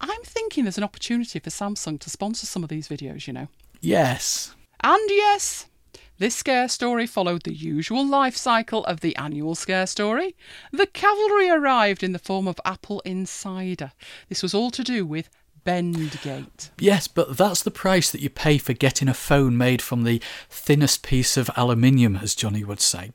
I'm 0.00 0.22
thinking 0.22 0.64
there's 0.64 0.78
an 0.78 0.84
opportunity 0.84 1.38
for 1.38 1.50
Samsung 1.50 2.00
to 2.00 2.10
sponsor 2.10 2.46
some 2.46 2.62
of 2.62 2.70
these 2.70 2.88
videos, 2.88 3.26
you 3.26 3.32
know. 3.32 3.48
Yes. 3.80 4.54
And 4.82 5.10
yes, 5.10 5.66
this 6.18 6.34
scare 6.34 6.68
story 6.68 7.06
followed 7.06 7.42
the 7.42 7.54
usual 7.54 8.06
life 8.06 8.36
cycle 8.36 8.84
of 8.84 9.00
the 9.00 9.14
annual 9.16 9.54
scare 9.54 9.86
story. 9.86 10.34
The 10.72 10.86
cavalry 10.86 11.50
arrived 11.50 12.02
in 12.02 12.12
the 12.12 12.18
form 12.18 12.48
of 12.48 12.60
Apple 12.64 13.00
Insider. 13.04 13.92
This 14.28 14.42
was 14.42 14.54
all 14.54 14.70
to 14.70 14.84
do 14.84 15.04
with 15.04 15.28
Bendgate. 15.64 16.70
Yes, 16.78 17.06
but 17.06 17.36
that's 17.36 17.62
the 17.62 17.70
price 17.70 18.10
that 18.10 18.20
you 18.20 18.30
pay 18.30 18.58
for 18.58 18.72
getting 18.72 19.08
a 19.08 19.14
phone 19.14 19.56
made 19.56 19.80
from 19.80 20.04
the 20.04 20.20
thinnest 20.50 21.02
piece 21.02 21.36
of 21.36 21.50
aluminium, 21.56 22.16
as 22.16 22.34
Johnny 22.34 22.64
would 22.64 22.80
say. 22.80 23.12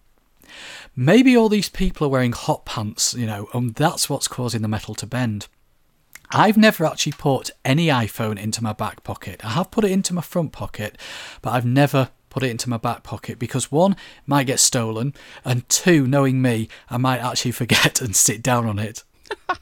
Maybe 0.95 1.35
all 1.35 1.49
these 1.49 1.69
people 1.69 2.07
are 2.07 2.09
wearing 2.09 2.31
hot 2.31 2.65
pants, 2.65 3.13
you 3.13 3.25
know, 3.25 3.49
and 3.53 3.75
that's 3.75 4.09
what's 4.09 4.27
causing 4.27 4.61
the 4.61 4.67
metal 4.67 4.95
to 4.95 5.05
bend. 5.05 5.47
I've 6.31 6.57
never 6.57 6.85
actually 6.85 7.13
put 7.13 7.51
any 7.63 7.87
iPhone 7.87 8.37
into 8.37 8.63
my 8.63 8.73
back 8.73 9.03
pocket. 9.03 9.43
I 9.45 9.49
have 9.51 9.71
put 9.71 9.85
it 9.85 9.91
into 9.91 10.13
my 10.13 10.21
front 10.21 10.51
pocket, 10.51 10.97
but 11.41 11.51
I've 11.51 11.65
never 11.65 12.09
put 12.29 12.43
it 12.43 12.51
into 12.51 12.69
my 12.69 12.77
back 12.77 13.03
pocket 13.03 13.39
because 13.39 13.71
one 13.71 13.95
might 14.25 14.47
get 14.47 14.59
stolen, 14.59 15.13
and 15.45 15.67
two, 15.69 16.05
knowing 16.05 16.41
me, 16.41 16.67
I 16.89 16.97
might 16.97 17.19
actually 17.19 17.51
forget 17.63 18.01
and 18.01 18.15
sit 18.15 18.43
down 18.43 18.65
on 18.65 18.79
it. 18.79 19.03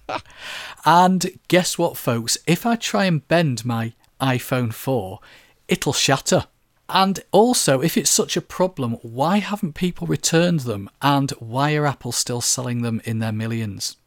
and 0.85 1.39
guess 1.47 1.77
what, 1.77 1.97
folks? 1.97 2.37
If 2.47 2.65
I 2.65 2.75
try 2.75 3.05
and 3.05 3.27
bend 3.27 3.65
my 3.65 3.93
iPhone 4.21 4.73
4, 4.73 5.19
it'll 5.67 5.93
shatter. 5.93 6.45
And 6.87 7.19
also, 7.31 7.81
if 7.81 7.97
it's 7.97 8.09
such 8.09 8.37
a 8.37 8.41
problem, 8.41 8.93
why 9.01 9.37
haven't 9.37 9.73
people 9.73 10.05
returned 10.05 10.61
them? 10.61 10.89
And 11.01 11.31
why 11.31 11.75
are 11.75 11.87
Apple 11.87 12.11
still 12.11 12.41
selling 12.41 12.83
them 12.83 13.01
in 13.05 13.19
their 13.19 13.31
millions? 13.31 13.97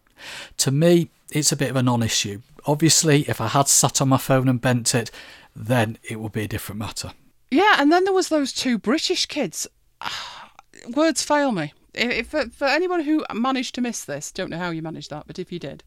To 0.58 0.70
me, 0.70 1.10
it's 1.30 1.52
a 1.52 1.56
bit 1.56 1.70
of 1.70 1.76
a 1.76 1.82
non 1.82 2.02
issue. 2.02 2.42
Obviously, 2.66 3.22
if 3.28 3.40
I 3.40 3.48
had 3.48 3.68
sat 3.68 4.00
on 4.00 4.08
my 4.08 4.18
phone 4.18 4.48
and 4.48 4.60
bent 4.60 4.94
it, 4.94 5.10
then 5.54 5.98
it 6.02 6.20
would 6.20 6.32
be 6.32 6.44
a 6.44 6.48
different 6.48 6.78
matter. 6.78 7.12
Yeah, 7.50 7.76
and 7.78 7.90
then 7.90 8.04
there 8.04 8.12
was 8.12 8.28
those 8.28 8.52
two 8.52 8.78
British 8.78 9.26
kids. 9.26 9.66
Words 10.94 11.22
fail 11.22 11.50
me. 11.50 11.72
If, 11.94 12.34
if, 12.34 12.52
for 12.52 12.66
anyone 12.66 13.00
who 13.00 13.24
managed 13.32 13.74
to 13.76 13.80
miss 13.80 14.04
this, 14.04 14.30
don't 14.30 14.50
know 14.50 14.58
how 14.58 14.70
you 14.70 14.82
managed 14.82 15.10
that, 15.10 15.26
but 15.26 15.38
if 15.38 15.50
you 15.50 15.58
did, 15.58 15.82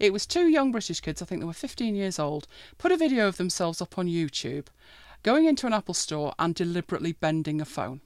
it 0.00 0.12
was 0.12 0.26
two 0.26 0.48
young 0.48 0.72
British 0.72 1.00
kids. 1.00 1.22
I 1.22 1.24
think 1.24 1.40
they 1.40 1.46
were 1.46 1.52
15 1.52 1.94
years 1.94 2.18
old. 2.18 2.46
Put 2.78 2.92
a 2.92 2.96
video 2.96 3.28
of 3.28 3.36
themselves 3.36 3.80
up 3.80 3.98
on 3.98 4.08
YouTube, 4.08 4.66
going 5.22 5.46
into 5.46 5.66
an 5.66 5.72
Apple 5.72 5.94
store 5.94 6.34
and 6.38 6.54
deliberately 6.54 7.12
bending 7.12 7.60
a 7.60 7.64
phone. 7.64 8.00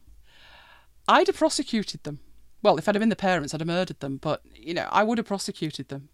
I'd 1.08 1.26
have 1.26 1.36
prosecuted 1.36 2.04
them. 2.04 2.20
Well, 2.62 2.76
if 2.76 2.88
I'd 2.88 2.94
have 2.94 3.00
been 3.00 3.08
the 3.08 3.16
parents, 3.16 3.54
I'd 3.54 3.60
have 3.60 3.66
murdered 3.66 4.00
them. 4.00 4.18
But 4.18 4.42
you 4.54 4.74
know, 4.74 4.88
I 4.90 5.02
would 5.02 5.18
have 5.18 5.26
prosecuted 5.26 5.88
them. 5.88 6.08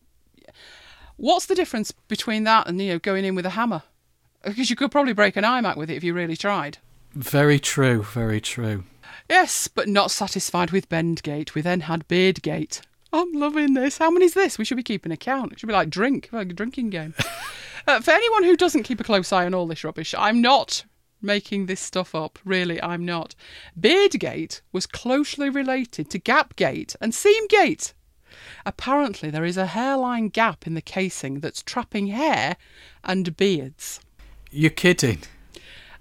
What's 1.16 1.46
the 1.46 1.54
difference 1.54 1.92
between 1.92 2.44
that 2.44 2.68
and 2.68 2.80
you 2.80 2.92
know 2.92 2.98
going 2.98 3.24
in 3.24 3.34
with 3.34 3.46
a 3.46 3.50
hammer? 3.50 3.82
Because 4.44 4.70
you 4.70 4.76
could 4.76 4.92
probably 4.92 5.12
break 5.12 5.34
an 5.34 5.42
iMac 5.42 5.76
with 5.76 5.90
it 5.90 5.96
if 5.96 6.04
you 6.04 6.14
really 6.14 6.36
tried. 6.36 6.78
Very 7.14 7.58
true, 7.58 8.04
very 8.04 8.40
true. 8.40 8.84
Yes, 9.28 9.68
but 9.68 9.88
not 9.88 10.10
satisfied 10.10 10.70
with 10.70 10.88
Bendgate, 10.88 11.54
we 11.54 11.60
then 11.60 11.80
had 11.80 12.06
Beardgate. 12.08 12.80
I'm 13.12 13.32
loving 13.32 13.74
this. 13.74 13.98
How 13.98 14.10
many's 14.10 14.34
this? 14.34 14.58
We 14.58 14.64
should 14.64 14.76
be 14.76 14.82
keeping 14.82 15.12
a 15.12 15.16
count. 15.16 15.52
It 15.52 15.60
should 15.60 15.68
be 15.68 15.72
like 15.72 15.90
drink, 15.90 16.28
like 16.32 16.50
a 16.50 16.54
drinking 16.54 16.90
game. 16.90 17.14
uh, 17.86 18.00
for 18.00 18.10
anyone 18.10 18.44
who 18.44 18.56
doesn't 18.56 18.82
keep 18.82 19.00
a 19.00 19.04
close 19.04 19.32
eye 19.32 19.46
on 19.46 19.54
all 19.54 19.66
this 19.66 19.84
rubbish, 19.84 20.14
I'm 20.16 20.40
not 20.40 20.84
making 21.22 21.66
this 21.66 21.80
stuff 21.80 22.14
up. 22.14 22.38
Really, 22.44 22.82
I'm 22.82 23.04
not. 23.04 23.34
Beardgate 23.78 24.60
was 24.72 24.86
closely 24.86 25.48
related 25.48 26.10
to 26.10 26.18
Gapgate 26.18 26.94
and 27.00 27.12
Seamgate. 27.12 27.94
Apparently, 28.64 29.30
there 29.30 29.44
is 29.44 29.56
a 29.56 29.66
hairline 29.66 30.28
gap 30.28 30.66
in 30.66 30.74
the 30.74 30.82
casing 30.82 31.40
that's 31.40 31.62
trapping 31.62 32.08
hair 32.08 32.56
and 33.02 33.36
beards. 33.36 34.00
You're 34.50 34.70
kidding. 34.70 35.20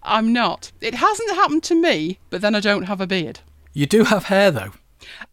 I'm 0.05 0.31
not. 0.31 0.71
It 0.81 0.95
hasn't 0.95 1.35
happened 1.35 1.63
to 1.63 1.75
me, 1.75 2.19
but 2.29 2.41
then 2.41 2.55
I 2.55 2.59
don't 2.59 2.83
have 2.83 3.01
a 3.01 3.07
beard. 3.07 3.39
You 3.73 3.85
do 3.85 4.03
have 4.05 4.25
hair, 4.25 4.51
though. 4.51 4.71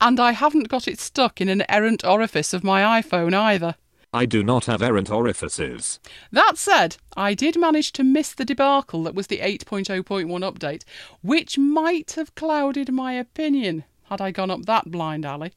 And 0.01 0.18
I 0.18 0.33
haven't 0.33 0.68
got 0.68 0.89
it 0.89 0.99
stuck 0.99 1.41
in 1.41 1.49
an 1.49 1.64
errant 1.68 2.05
orifice 2.05 2.53
of 2.53 2.64
my 2.64 3.01
iPhone 3.01 3.35
either. 3.35 3.77
I 4.14 4.27
do 4.27 4.43
not 4.43 4.66
have 4.66 4.83
errant 4.83 5.11
orifices. 5.11 5.99
That 6.31 6.59
said, 6.59 6.97
I 7.16 7.33
did 7.35 7.59
manage 7.59 7.93
to 7.93 8.05
miss 8.05 8.35
the 8.35 8.45
debacle 8.45 9.03
that 9.05 9.14
was 9.14 9.29
the 9.29 9.39
8.0.1 9.39 10.27
update, 10.27 10.85
which 11.23 11.57
might 11.57 12.12
have 12.12 12.35
clouded 12.35 12.93
my 12.93 13.14
opinion 13.14 13.85
had 14.05 14.20
I 14.20 14.31
gone 14.31 14.51
up 14.51 14.66
that 14.66 14.91
blind 14.91 15.25
alley. 15.25 15.53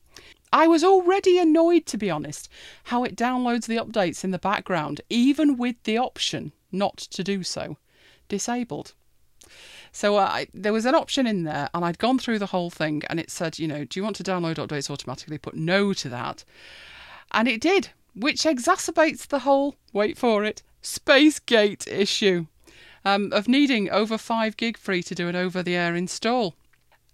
I 0.53 0.68
was 0.68 0.86
already 0.86 1.38
annoyed, 1.38 1.86
to 1.88 1.97
be 1.97 2.09
honest, 2.09 2.47
how 2.86 3.03
it 3.03 3.18
downloads 3.18 3.68
the 3.68 3.76
updates 3.76 4.24
in 4.24 4.32
the 4.32 4.39
background, 4.39 5.01
even 5.09 5.57
with 5.57 5.76
the 5.84 5.97
option 5.97 6.53
not 6.72 6.97
to 6.97 7.24
do 7.24 7.43
so 7.43 7.78
disabled. 8.30 8.93
So 9.95 10.17
uh, 10.17 10.25
I, 10.29 10.47
there 10.53 10.73
was 10.73 10.85
an 10.85 10.93
option 10.93 11.25
in 11.25 11.43
there, 11.43 11.69
and 11.73 11.85
I'd 11.85 11.99
gone 11.99 12.19
through 12.19 12.39
the 12.39 12.47
whole 12.47 12.69
thing, 12.69 13.03
and 13.09 13.17
it 13.17 13.31
said, 13.31 13.57
you 13.57 13.65
know, 13.65 13.85
do 13.85 13.97
you 13.97 14.03
want 14.03 14.17
to 14.17 14.23
download 14.23 14.55
updates 14.55 14.89
automatically? 14.89 15.37
Put 15.37 15.55
no 15.55 15.93
to 15.93 16.09
that. 16.09 16.43
And 17.31 17.47
it 17.47 17.61
did, 17.61 17.91
which 18.13 18.43
exacerbates 18.43 19.25
the 19.25 19.39
whole, 19.39 19.75
wait 19.93 20.17
for 20.17 20.43
it, 20.43 20.61
space 20.81 21.39
gate 21.39 21.87
issue 21.87 22.47
um, 23.05 23.31
of 23.31 23.47
needing 23.47 23.89
over 23.89 24.17
5 24.17 24.57
gig 24.57 24.77
free 24.77 25.01
to 25.01 25.15
do 25.15 25.29
an 25.29 25.35
over 25.37 25.63
the 25.63 25.77
air 25.77 25.95
install 25.95 26.55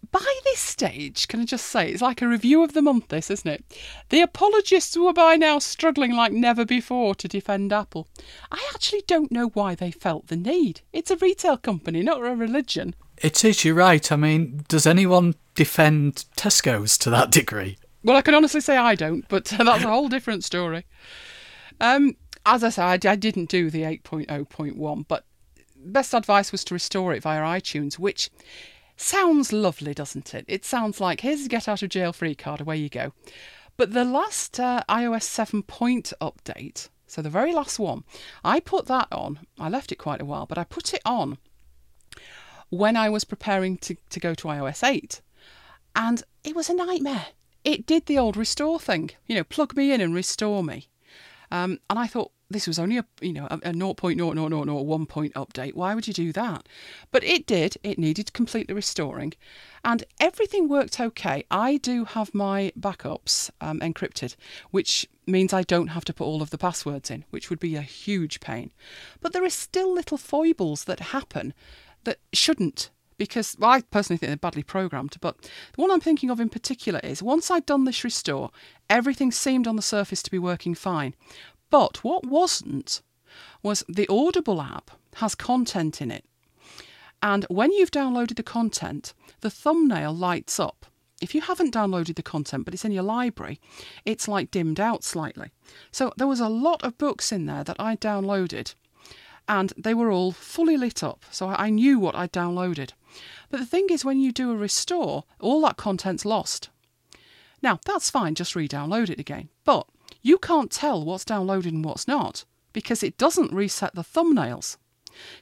by 0.09 0.39
this 0.45 0.59
stage, 0.59 1.27
can 1.27 1.41
I 1.41 1.45
just 1.45 1.67
say, 1.67 1.91
it's 1.91 2.01
like 2.01 2.21
a 2.21 2.27
review 2.27 2.63
of 2.63 2.73
the 2.73 2.81
month, 2.81 3.09
this, 3.09 3.29
isn't 3.29 3.47
it? 3.47 3.63
The 4.09 4.21
apologists 4.21 4.97
were 4.97 5.13
by 5.13 5.35
now 5.35 5.59
struggling 5.59 6.13
like 6.13 6.31
never 6.31 6.65
before 6.65 7.13
to 7.15 7.27
defend 7.27 7.71
Apple. 7.71 8.07
I 8.51 8.67
actually 8.73 9.03
don't 9.05 9.31
know 9.31 9.49
why 9.49 9.75
they 9.75 9.91
felt 9.91 10.27
the 10.27 10.35
need. 10.35 10.81
It's 10.91 11.11
a 11.11 11.17
retail 11.17 11.57
company, 11.57 12.01
not 12.01 12.25
a 12.25 12.35
religion. 12.35 12.95
It 13.17 13.45
is, 13.45 13.63
you're 13.63 13.75
right. 13.75 14.11
I 14.11 14.15
mean, 14.15 14.65
does 14.67 14.87
anyone 14.87 15.35
defend 15.53 16.25
Tesco's 16.35 16.97
to 16.99 17.09
that 17.11 17.29
degree? 17.29 17.77
Well, 18.03 18.17
I 18.17 18.21
can 18.21 18.33
honestly 18.33 18.61
say 18.61 18.77
I 18.77 18.95
don't, 18.95 19.27
but 19.29 19.45
that's 19.57 19.83
a 19.83 19.89
whole 19.89 20.09
different 20.09 20.43
story. 20.43 20.85
Um, 21.79 22.15
as 22.45 22.63
I 22.63 22.69
said, 22.69 23.05
I 23.05 23.15
didn't 23.15 23.49
do 23.49 23.69
the 23.69 23.83
8.0.1, 23.83 25.05
but 25.07 25.25
best 25.77 26.13
advice 26.13 26.51
was 26.51 26.63
to 26.65 26.73
restore 26.73 27.13
it 27.13 27.23
via 27.23 27.41
iTunes, 27.41 27.95
which 27.95 28.29
Sounds 29.01 29.51
lovely, 29.51 29.95
doesn't 29.95 30.35
it? 30.35 30.45
It 30.47 30.63
sounds 30.63 31.01
like 31.01 31.21
here's 31.21 31.47
a 31.47 31.49
get 31.49 31.67
out 31.67 31.81
of 31.81 31.89
jail 31.89 32.13
free 32.13 32.35
card, 32.35 32.61
away 32.61 32.77
you 32.77 32.87
go. 32.87 33.13
But 33.75 33.93
the 33.93 34.05
last 34.05 34.59
uh, 34.59 34.83
iOS 34.87 35.23
7 35.23 35.63
point 35.63 36.13
update, 36.21 36.87
so 37.07 37.23
the 37.23 37.29
very 37.29 37.51
last 37.51 37.79
one, 37.79 38.03
I 38.43 38.59
put 38.59 38.85
that 38.85 39.07
on. 39.11 39.39
I 39.59 39.69
left 39.69 39.91
it 39.91 39.95
quite 39.95 40.21
a 40.21 40.25
while, 40.25 40.45
but 40.45 40.59
I 40.59 40.63
put 40.63 40.93
it 40.93 41.01
on 41.03 41.39
when 42.69 42.95
I 42.95 43.09
was 43.09 43.23
preparing 43.23 43.79
to, 43.79 43.97
to 44.11 44.19
go 44.19 44.35
to 44.35 44.47
iOS 44.47 44.87
8. 44.87 45.19
And 45.95 46.21
it 46.43 46.55
was 46.55 46.69
a 46.69 46.75
nightmare. 46.75 47.25
It 47.63 47.87
did 47.87 48.05
the 48.05 48.19
old 48.19 48.37
restore 48.37 48.79
thing, 48.79 49.09
you 49.25 49.33
know, 49.33 49.43
plug 49.43 49.75
me 49.75 49.91
in 49.91 49.99
and 49.99 50.13
restore 50.13 50.63
me. 50.63 50.89
Um, 51.49 51.79
and 51.89 51.97
I 51.97 52.05
thought, 52.05 52.31
this 52.51 52.67
was 52.67 52.79
only 52.79 52.97
a 52.97 53.05
you 53.21 53.33
know 53.33 53.47
a, 53.49 53.55
a 53.55 53.73
0.0001 53.73 55.07
point 55.07 55.33
update. 55.33 55.73
Why 55.73 55.95
would 55.95 56.07
you 56.07 56.13
do 56.13 56.31
that? 56.33 56.67
But 57.11 57.23
it 57.23 57.45
did. 57.45 57.77
It 57.83 57.97
needed 57.97 58.33
completely 58.33 58.73
restoring, 58.73 59.33
and 59.83 60.03
everything 60.19 60.67
worked 60.67 60.99
okay. 60.99 61.45
I 61.49 61.77
do 61.77 62.05
have 62.05 62.33
my 62.33 62.71
backups 62.79 63.49
um, 63.59 63.79
encrypted, 63.79 64.35
which 64.71 65.07
means 65.27 65.53
I 65.53 65.63
don't 65.63 65.87
have 65.87 66.05
to 66.05 66.13
put 66.13 66.25
all 66.25 66.41
of 66.41 66.49
the 66.49 66.57
passwords 66.57 67.09
in, 67.09 67.25
which 67.29 67.49
would 67.49 67.59
be 67.59 67.75
a 67.75 67.81
huge 67.81 68.39
pain. 68.39 68.71
But 69.21 69.33
there 69.33 69.43
are 69.43 69.49
still 69.49 69.93
little 69.93 70.17
foibles 70.17 70.85
that 70.85 70.99
happen 70.99 71.53
that 72.03 72.19
shouldn't 72.33 72.89
because 73.21 73.55
well, 73.59 73.69
I 73.69 73.81
personally 73.81 74.17
think 74.17 74.31
they're 74.31 74.37
badly 74.37 74.63
programmed. 74.63 75.15
But 75.21 75.37
the 75.75 75.81
one 75.81 75.91
I'm 75.91 75.99
thinking 75.99 76.31
of 76.31 76.39
in 76.39 76.49
particular 76.49 76.99
is 77.03 77.21
once 77.21 77.51
I'd 77.51 77.67
done 77.67 77.83
this 77.83 78.03
restore, 78.03 78.49
everything 78.89 79.31
seemed 79.31 79.67
on 79.67 79.75
the 79.75 79.83
surface 79.83 80.23
to 80.23 80.31
be 80.31 80.39
working 80.39 80.73
fine. 80.73 81.13
But 81.71 82.03
what 82.03 82.25
wasn't 82.25 83.01
was 83.63 83.83
the 83.89 84.07
Audible 84.07 84.61
app 84.61 84.91
has 85.15 85.33
content 85.33 86.01
in 86.01 86.11
it. 86.11 86.25
And 87.23 87.45
when 87.49 87.71
you've 87.71 87.91
downloaded 87.91 88.35
the 88.35 88.43
content, 88.43 89.13
the 89.39 89.49
thumbnail 89.49 90.13
lights 90.13 90.59
up. 90.59 90.85
If 91.21 91.35
you 91.35 91.41
haven't 91.41 91.73
downloaded 91.73 92.15
the 92.15 92.23
content 92.23 92.65
but 92.65 92.73
it's 92.73 92.85
in 92.85 92.91
your 92.91 93.03
library, 93.03 93.59
it's 94.05 94.27
like 94.27 94.51
dimmed 94.51 94.79
out 94.79 95.03
slightly. 95.03 95.51
So 95.91 96.13
there 96.17 96.27
was 96.27 96.39
a 96.39 96.49
lot 96.49 96.83
of 96.83 96.97
books 96.97 97.31
in 97.31 97.45
there 97.45 97.63
that 97.63 97.79
I 97.79 97.95
downloaded 97.95 98.73
and 99.47 99.73
they 99.77 99.93
were 99.93 100.11
all 100.11 100.31
fully 100.31 100.77
lit 100.77 101.03
up. 101.03 101.23
So 101.31 101.49
I 101.49 101.69
knew 101.69 101.99
what 101.99 102.15
I'd 102.15 102.31
downloaded. 102.31 102.91
But 103.49 103.59
the 103.59 103.65
thing 103.65 103.87
is, 103.89 104.05
when 104.05 104.19
you 104.19 104.31
do 104.31 104.51
a 104.51 104.55
restore, 104.55 105.25
all 105.39 105.61
that 105.61 105.77
content's 105.77 106.25
lost. 106.25 106.69
Now, 107.61 107.79
that's 107.85 108.09
fine, 108.09 108.35
just 108.35 108.55
re 108.55 108.67
download 108.67 109.09
it 109.09 109.19
again. 109.19 109.49
But 109.65 109.87
you 110.21 110.37
can't 110.37 110.71
tell 110.71 111.03
what's 111.03 111.25
downloaded 111.25 111.67
and 111.67 111.85
what's 111.85 112.07
not 112.07 112.45
because 112.73 113.03
it 113.03 113.17
doesn't 113.17 113.53
reset 113.53 113.95
the 113.95 114.03
thumbnails. 114.03 114.77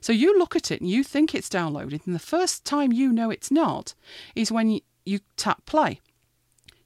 So 0.02 0.12
you 0.14 0.38
look 0.38 0.56
at 0.56 0.72
it 0.72 0.82
and 0.82 0.90
you 0.90 1.04
think 1.04 1.34
it's 1.34 1.50
downloaded, 1.50 2.06
and 2.06 2.16
the 2.16 2.20
first 2.20 2.66
time 2.66 2.92
you 2.92 3.12
know 3.12 3.30
it's 3.30 3.52
not 3.52 3.94
is 4.36 4.52
when 4.52 4.70
you, 4.70 4.82
you 5.06 5.20
tap 5.38 5.66
play. 5.66 6.00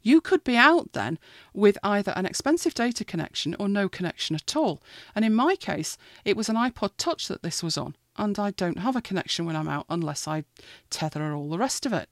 You 0.02 0.20
could 0.20 0.44
be 0.44 0.58
out 0.58 0.91
then 0.91 1.18
with 1.54 1.78
either 1.82 2.12
an 2.18 2.26
expensive 2.26 2.74
data 2.74 3.06
connection 3.06 3.56
or 3.58 3.70
no 3.70 3.88
connection 3.88 4.36
at 4.36 4.56
all. 4.56 4.84
And 5.16 5.24
in 5.24 5.34
my 5.34 5.56
case, 5.56 5.98
it 6.26 6.36
was 6.36 6.50
an 6.50 6.58
iPod 6.58 6.91
Touch 6.98 7.30
that 7.30 7.41
this 7.41 7.64
was 7.64 7.78
on, 7.78 7.96
and 8.18 8.38
I 8.38 8.52
don't 8.52 8.80
have 8.80 8.98
a 8.98 9.02
connection 9.02 9.46
when 9.46 9.56
I'm 9.56 9.70
out 9.70 9.86
unless 9.89 10.28
I 10.28 10.44
tether 10.89 11.34
all 11.34 11.50
the 11.50 11.58
rest 11.58 11.86
of 11.86 11.94
it. 11.94 12.10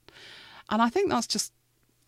And 0.70 0.80
I 0.80 0.88
think 0.88 1.10
that's 1.10 1.26
just 1.26 1.52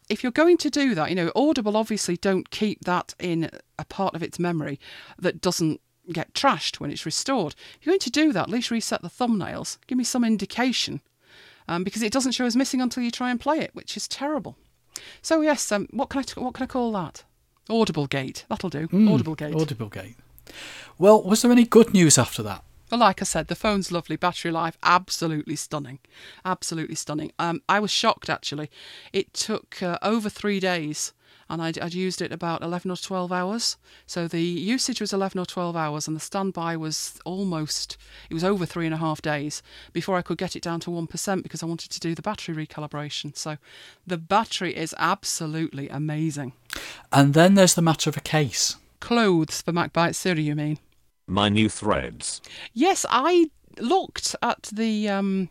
if 0.09 0.23
you're 0.23 0.33
going 0.33 0.57
to 0.59 0.71
do 0.71 0.95
that, 0.95 1.09
you 1.11 1.17
know, 1.17 1.33
Audible 1.35 1.77
obviously 1.77 2.17
don't 2.17 2.51
keep 2.51 2.85
that 2.85 3.15
in 3.19 3.51
a 3.79 3.85
part 3.85 4.15
of 4.15 4.23
its 4.23 4.39
memory 4.39 4.79
that 5.19 5.41
doesn't 5.41 5.81
get 6.13 6.35
trashed 6.35 6.81
when 6.81 6.91
it's 6.91 7.07
restored. 7.07 7.55
If 7.81 7.87
you're 7.87 7.93
going 7.93 8.01
to 8.01 8.11
do 8.11 8.33
that, 8.33 8.43
at 8.43 8.51
least 8.51 8.71
reset 8.71 9.03
the 9.03 9.09
thumbnails. 9.09 9.79
Give 9.87 9.99
me 9.99 10.05
some 10.05 10.25
indication. 10.25 11.01
Um, 11.67 11.83
because 11.83 12.03
it 12.03 12.13
doesn't 12.13 12.33
show 12.33 12.45
as 12.45 12.57
missing 12.57 12.83
until 12.83 13.03
you 13.03 13.11
try 13.11 13.31
and 13.31 13.41
play 13.41 13.59
it, 13.59 13.75
which 13.75 13.97
is 13.97 14.07
terrible. 14.07 14.59
So 15.23 15.41
yes, 15.41 15.73
um, 15.73 15.89
what 15.93 16.11
can 16.11 16.21
I 16.21 16.41
what 16.41 16.53
can 16.53 16.65
I 16.65 16.67
call 16.67 16.93
that? 16.93 17.25
Audible 17.71 18.07
Gate. 18.07 18.45
That'll 18.51 18.69
do. 18.69 18.87
Audible 19.09 19.35
Gate. 19.35 19.55
Audible 19.55 19.89
Gate. 19.89 20.17
Well, 20.99 21.23
was 21.23 21.41
there 21.41 21.51
any 21.51 21.65
good 21.65 21.95
news 21.95 22.19
after 22.19 22.43
that? 22.43 22.63
Well, 22.95 23.01
like 23.01 23.21
I 23.21 23.25
said, 23.25 23.49
the 23.49 23.57
phone's 23.57 23.91
lovely. 23.91 24.15
Battery 24.15 24.53
life, 24.53 24.79
absolutely 24.85 25.57
stunning. 25.57 25.99
Absolutely 26.45 26.95
stunning. 26.95 27.33
Um, 27.41 27.61
I 27.69 27.81
was 27.81 27.91
shocked 27.91 28.31
actually. 28.31 28.71
It 29.13 29.35
took 29.35 29.83
uh, 29.83 29.99
over 30.01 30.29
three 30.29 30.61
days 30.61 31.13
and 31.51 31.61
I'd, 31.61 31.77
I'd 31.81 31.93
used 31.93 32.23
it 32.23 32.31
about 32.31 32.63
11 32.63 32.93
or 32.93 32.97
12 32.97 33.33
hours. 33.33 33.79
So 34.07 34.29
the 34.29 34.41
usage 34.41 35.01
was 35.01 35.13
11 35.13 35.41
or 35.41 35.45
12 35.45 35.75
hours, 35.75 36.07
and 36.07 36.17
the 36.17 36.21
standby 36.21 36.77
was 36.77 37.19
almost, 37.25 37.97
it 38.31 38.35
was 38.35 38.45
over 38.45 38.65
three 38.65 38.87
and 38.87 38.95
a 38.95 38.99
half 38.99 39.21
days 39.21 39.61
before 39.93 40.17
I 40.17 40.23
could 40.23 40.39
get 40.39 40.55
it 40.55 40.63
down 40.63 40.79
to 40.79 40.91
1% 40.91 41.43
because 41.43 41.65
I 41.65 41.67
wanted 41.67 41.91
to 41.91 41.99
do 41.99 42.15
the 42.15 42.23
battery 42.23 42.55
recalibration. 42.55 43.37
So 43.37 43.57
the 44.07 44.19
battery 44.19 44.77
is 44.77 44.95
absolutely 44.99 45.89
amazing. 45.89 46.53
And 47.13 47.35
then 47.35 47.55
there's 47.55 47.75
the 47.75 47.83
matter 47.83 48.09
of 48.09 48.17
a 48.17 48.21
case. 48.21 48.77
Clothes 49.01 49.63
for 49.63 49.73
MacBite 49.73 50.15
Siri, 50.15 50.43
you 50.43 50.55
mean? 50.55 50.79
My 51.27 51.49
new 51.49 51.69
threads. 51.69 52.41
Yes, 52.73 53.07
I 53.09 53.51
looked 53.79 54.37
at 54.43 54.69
the 54.73 55.09
um, 55.09 55.49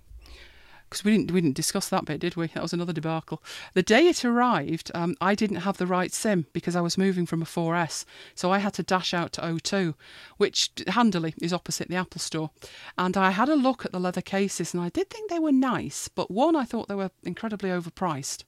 because 0.94 1.04
we 1.04 1.18
didn't 1.18 1.32
we 1.32 1.42
didn't 1.42 1.56
discuss 1.56 1.90
that 1.90 2.06
bit, 2.06 2.20
did 2.20 2.36
we? 2.36 2.48
That 2.48 2.62
was 2.62 2.72
another 2.72 2.94
debacle. 2.94 3.42
The 3.74 3.82
day 3.82 4.08
it 4.08 4.24
arrived, 4.24 4.92
um, 4.94 5.16
I 5.20 5.34
didn't 5.34 5.58
have 5.58 5.78
the 5.78 5.88
right 5.88 6.14
SIM 6.14 6.46
because 6.54 6.76
I 6.76 6.82
was 6.82 7.00
moving 7.00 7.26
from 7.26 7.42
a 7.42 7.46
4S, 7.46 8.06
so 8.36 8.52
I 8.52 8.60
had 8.60 8.76
to 8.76 8.84
dash 8.84 9.12
out 9.12 9.34
to 9.34 9.42
O2, 9.42 9.96
which 10.38 10.70
handily 10.88 11.34
is 11.42 11.52
opposite 11.52 11.90
the 11.90 11.96
Apple 11.96 12.22
Store. 12.22 12.52
And 12.96 13.18
I 13.18 13.32
had 13.32 13.50
a 13.50 13.56
look 13.56 13.86
at 13.86 13.92
the 13.92 14.00
leather 14.00 14.22
cases, 14.22 14.72
and 14.74 14.84
I 14.84 14.90
did 14.90 15.10
think 15.10 15.32
they 15.32 15.40
were 15.40 15.52
nice, 15.52 16.10
but 16.10 16.30
one, 16.30 16.56
I 16.56 16.64
thought 16.64 16.88
they 16.88 16.96
were 16.96 17.12
incredibly 17.24 17.72
overpriced, 17.72 18.44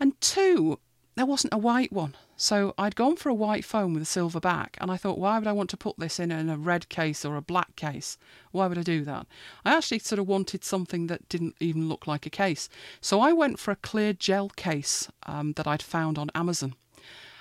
and 0.00 0.20
two, 0.20 0.80
there 1.18 1.26
wasn't 1.26 1.52
a 1.52 1.58
white 1.58 1.92
one. 1.92 2.14
So 2.36 2.74
I'd 2.78 2.94
gone 2.94 3.16
for 3.16 3.28
a 3.28 3.34
white 3.34 3.64
phone 3.64 3.92
with 3.92 4.04
a 4.04 4.06
silver 4.06 4.38
back, 4.38 4.78
and 4.80 4.88
I 4.88 4.96
thought, 4.96 5.18
why 5.18 5.36
would 5.36 5.48
I 5.48 5.52
want 5.52 5.68
to 5.70 5.76
put 5.76 5.98
this 5.98 6.20
in, 6.20 6.30
a 6.30 6.56
red 6.56 6.88
case 6.88 7.24
or 7.24 7.34
a 7.34 7.42
black 7.42 7.74
case? 7.74 8.16
Why 8.52 8.68
would 8.68 8.78
I 8.78 8.84
do 8.84 9.04
that? 9.04 9.26
I 9.64 9.76
actually 9.76 9.98
sort 9.98 10.20
of 10.20 10.28
wanted 10.28 10.62
something 10.62 11.08
that 11.08 11.28
didn't 11.28 11.56
even 11.58 11.88
look 11.88 12.06
like 12.06 12.24
a 12.24 12.30
case. 12.30 12.68
So 13.00 13.20
I 13.20 13.32
went 13.32 13.58
for 13.58 13.72
a 13.72 13.76
clear 13.76 14.12
gel 14.12 14.50
case 14.50 15.08
um, 15.24 15.54
that 15.54 15.66
I'd 15.66 15.82
found 15.82 16.18
on 16.18 16.30
Amazon. 16.36 16.76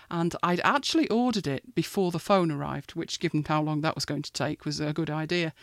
And 0.09 0.35
I'd 0.41 0.61
actually 0.63 1.07
ordered 1.09 1.45
it 1.45 1.75
before 1.75 2.09
the 2.09 2.17
phone 2.17 2.49
arrived, 2.49 2.95
which, 2.95 3.19
given 3.19 3.45
how 3.47 3.61
long 3.61 3.81
that 3.81 3.93
was 3.93 4.05
going 4.05 4.23
to 4.23 4.33
take, 4.33 4.65
was 4.65 4.79
a 4.79 4.91
good 4.91 5.11
idea. 5.11 5.53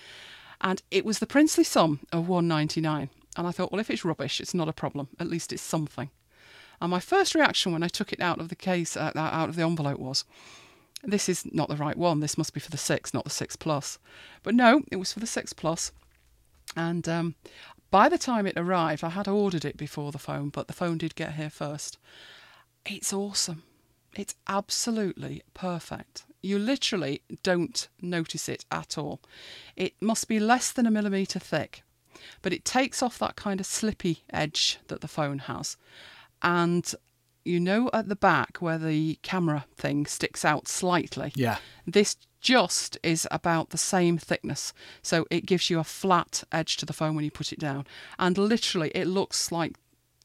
And 0.61 0.83
it 0.93 1.05
was 1.05 1.19
the 1.19 1.27
princely 1.27 1.65
sum 1.65 1.99
of 2.13 2.29
199 2.29 3.11
And 3.37 3.47
I 3.49 3.51
thought, 3.51 3.73
well, 3.73 3.81
if 3.81 3.91
it's 3.91 4.05
rubbish, 4.05 4.41
it's 4.41 4.55
not 4.55 4.69
a 4.69 4.73
problem. 4.73 5.09
At 5.19 5.27
least 5.27 5.53
it's 5.53 5.63
something. 5.63 6.11
And 6.81 6.91
my 6.91 7.01
first 7.01 7.35
reaction 7.35 7.73
when 7.73 7.83
I 7.83 7.89
took 7.89 8.13
it 8.13 8.21
out 8.21 8.41
of 8.41 8.49
the 8.49 8.57
case, 8.57 8.97
uh, 8.97 9.13
out 9.15 9.49
of 9.49 9.57
the 9.57 9.63
envelope, 9.63 9.99
was, 9.99 10.25
"This 11.03 11.29
is 11.29 11.47
not 11.53 11.69
the 11.69 11.77
right 11.77 11.97
one. 11.97 12.21
This 12.21 12.39
must 12.39 12.55
be 12.55 12.61
for 12.61 12.71
the 12.71 12.77
six, 12.77 13.15
not 13.15 13.25
the 13.25 13.31
six 13.31 13.57
plus." 13.57 13.99
But 14.43 14.55
no, 14.55 14.83
it 14.91 14.97
was 14.97 15.13
for 15.13 15.21
the 15.21 15.27
six 15.27 15.53
plus. 15.53 15.93
And 16.77 17.09
um, 17.09 17.35
by 17.91 18.09
the 18.09 18.19
time 18.19 18.47
it 18.47 18.57
arrived, 18.57 19.05
I 19.05 19.11
had 19.11 19.29
ordered 19.29 19.65
it 19.65 19.77
before 19.77 20.11
the 20.11 20.19
phone, 20.19 20.49
but 20.49 20.67
the 20.67 20.73
phone 20.73 20.99
did 20.99 21.15
get 21.15 21.35
here 21.35 21.51
first. 21.51 21.99
It's 22.85 23.13
awesome. 23.13 23.63
It's 24.17 24.35
absolutely 24.49 25.43
perfect. 25.55 26.25
You 26.43 26.59
literally 26.59 27.23
don't 27.43 27.89
notice 28.01 28.49
it 28.49 28.65
at 28.71 28.99
all. 28.99 29.21
It 29.77 29.95
must 30.01 30.29
be 30.29 30.39
less 30.39 30.73
than 30.73 30.87
a 30.87 30.91
millimetre 30.91 31.39
thick, 31.39 31.83
but 32.43 32.53
it 32.53 32.65
takes 32.65 33.03
off 33.03 33.19
that 33.19 33.37
kind 33.37 33.61
of 33.61 33.67
slippy 33.67 34.25
edge 34.33 34.79
that 34.89 35.01
the 35.01 35.09
phone 35.09 35.39
has 35.41 35.77
and 36.45 36.95
you 37.45 37.59
know 37.59 37.91
at 37.93 38.09
the 38.09 38.17
back 38.17 38.59
where 38.59 38.79
the 38.79 39.19
camera 39.23 39.65
thing 39.77 40.07
sticks 40.07 40.45
out 40.45 40.69
slightly. 40.69 41.33
Yeah. 41.35 41.59
This 41.87 42.17
just 42.41 42.99
is 43.03 43.27
about 43.31 43.71
the 43.71 43.79
same 43.79 44.19
thickness. 44.19 44.73
So 45.03 45.27
it 45.31 45.47
gives 45.47 45.71
you 45.71 45.79
a 45.79 45.85
flat 45.85 46.45
edge 46.53 46.77
to 46.77 46.87
the 46.87 46.93
phone 46.93 47.15
when 47.17 47.25
you 47.25 47.31
put 47.31 47.53
it 47.53 47.59
down. 47.59 47.87
And 48.19 48.37
literally, 48.37 48.91
it 48.95 49.07
looks 49.07 49.51
like 49.51 49.77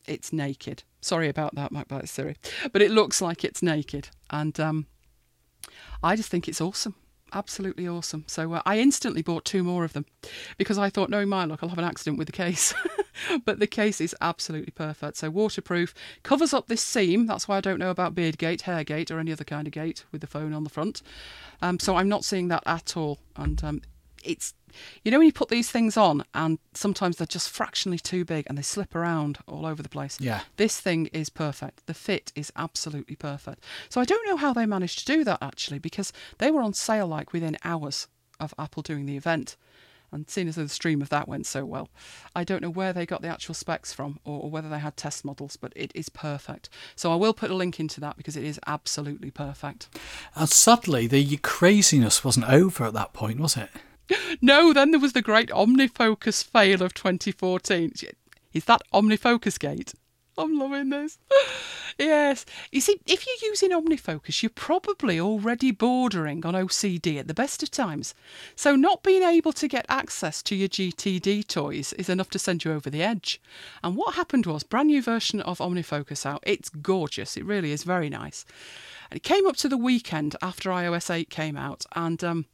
it's 0.06 0.34
naked. 0.34 0.84
Sorry 1.02 1.30
about 1.30 1.56
that, 1.56 1.72
MacBite 1.72 2.10
Siri. 2.10 2.36
But 2.74 2.82
it 2.82 2.92
looks 2.92 3.22
like 3.22 3.46
it's 3.46 3.64
naked. 3.64 4.10
And 4.30 4.60
um, 4.60 4.88
I 6.04 6.18
just 6.18 6.30
think 6.30 6.50
it's 6.50 6.60
awesome 6.60 6.96
absolutely 7.34 7.88
awesome. 7.88 8.24
So 8.28 8.54
uh, 8.54 8.62
I 8.66 8.80
instantly 8.80 9.22
bought 9.22 9.46
two 9.46 9.64
more 9.64 9.84
of 9.84 9.94
them 9.94 10.06
because 10.58 10.78
I 10.78 10.90
thought, 10.90 11.10
knowing 11.10 11.30
my 11.30 11.46
luck, 11.46 11.60
I'll 11.62 11.70
have 11.70 11.78
an 11.78 11.86
accident 11.86 12.18
with 12.18 12.28
the 12.28 12.34
case. 12.34 12.74
but 13.46 13.60
the 13.60 13.68
case 13.68 14.02
is 14.02 14.16
absolutely 14.22 14.72
perfect. 14.72 15.18
So 15.18 15.30
waterproof, 15.30 15.94
covers 16.24 16.54
up 16.54 16.68
this 16.68 16.82
seam. 16.82 17.26
That's 17.26 17.48
why 17.48 17.58
I 17.58 17.62
don't 17.62 17.80
know 17.80 17.90
about 17.92 18.16
beard 18.16 18.38
gate, 18.38 18.64
hair 18.64 18.84
gate, 18.84 19.12
or 19.12 19.20
any 19.20 19.32
other 19.32 19.44
kind 19.44 19.68
of 19.68 19.74
gate 19.74 20.06
with 20.12 20.22
the 20.22 20.28
phone 20.28 20.54
on 20.54 20.64
the 20.64 20.70
front. 20.70 21.02
Um, 21.62 21.80
so 21.80 21.96
I'm 21.96 22.10
not 22.10 22.26
seeing 22.26 22.48
that 22.50 22.64
at 22.66 22.96
all. 22.96 23.20
And 23.36 23.64
um, 23.64 23.82
it's 24.24 24.54
you 25.04 25.12
know 25.12 25.18
when 25.18 25.28
you 25.28 25.34
put 25.34 25.50
these 25.50 25.72
things 25.72 25.98
on 25.98 26.24
and 26.34 26.60
sometimes 26.74 27.18
they're 27.18 27.28
just 27.28 27.50
fractionally 27.50 28.00
too 28.00 28.26
big 28.26 28.46
and 28.48 28.58
they 28.58 28.62
slip 28.62 28.96
around 28.96 29.40
all 29.48 29.66
over 29.66 29.82
the 29.82 29.90
place. 29.90 30.18
Yeah. 30.20 30.42
This 30.58 30.80
thing 30.80 31.08
is 31.08 31.30
perfect. 31.30 31.86
The 31.88 31.94
fit 31.94 32.32
is 32.36 32.52
absolutely 32.56 33.16
perfect. 33.16 33.64
So 33.90 34.02
I 34.02 34.06
don't 34.06 34.26
know 34.28 34.38
how 34.38 34.54
they 34.54 34.66
managed 34.66 35.00
to 35.00 35.06
do 35.06 35.24
that 35.24 35.40
actually 35.42 35.80
because 35.80 36.14
they 36.38 36.52
were 36.52 36.62
on 36.62 36.74
sale 36.74 37.08
like 37.08 37.34
within 37.34 37.58
hours 37.64 38.08
of 38.40 38.54
Apple 38.58 38.84
doing 38.84 39.06
the 39.06 39.18
event. 39.18 39.56
And 40.12 40.30
seeing 40.30 40.48
as 40.48 40.56
though 40.56 40.64
the 40.64 40.70
stream 40.70 41.02
of 41.02 41.10
that 41.10 41.28
went 41.28 41.46
so 41.46 41.66
well, 41.66 41.90
I 42.36 42.44
don't 42.44 42.62
know 42.62 42.70
where 42.70 42.94
they 42.94 43.06
got 43.06 43.22
the 43.22 43.28
actual 43.28 43.54
specs 43.54 43.94
from 43.94 44.20
or, 44.26 44.42
or, 44.42 44.50
whether 44.50 44.70
they 44.70 44.80
had 44.80 44.98
test 44.98 45.24
models, 45.24 45.56
but 45.56 45.72
it 45.76 45.92
is 45.94 46.10
perfect. 46.10 46.70
So 46.96 47.12
I 47.12 47.16
will 47.16 47.34
put 47.34 47.52
a 47.52 47.56
link 47.56 47.80
into 47.80 48.02
that 48.02 48.18
because 48.18 48.36
it 48.36 48.44
is 48.44 48.60
absolutely 48.66 49.30
perfect. 49.30 49.88
And 50.36 50.50
sadly, 50.50 51.06
the 51.06 51.38
craziness 51.38 52.24
wasn't 52.24 52.50
over 52.50 52.86
at 52.86 52.94
that 52.94 53.14
point, 53.14 53.40
was 53.40 53.56
it? 53.56 53.70
No, 54.41 54.74
then 54.74 54.91
there 54.91 54.99
was 54.99 55.14
the 55.14 55.22
great 55.22 55.49
OmniFocus 55.49 56.43
fail 56.43 56.82
of 56.82 56.93
2014. 56.93 57.93
Is 58.53 58.66
that 58.66 58.82
OmniFocus 58.93 59.60
Gate? 59.60 59.93
I'm 60.39 60.57
loving 60.57 60.89
this. 60.89 61.18
yes. 61.99 62.45
You 62.72 62.80
see, 62.80 62.99
if 63.06 63.26
you're 63.27 63.49
using 63.49 63.72
OmniFocus, 63.72 64.41
you're 64.41 64.49
probably 64.49 65.19
already 65.19 65.72
bordering 65.72 66.45
on 66.45 66.53
OCD 66.53 67.19
at 67.19 67.27
the 67.27 67.34
best 67.34 67.61
of 67.61 67.69
times. 67.69 68.15
So, 68.56 68.76
not 68.76 69.03
being 69.03 69.22
able 69.22 69.52
to 69.53 69.68
get 69.68 69.86
access 69.90 70.41
to 70.44 70.56
your 70.56 70.69
GTD 70.69 71.45
toys 71.48 71.91
is 71.94 72.10
enough 72.10 72.30
to 72.31 72.40
send 72.40 72.64
you 72.64 72.72
over 72.72 72.90
the 72.90 73.03
edge. 73.03 73.41
And 73.84 73.98
what 73.98 74.15
happened 74.15 74.45
was, 74.45 74.64
brand 74.64 74.88
new 74.88 75.02
version 75.02 75.41
of 75.41 75.60
OmniFocus 75.60 76.26
out. 76.26 76.41
It's 76.44 76.69
gorgeous. 76.69 77.36
It 77.36 77.45
really 77.45 77.72
is 77.72 77.84
very 77.84 78.10
nice. 78.10 78.45
And 79.11 79.18
it 79.18 79.23
came 79.23 79.45
up 79.45 79.57
to 79.57 79.68
the 79.69 79.77
weekend 79.77 80.36
after 80.41 80.69
iOS 80.69 81.14
8 81.14 81.30
came 81.30 81.57
out, 81.57 81.86
and 81.95 82.23
um, 82.23 82.45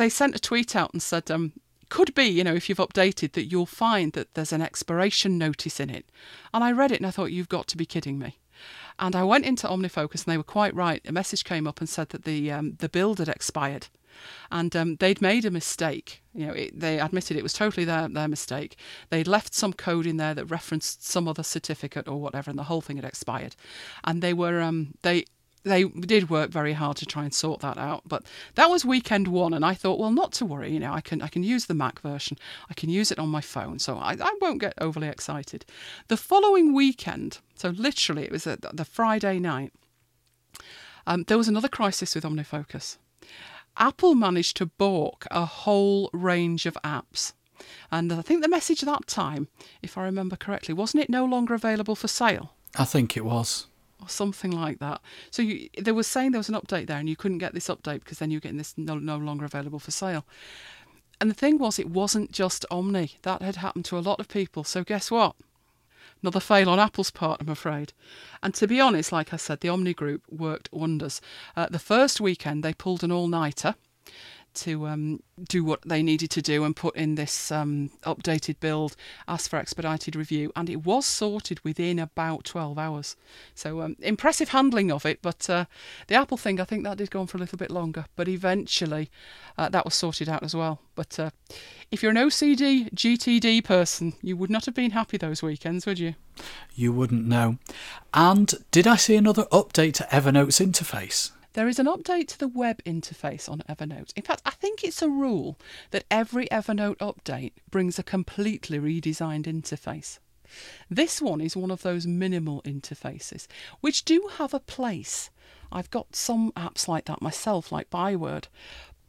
they 0.00 0.08
sent 0.08 0.34
a 0.34 0.40
tweet 0.40 0.74
out 0.74 0.92
and 0.92 1.02
said, 1.02 1.30
um, 1.30 1.52
could 1.90 2.14
be, 2.14 2.24
you 2.24 2.42
know, 2.42 2.54
if 2.54 2.68
you've 2.68 2.78
updated, 2.78 3.32
that 3.32 3.50
you'll 3.50 3.66
find 3.66 4.12
that 4.14 4.32
there's 4.34 4.52
an 4.52 4.62
expiration 4.62 5.36
notice 5.36 5.78
in 5.78 5.90
it. 5.90 6.06
And 6.54 6.64
I 6.64 6.72
read 6.72 6.92
it 6.92 7.00
and 7.00 7.06
I 7.06 7.10
thought, 7.10 7.32
you've 7.32 7.48
got 7.48 7.66
to 7.68 7.76
be 7.76 7.84
kidding 7.84 8.18
me. 8.18 8.38
And 8.98 9.14
I 9.14 9.24
went 9.24 9.44
into 9.44 9.66
OmniFocus 9.66 10.24
and 10.24 10.32
they 10.32 10.36
were 10.36 10.42
quite 10.42 10.74
right. 10.74 11.02
A 11.06 11.12
message 11.12 11.44
came 11.44 11.66
up 11.66 11.80
and 11.80 11.88
said 11.88 12.10
that 12.10 12.24
the 12.24 12.52
um, 12.52 12.76
the 12.78 12.88
build 12.88 13.18
had 13.18 13.28
expired, 13.28 13.86
and 14.50 14.76
um, 14.76 14.96
they'd 14.96 15.22
made 15.22 15.46
a 15.46 15.50
mistake. 15.50 16.22
You 16.34 16.46
know, 16.46 16.52
it, 16.52 16.78
they 16.78 17.00
admitted 17.00 17.36
it 17.36 17.42
was 17.42 17.54
totally 17.54 17.86
their 17.86 18.08
their 18.08 18.28
mistake. 18.28 18.76
They'd 19.08 19.26
left 19.26 19.54
some 19.54 19.72
code 19.72 20.06
in 20.06 20.18
there 20.18 20.34
that 20.34 20.44
referenced 20.46 21.06
some 21.06 21.26
other 21.26 21.42
certificate 21.42 22.08
or 22.08 22.20
whatever, 22.20 22.50
and 22.50 22.58
the 22.58 22.64
whole 22.64 22.82
thing 22.82 22.96
had 22.96 23.06
expired. 23.06 23.56
And 24.04 24.20
they 24.20 24.34
were 24.34 24.60
um, 24.60 24.92
they 25.00 25.24
they 25.62 25.84
did 25.84 26.30
work 26.30 26.50
very 26.50 26.72
hard 26.72 26.96
to 26.98 27.06
try 27.06 27.24
and 27.24 27.34
sort 27.34 27.60
that 27.60 27.76
out. 27.76 28.02
But 28.06 28.24
that 28.54 28.70
was 28.70 28.84
weekend 28.84 29.28
one, 29.28 29.52
and 29.52 29.64
I 29.64 29.74
thought, 29.74 29.98
well, 29.98 30.12
not 30.12 30.32
to 30.32 30.46
worry. 30.46 30.72
You 30.72 30.80
know, 30.80 30.92
I 30.92 31.00
can 31.00 31.22
I 31.22 31.28
can 31.28 31.42
use 31.42 31.66
the 31.66 31.74
Mac 31.74 32.00
version. 32.00 32.38
I 32.68 32.74
can 32.74 32.88
use 32.88 33.10
it 33.10 33.18
on 33.18 33.28
my 33.28 33.40
phone, 33.40 33.78
so 33.78 33.98
I, 33.98 34.16
I 34.20 34.34
won't 34.40 34.60
get 34.60 34.74
overly 34.78 35.08
excited. 35.08 35.64
The 36.08 36.16
following 36.16 36.72
weekend, 36.74 37.38
so 37.54 37.70
literally 37.70 38.24
it 38.24 38.32
was 38.32 38.46
a, 38.46 38.58
the 38.72 38.84
Friday 38.84 39.38
night. 39.38 39.72
Um, 41.06 41.24
there 41.26 41.38
was 41.38 41.48
another 41.48 41.68
crisis 41.68 42.14
with 42.14 42.24
OmniFocus. 42.24 42.98
Apple 43.76 44.14
managed 44.14 44.56
to 44.58 44.66
balk 44.66 45.26
a 45.30 45.44
whole 45.44 46.10
range 46.12 46.66
of 46.66 46.76
apps. 46.84 47.32
And 47.90 48.12
I 48.12 48.22
think 48.22 48.42
the 48.42 48.48
message 48.48 48.82
at 48.82 48.86
that 48.86 49.06
time, 49.06 49.48
if 49.82 49.96
I 49.96 50.04
remember 50.04 50.36
correctly, 50.36 50.74
wasn't 50.74 51.02
it 51.04 51.10
no 51.10 51.24
longer 51.24 51.54
available 51.54 51.94
for 51.94 52.08
sale? 52.08 52.54
I 52.76 52.84
think 52.84 53.16
it 53.16 53.24
was. 53.24 53.66
Or 54.00 54.08
something 54.08 54.50
like 54.50 54.78
that. 54.78 55.00
So 55.30 55.42
you, 55.42 55.68
they 55.78 55.92
were 55.92 56.02
saying 56.02 56.32
there 56.32 56.38
was 56.38 56.48
an 56.48 56.54
update 56.54 56.86
there, 56.86 56.98
and 56.98 57.08
you 57.08 57.16
couldn't 57.16 57.38
get 57.38 57.52
this 57.52 57.68
update 57.68 58.00
because 58.00 58.18
then 58.18 58.30
you're 58.30 58.40
getting 58.40 58.58
this 58.58 58.74
no, 58.78 58.98
no 58.98 59.18
longer 59.18 59.44
available 59.44 59.78
for 59.78 59.90
sale. 59.90 60.24
And 61.20 61.30
the 61.30 61.34
thing 61.34 61.58
was, 61.58 61.78
it 61.78 61.90
wasn't 61.90 62.32
just 62.32 62.64
Omni. 62.70 63.16
That 63.22 63.42
had 63.42 63.56
happened 63.56 63.84
to 63.86 63.98
a 63.98 64.00
lot 64.00 64.20
of 64.20 64.28
people. 64.28 64.64
So 64.64 64.82
guess 64.82 65.10
what? 65.10 65.36
Another 66.22 66.40
fail 66.40 66.68
on 66.68 66.78
Apple's 66.78 67.10
part, 67.10 67.40
I'm 67.40 67.48
afraid. 67.48 67.92
And 68.42 68.54
to 68.54 68.66
be 68.66 68.80
honest, 68.80 69.12
like 69.12 69.32
I 69.32 69.36
said, 69.36 69.60
the 69.60 69.68
Omni 69.68 69.94
Group 69.94 70.22
worked 70.30 70.68
wonders. 70.72 71.20
Uh, 71.56 71.66
the 71.70 71.78
first 71.78 72.20
weekend, 72.20 72.62
they 72.62 72.74
pulled 72.74 73.04
an 73.04 73.12
all 73.12 73.26
nighter 73.26 73.74
to 74.54 74.86
um, 74.86 75.22
do 75.48 75.64
what 75.64 75.82
they 75.82 76.02
needed 76.02 76.30
to 76.30 76.42
do 76.42 76.64
and 76.64 76.74
put 76.74 76.96
in 76.96 77.14
this 77.14 77.50
um, 77.50 77.90
updated 78.02 78.60
build, 78.60 78.96
ask 79.28 79.50
for 79.50 79.58
expedited 79.58 80.16
review, 80.16 80.52
and 80.54 80.68
it 80.68 80.84
was 80.84 81.06
sorted 81.06 81.62
within 81.64 81.98
about 81.98 82.44
12 82.44 82.78
hours. 82.78 83.16
So 83.54 83.80
um, 83.80 83.96
impressive 84.00 84.50
handling 84.50 84.90
of 84.90 85.06
it, 85.06 85.20
but 85.22 85.48
uh, 85.48 85.64
the 86.06 86.14
Apple 86.14 86.36
thing, 86.36 86.60
I 86.60 86.64
think 86.64 86.84
that 86.84 86.98
did 86.98 87.10
go 87.10 87.20
on 87.20 87.26
for 87.26 87.36
a 87.36 87.40
little 87.40 87.58
bit 87.58 87.70
longer, 87.70 88.06
but 88.16 88.28
eventually 88.28 89.10
uh, 89.56 89.68
that 89.68 89.84
was 89.84 89.94
sorted 89.94 90.28
out 90.28 90.42
as 90.42 90.54
well. 90.54 90.80
But 90.94 91.18
uh, 91.18 91.30
if 91.90 92.02
you're 92.02 92.10
an 92.10 92.16
OCD 92.16 92.92
GTD 92.92 93.64
person, 93.64 94.14
you 94.22 94.36
would 94.36 94.50
not 94.50 94.66
have 94.66 94.74
been 94.74 94.90
happy 94.90 95.16
those 95.16 95.42
weekends, 95.42 95.86
would 95.86 95.98
you? 95.98 96.14
You 96.74 96.92
wouldn't 96.92 97.26
know. 97.26 97.58
And 98.14 98.52
did 98.70 98.86
I 98.86 98.96
see 98.96 99.16
another 99.16 99.44
update 99.44 99.94
to 99.94 100.04
Evernote's 100.04 100.60
interface? 100.60 101.30
There 101.52 101.66
is 101.66 101.80
an 101.80 101.86
update 101.86 102.28
to 102.28 102.38
the 102.38 102.46
web 102.46 102.80
interface 102.84 103.48
on 103.48 103.62
Evernote. 103.68 104.12
In 104.14 104.22
fact, 104.22 104.42
I 104.44 104.50
think 104.50 104.84
it's 104.84 105.02
a 105.02 105.08
rule 105.08 105.58
that 105.90 106.04
every 106.08 106.46
Evernote 106.46 106.98
update 106.98 107.52
brings 107.70 107.98
a 107.98 108.04
completely 108.04 108.78
redesigned 108.78 109.46
interface. 109.46 110.20
This 110.88 111.20
one 111.20 111.40
is 111.40 111.56
one 111.56 111.72
of 111.72 111.82
those 111.82 112.06
minimal 112.06 112.62
interfaces, 112.62 113.48
which 113.80 114.04
do 114.04 114.28
have 114.38 114.54
a 114.54 114.60
place. 114.60 115.30
I've 115.72 115.90
got 115.90 116.14
some 116.14 116.52
apps 116.52 116.86
like 116.86 117.06
that 117.06 117.22
myself, 117.22 117.72
like 117.72 117.90
Byword. 117.90 118.46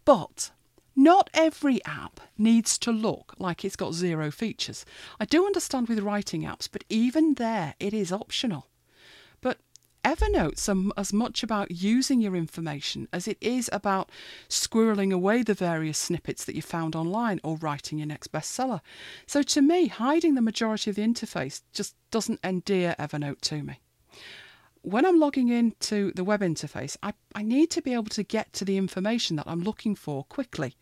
But 0.03 0.49
not 0.95 1.29
every 1.35 1.83
app 1.85 2.21
needs 2.39 2.77
to 2.79 2.91
look 2.91 3.35
like 3.37 3.63
it's 3.63 3.75
got 3.75 3.93
zero 3.93 4.31
features. 4.31 4.83
I 5.19 5.25
do 5.25 5.45
understand 5.45 5.89
with 5.89 5.99
writing 5.99 6.41
apps, 6.41 6.67
but 6.71 6.83
even 6.89 7.35
there, 7.35 7.75
it 7.79 7.93
is 7.93 8.11
optional. 8.11 8.67
Evernote's 10.03 10.67
as 10.97 11.13
much 11.13 11.43
about 11.43 11.71
using 11.71 12.21
your 12.21 12.35
information 12.35 13.07
as 13.13 13.27
it 13.27 13.37
is 13.39 13.69
about 13.71 14.09
squirreling 14.49 15.13
away 15.13 15.43
the 15.43 15.53
various 15.53 15.97
snippets 15.97 16.43
that 16.45 16.55
you 16.55 16.61
found 16.61 16.95
online 16.95 17.39
or 17.43 17.57
writing 17.57 17.99
your 17.99 18.07
next 18.07 18.31
bestseller. 18.31 18.81
So 19.27 19.43
to 19.43 19.61
me, 19.61 19.87
hiding 19.87 20.35
the 20.35 20.41
majority 20.41 20.89
of 20.89 20.95
the 20.95 21.03
interface 21.03 21.61
just 21.71 21.95
doesn't 22.09 22.39
endear 22.43 22.95
Evernote 22.97 23.41
to 23.41 23.61
me. 23.61 23.79
When 24.81 25.05
I'm 25.05 25.19
logging 25.19 25.49
into 25.49 26.11
the 26.13 26.23
web 26.23 26.41
interface, 26.41 26.97
I, 27.03 27.13
I 27.35 27.43
need 27.43 27.69
to 27.71 27.81
be 27.81 27.93
able 27.93 28.05
to 28.05 28.23
get 28.23 28.51
to 28.53 28.65
the 28.65 28.77
information 28.77 29.35
that 29.35 29.47
I'm 29.47 29.61
looking 29.61 29.93
for 29.93 30.23
quickly, 30.23 30.75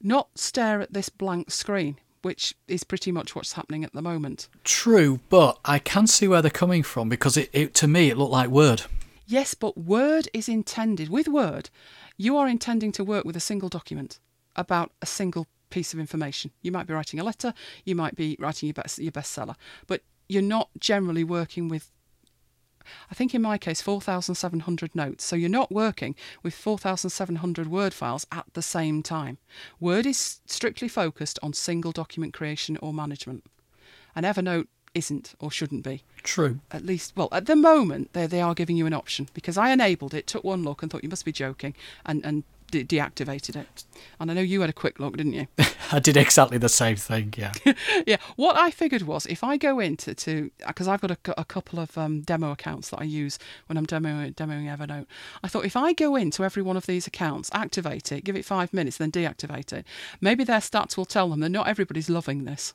not 0.00 0.38
stare 0.38 0.80
at 0.80 0.94
this 0.94 1.10
blank 1.10 1.50
screen 1.50 1.98
which 2.22 2.54
is 2.68 2.84
pretty 2.84 3.12
much 3.12 3.34
what's 3.34 3.54
happening 3.54 3.84
at 3.84 3.92
the 3.92 4.02
moment. 4.02 4.48
True, 4.64 5.20
but 5.28 5.58
I 5.64 5.78
can 5.78 6.06
see 6.06 6.28
where 6.28 6.42
they're 6.42 6.50
coming 6.50 6.82
from 6.82 7.08
because 7.08 7.36
it, 7.36 7.50
it 7.52 7.74
to 7.74 7.88
me 7.88 8.10
it 8.10 8.18
looked 8.18 8.32
like 8.32 8.48
Word. 8.48 8.82
Yes, 9.26 9.54
but 9.54 9.78
Word 9.78 10.28
is 10.34 10.48
intended 10.48 11.08
with 11.08 11.28
Word, 11.28 11.70
you 12.16 12.36
are 12.36 12.48
intending 12.48 12.92
to 12.92 13.02
work 13.04 13.24
with 13.24 13.36
a 13.36 13.40
single 13.40 13.70
document 13.70 14.18
about 14.54 14.92
a 15.00 15.06
single 15.06 15.46
piece 15.70 15.94
of 15.94 16.00
information. 16.00 16.50
You 16.60 16.70
might 16.72 16.86
be 16.86 16.92
writing 16.92 17.18
a 17.18 17.24
letter, 17.24 17.54
you 17.84 17.94
might 17.94 18.14
be 18.14 18.36
writing 18.38 18.66
your 18.66 18.74
best 18.74 18.98
your 18.98 19.12
bestseller, 19.12 19.54
but 19.86 20.02
you're 20.28 20.42
not 20.42 20.68
generally 20.78 21.24
working 21.24 21.68
with 21.68 21.90
I 23.10 23.14
think 23.14 23.34
in 23.34 23.42
my 23.42 23.58
case, 23.58 23.80
4,700 23.80 24.94
notes. 24.94 25.24
So 25.24 25.36
you're 25.36 25.48
not 25.48 25.70
working 25.70 26.14
with 26.42 26.54
4,700 26.54 27.66
Word 27.68 27.94
files 27.94 28.26
at 28.32 28.46
the 28.54 28.62
same 28.62 29.02
time. 29.02 29.38
Word 29.78 30.06
is 30.06 30.40
strictly 30.46 30.88
focused 30.88 31.38
on 31.42 31.52
single 31.52 31.92
document 31.92 32.34
creation 32.34 32.76
or 32.78 32.92
management. 32.92 33.44
And 34.14 34.26
Evernote 34.26 34.66
isn't 34.94 35.34
or 35.38 35.50
shouldn't 35.50 35.84
be. 35.84 36.02
True. 36.22 36.60
At 36.70 36.84
least, 36.84 37.16
well, 37.16 37.28
at 37.32 37.46
the 37.46 37.56
moment, 37.56 38.12
they, 38.12 38.26
they 38.26 38.40
are 38.40 38.54
giving 38.54 38.76
you 38.76 38.86
an 38.86 38.92
option 38.92 39.28
because 39.34 39.56
I 39.56 39.70
enabled 39.70 40.14
it, 40.14 40.26
took 40.26 40.44
one 40.44 40.64
look 40.64 40.82
and 40.82 40.90
thought 40.90 41.04
you 41.04 41.08
must 41.08 41.24
be 41.24 41.32
joking 41.32 41.74
and, 42.04 42.24
and 42.24 42.44
de- 42.70 42.84
deactivated 42.84 43.56
it. 43.56 43.84
And 44.18 44.30
I 44.30 44.34
know 44.34 44.40
you 44.40 44.60
had 44.60 44.70
a 44.70 44.74
quick 44.74 44.98
look, 44.98 45.16
didn't 45.16 45.32
you? 45.32 45.46
I 45.92 45.98
did 45.98 46.16
exactly 46.16 46.58
the 46.58 46.68
same 46.68 46.96
thing. 46.96 47.34
Yeah. 47.36 47.52
yeah. 48.06 48.16
What 48.36 48.56
I 48.56 48.70
figured 48.70 49.02
was 49.02 49.26
if 49.26 49.42
I 49.44 49.56
go 49.56 49.78
into 49.80 50.14
to 50.14 50.50
because 50.66 50.88
I've 50.88 51.00
got 51.00 51.10
a, 51.10 51.40
a 51.40 51.44
couple 51.44 51.78
of 51.78 51.96
um, 51.98 52.22
demo 52.22 52.52
accounts 52.52 52.90
that 52.90 53.00
I 53.00 53.04
use 53.04 53.38
when 53.66 53.76
I'm 53.76 53.86
demoing, 53.86 54.34
demoing 54.34 54.74
Evernote. 54.74 55.06
I 55.42 55.48
thought 55.48 55.64
if 55.64 55.76
I 55.76 55.92
go 55.92 56.16
into 56.16 56.44
every 56.44 56.62
one 56.62 56.76
of 56.76 56.86
these 56.86 57.06
accounts, 57.06 57.50
activate 57.52 58.12
it, 58.12 58.24
give 58.24 58.36
it 58.36 58.44
five 58.44 58.72
minutes, 58.72 58.96
then 58.96 59.10
deactivate 59.10 59.72
it, 59.72 59.86
maybe 60.20 60.44
their 60.44 60.60
stats 60.60 60.96
will 60.96 61.04
tell 61.04 61.28
them 61.28 61.40
that 61.40 61.48
not 61.50 61.68
everybody's 61.68 62.10
loving 62.10 62.44
this. 62.44 62.74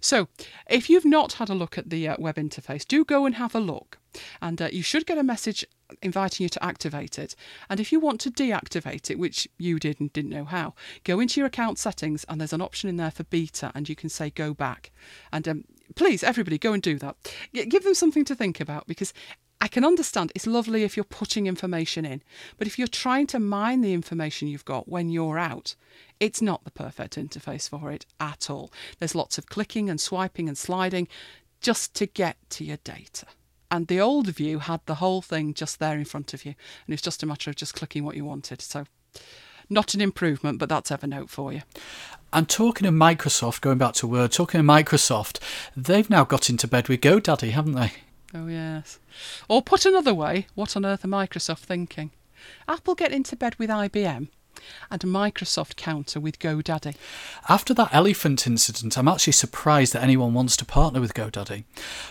So, 0.00 0.28
if 0.68 0.90
you've 0.90 1.04
not 1.04 1.34
had 1.34 1.48
a 1.48 1.54
look 1.54 1.78
at 1.78 1.90
the 1.90 2.08
uh, 2.08 2.16
web 2.18 2.36
interface, 2.36 2.86
do 2.86 3.04
go 3.04 3.26
and 3.26 3.36
have 3.36 3.54
a 3.54 3.60
look. 3.60 3.98
And 4.40 4.60
uh, 4.60 4.68
you 4.72 4.82
should 4.82 5.06
get 5.06 5.18
a 5.18 5.22
message 5.22 5.64
inviting 6.02 6.44
you 6.44 6.48
to 6.48 6.64
activate 6.64 7.18
it. 7.18 7.34
And 7.68 7.80
if 7.80 7.92
you 7.92 8.00
want 8.00 8.20
to 8.22 8.30
deactivate 8.30 9.10
it, 9.10 9.18
which 9.18 9.48
you 9.58 9.78
did 9.78 10.00
and 10.00 10.12
didn't 10.12 10.30
know 10.30 10.44
how, 10.44 10.74
go 11.04 11.20
into 11.20 11.40
your 11.40 11.46
account 11.46 11.78
settings 11.78 12.24
and 12.28 12.40
there's 12.40 12.52
an 12.52 12.62
option 12.62 12.88
in 12.88 12.96
there 12.96 13.10
for 13.10 13.24
beta 13.24 13.70
and 13.74 13.88
you 13.88 13.96
can 13.96 14.08
say 14.08 14.30
go 14.30 14.54
back. 14.54 14.90
And 15.32 15.46
um, 15.48 15.64
please, 15.94 16.22
everybody, 16.22 16.58
go 16.58 16.72
and 16.72 16.82
do 16.82 16.98
that. 16.98 17.16
Give 17.52 17.84
them 17.84 17.94
something 17.94 18.24
to 18.26 18.34
think 18.34 18.60
about 18.60 18.86
because 18.86 19.12
I 19.62 19.68
can 19.68 19.84
understand 19.84 20.32
it's 20.34 20.48
lovely 20.48 20.82
if 20.82 20.96
you're 20.96 21.04
putting 21.04 21.46
information 21.46 22.04
in, 22.04 22.20
but 22.58 22.66
if 22.66 22.80
you're 22.80 22.88
trying 22.88 23.28
to 23.28 23.38
mine 23.38 23.80
the 23.80 23.94
information 23.94 24.48
you've 24.48 24.64
got 24.64 24.88
when 24.88 25.08
you're 25.08 25.38
out, 25.38 25.76
it's 26.18 26.42
not 26.42 26.64
the 26.64 26.72
perfect 26.72 27.14
interface 27.14 27.68
for 27.68 27.92
it 27.92 28.04
at 28.18 28.50
all. 28.50 28.72
There's 28.98 29.14
lots 29.14 29.38
of 29.38 29.46
clicking 29.46 29.88
and 29.88 30.00
swiping 30.00 30.48
and 30.48 30.58
sliding 30.58 31.06
just 31.60 31.94
to 31.94 32.06
get 32.06 32.38
to 32.50 32.64
your 32.64 32.78
data. 32.78 33.26
And 33.70 33.86
the 33.86 34.00
old 34.00 34.26
view 34.26 34.58
had 34.58 34.80
the 34.86 34.96
whole 34.96 35.22
thing 35.22 35.54
just 35.54 35.78
there 35.78 35.96
in 35.96 36.06
front 36.06 36.34
of 36.34 36.44
you, 36.44 36.56
and 36.84 36.92
it's 36.92 37.00
just 37.00 37.22
a 37.22 37.26
matter 37.26 37.48
of 37.48 37.54
just 37.54 37.76
clicking 37.76 38.04
what 38.04 38.16
you 38.16 38.24
wanted. 38.24 38.60
So, 38.60 38.86
not 39.70 39.94
an 39.94 40.00
improvement, 40.00 40.58
but 40.58 40.70
that's 40.70 40.90
Evernote 40.90 41.30
for 41.30 41.52
you. 41.52 41.62
And 42.32 42.48
talking 42.48 42.88
of 42.88 42.94
Microsoft, 42.94 43.60
going 43.60 43.78
back 43.78 43.94
to 43.94 44.08
Word, 44.08 44.32
talking 44.32 44.58
of 44.58 44.66
Microsoft, 44.66 45.38
they've 45.76 46.10
now 46.10 46.24
got 46.24 46.50
into 46.50 46.66
bed 46.66 46.88
with 46.88 47.00
GoDaddy, 47.00 47.52
haven't 47.52 47.74
they? 47.74 47.92
Oh, 48.34 48.46
yes. 48.46 48.98
Or 49.48 49.62
put 49.62 49.84
another 49.84 50.14
way, 50.14 50.46
what 50.54 50.76
on 50.76 50.86
earth 50.86 51.04
are 51.04 51.08
Microsoft 51.08 51.60
thinking? 51.60 52.10
Apple 52.66 52.94
get 52.94 53.12
into 53.12 53.36
bed 53.36 53.54
with 53.56 53.70
IBM 53.70 54.28
and 54.90 55.02
Microsoft 55.02 55.76
counter 55.76 56.20
with 56.20 56.38
GoDaddy. 56.38 56.94
After 57.48 57.74
that 57.74 57.92
elephant 57.92 58.46
incident, 58.46 58.96
I'm 58.96 59.08
actually 59.08 59.32
surprised 59.32 59.92
that 59.92 60.02
anyone 60.02 60.34
wants 60.34 60.56
to 60.58 60.64
partner 60.64 61.00
with 61.00 61.14
GoDaddy. 61.14 61.64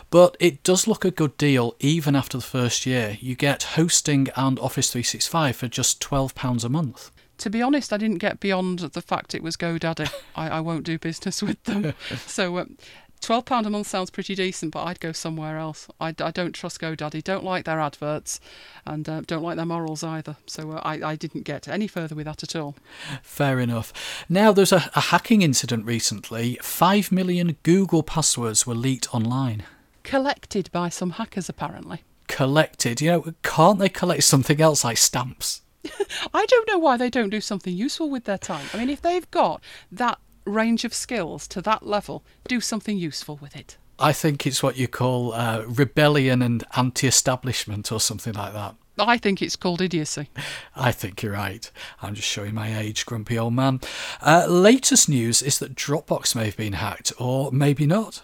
But 0.10 0.38
it 0.40 0.64
does 0.64 0.88
look 0.88 1.06
a 1.06 1.12
good 1.12 1.38
deal 1.38 1.76
even 1.80 2.16
after 2.16 2.38
the 2.38 2.44
first 2.44 2.86
year. 2.86 3.18
You 3.22 3.36
get 3.36 3.64
hosting 3.64 4.28
and 4.36 4.60
Office 4.60 4.92
365 4.92 5.56
for 5.56 5.68
just 5.68 6.02
£12 6.02 6.64
a 6.64 6.70
month. 6.70 7.12
To 7.40 7.50
be 7.50 7.62
honest, 7.62 7.92
I 7.92 7.98
didn't 7.98 8.20
get 8.20 8.40
beyond 8.40 8.80
the 8.80 9.02
fact 9.02 9.34
it 9.34 9.44
was 9.44 9.58
GoDaddy. 9.58 10.12
I, 10.36 10.50
I 10.50 10.60
won't 10.60 10.84
do 10.84 11.00
business 11.00 11.42
with 11.42 11.64
them. 11.64 11.94
so 12.28 12.60
um, 12.60 12.78
twelve 13.22 13.46
pound 13.46 13.66
a 13.66 13.70
month 13.70 13.88
sounds 13.88 14.10
pretty 14.10 14.36
decent, 14.36 14.74
but 14.74 14.84
I'd 14.84 15.00
go 15.00 15.12
somewhere 15.12 15.58
else. 15.58 15.88
I, 16.00 16.10
I 16.20 16.32
don't 16.32 16.54
trust 16.54 16.82
GoDaddy. 16.82 17.24
Don't 17.24 17.44
like 17.44 17.66
their 17.66 17.80
adverts, 17.80 18.40
and 18.86 19.08
uh, 19.08 19.22
don't 19.22 19.44
like 19.44 19.56
their 19.56 19.66
morals 19.66 20.04
either. 20.04 20.36
So 20.46 20.72
uh, 20.72 20.82
I 20.84 21.02
I 21.12 21.16
didn't 21.16 21.44
get 21.44 21.68
any 21.68 21.88
further 21.88 22.16
with 22.16 22.26
that 22.26 22.44
at 22.44 22.56
all. 22.56 22.76
Fair 23.22 23.60
enough. 23.60 23.94
Now 24.28 24.52
there's 24.52 24.72
a, 24.74 24.90
a 24.96 25.02
hacking 25.02 25.42
incident 25.42 25.86
recently. 25.86 26.58
Five 26.62 27.12
million 27.12 27.58
Google 27.64 28.04
passwords 28.04 28.68
were 28.68 28.76
leaked 28.76 29.14
online. 29.14 29.64
Collected 30.04 30.72
by 30.72 30.90
some 30.90 31.12
hackers, 31.12 31.48
apparently. 31.48 32.04
Collected. 32.28 33.02
You 33.02 33.12
know, 33.12 33.34
can't 33.44 33.80
they 33.80 33.90
collect 33.90 34.24
something 34.24 34.60
else 34.60 34.84
like 34.84 34.98
stamps? 34.98 35.62
I 36.34 36.46
don't 36.46 36.68
know 36.68 36.80
why 36.80 36.98
they 36.98 37.10
don't 37.10 37.30
do 37.30 37.42
something 37.42 37.76
useful 37.76 38.10
with 38.10 38.26
their 38.26 38.38
time. 38.38 38.66
I 38.74 38.78
mean, 38.78 38.90
if 38.90 39.02
they've 39.02 39.30
got 39.32 39.62
that 39.92 40.20
range 40.46 40.84
of 40.84 40.94
skills 40.94 41.48
to 41.50 41.62
that 41.62 41.86
level, 41.86 42.24
do 42.48 42.60
something 42.62 42.98
useful 42.98 43.38
with 43.42 43.56
it. 43.56 43.78
I 44.00 44.14
think 44.14 44.48
it's 44.48 44.64
what 44.64 44.78
you 44.78 44.88
call 44.88 45.34
uh, 45.34 45.64
rebellion 45.68 46.42
and 46.42 46.64
anti 46.76 47.08
establishment 47.08 47.92
or 47.92 48.00
something 48.00 48.34
like 48.34 48.54
that. 48.54 48.76
I 48.98 49.18
think 49.18 49.42
it's 49.42 49.56
called 49.56 49.82
idiocy. 49.82 50.30
I 50.76 50.92
think 50.92 51.24
you're 51.24 51.34
right. 51.34 51.70
I'm 52.02 52.14
just 52.14 52.28
showing 52.28 52.54
my 52.54 52.78
age, 52.78 53.06
grumpy 53.06 53.38
old 53.38 53.54
man. 53.54 53.80
Uh, 54.22 54.46
latest 54.48 55.08
news 55.08 55.42
is 55.42 55.60
that 55.60 55.76
Dropbox 55.76 56.36
may 56.36 56.46
have 56.46 56.58
been 56.58 56.74
hacked, 56.74 57.14
or 57.18 57.52
maybe 57.52 57.86
not. 57.86 58.22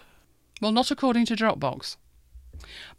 Well, 0.61 0.71
not 0.71 0.91
according 0.91 1.25
to 1.27 1.35
Dropbox. 1.35 1.97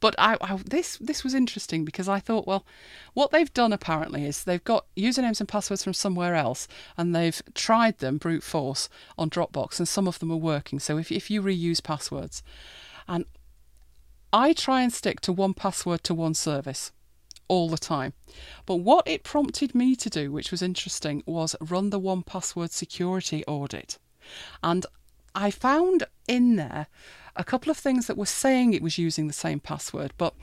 But 0.00 0.14
I, 0.18 0.36
I, 0.40 0.56
this 0.56 0.96
this 0.98 1.24
was 1.24 1.34
interesting 1.34 1.84
because 1.84 2.08
I 2.08 2.20
thought, 2.20 2.46
well, 2.46 2.64
what 3.14 3.30
they've 3.30 3.52
done 3.52 3.72
apparently 3.72 4.24
is 4.24 4.44
they've 4.44 4.64
got 4.64 4.86
usernames 4.96 5.40
and 5.40 5.48
passwords 5.48 5.84
from 5.84 5.94
somewhere 5.94 6.34
else, 6.34 6.68
and 6.96 7.14
they've 7.14 7.40
tried 7.54 7.98
them 7.98 8.18
brute 8.18 8.42
force 8.42 8.88
on 9.16 9.30
Dropbox, 9.30 9.78
and 9.78 9.88
some 9.88 10.08
of 10.08 10.18
them 10.18 10.32
are 10.32 10.36
working. 10.36 10.78
So 10.78 10.98
if 10.98 11.10
if 11.12 11.30
you 11.30 11.42
reuse 11.42 11.82
passwords, 11.82 12.42
and 13.06 13.24
I 14.32 14.52
try 14.52 14.82
and 14.82 14.92
stick 14.92 15.20
to 15.22 15.32
one 15.32 15.54
password 15.54 16.04
to 16.04 16.14
one 16.14 16.34
service 16.34 16.92
all 17.48 17.68
the 17.68 17.78
time. 17.78 18.12
But 18.66 18.76
what 18.76 19.08
it 19.08 19.24
prompted 19.24 19.74
me 19.74 19.96
to 19.96 20.10
do, 20.10 20.30
which 20.30 20.50
was 20.50 20.62
interesting, 20.62 21.22
was 21.26 21.56
run 21.60 21.90
the 21.90 22.00
1Password 22.00 22.70
security 22.70 23.44
audit. 23.46 23.98
And 24.62 24.84
I 25.34 25.50
found 25.50 26.04
in 26.26 26.56
there 26.56 26.86
a 27.38 27.44
couple 27.44 27.70
of 27.70 27.76
things 27.78 28.06
that 28.08 28.16
were 28.18 28.26
saying 28.26 28.74
it 28.74 28.82
was 28.82 28.98
using 28.98 29.26
the 29.28 29.32
same 29.32 29.60
password, 29.60 30.12
but 30.18 30.34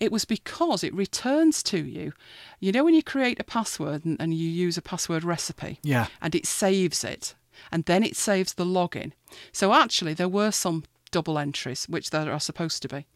it 0.00 0.10
was 0.12 0.24
because 0.24 0.82
it 0.84 0.94
returns 0.94 1.62
to 1.64 1.84
you. 1.84 2.12
You 2.60 2.72
know, 2.72 2.84
when 2.84 2.94
you 2.94 3.02
create 3.02 3.40
a 3.40 3.44
password 3.44 4.04
and, 4.04 4.16
and 4.20 4.32
you 4.32 4.48
use 4.48 4.78
a 4.78 4.82
password 4.82 5.24
recipe, 5.24 5.80
Yeah. 5.82 6.06
and 6.22 6.34
it 6.34 6.46
saves 6.46 7.04
it, 7.04 7.34
and 7.72 7.84
then 7.84 8.02
it 8.02 8.16
saves 8.16 8.54
the 8.54 8.64
login. 8.64 9.12
So 9.52 9.74
actually, 9.74 10.14
there 10.14 10.28
were 10.28 10.50
some 10.52 10.84
double 11.10 11.38
entries, 11.38 11.84
which 11.88 12.10
there 12.10 12.32
are 12.32 12.40
supposed 12.40 12.82
to 12.82 12.88
be. 12.88 13.06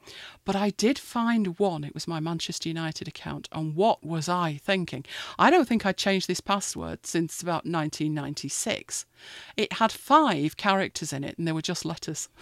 But 0.45 0.55
I 0.55 0.71
did 0.71 1.01
find 1.01 1.59
one. 1.59 1.83
It 1.83 1.95
was 1.95 2.07
my 2.07 2.21
Manchester 2.21 2.69
United 2.69 3.09
account. 3.09 3.49
And 3.51 3.75
what 3.75 4.05
was 4.05 4.29
I 4.29 4.61
thinking? 4.63 5.05
I 5.37 5.51
don't 5.51 5.67
think 5.67 5.85
I'd 5.85 5.97
changed 5.97 6.29
this 6.29 6.41
password 6.41 7.07
since 7.07 7.43
about 7.43 7.67
1996. 7.67 9.05
It 9.57 9.73
had 9.75 9.91
five 9.91 10.57
characters 10.57 11.13
in 11.13 11.25
it, 11.25 11.37
and 11.39 11.49
they 11.49 11.53
were 11.53 11.61
just 11.63 11.85
letters. 11.85 12.29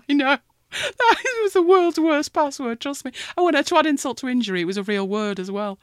I 0.08 0.12
know. 0.12 0.38
That 0.72 1.22
was 1.42 1.52
the 1.52 1.60
world's 1.60 2.00
worst 2.00 2.32
password, 2.32 2.80
trust 2.80 3.04
me. 3.04 3.12
Oh, 3.36 3.46
and 3.46 3.66
to 3.66 3.76
add 3.76 3.84
insult 3.84 4.16
to 4.18 4.28
injury, 4.28 4.62
it 4.62 4.66
was 4.66 4.78
a 4.78 4.82
real 4.82 5.06
word 5.06 5.38
as 5.38 5.50
well. 5.50 5.78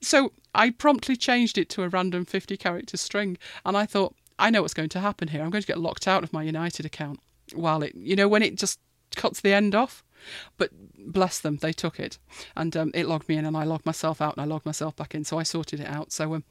So 0.00 0.32
I 0.54 0.70
promptly 0.70 1.14
changed 1.16 1.58
it 1.58 1.68
to 1.70 1.82
a 1.82 1.88
random 1.88 2.24
50 2.24 2.56
character 2.56 2.96
string. 2.96 3.36
And 3.66 3.76
I 3.76 3.84
thought, 3.84 4.14
I 4.38 4.48
know 4.48 4.62
what's 4.62 4.72
going 4.72 4.88
to 4.90 5.00
happen 5.00 5.28
here. 5.28 5.42
I'm 5.42 5.50
going 5.50 5.60
to 5.60 5.66
get 5.66 5.78
locked 5.78 6.08
out 6.08 6.24
of 6.24 6.32
my 6.32 6.42
United 6.42 6.86
account 6.86 7.20
while 7.54 7.82
it, 7.82 7.94
you 7.94 8.16
know, 8.16 8.28
when 8.28 8.42
it 8.42 8.54
just 8.54 8.80
cuts 9.14 9.40
the 9.42 9.52
end 9.52 9.74
off. 9.74 10.02
But 10.56 10.70
bless 10.98 11.38
them, 11.38 11.58
they 11.58 11.72
took 11.72 12.00
it. 12.00 12.18
And 12.56 12.74
um, 12.76 12.90
it 12.94 13.06
logged 13.06 13.28
me 13.28 13.36
in, 13.36 13.44
and 13.44 13.56
I 13.56 13.64
logged 13.64 13.86
myself 13.86 14.20
out, 14.20 14.36
and 14.36 14.42
I 14.42 14.46
logged 14.46 14.66
myself 14.66 14.96
back 14.96 15.14
in. 15.14 15.24
So 15.24 15.38
I 15.38 15.42
sorted 15.42 15.80
it 15.80 15.88
out. 15.88 16.12
So 16.12 16.34
um, 16.34 16.44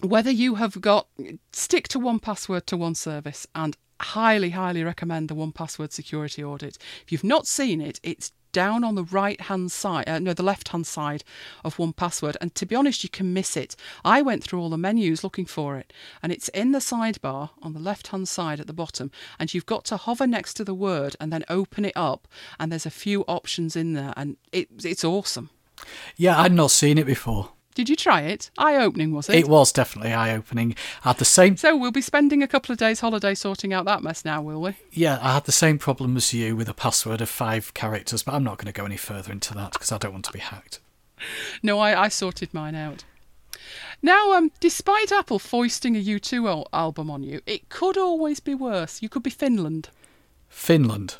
whether 0.00 0.30
you 0.30 0.56
have 0.56 0.80
got 0.80 1.08
stick 1.52 1.88
to 1.88 1.98
one 1.98 2.18
password 2.18 2.66
to 2.68 2.76
one 2.76 2.94
service 2.94 3.46
and 3.54 3.76
highly 4.04 4.50
highly 4.50 4.84
recommend 4.84 5.28
the 5.28 5.34
1Password 5.34 5.92
security 5.92 6.42
audit. 6.42 6.78
If 7.02 7.12
you've 7.12 7.24
not 7.24 7.46
seen 7.46 7.80
it 7.80 8.00
it's 8.02 8.32
down 8.52 8.84
on 8.84 8.94
the 8.94 9.04
right 9.04 9.40
hand 9.40 9.72
side 9.72 10.08
uh, 10.08 10.18
no 10.20 10.32
the 10.32 10.42
left 10.42 10.68
hand 10.68 10.86
side 10.86 11.24
of 11.64 11.76
1Password. 11.76 12.36
And 12.40 12.54
to 12.54 12.66
be 12.66 12.76
honest 12.76 13.02
you 13.02 13.10
can 13.10 13.32
miss 13.32 13.56
it. 13.56 13.74
I 14.04 14.22
went 14.22 14.44
through 14.44 14.60
all 14.60 14.70
the 14.70 14.78
menus 14.78 15.24
looking 15.24 15.46
for 15.46 15.76
it 15.76 15.92
and 16.22 16.30
it's 16.30 16.48
in 16.48 16.72
the 16.72 16.78
sidebar 16.78 17.50
on 17.62 17.72
the 17.72 17.80
left 17.80 18.08
hand 18.08 18.28
side 18.28 18.60
at 18.60 18.66
the 18.66 18.72
bottom. 18.72 19.10
And 19.38 19.52
you've 19.52 19.66
got 19.66 19.84
to 19.86 19.96
hover 19.96 20.26
next 20.26 20.54
to 20.54 20.64
the 20.64 20.74
word 20.74 21.16
and 21.20 21.32
then 21.32 21.44
open 21.48 21.84
it 21.84 21.96
up 21.96 22.28
and 22.58 22.70
there's 22.70 22.86
a 22.86 22.90
few 22.90 23.22
options 23.22 23.74
in 23.74 23.94
there 23.94 24.12
and 24.16 24.36
it, 24.52 24.68
it's 24.84 25.04
awesome. 25.04 25.50
Yeah, 26.16 26.40
I'd 26.40 26.52
not 26.52 26.70
seen 26.70 26.98
it 26.98 27.06
before. 27.06 27.53
Did 27.74 27.88
you 27.88 27.96
try 27.96 28.22
it 28.22 28.50
eye 28.56 28.76
opening 28.76 29.12
was 29.12 29.28
it 29.28 29.34
It 29.36 29.48
was 29.48 29.72
definitely 29.72 30.12
eye 30.12 30.34
opening. 30.34 30.74
I 31.04 31.08
had 31.10 31.18
the 31.18 31.24
same 31.24 31.56
So 31.56 31.76
we'll 31.76 31.90
be 31.90 32.00
spending 32.00 32.42
a 32.42 32.48
couple 32.48 32.72
of 32.72 32.78
days 32.78 33.00
holiday 33.00 33.34
sorting 33.34 33.72
out 33.72 33.84
that 33.86 34.02
mess 34.02 34.24
now, 34.24 34.40
will 34.42 34.60
we? 34.60 34.76
yeah, 34.92 35.18
I 35.20 35.34
had 35.34 35.44
the 35.44 35.52
same 35.52 35.78
problem 35.78 36.16
as 36.16 36.32
you 36.32 36.56
with 36.56 36.68
a 36.68 36.74
password 36.74 37.20
of 37.20 37.28
five 37.28 37.74
characters, 37.74 38.22
but 38.22 38.34
I'm 38.34 38.44
not 38.44 38.58
going 38.58 38.72
to 38.72 38.78
go 38.80 38.84
any 38.86 38.96
further 38.96 39.32
into 39.32 39.54
that 39.54 39.72
because 39.72 39.90
I 39.92 39.98
don't 39.98 40.12
want 40.12 40.24
to 40.26 40.32
be 40.32 40.38
hacked. 40.40 40.80
No, 41.62 41.78
I, 41.78 42.04
I 42.04 42.08
sorted 42.08 42.52
mine 42.52 42.74
out. 42.74 43.04
Now, 44.02 44.32
um, 44.34 44.50
despite 44.60 45.10
Apple 45.10 45.38
foisting 45.38 45.96
a 45.96 46.04
U2 46.04 46.46
al- 46.48 46.68
album 46.72 47.10
on 47.10 47.22
you, 47.22 47.40
it 47.46 47.68
could 47.70 47.96
always 47.96 48.40
be 48.40 48.54
worse. 48.54 49.00
You 49.00 49.08
could 49.08 49.22
be 49.22 49.30
Finland. 49.30 49.88
Finland. 50.48 51.16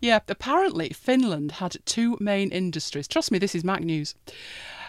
Yeah, 0.00 0.20
apparently 0.28 0.90
Finland 0.90 1.52
had 1.52 1.76
two 1.86 2.16
main 2.20 2.50
industries. 2.50 3.08
Trust 3.08 3.30
me, 3.30 3.38
this 3.38 3.54
is 3.54 3.64
Mac 3.64 3.82
News. 3.82 4.14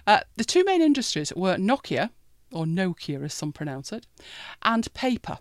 Uh, 0.07 0.21
the 0.37 0.45
two 0.45 0.63
main 0.63 0.81
industries 0.81 1.33
were 1.35 1.57
Nokia, 1.57 2.09
or 2.51 2.65
Nokia 2.65 3.23
as 3.25 3.33
some 3.33 3.51
pronounce 3.51 3.91
it, 3.91 4.07
and 4.63 4.91
paper. 4.93 5.39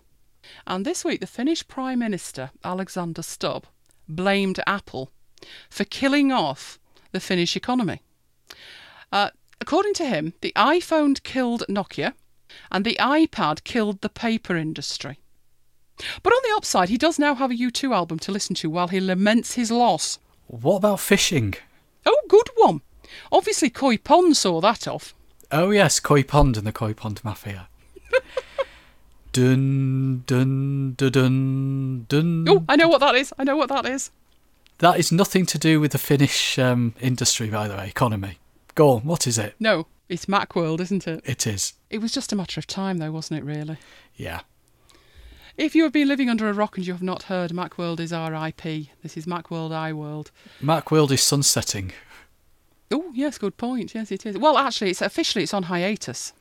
And 0.67 0.85
this 0.85 1.05
week, 1.05 1.21
the 1.21 1.27
Finnish 1.27 1.67
Prime 1.67 1.99
Minister, 1.99 2.51
Alexander 2.63 3.21
Stubb, 3.21 3.65
blamed 4.07 4.59
Apple 4.67 5.09
for 5.69 5.85
killing 5.85 6.31
off 6.31 6.79
the 7.13 7.19
Finnish 7.21 7.55
economy. 7.55 8.01
Uh, 9.11 9.29
according 9.61 9.93
to 9.95 10.05
him, 10.05 10.33
the 10.41 10.53
iPhone 10.55 11.21
killed 11.23 11.63
Nokia 11.69 12.13
and 12.69 12.85
the 12.85 12.97
iPad 12.99 13.63
killed 13.63 14.01
the 14.01 14.09
paper 14.09 14.55
industry. 14.55 15.19
But 16.21 16.33
on 16.33 16.41
the 16.43 16.55
upside, 16.55 16.89
he 16.89 16.97
does 16.97 17.17
now 17.17 17.35
have 17.35 17.51
a 17.51 17.55
U2 17.55 17.93
album 17.93 18.19
to 18.19 18.31
listen 18.31 18.55
to 18.55 18.69
while 18.69 18.89
he 18.89 18.99
laments 18.99 19.53
his 19.53 19.71
loss. 19.71 20.19
What 20.45 20.77
about 20.77 20.99
fishing? 20.99 21.55
Oh, 22.05 22.21
good 22.29 22.49
one. 22.55 22.81
Obviously, 23.31 23.69
Koi 23.69 23.97
Pond 23.97 24.35
saw 24.37 24.61
that 24.61 24.87
off. 24.87 25.13
Oh 25.51 25.71
yes, 25.71 25.99
Koi 25.99 26.23
Pond 26.23 26.57
and 26.57 26.67
the 26.67 26.71
Koi 26.71 26.93
Pond 26.93 27.21
Mafia. 27.23 27.67
dun 29.31 30.23
dun 30.25 30.93
dun 30.95 31.11
dun 31.11 32.05
dun. 32.09 32.45
Oh, 32.49 32.65
I 32.67 32.75
know 32.75 32.87
what 32.87 32.99
that 32.99 33.15
is. 33.15 33.33
I 33.37 33.43
know 33.43 33.55
what 33.57 33.69
that 33.69 33.85
is. 33.85 34.11
That 34.79 34.99
is 34.99 35.11
nothing 35.11 35.45
to 35.47 35.57
do 35.57 35.79
with 35.79 35.91
the 35.91 35.97
Finnish 35.97 36.59
um, 36.59 36.93
industry, 37.01 37.49
by 37.49 37.67
the 37.67 37.75
way, 37.75 37.87
economy. 37.87 38.37
Go 38.75 38.91
on, 38.91 39.01
what 39.01 39.25
is 39.25 39.39
it? 39.39 39.55
No, 39.59 39.87
it's 40.07 40.27
Macworld, 40.27 40.79
isn't 40.81 41.07
it? 41.07 41.21
It 41.25 41.47
is. 41.47 41.73
It 41.89 41.97
was 41.97 42.11
just 42.11 42.31
a 42.31 42.35
matter 42.35 42.59
of 42.59 42.67
time, 42.67 42.99
though, 42.99 43.11
wasn't 43.11 43.39
it, 43.39 43.43
really? 43.43 43.77
Yeah. 44.15 44.41
If 45.57 45.73
you 45.73 45.81
have 45.81 45.93
been 45.93 46.07
living 46.07 46.29
under 46.29 46.47
a 46.47 46.53
rock 46.53 46.77
and 46.77 46.85
you 46.85 46.93
have 46.93 47.01
not 47.01 47.23
heard, 47.23 47.49
Macworld 47.49 47.99
is 47.99 48.11
RIP. 48.11 48.89
This 49.01 49.17
is 49.17 49.25
Macworld 49.25 49.71
iWorld. 49.71 50.29
Macworld 50.61 51.09
is 51.09 51.23
sunsetting. 51.23 51.91
Oh, 52.91 53.11
yes, 53.13 53.37
good 53.37 53.57
point. 53.57 53.93
Yes, 53.93 54.11
it 54.11 54.25
is. 54.25 54.37
Well, 54.37 54.57
actually, 54.57 54.91
it's 54.91 55.01
officially 55.01 55.43
it's 55.43 55.53
on 55.53 55.63
hiatus. 55.63 56.33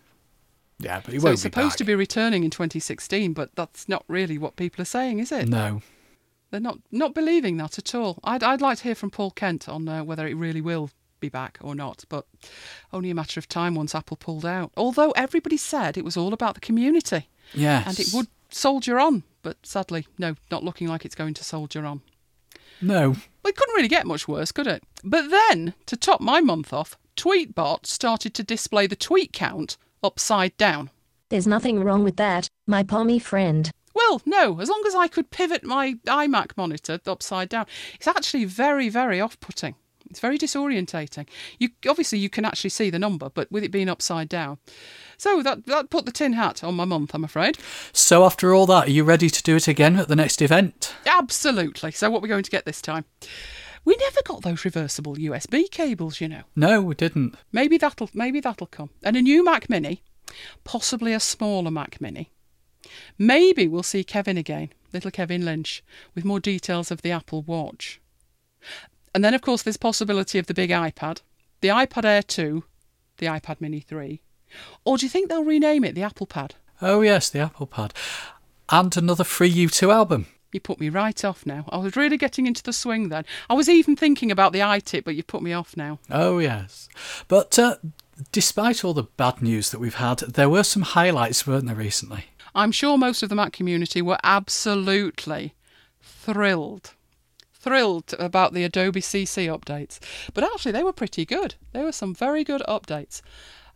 Yeah, 0.79 1.01
but 1.05 1.15
it 1.15 1.21
so 1.21 1.25
won't 1.25 1.35
it's 1.35 1.43
be 1.43 1.49
supposed 1.49 1.71
back. 1.73 1.79
to 1.79 1.85
be 1.85 1.95
returning 1.95 2.45
in 2.45 2.51
2016, 2.51 3.33
but 3.33 3.51
that's 3.57 3.89
not 3.89 4.05
really 4.09 4.37
what 4.39 4.57
people 4.57 4.83
are 4.83 4.87
saying, 4.87 5.19
is 5.19 5.33
it? 5.33 5.49
No. 5.49 5.83
They're 6.51 6.61
not 6.61 6.79
not 6.93 7.15
believing 7.15 7.57
that 7.57 7.77
at 7.79 7.95
all. 7.95 8.19
I'd 8.23 8.43
I'd 8.45 8.61
like 8.61 8.79
to 8.79 8.85
hear 8.85 8.95
from 8.95 9.11
Paul 9.11 9.33
Kent 9.33 9.69
on 9.69 9.89
uh, 9.89 10.05
whether 10.05 10.27
it 10.29 10.35
really 10.37 10.61
will 10.61 10.91
be 11.19 11.29
back 11.29 11.59
or 11.61 11.75
not, 11.75 12.05
but 12.09 12.27
only 12.93 13.11
a 13.11 13.15
matter 13.15 13.41
of 13.41 13.49
time 13.49 13.75
once 13.75 13.95
Apple 13.95 14.17
pulled 14.17 14.47
out. 14.47 14.71
Although 14.77 15.11
everybody 15.13 15.57
said 15.57 15.97
it 15.97 16.05
was 16.05 16.17
all 16.17 16.33
about 16.33 16.55
the 16.55 16.61
community 16.61 17.29
Yes. 17.53 17.87
and 17.89 17.99
it 17.99 18.09
would 18.15 18.29
soldier 18.51 19.01
on, 19.01 19.25
but 19.43 19.57
sadly, 19.65 20.07
no, 20.19 20.37
not 20.51 20.63
looking 20.63 20.87
like 20.89 21.05
it's 21.05 21.15
going 21.17 21.35
to 21.35 21.43
soldier 21.43 21.85
on. 21.85 22.03
No. 22.81 23.17
Well, 23.47 23.51
it 23.53 23.57
couldn't 23.59 23.77
really 23.77 23.87
get 23.87 24.09
much 24.09 24.27
worse, 24.27 24.51
could 24.51 24.67
it? 24.67 24.83
But 25.05 25.31
then, 25.31 25.75
to 25.87 25.97
top 25.97 26.21
my 26.21 26.41
month 26.41 26.73
off, 26.73 26.99
Tweetbot 27.17 27.87
started 27.87 28.35
to 28.35 28.43
display 28.43 28.89
the 28.89 28.97
tweet 28.97 29.33
count 29.33 29.77
upside 30.03 30.57
down. 30.57 30.91
There's 31.29 31.47
nothing 31.47 31.85
wrong 31.85 32.03
with 32.03 32.17
that, 32.17 32.49
my 32.67 32.83
pommy 32.83 33.21
friend. 33.21 33.71
Well, 33.95 34.21
no, 34.27 34.59
as 34.61 34.69
long 34.69 34.83
as 34.85 34.97
I 34.97 35.07
could 35.07 35.31
pivot 35.31 35.63
my 35.63 35.95
iMac 36.09 36.57
monitor 36.57 36.99
upside 37.07 37.49
down. 37.49 37.67
It's 37.95 38.09
actually 38.09 38.47
very, 38.47 38.89
very 38.89 39.21
off 39.21 39.39
putting. 39.39 39.77
It's 40.11 40.19
very 40.19 40.39
disorientating. 40.39 41.29
You 41.61 41.69
obviously 41.89 42.19
you 42.19 42.29
can 42.29 42.45
actually 42.45 42.71
see 42.71 42.91
the 42.91 42.99
number, 42.99 43.31
but 43.31 43.51
with 43.53 43.63
it 43.63 43.71
being 43.71 43.89
upside 43.89 44.29
down. 44.29 44.59
So 45.19 45.43
that 45.43 45.67
that 45.67 45.91
put 45.91 46.07
the 46.07 46.13
tin 46.13 46.35
hat 46.35 46.63
on 46.63 46.75
my 46.75 46.85
month, 46.85 47.15
I'm 47.15 47.25
afraid. 47.25 47.59
So 47.93 48.25
after 48.25 48.55
all 48.55 48.67
that, 48.67 48.89
are 48.89 48.91
you 48.91 49.05
ready 49.05 49.31
to 49.31 49.43
do 49.43 49.57
it 49.57 49.69
again 49.69 49.97
at 49.97 50.09
the 50.09 50.17
next 50.17 50.43
event? 50.43 50.95
Absolutely. 51.07 51.93
So 51.93 52.11
what 52.11 52.23
we're 52.23 52.29
going 52.29 52.43
to 52.43 52.51
get 52.51 52.65
this 52.65 52.83
time? 52.83 53.05
We 53.85 53.97
never 54.01 54.21
got 54.25 54.43
those 54.43 54.65
reversible 54.65 55.15
USB 55.15 55.71
cables, 55.71 56.21
you 56.21 56.29
know. 56.29 56.43
No, 56.57 56.83
we 56.83 56.97
didn't. 56.97 57.37
Maybe 57.53 57.79
that'll 57.79 58.11
maybe 58.13 58.41
that'll 58.41 58.67
come. 58.67 58.91
And 59.03 59.17
a 59.17 59.23
new 59.23 59.45
Mac 59.45 59.71
Mini, 59.71 60.03
possibly 60.65 61.13
a 61.13 61.21
smaller 61.21 61.71
Mac 61.71 62.01
Mini. 62.01 62.33
Maybe 63.19 63.69
we'll 63.69 63.83
see 63.83 64.05
Kevin 64.05 64.37
again, 64.37 64.71
little 64.93 65.11
Kevin 65.11 65.45
Lynch, 65.45 65.85
with 66.15 66.25
more 66.25 66.41
details 66.41 66.91
of 66.91 67.03
the 67.03 67.13
Apple 67.13 67.43
Watch. 67.43 68.01
And 69.15 69.25
then 69.25 69.35
of 69.35 69.41
course 69.41 69.63
there's 69.63 69.77
possibility 69.77 70.39
of 70.39 70.47
the 70.47 70.55
big 70.55 70.71
iPad, 70.71 71.23
the 71.61 71.69
iPad 71.69 72.05
Air 72.05 72.23
2, 72.23 72.65
the 73.19 73.27
iPad 73.27 73.61
Mini 73.61 73.81
3. 73.81 74.21
Or 74.85 74.97
do 74.99 75.07
you 75.07 75.11
think 75.11 75.29
they'll 75.29 75.45
rename 75.45 75.85
it 75.85 75.95
the 75.95 76.03
Apple 76.03 76.27
Pad? 76.27 76.55
Oh 76.83 77.01
yes, 77.01 77.31
the 77.31 77.41
Apple 77.41 77.67
Pad. 77.67 77.93
And 78.71 78.97
another 78.97 79.25
free 79.25 79.53
U2 79.53 79.93
album. 79.93 80.27
You 80.53 80.61
put 80.61 80.81
me 80.81 80.89
right 80.89 81.25
off 81.25 81.45
now. 81.45 81.67
I 81.69 81.77
was 81.79 81.97
really 81.97 82.17
getting 82.17 82.47
into 82.47 82.63
the 82.63 82.73
swing 82.73 83.09
then. 83.09 83.25
I 83.51 83.55
was 83.55 83.69
even 83.69 83.95
thinking 83.97 84.31
about 84.31 84.53
the 84.53 84.61
iTip, 84.61 85.05
but 85.05 85.15
you've 85.15 85.27
put 85.27 85.43
me 85.43 85.53
off 85.53 85.77
now. 85.77 85.99
Oh 86.11 86.39
yes. 86.39 86.89
But 87.29 87.59
uh, 87.59 87.77
despite 88.33 88.85
all 88.85 88.95
the 88.95 89.05
bad 89.17 89.43
news 89.43 89.71
that 89.71 89.81
we've 89.81 89.97
had, 89.97 90.19
there 90.21 90.49
were 90.49 90.63
some 90.63 90.83
highlights, 90.83 91.47
weren't 91.47 91.67
there, 91.67 91.75
recently? 91.75 92.27
I'm 92.55 92.73
sure 92.73 92.97
most 92.97 93.23
of 93.23 93.29
the 93.29 93.35
Mac 93.35 93.53
community 93.53 94.01
were 94.01 94.19
absolutely 94.25 95.55
thrilled. 96.01 96.95
thrilled 97.53 98.15
about 98.19 98.55
the 98.55 98.65
Adobe 98.65 99.01
CC 99.01 99.47
updates, 99.49 99.99
but 100.33 100.45
actually 100.45 100.73
they 100.73 100.85
were 100.85 100.93
pretty 100.93 101.25
good. 101.27 101.57
There 101.73 101.85
were 101.85 101.93
some 101.93 102.15
very 102.15 102.45
good 102.45 102.63
updates. 102.69 103.21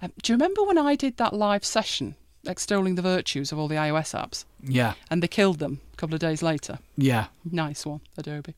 Um, 0.02 0.12
do 0.22 0.32
you 0.32 0.36
remember 0.36 0.62
when 0.64 0.78
I 0.78 0.94
did 0.94 1.16
that 1.18 1.32
live 1.34 1.64
session 1.64 2.14
extolling 2.46 2.94
the 2.94 3.02
virtues 3.02 3.52
of 3.52 3.58
all 3.58 3.68
the 3.68 3.74
iOS 3.74 4.14
apps 4.18 4.44
Yeah, 4.62 4.94
and 5.10 5.22
they 5.22 5.28
killed 5.28 5.58
them 5.58 5.80
a 5.92 5.96
couple 5.96 6.14
of 6.14 6.20
days 6.20 6.42
later? 6.42 6.78
yeah. 6.96 7.26
Nice 7.44 7.84
one, 7.84 8.00
Adobe. 8.16 8.54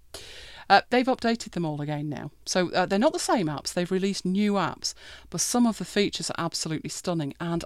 Uh, 0.70 0.82
they've 0.90 1.06
updated 1.06 1.50
them 1.50 1.64
all 1.66 1.80
again 1.80 2.08
now. 2.08 2.30
So 2.46 2.70
uh, 2.70 2.86
they're 2.86 2.98
not 2.98 3.12
the 3.12 3.18
same 3.18 3.48
apps, 3.48 3.74
they've 3.74 3.90
released 3.90 4.24
new 4.24 4.52
apps, 4.52 4.94
but 5.30 5.40
some 5.40 5.66
of 5.66 5.78
the 5.78 5.84
features 5.84 6.30
are 6.30 6.44
absolutely 6.44 6.90
stunning. 6.90 7.34
And 7.40 7.64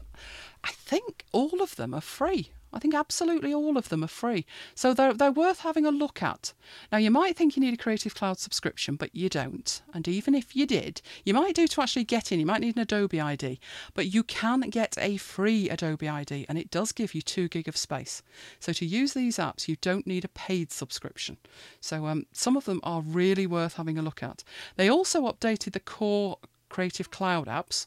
I 0.65 0.71
think 0.71 1.25
all 1.33 1.61
of 1.63 1.77
them 1.77 1.93
are 1.95 2.01
free. 2.01 2.51
I 2.73 2.79
think 2.79 2.95
absolutely 2.95 3.55
all 3.55 3.77
of 3.77 3.89
them 3.89 4.05
are 4.05 4.09
free. 4.09 4.45
So 4.75 4.93
they're, 4.93 5.15
they're 5.15 5.33
worth 5.33 5.61
having 5.61 5.87
a 5.87 5.91
look 5.91 6.23
at. 6.23 6.53
Now, 6.93 6.99
you 6.99 7.11
might 7.11 7.37
think 7.37 7.57
you 7.57 7.61
need 7.61 7.75
a 7.75 7.83
Creative 7.83 8.15
Cloud 8.15 8.39
subscription, 8.39 8.97
but 8.97 9.15
you 9.15 9.29
don't. 9.29 9.83
And 9.95 10.07
even 10.09 10.35
if 10.35 10.55
you 10.55 10.67
did, 10.67 11.01
you 11.25 11.33
might 11.33 11.55
do 11.55 11.67
to 11.67 11.83
actually 11.83 12.05
get 12.05 12.33
in. 12.33 12.41
You 12.41 12.47
might 12.47 12.61
need 12.61 12.77
an 12.77 12.83
Adobe 12.83 13.21
ID, 13.21 13.61
but 13.95 14.13
you 14.13 14.23
can 14.23 14.61
get 14.61 14.97
a 14.99 15.17
free 15.17 15.71
Adobe 15.71 16.09
ID, 16.09 16.47
and 16.49 16.59
it 16.59 16.71
does 16.71 16.93
give 16.93 17.15
you 17.15 17.23
two 17.23 17.49
gig 17.49 17.69
of 17.69 17.77
space. 17.77 18.23
So 18.61 18.73
to 18.75 18.85
use 18.85 19.15
these 19.15 19.37
apps, 19.39 19.69
you 19.69 19.77
don't 19.81 20.07
need 20.07 20.25
a 20.25 20.29
paid 20.29 20.73
subscription. 20.73 21.39
So 21.81 22.07
um, 22.07 22.27
some 22.33 22.57
of 22.57 22.65
them 22.65 22.81
are 22.83 23.01
really 23.01 23.47
worth 23.47 23.75
having 23.75 23.99
a 23.99 24.03
look 24.03 24.23
at. 24.23 24.45
They 24.77 24.91
also 24.91 25.23
updated 25.31 25.73
the 25.73 25.81
core 25.81 26.39
Creative 26.69 27.11
Cloud 27.11 27.47
apps. 27.47 27.87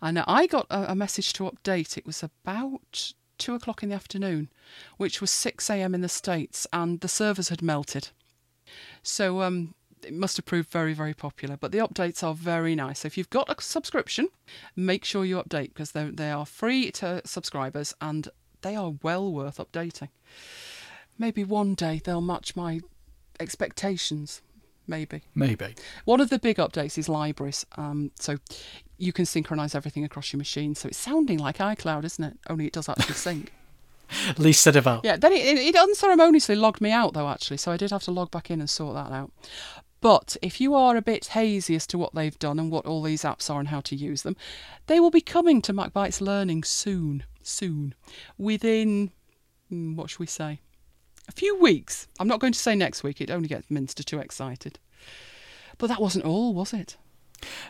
And 0.00 0.18
I 0.20 0.46
got 0.46 0.66
a, 0.70 0.92
a 0.92 0.94
message 0.94 1.32
to 1.34 1.44
update. 1.44 1.96
It 1.96 2.06
was 2.06 2.22
about 2.22 3.12
two 3.38 3.54
o'clock 3.54 3.82
in 3.82 3.88
the 3.88 3.94
afternoon, 3.94 4.48
which 4.96 5.20
was 5.20 5.30
6 5.30 5.70
a.m. 5.70 5.94
in 5.94 6.00
the 6.00 6.08
States, 6.08 6.66
and 6.72 7.00
the 7.00 7.08
servers 7.08 7.48
had 7.48 7.62
melted. 7.62 8.08
So 9.02 9.42
um, 9.42 9.74
it 10.04 10.12
must 10.12 10.36
have 10.36 10.46
proved 10.46 10.70
very, 10.70 10.94
very 10.94 11.14
popular. 11.14 11.56
But 11.56 11.72
the 11.72 11.78
updates 11.78 12.22
are 12.22 12.34
very 12.34 12.74
nice. 12.74 13.00
So 13.00 13.06
if 13.06 13.16
you've 13.16 13.30
got 13.30 13.50
a 13.50 13.60
subscription, 13.62 14.28
make 14.76 15.04
sure 15.04 15.24
you 15.24 15.36
update 15.36 15.68
because 15.68 15.92
they 15.92 16.04
they 16.04 16.30
are 16.30 16.46
free 16.46 16.90
to 16.92 17.22
subscribers 17.24 17.94
and 18.00 18.28
they 18.62 18.76
are 18.76 18.94
well 19.02 19.32
worth 19.32 19.58
updating. 19.58 20.08
Maybe 21.18 21.44
one 21.44 21.74
day 21.74 22.00
they'll 22.02 22.20
match 22.20 22.54
my 22.56 22.80
expectations. 23.40 24.42
Maybe. 24.88 25.22
Maybe. 25.34 25.74
One 26.06 26.20
of 26.20 26.30
the 26.30 26.38
big 26.38 26.56
updates 26.56 26.96
is 26.96 27.08
libraries. 27.08 27.66
Um, 27.76 28.10
so 28.18 28.38
you 28.96 29.12
can 29.12 29.26
synchronize 29.26 29.74
everything 29.74 30.02
across 30.02 30.32
your 30.32 30.38
machine. 30.38 30.74
So 30.74 30.88
it's 30.88 30.98
sounding 30.98 31.38
like 31.38 31.58
iCloud, 31.58 32.04
isn't 32.04 32.24
it? 32.24 32.38
Only 32.48 32.66
it 32.66 32.72
does 32.72 32.88
actually 32.88 33.14
sync. 33.14 33.52
Least 34.38 34.62
said 34.62 34.74
about. 34.74 35.04
Yeah, 35.04 35.18
then 35.18 35.34
it, 35.34 35.58
it, 35.58 35.76
unceremoniously 35.76 36.56
logged 36.56 36.80
me 36.80 36.90
out, 36.90 37.12
though, 37.12 37.28
actually. 37.28 37.58
So 37.58 37.70
I 37.70 37.76
did 37.76 37.90
have 37.90 38.02
to 38.04 38.10
log 38.10 38.30
back 38.30 38.50
in 38.50 38.60
and 38.60 38.70
sort 38.70 38.94
that 38.94 39.12
out. 39.12 39.30
But 40.00 40.38
if 40.40 40.60
you 40.60 40.74
are 40.74 40.96
a 40.96 41.02
bit 41.02 41.26
hazy 41.26 41.74
as 41.74 41.86
to 41.88 41.98
what 41.98 42.14
they've 42.14 42.38
done 42.38 42.58
and 42.58 42.70
what 42.70 42.86
all 42.86 43.02
these 43.02 43.22
apps 43.22 43.50
are 43.50 43.58
and 43.58 43.68
how 43.68 43.80
to 43.80 43.94
use 43.94 44.22
them, 44.22 44.36
they 44.86 44.98
will 44.98 45.10
be 45.10 45.20
coming 45.20 45.60
to 45.62 45.74
MacBytes 45.74 46.22
Learning 46.22 46.64
soon. 46.64 47.24
Soon. 47.42 47.94
Within, 48.38 49.10
hmm, 49.68 49.96
what 49.96 50.08
should 50.08 50.20
we 50.20 50.26
say? 50.26 50.60
A 51.28 51.32
few 51.32 51.56
weeks. 51.58 52.08
I'm 52.18 52.28
not 52.28 52.40
going 52.40 52.52
to 52.52 52.58
say 52.58 52.74
next 52.74 53.02
week, 53.02 53.20
it 53.20 53.30
only 53.30 53.48
gets 53.48 53.70
Minster 53.70 54.02
too 54.02 54.18
excited. 54.18 54.78
But 55.76 55.88
that 55.88 56.00
wasn't 56.00 56.24
all, 56.24 56.54
was 56.54 56.72
it? 56.72 56.96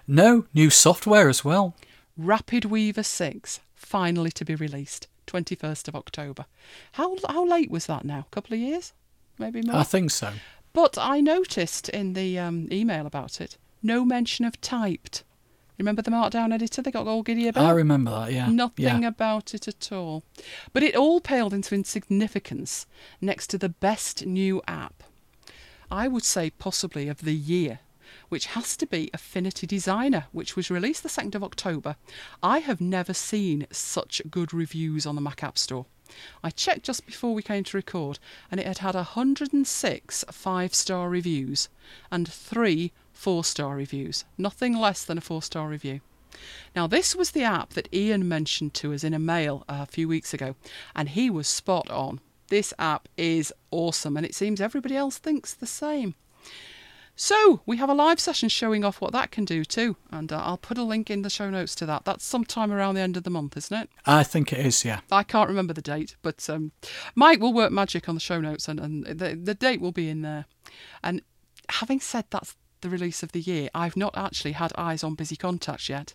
No, 0.06 0.46
new 0.54 0.70
software 0.70 1.28
as 1.28 1.44
well. 1.44 1.74
RapidWeaver 2.18 3.04
6, 3.04 3.60
finally 3.74 4.30
to 4.30 4.44
be 4.44 4.54
released, 4.54 5.08
21st 5.26 5.88
of 5.88 5.96
October. 5.96 6.46
How, 6.92 7.16
how 7.28 7.44
late 7.44 7.70
was 7.70 7.86
that 7.86 8.04
now? 8.04 8.20
A 8.20 8.34
couple 8.34 8.54
of 8.54 8.60
years? 8.60 8.92
Maybe 9.38 9.62
more? 9.62 9.76
I 9.76 9.82
think 9.82 10.10
so. 10.10 10.32
But 10.72 10.96
I 10.96 11.20
noticed 11.20 11.88
in 11.88 12.12
the 12.14 12.38
um, 12.38 12.68
email 12.72 13.06
about 13.06 13.40
it, 13.40 13.58
no 13.82 14.04
mention 14.04 14.44
of 14.44 14.60
typed. 14.60 15.24
Remember 15.78 16.02
the 16.02 16.10
Markdown 16.10 16.52
editor 16.52 16.82
they 16.82 16.90
got 16.90 17.06
all 17.06 17.22
giddy 17.22 17.46
about? 17.48 17.64
I 17.64 17.70
remember 17.70 18.10
that, 18.10 18.32
yeah. 18.32 18.48
Nothing 18.48 19.02
Yeah. 19.02 19.08
about 19.08 19.54
it 19.54 19.68
at 19.68 19.92
all. 19.92 20.24
But 20.72 20.82
it 20.82 20.96
all 20.96 21.20
paled 21.20 21.54
into 21.54 21.74
insignificance 21.74 22.86
next 23.20 23.46
to 23.50 23.58
the 23.58 23.68
best 23.68 24.26
new 24.26 24.60
app. 24.66 25.04
I 25.90 26.08
would 26.08 26.24
say 26.24 26.50
possibly 26.50 27.08
of 27.08 27.22
the 27.22 27.34
year, 27.34 27.78
which 28.28 28.46
has 28.46 28.76
to 28.78 28.86
be 28.86 29.08
Affinity 29.14 29.66
Designer, 29.66 30.26
which 30.32 30.56
was 30.56 30.70
released 30.70 31.02
the 31.04 31.08
2nd 31.08 31.34
of 31.34 31.44
October. 31.44 31.96
I 32.42 32.58
have 32.58 32.80
never 32.80 33.14
seen 33.14 33.66
such 33.70 34.20
good 34.30 34.52
reviews 34.52 35.06
on 35.06 35.14
the 35.14 35.20
Mac 35.20 35.42
App 35.44 35.56
Store. 35.56 35.86
I 36.42 36.50
checked 36.50 36.84
just 36.84 37.06
before 37.06 37.34
we 37.34 37.42
came 37.42 37.64
to 37.64 37.76
record, 37.76 38.18
and 38.50 38.58
it 38.58 38.66
had 38.66 38.78
had 38.78 38.94
106 38.94 40.24
five 40.32 40.74
star 40.74 41.08
reviews 41.08 41.68
and 42.10 42.26
three 42.26 42.92
four 43.18 43.42
star 43.42 43.74
reviews. 43.74 44.24
Nothing 44.38 44.78
less 44.78 45.04
than 45.04 45.18
a 45.18 45.20
four 45.20 45.42
star 45.42 45.68
review. 45.68 46.00
Now, 46.76 46.86
this 46.86 47.16
was 47.16 47.32
the 47.32 47.42
app 47.42 47.70
that 47.70 47.92
Ian 47.92 48.28
mentioned 48.28 48.74
to 48.74 48.94
us 48.94 49.02
in 49.02 49.12
a 49.12 49.18
mail 49.18 49.64
a 49.68 49.86
few 49.86 50.06
weeks 50.06 50.32
ago, 50.32 50.54
and 50.94 51.08
he 51.08 51.28
was 51.28 51.48
spot 51.48 51.90
on. 51.90 52.20
This 52.46 52.72
app 52.78 53.08
is 53.16 53.52
awesome, 53.72 54.16
and 54.16 54.24
it 54.24 54.36
seems 54.36 54.60
everybody 54.60 54.96
else 54.96 55.18
thinks 55.18 55.52
the 55.52 55.66
same. 55.66 56.14
So, 57.16 57.60
we 57.66 57.78
have 57.78 57.90
a 57.90 57.94
live 57.94 58.20
session 58.20 58.48
showing 58.48 58.84
off 58.84 59.00
what 59.00 59.10
that 59.10 59.32
can 59.32 59.44
do 59.44 59.64
too, 59.64 59.96
and 60.12 60.32
uh, 60.32 60.40
I'll 60.40 60.56
put 60.56 60.78
a 60.78 60.84
link 60.84 61.10
in 61.10 61.22
the 61.22 61.30
show 61.30 61.50
notes 61.50 61.74
to 61.76 61.86
that. 61.86 62.04
That's 62.04 62.24
sometime 62.24 62.70
around 62.70 62.94
the 62.94 63.00
end 63.00 63.16
of 63.16 63.24
the 63.24 63.30
month, 63.30 63.56
isn't 63.56 63.76
it? 63.76 63.90
I 64.06 64.22
think 64.22 64.52
it 64.52 64.64
is, 64.64 64.84
yeah. 64.84 65.00
I 65.10 65.24
can't 65.24 65.48
remember 65.48 65.72
the 65.72 65.82
date, 65.82 66.14
but 66.22 66.48
um, 66.48 66.70
Mike 67.16 67.40
will 67.40 67.52
work 67.52 67.72
magic 67.72 68.08
on 68.08 68.14
the 68.14 68.20
show 68.20 68.40
notes, 68.40 68.68
and, 68.68 68.78
and 68.78 69.04
the, 69.04 69.34
the 69.34 69.54
date 69.54 69.80
will 69.80 69.90
be 69.90 70.08
in 70.08 70.22
there. 70.22 70.46
And 71.02 71.22
having 71.68 71.98
said 71.98 72.26
that's 72.30 72.54
the 72.80 72.88
release 72.88 73.22
of 73.22 73.32
the 73.32 73.40
year, 73.40 73.68
I've 73.74 73.96
not 73.96 74.16
actually 74.16 74.52
had 74.52 74.72
eyes 74.76 75.04
on 75.04 75.16
BusyContacts 75.16 75.88
yet. 75.88 76.14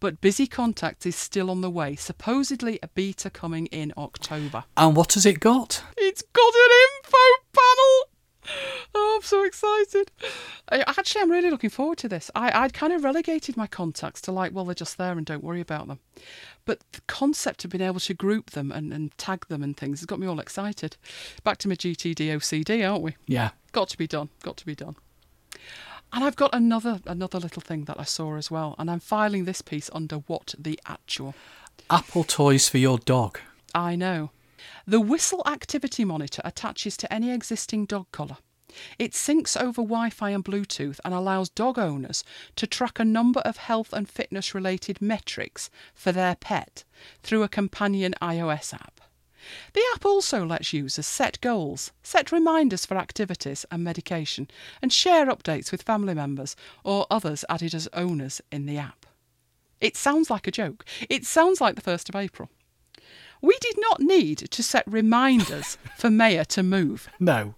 But 0.00 0.20
BusyContacts 0.20 1.06
is 1.06 1.16
still 1.16 1.50
on 1.50 1.60
the 1.60 1.70
way, 1.70 1.96
supposedly 1.96 2.78
a 2.82 2.88
beta 2.88 3.30
coming 3.30 3.66
in 3.66 3.92
October. 3.96 4.64
And 4.76 4.96
what 4.96 5.14
has 5.14 5.26
it 5.26 5.40
got? 5.40 5.82
It's 5.96 6.22
got 6.22 6.54
an 6.54 6.70
info 6.88 7.18
panel! 7.52 8.10
Oh, 8.94 9.14
I'm 9.16 9.22
so 9.22 9.44
excited. 9.44 10.10
Actually, 10.70 11.22
I'm 11.22 11.30
really 11.30 11.50
looking 11.50 11.70
forward 11.70 11.98
to 11.98 12.08
this. 12.08 12.30
I, 12.34 12.50
I'd 12.64 12.72
kind 12.72 12.92
of 12.92 13.04
relegated 13.04 13.56
my 13.56 13.66
contacts 13.66 14.20
to 14.22 14.32
like, 14.32 14.52
well, 14.52 14.64
they're 14.64 14.74
just 14.74 14.98
there 14.98 15.12
and 15.12 15.24
don't 15.24 15.44
worry 15.44 15.60
about 15.60 15.86
them. 15.86 16.00
But 16.64 16.80
the 16.92 17.00
concept 17.06 17.64
of 17.64 17.70
being 17.70 17.82
able 17.82 18.00
to 18.00 18.14
group 18.14 18.50
them 18.50 18.72
and, 18.72 18.92
and 18.92 19.16
tag 19.18 19.46
them 19.46 19.62
and 19.62 19.76
things 19.76 20.00
has 20.00 20.06
got 20.06 20.18
me 20.18 20.26
all 20.26 20.40
excited. 20.40 20.96
Back 21.44 21.58
to 21.58 21.68
my 21.68 21.74
GTD 21.74 22.28
OCD, 22.36 22.90
aren't 22.90 23.02
we? 23.02 23.16
Yeah. 23.26 23.50
Got 23.72 23.88
to 23.90 23.98
be 23.98 24.06
done. 24.06 24.30
Got 24.42 24.56
to 24.58 24.66
be 24.66 24.74
done. 24.74 24.96
And 26.12 26.24
I've 26.24 26.36
got 26.36 26.54
another 26.54 27.00
another 27.06 27.38
little 27.38 27.62
thing 27.62 27.84
that 27.84 28.00
I 28.00 28.04
saw 28.04 28.36
as 28.36 28.50
well, 28.50 28.74
and 28.78 28.90
I'm 28.90 29.00
filing 29.00 29.44
this 29.44 29.62
piece 29.62 29.90
under 29.92 30.16
what 30.16 30.54
the 30.58 30.78
actual. 30.86 31.34
Apple 31.88 32.24
toys 32.24 32.68
for 32.68 32.78
your 32.78 32.98
dog. 32.98 33.38
I 33.74 33.96
know. 33.96 34.30
The 34.86 35.00
Whistle 35.00 35.42
Activity 35.46 36.04
Monitor 36.04 36.42
attaches 36.44 36.96
to 36.98 37.12
any 37.12 37.30
existing 37.30 37.86
dog 37.86 38.06
collar. 38.12 38.38
It 38.98 39.12
syncs 39.12 39.60
over 39.60 39.82
Wi 39.82 40.10
Fi 40.10 40.30
and 40.30 40.44
Bluetooth 40.44 41.00
and 41.04 41.12
allows 41.14 41.48
dog 41.48 41.78
owners 41.78 42.22
to 42.56 42.66
track 42.66 42.98
a 42.98 43.04
number 43.04 43.40
of 43.40 43.56
health 43.56 43.92
and 43.92 44.08
fitness 44.08 44.54
related 44.54 45.00
metrics 45.00 45.70
for 45.94 46.12
their 46.12 46.36
pet 46.36 46.84
through 47.22 47.42
a 47.42 47.48
companion 47.48 48.14
iOS 48.22 48.74
app. 48.74 49.00
The 49.72 49.82
app 49.94 50.04
also 50.04 50.44
lets 50.44 50.72
users 50.72 51.06
set 51.06 51.40
goals, 51.40 51.92
set 52.02 52.32
reminders 52.32 52.86
for 52.86 52.96
activities 52.96 53.64
and 53.70 53.82
medication, 53.82 54.48
and 54.82 54.92
share 54.92 55.26
updates 55.26 55.72
with 55.72 55.82
family 55.82 56.14
members 56.14 56.56
or 56.84 57.06
others 57.10 57.44
added 57.48 57.74
as 57.74 57.88
owners 57.92 58.40
in 58.50 58.66
the 58.66 58.78
app. 58.78 59.06
It 59.80 59.96
sounds 59.96 60.30
like 60.30 60.46
a 60.46 60.50
joke. 60.50 60.84
It 61.08 61.24
sounds 61.24 61.60
like 61.60 61.74
the 61.74 61.82
1st 61.90 62.10
of 62.10 62.16
April. 62.16 62.50
We 63.42 63.56
did 63.60 63.76
not 63.78 64.00
need 64.00 64.38
to 64.38 64.62
set 64.62 64.84
reminders 64.86 65.78
for 65.96 66.10
Mayor 66.10 66.44
to 66.46 66.62
move. 66.62 67.08
No. 67.18 67.54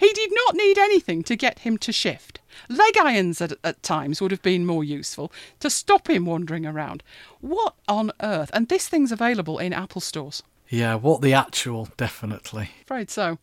He 0.00 0.12
did 0.14 0.32
not 0.32 0.56
need 0.56 0.78
anything 0.78 1.22
to 1.24 1.36
get 1.36 1.58
him 1.58 1.76
to 1.78 1.92
shift. 1.92 2.40
Leg 2.70 2.96
irons 2.96 3.40
at, 3.42 3.52
at 3.62 3.82
times 3.82 4.22
would 4.22 4.30
have 4.30 4.40
been 4.40 4.64
more 4.64 4.82
useful 4.82 5.30
to 5.60 5.68
stop 5.68 6.08
him 6.08 6.24
wandering 6.24 6.64
around. 6.64 7.02
What 7.42 7.74
on 7.86 8.10
earth? 8.22 8.50
And 8.54 8.68
this 8.68 8.88
thing's 8.88 9.12
available 9.12 9.58
in 9.58 9.74
Apple 9.74 10.00
stores. 10.00 10.42
Yeah, 10.70 10.94
what 10.94 11.20
the 11.20 11.34
actual, 11.34 11.88
definitely. 11.96 12.70
Afraid 12.82 13.10
so. 13.10 13.38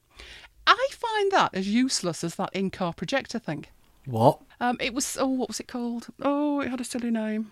I 0.66 0.88
find 0.92 1.32
that 1.34 1.54
as 1.54 1.68
useless 1.68 2.24
as 2.24 2.36
that 2.36 2.50
in 2.54 2.72
car 2.72 2.94
projector 2.94 3.38
thing. 3.38 3.66
What? 4.06 4.42
Um, 4.62 4.78
it 4.80 4.94
was, 4.94 5.18
oh, 5.20 5.28
what 5.28 5.50
was 5.50 5.60
it 5.60 5.68
called? 5.68 6.08
Oh, 6.22 6.62
it 6.62 6.70
had 6.70 6.82
a 6.82 6.86
silly 6.86 7.12
name. 7.12 7.52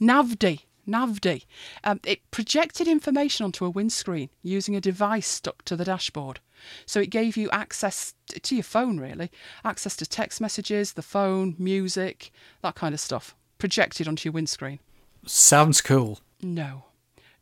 Navdy. 0.00 0.60
Navdy. 0.88 1.44
Um, 1.84 2.00
it 2.04 2.28
projected 2.30 2.88
information 2.88 3.44
onto 3.44 3.64
a 3.64 3.70
windscreen 3.70 4.30
using 4.42 4.74
a 4.74 4.80
device 4.80 5.28
stuck 5.28 5.62
to 5.66 5.76
the 5.76 5.84
dashboard. 5.84 6.40
So 6.86 6.98
it 7.00 7.10
gave 7.10 7.36
you 7.36 7.50
access 7.50 8.14
to 8.40 8.54
your 8.54 8.64
phone, 8.64 8.98
really, 8.98 9.30
access 9.64 9.94
to 9.96 10.06
text 10.06 10.40
messages, 10.40 10.94
the 10.94 11.02
phone, 11.02 11.54
music, 11.58 12.32
that 12.62 12.74
kind 12.74 12.94
of 12.94 13.00
stuff, 13.00 13.36
projected 13.58 14.08
onto 14.08 14.26
your 14.26 14.32
windscreen. 14.32 14.80
Sounds 15.26 15.80
cool. 15.80 16.20
No. 16.40 16.84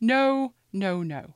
No, 0.01 0.55
no, 0.73 1.03
no. 1.03 1.35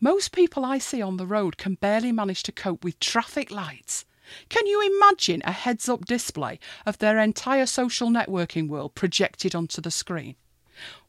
Most 0.00 0.32
people 0.32 0.64
I 0.64 0.78
see 0.78 1.02
on 1.02 1.16
the 1.16 1.26
road 1.26 1.56
can 1.56 1.74
barely 1.74 2.12
manage 2.12 2.44
to 2.44 2.52
cope 2.52 2.84
with 2.84 3.00
traffic 3.00 3.50
lights, 3.50 4.04
Can 4.48 4.66
you 4.66 4.80
imagine 4.98 5.42
a 5.44 5.52
heads 5.52 5.88
up 5.88 6.04
display 6.04 6.58
of 6.86 6.98
their 6.98 7.18
entire 7.18 7.66
social 7.66 8.08
networking 8.08 8.68
world 8.68 8.94
projected 8.94 9.54
onto 9.54 9.80
the 9.80 9.90
screen? 9.90 10.36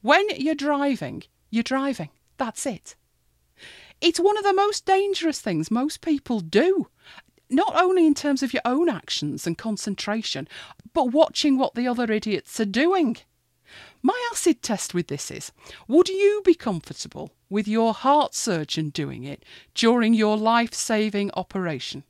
When 0.01 0.27
you're 0.35 0.55
driving, 0.55 1.23
you're 1.49 1.63
driving. 1.63 2.09
That's 2.37 2.65
it. 2.65 2.95
It's 4.01 4.19
one 4.19 4.37
of 4.37 4.43
the 4.43 4.53
most 4.53 4.85
dangerous 4.85 5.41
things 5.41 5.69
most 5.69 6.01
people 6.01 6.39
do. 6.39 6.87
Not 7.49 7.75
only 7.75 8.05
in 8.05 8.13
terms 8.13 8.43
of 8.43 8.53
your 8.53 8.61
own 8.63 8.89
actions 8.89 9.45
and 9.45 9.57
concentration, 9.57 10.47
but 10.93 11.11
watching 11.11 11.57
what 11.57 11.75
the 11.75 11.87
other 11.87 12.11
idiots 12.11 12.59
are 12.59 12.65
doing. 12.65 13.17
My 14.01 14.29
acid 14.31 14.61
test 14.61 14.93
with 14.93 15.07
this 15.07 15.29
is 15.29 15.51
Would 15.87 16.09
you 16.09 16.41
be 16.45 16.55
comfortable 16.55 17.31
with 17.49 17.67
your 17.67 17.93
heart 17.93 18.33
surgeon 18.33 18.89
doing 18.89 19.23
it 19.23 19.43
during 19.73 20.13
your 20.13 20.37
life 20.37 20.73
saving 20.73 21.31
operation? 21.33 22.03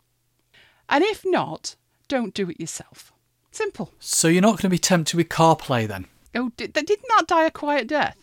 And 0.88 1.03
if 1.03 1.24
not, 1.26 1.76
don't 2.07 2.34
do 2.34 2.49
it 2.49 2.60
yourself. 2.60 3.11
Simple. 3.52 3.91
So 3.99 4.28
you're 4.28 4.41
not 4.41 4.57
going 4.57 4.64
to 4.64 4.70
be 4.70 4.78
tempted 4.78 5.16
with 5.16 5.30
CarPlay 5.30 5.88
then? 5.88 6.06
Oh, 6.36 6.52
did, 6.57 6.74
didn't 6.74 7.06
that 7.10 7.28
die 7.28 7.45
a 7.45 7.52
quiet 7.52 7.88
death? 7.88 8.18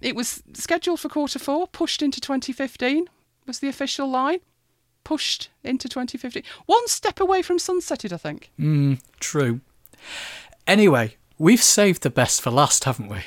It 0.00 0.14
was 0.14 0.42
scheduled 0.52 1.00
for 1.00 1.08
quarter 1.08 1.38
four, 1.38 1.66
pushed 1.66 2.02
into 2.02 2.20
2015, 2.20 3.08
was 3.46 3.60
the 3.60 3.68
official 3.68 4.08
line. 4.08 4.40
Pushed 5.04 5.50
into 5.62 5.88
2015. 5.88 6.42
One 6.66 6.88
step 6.88 7.20
away 7.20 7.40
from 7.40 7.58
sunsetted, 7.58 8.12
I 8.12 8.16
think. 8.16 8.50
Mm, 8.58 9.00
true. 9.20 9.60
Anyway, 10.66 11.16
we've 11.38 11.62
saved 11.62 12.02
the 12.02 12.10
best 12.10 12.40
for 12.40 12.50
last, 12.50 12.84
haven't 12.84 13.08
we? 13.08 13.18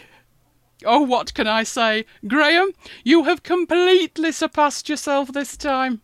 Oh, 0.86 1.02
what 1.02 1.34
can 1.34 1.48
I 1.48 1.64
say? 1.64 2.06
Graham, 2.28 2.72
you 3.04 3.26
have 3.26 3.44
completely 3.44 4.32
surpassed 4.32 4.88
yourself 4.88 5.34
this 5.34 5.58
time. 5.58 6.02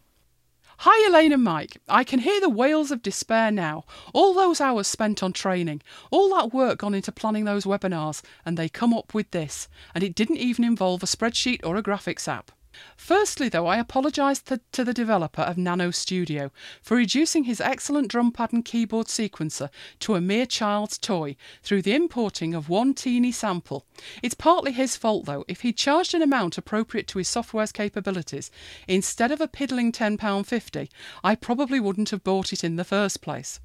Hi, 0.80 1.08
Elaine 1.08 1.32
and 1.32 1.44
Mike. 1.44 1.78
I 1.88 2.04
can 2.04 2.20
hear 2.20 2.42
the 2.42 2.50
wails 2.50 2.92
of 2.92 3.02
despair 3.02 3.50
now. 3.50 3.86
All 4.14 4.34
those 4.34 4.60
hours 4.60 4.88
spent 4.88 5.24
on 5.24 5.32
training, 5.32 5.82
all 6.12 6.36
that 6.36 6.54
work 6.54 6.80
gone 6.80 6.94
into 6.94 7.14
planning 7.14 7.46
those 7.46 7.64
webinars, 7.64 8.22
and 8.46 8.58
they 8.58 8.68
come 8.68 8.94
up 8.94 9.14
with 9.14 9.32
this, 9.32 9.70
and 9.94 10.04
it 10.04 10.16
didn't 10.16 10.38
even 10.38 10.66
involve 10.66 11.02
a 11.02 11.06
spreadsheet 11.06 11.62
or 11.64 11.78
a 11.78 11.84
graphics 11.84 12.28
app. 12.28 12.52
Firstly, 12.98 13.50
though, 13.50 13.68
I 13.68 13.78
apologise 13.78 14.42
to, 14.44 14.60
to, 14.72 14.84
the 14.84 14.94
developer 14.94 15.42
of 15.42 15.56
NanoStudio 15.56 16.52
for 16.82 16.98
reducing 16.98 17.44
his 17.44 17.62
excellent 17.62 18.08
drum 18.08 18.32
pad 18.32 18.54
and 18.54 18.66
keyboard 18.66 19.08
sequencer 19.08 19.70
to 20.00 20.16
a 20.16 20.22
mere 20.22 20.46
child's 20.46 20.98
toy 20.98 21.36
through 21.62 21.82
the 21.84 21.94
importing 21.94 22.54
of 22.54 22.70
one 22.70 22.94
teeny 22.94 23.32
sample. 23.32 23.86
It's 24.24 24.36
partly 24.36 24.72
his 24.72 24.96
fault, 24.96 25.26
though. 25.26 25.46
If 25.48 25.62
he'd 25.62 25.78
charged 25.78 26.14
an 26.14 26.22
amount 26.22 26.58
appropriate 26.58 27.08
to 27.10 27.20
his 27.20 27.28
software's 27.28 27.72
capabilities, 27.72 28.52
instead 28.88 29.32
of 29.32 29.42
a 29.42 29.48
piddling 29.48 29.92
£10.50, 29.92 30.90
I 31.24 31.36
probably 31.36 31.80
wouldn't 31.80 32.10
have 32.10 32.24
bought 32.24 32.54
it 32.54 32.64
in 32.64 32.76
the 32.76 32.84
first 32.84 33.22
place. 33.22 33.60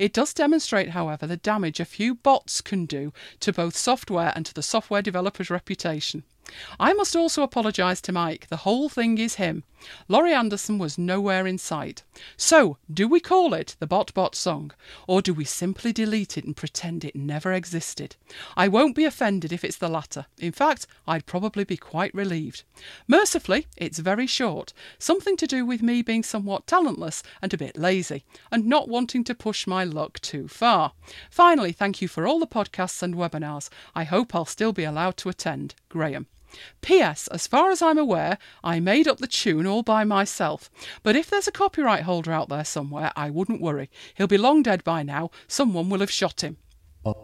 It 0.00 0.12
does 0.12 0.34
demonstrate, 0.34 0.90
however, 0.90 1.28
the 1.28 1.36
damage 1.36 1.78
a 1.78 1.84
few 1.84 2.16
bots 2.16 2.60
can 2.60 2.86
do 2.86 3.12
to 3.38 3.52
both 3.52 3.76
software 3.76 4.32
and 4.34 4.44
to 4.46 4.52
the 4.52 4.64
software 4.64 5.00
developer's 5.00 5.48
reputation. 5.48 6.24
I 6.78 6.92
must 6.92 7.16
also 7.16 7.42
apologise 7.42 8.00
to 8.02 8.12
Mike. 8.12 8.48
The 8.48 8.58
whole 8.58 8.88
thing 8.88 9.18
is 9.18 9.34
him. 9.34 9.64
Laurie 10.08 10.34
Anderson 10.34 10.78
was 10.78 10.98
nowhere 10.98 11.46
in 11.46 11.56
sight. 11.56 12.02
So, 12.36 12.76
do 12.92 13.08
we 13.08 13.18
call 13.18 13.54
it 13.54 13.76
the 13.78 13.86
Bot 13.86 14.12
Bot 14.12 14.34
song, 14.34 14.72
or 15.06 15.22
do 15.22 15.32
we 15.32 15.44
simply 15.44 15.92
delete 15.92 16.36
it 16.36 16.44
and 16.44 16.54
pretend 16.54 17.02
it 17.02 17.16
never 17.16 17.52
existed? 17.52 18.16
I 18.56 18.68
won't 18.68 18.94
be 18.94 19.06
offended 19.06 19.52
if 19.52 19.64
it's 19.64 19.78
the 19.78 19.88
latter. 19.88 20.26
In 20.38 20.52
fact, 20.52 20.86
I'd 21.06 21.24
probably 21.24 21.64
be 21.64 21.78
quite 21.78 22.14
relieved. 22.14 22.64
Mercifully, 23.08 23.68
it's 23.76 23.98
very 23.98 24.26
short, 24.26 24.74
something 24.98 25.36
to 25.38 25.46
do 25.46 25.64
with 25.64 25.82
me 25.82 26.02
being 26.02 26.22
somewhat 26.22 26.66
talentless 26.66 27.22
and 27.40 27.54
a 27.54 27.58
bit 27.58 27.78
lazy, 27.78 28.24
and 28.50 28.66
not 28.66 28.88
wanting 28.88 29.24
to 29.24 29.34
push 29.34 29.66
my 29.66 29.84
luck 29.84 30.20
too 30.20 30.46
far. 30.46 30.92
Finally, 31.30 31.72
thank 31.72 32.02
you 32.02 32.08
for 32.08 32.26
all 32.26 32.38
the 32.38 32.46
podcasts 32.46 33.02
and 33.02 33.14
webinars. 33.14 33.70
I 33.94 34.04
hope 34.04 34.34
I'll 34.34 34.44
still 34.44 34.72
be 34.72 34.84
allowed 34.84 35.16
to 35.18 35.30
attend. 35.30 35.74
Graham. 35.88 36.26
P.S. 36.80 37.28
As 37.28 37.46
far 37.46 37.70
as 37.70 37.82
I'm 37.82 37.98
aware, 37.98 38.38
I 38.62 38.80
made 38.80 39.08
up 39.08 39.18
the 39.18 39.26
tune 39.26 39.66
all 39.66 39.82
by 39.82 40.04
myself. 40.04 40.70
But 41.02 41.16
if 41.16 41.30
there's 41.30 41.48
a 41.48 41.52
copyright 41.52 42.02
holder 42.02 42.32
out 42.32 42.48
there 42.48 42.64
somewhere, 42.64 43.12
I 43.16 43.30
wouldn't 43.30 43.60
worry. 43.60 43.90
He'll 44.14 44.26
be 44.26 44.38
long 44.38 44.62
dead 44.62 44.84
by 44.84 45.02
now. 45.02 45.30
Someone 45.48 45.88
will 45.88 46.00
have 46.00 46.10
shot 46.10 46.42
him. 46.42 46.56
Uh, 47.04 47.14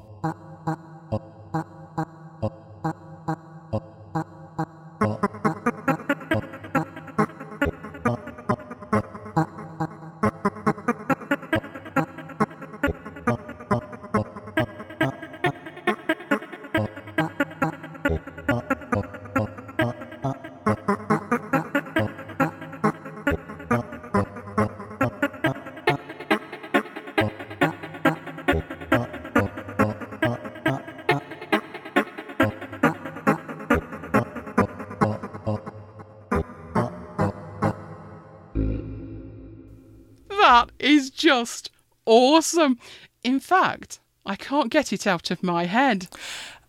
fact, 43.46 44.00
I 44.24 44.34
can't 44.34 44.70
get 44.72 44.92
it 44.92 45.06
out 45.06 45.30
of 45.30 45.42
my 45.42 45.66
head. 45.66 46.08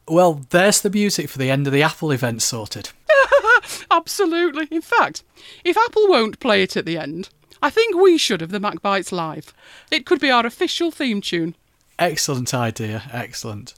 Well, 0.07 0.45
there's 0.51 0.81
the 0.81 0.89
music 0.89 1.27
for 1.27 1.37
the 1.37 1.49
end 1.49 1.67
of 1.67 1.73
the 1.73 1.83
Apple 1.83 2.11
event 2.11 2.41
sorted. 2.41 2.91
Absolutely. 3.91 4.67
In 4.71 4.81
fact, 4.81 5.23
if 5.65 5.75
Apple 5.75 6.07
won't 6.07 6.39
play 6.39 6.61
it 6.63 6.77
at 6.77 6.85
the 6.85 6.97
end, 6.97 7.29
I 7.61 7.71
think 7.71 7.95
we 7.95 8.17
should 8.17 8.41
have 8.41 8.51
the 8.51 8.59
Mac 8.59 8.81
Bites 8.81 9.11
live. 9.11 9.53
It 9.91 10.05
could 10.05 10.19
be 10.19 10.29
our 10.29 10.45
official 10.45 10.91
theme 10.91 11.19
tune. 11.19 11.55
Excellent 11.99 12.53
idea, 12.53 13.03
excellent. 13.11 13.73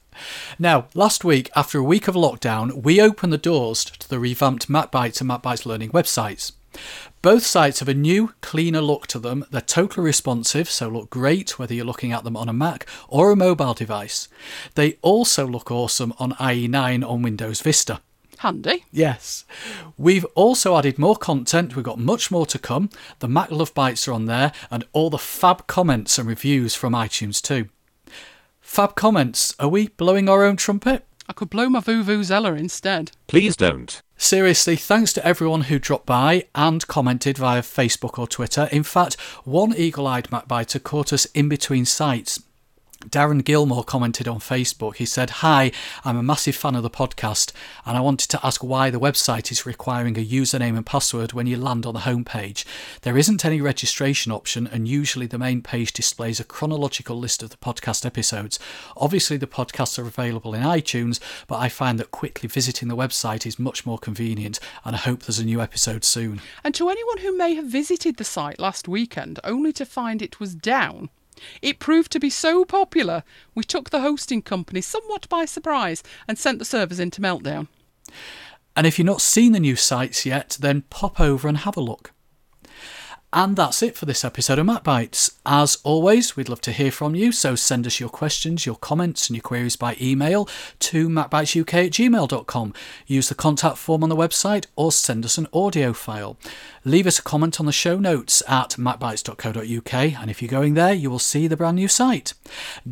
Now, 0.58 0.88
last 0.92 1.24
week, 1.24 1.50
after 1.56 1.78
a 1.78 1.82
week 1.82 2.06
of 2.06 2.14
lockdown, 2.14 2.82
we 2.82 3.00
opened 3.00 3.32
the 3.32 3.38
doors 3.38 3.82
to 3.84 4.06
the 4.06 4.18
revamped 4.18 4.68
MacBites 4.68 5.22
and 5.22 5.30
MacBites 5.30 5.64
Learning 5.64 5.90
websites. 5.90 6.52
Both 7.22 7.44
sites 7.44 7.80
have 7.80 7.88
a 7.88 7.94
new, 7.94 8.32
cleaner 8.40 8.80
look 8.80 9.06
to 9.08 9.18
them. 9.18 9.44
They're 9.50 9.60
totally 9.60 10.04
responsive, 10.04 10.70
so 10.70 10.88
look 10.88 11.10
great 11.10 11.58
whether 11.58 11.74
you're 11.74 11.84
looking 11.84 12.12
at 12.12 12.24
them 12.24 12.36
on 12.36 12.48
a 12.48 12.52
Mac 12.52 12.86
or 13.08 13.30
a 13.30 13.36
mobile 13.36 13.74
device. 13.74 14.28
They 14.74 14.96
also 15.02 15.46
look 15.46 15.70
awesome 15.70 16.14
on 16.18 16.32
IE9 16.32 17.06
on 17.06 17.22
Windows 17.22 17.60
Vista. 17.60 18.00
Handy. 18.38 18.86
Yes. 18.90 19.44
We've 19.98 20.24
also 20.34 20.78
added 20.78 20.98
more 20.98 21.16
content. 21.16 21.76
We've 21.76 21.84
got 21.84 21.98
much 21.98 22.30
more 22.30 22.46
to 22.46 22.58
come. 22.58 22.88
The 23.18 23.28
Mac 23.28 23.50
Love 23.50 23.74
Bites 23.74 24.08
are 24.08 24.14
on 24.14 24.24
there, 24.24 24.52
and 24.70 24.84
all 24.94 25.10
the 25.10 25.18
fab 25.18 25.66
comments 25.66 26.18
and 26.18 26.26
reviews 26.26 26.74
from 26.74 26.94
iTunes 26.94 27.42
too. 27.42 27.68
Fab 28.62 28.94
comments. 28.94 29.54
Are 29.60 29.68
we 29.68 29.88
blowing 29.88 30.26
our 30.26 30.42
own 30.42 30.56
trumpet? 30.56 31.04
I 31.28 31.34
could 31.34 31.50
blow 31.50 31.68
my 31.68 31.80
Vuvuzela 31.80 32.58
instead. 32.58 33.12
Please 33.26 33.56
don't. 33.56 34.00
Seriously, 34.22 34.76
thanks 34.76 35.14
to 35.14 35.26
everyone 35.26 35.62
who 35.62 35.78
dropped 35.78 36.04
by 36.04 36.44
and 36.54 36.86
commented 36.86 37.38
via 37.38 37.62
Facebook 37.62 38.18
or 38.18 38.28
Twitter. 38.28 38.68
In 38.70 38.82
fact, 38.82 39.18
one 39.44 39.74
eagle 39.74 40.06
eyed 40.06 40.28
MacBiter 40.28 40.80
caught 40.82 41.14
us 41.14 41.24
in 41.34 41.48
between 41.48 41.86
sites. 41.86 42.38
Darren 43.08 43.42
Gilmore 43.42 43.82
commented 43.82 44.28
on 44.28 44.40
Facebook. 44.40 44.96
He 44.96 45.06
said, 45.06 45.30
Hi, 45.30 45.72
I'm 46.04 46.18
a 46.18 46.22
massive 46.22 46.54
fan 46.54 46.74
of 46.74 46.82
the 46.82 46.90
podcast, 46.90 47.50
and 47.86 47.96
I 47.96 48.00
wanted 48.00 48.28
to 48.28 48.46
ask 48.46 48.62
why 48.62 48.90
the 48.90 49.00
website 49.00 49.50
is 49.50 49.64
requiring 49.64 50.18
a 50.18 50.24
username 50.24 50.76
and 50.76 50.84
password 50.84 51.32
when 51.32 51.46
you 51.46 51.56
land 51.56 51.86
on 51.86 51.94
the 51.94 52.00
homepage. 52.00 52.64
There 53.00 53.16
isn't 53.16 53.44
any 53.44 53.60
registration 53.60 54.30
option, 54.30 54.66
and 54.66 54.86
usually 54.86 55.26
the 55.26 55.38
main 55.38 55.62
page 55.62 55.92
displays 55.92 56.40
a 56.40 56.44
chronological 56.44 57.18
list 57.18 57.42
of 57.42 57.48
the 57.48 57.56
podcast 57.56 58.04
episodes. 58.04 58.58
Obviously, 58.96 59.38
the 59.38 59.46
podcasts 59.46 59.98
are 59.98 60.06
available 60.06 60.54
in 60.54 60.62
iTunes, 60.62 61.20
but 61.46 61.56
I 61.56 61.70
find 61.70 61.98
that 61.98 62.10
quickly 62.10 62.48
visiting 62.48 62.88
the 62.88 62.96
website 62.96 63.46
is 63.46 63.58
much 63.58 63.86
more 63.86 63.98
convenient, 63.98 64.60
and 64.84 64.94
I 64.94 64.98
hope 64.98 65.22
there's 65.22 65.38
a 65.38 65.44
new 65.44 65.62
episode 65.62 66.04
soon. 66.04 66.42
And 66.62 66.74
to 66.74 66.90
anyone 66.90 67.18
who 67.18 67.36
may 67.36 67.54
have 67.54 67.66
visited 67.66 68.18
the 68.18 68.24
site 68.24 68.60
last 68.60 68.86
weekend 68.86 69.40
only 69.42 69.72
to 69.72 69.86
find 69.86 70.20
it 70.20 70.38
was 70.38 70.54
down, 70.54 71.08
it 71.62 71.78
proved 71.78 72.12
to 72.12 72.20
be 72.20 72.30
so 72.30 72.64
popular, 72.64 73.24
we 73.54 73.64
took 73.64 73.90
the 73.90 74.00
hosting 74.00 74.42
company 74.42 74.80
somewhat 74.80 75.28
by 75.28 75.44
surprise 75.44 76.02
and 76.26 76.38
sent 76.38 76.58
the 76.58 76.64
servers 76.64 77.00
into 77.00 77.20
meltdown. 77.20 77.68
And 78.76 78.86
if 78.86 78.98
you've 78.98 79.06
not 79.06 79.20
seen 79.20 79.52
the 79.52 79.60
new 79.60 79.76
sites 79.76 80.24
yet, 80.24 80.56
then 80.60 80.82
pop 80.90 81.20
over 81.20 81.48
and 81.48 81.58
have 81.58 81.76
a 81.76 81.80
look. 81.80 82.12
And 83.32 83.54
that's 83.54 83.80
it 83.80 83.96
for 83.96 84.06
this 84.06 84.24
episode 84.24 84.58
of 84.58 84.82
Bites. 84.82 85.38
As 85.46 85.78
always, 85.84 86.36
we'd 86.36 86.48
love 86.48 86.60
to 86.62 86.72
hear 86.72 86.90
from 86.90 87.14
you, 87.14 87.30
so 87.30 87.54
send 87.54 87.86
us 87.86 88.00
your 88.00 88.08
questions, 88.08 88.66
your 88.66 88.74
comments, 88.74 89.28
and 89.28 89.36
your 89.36 89.42
queries 89.42 89.76
by 89.76 89.96
email 90.00 90.48
to 90.80 91.08
macbitesuk 91.08 91.72
at 91.72 91.92
gmail.com. 91.92 92.74
Use 93.06 93.28
the 93.28 93.36
contact 93.36 93.78
form 93.78 94.02
on 94.02 94.08
the 94.08 94.16
website 94.16 94.66
or 94.74 94.90
send 94.90 95.24
us 95.24 95.38
an 95.38 95.46
audio 95.52 95.92
file. 95.92 96.38
Leave 96.84 97.06
us 97.06 97.20
a 97.20 97.22
comment 97.22 97.60
on 97.60 97.66
the 97.66 97.72
show 97.72 98.00
notes 98.00 98.42
at 98.48 98.70
macbites.co.uk, 98.70 99.94
and 99.94 100.28
if 100.28 100.42
you're 100.42 100.48
going 100.48 100.74
there, 100.74 100.92
you 100.92 101.08
will 101.08 101.20
see 101.20 101.46
the 101.46 101.56
brand 101.56 101.76
new 101.76 101.86
site. 101.86 102.34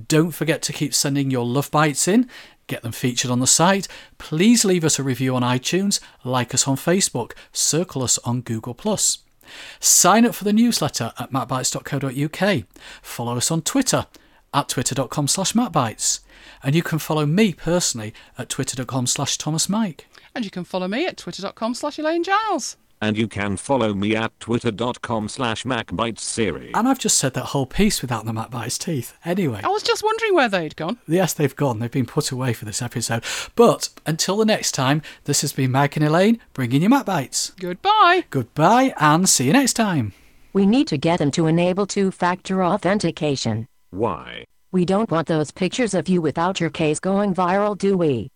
Don't 0.06 0.30
forget 0.30 0.62
to 0.62 0.72
keep 0.72 0.94
sending 0.94 1.32
your 1.32 1.44
love 1.44 1.70
bites 1.70 2.06
in 2.06 2.28
get 2.68 2.82
them 2.82 2.92
featured 2.92 3.30
on 3.30 3.40
the 3.40 3.46
site. 3.46 3.88
Please 4.18 4.62
leave 4.62 4.84
us 4.84 4.98
a 4.98 5.02
review 5.02 5.34
on 5.34 5.40
iTunes, 5.40 6.00
like 6.22 6.52
us 6.52 6.68
on 6.68 6.76
Facebook, 6.76 7.32
circle 7.50 8.02
us 8.02 8.18
on 8.18 8.42
Google. 8.42 8.74
Sign 9.80 10.26
up 10.26 10.34
for 10.34 10.44
the 10.44 10.52
newsletter 10.52 11.12
at 11.18 11.32
macbites.co.uk. 11.32 12.64
Follow 13.02 13.36
us 13.36 13.50
on 13.50 13.62
Twitter 13.62 14.06
at 14.54 14.68
twitter.com 14.68 15.28
slash 15.28 15.52
macbites. 15.52 16.20
And 16.62 16.74
you 16.74 16.82
can 16.82 16.98
follow 16.98 17.26
me 17.26 17.52
personally 17.52 18.14
at 18.36 18.48
twitter.com 18.48 19.06
slash 19.06 19.38
thomasmike. 19.38 20.00
And 20.34 20.44
you 20.44 20.50
can 20.50 20.64
follow 20.64 20.88
me 20.88 21.06
at 21.06 21.16
twitter.com 21.16 21.74
slash 21.74 21.98
Elaine 21.98 22.24
Giles. 22.24 22.76
And 23.00 23.16
you 23.16 23.28
can 23.28 23.56
follow 23.56 23.94
me 23.94 24.16
at 24.16 24.38
twitter.com 24.40 25.28
slash 25.28 25.64
macbitesseries. 25.64 26.72
And 26.74 26.88
I've 26.88 26.98
just 26.98 27.18
said 27.18 27.34
that 27.34 27.46
whole 27.46 27.66
piece 27.66 28.02
without 28.02 28.24
the 28.24 28.32
Macbites 28.32 28.78
teeth. 28.78 29.16
Anyway. 29.24 29.60
I 29.62 29.68
was 29.68 29.82
just 29.82 30.02
wondering 30.02 30.34
where 30.34 30.48
they'd 30.48 30.76
gone. 30.76 30.98
Yes, 31.06 31.32
they've 31.32 31.54
gone. 31.54 31.78
They've 31.78 31.90
been 31.90 32.06
put 32.06 32.30
away 32.30 32.52
for 32.52 32.64
this 32.64 32.82
episode. 32.82 33.22
But 33.54 33.90
until 34.06 34.36
the 34.36 34.44
next 34.44 34.72
time, 34.72 35.02
this 35.24 35.42
has 35.42 35.52
been 35.52 35.70
Mike 35.70 35.96
and 35.96 36.04
Elaine 36.04 36.40
bringing 36.54 36.82
you 36.82 36.88
Macbites. 36.88 37.52
Goodbye. 37.60 38.24
Goodbye 38.30 38.94
and 38.98 39.28
see 39.28 39.46
you 39.46 39.52
next 39.52 39.74
time. 39.74 40.12
We 40.52 40.66
need 40.66 40.88
to 40.88 40.98
get 40.98 41.18
them 41.18 41.30
to 41.32 41.46
enable 41.46 41.86
two-factor 41.86 42.64
authentication. 42.64 43.68
Why? 43.90 44.44
We 44.72 44.84
don't 44.84 45.10
want 45.10 45.28
those 45.28 45.50
pictures 45.50 45.94
of 45.94 46.08
you 46.08 46.20
without 46.20 46.60
your 46.60 46.70
case 46.70 47.00
going 47.00 47.34
viral, 47.34 47.78
do 47.78 47.96
we? 47.96 48.30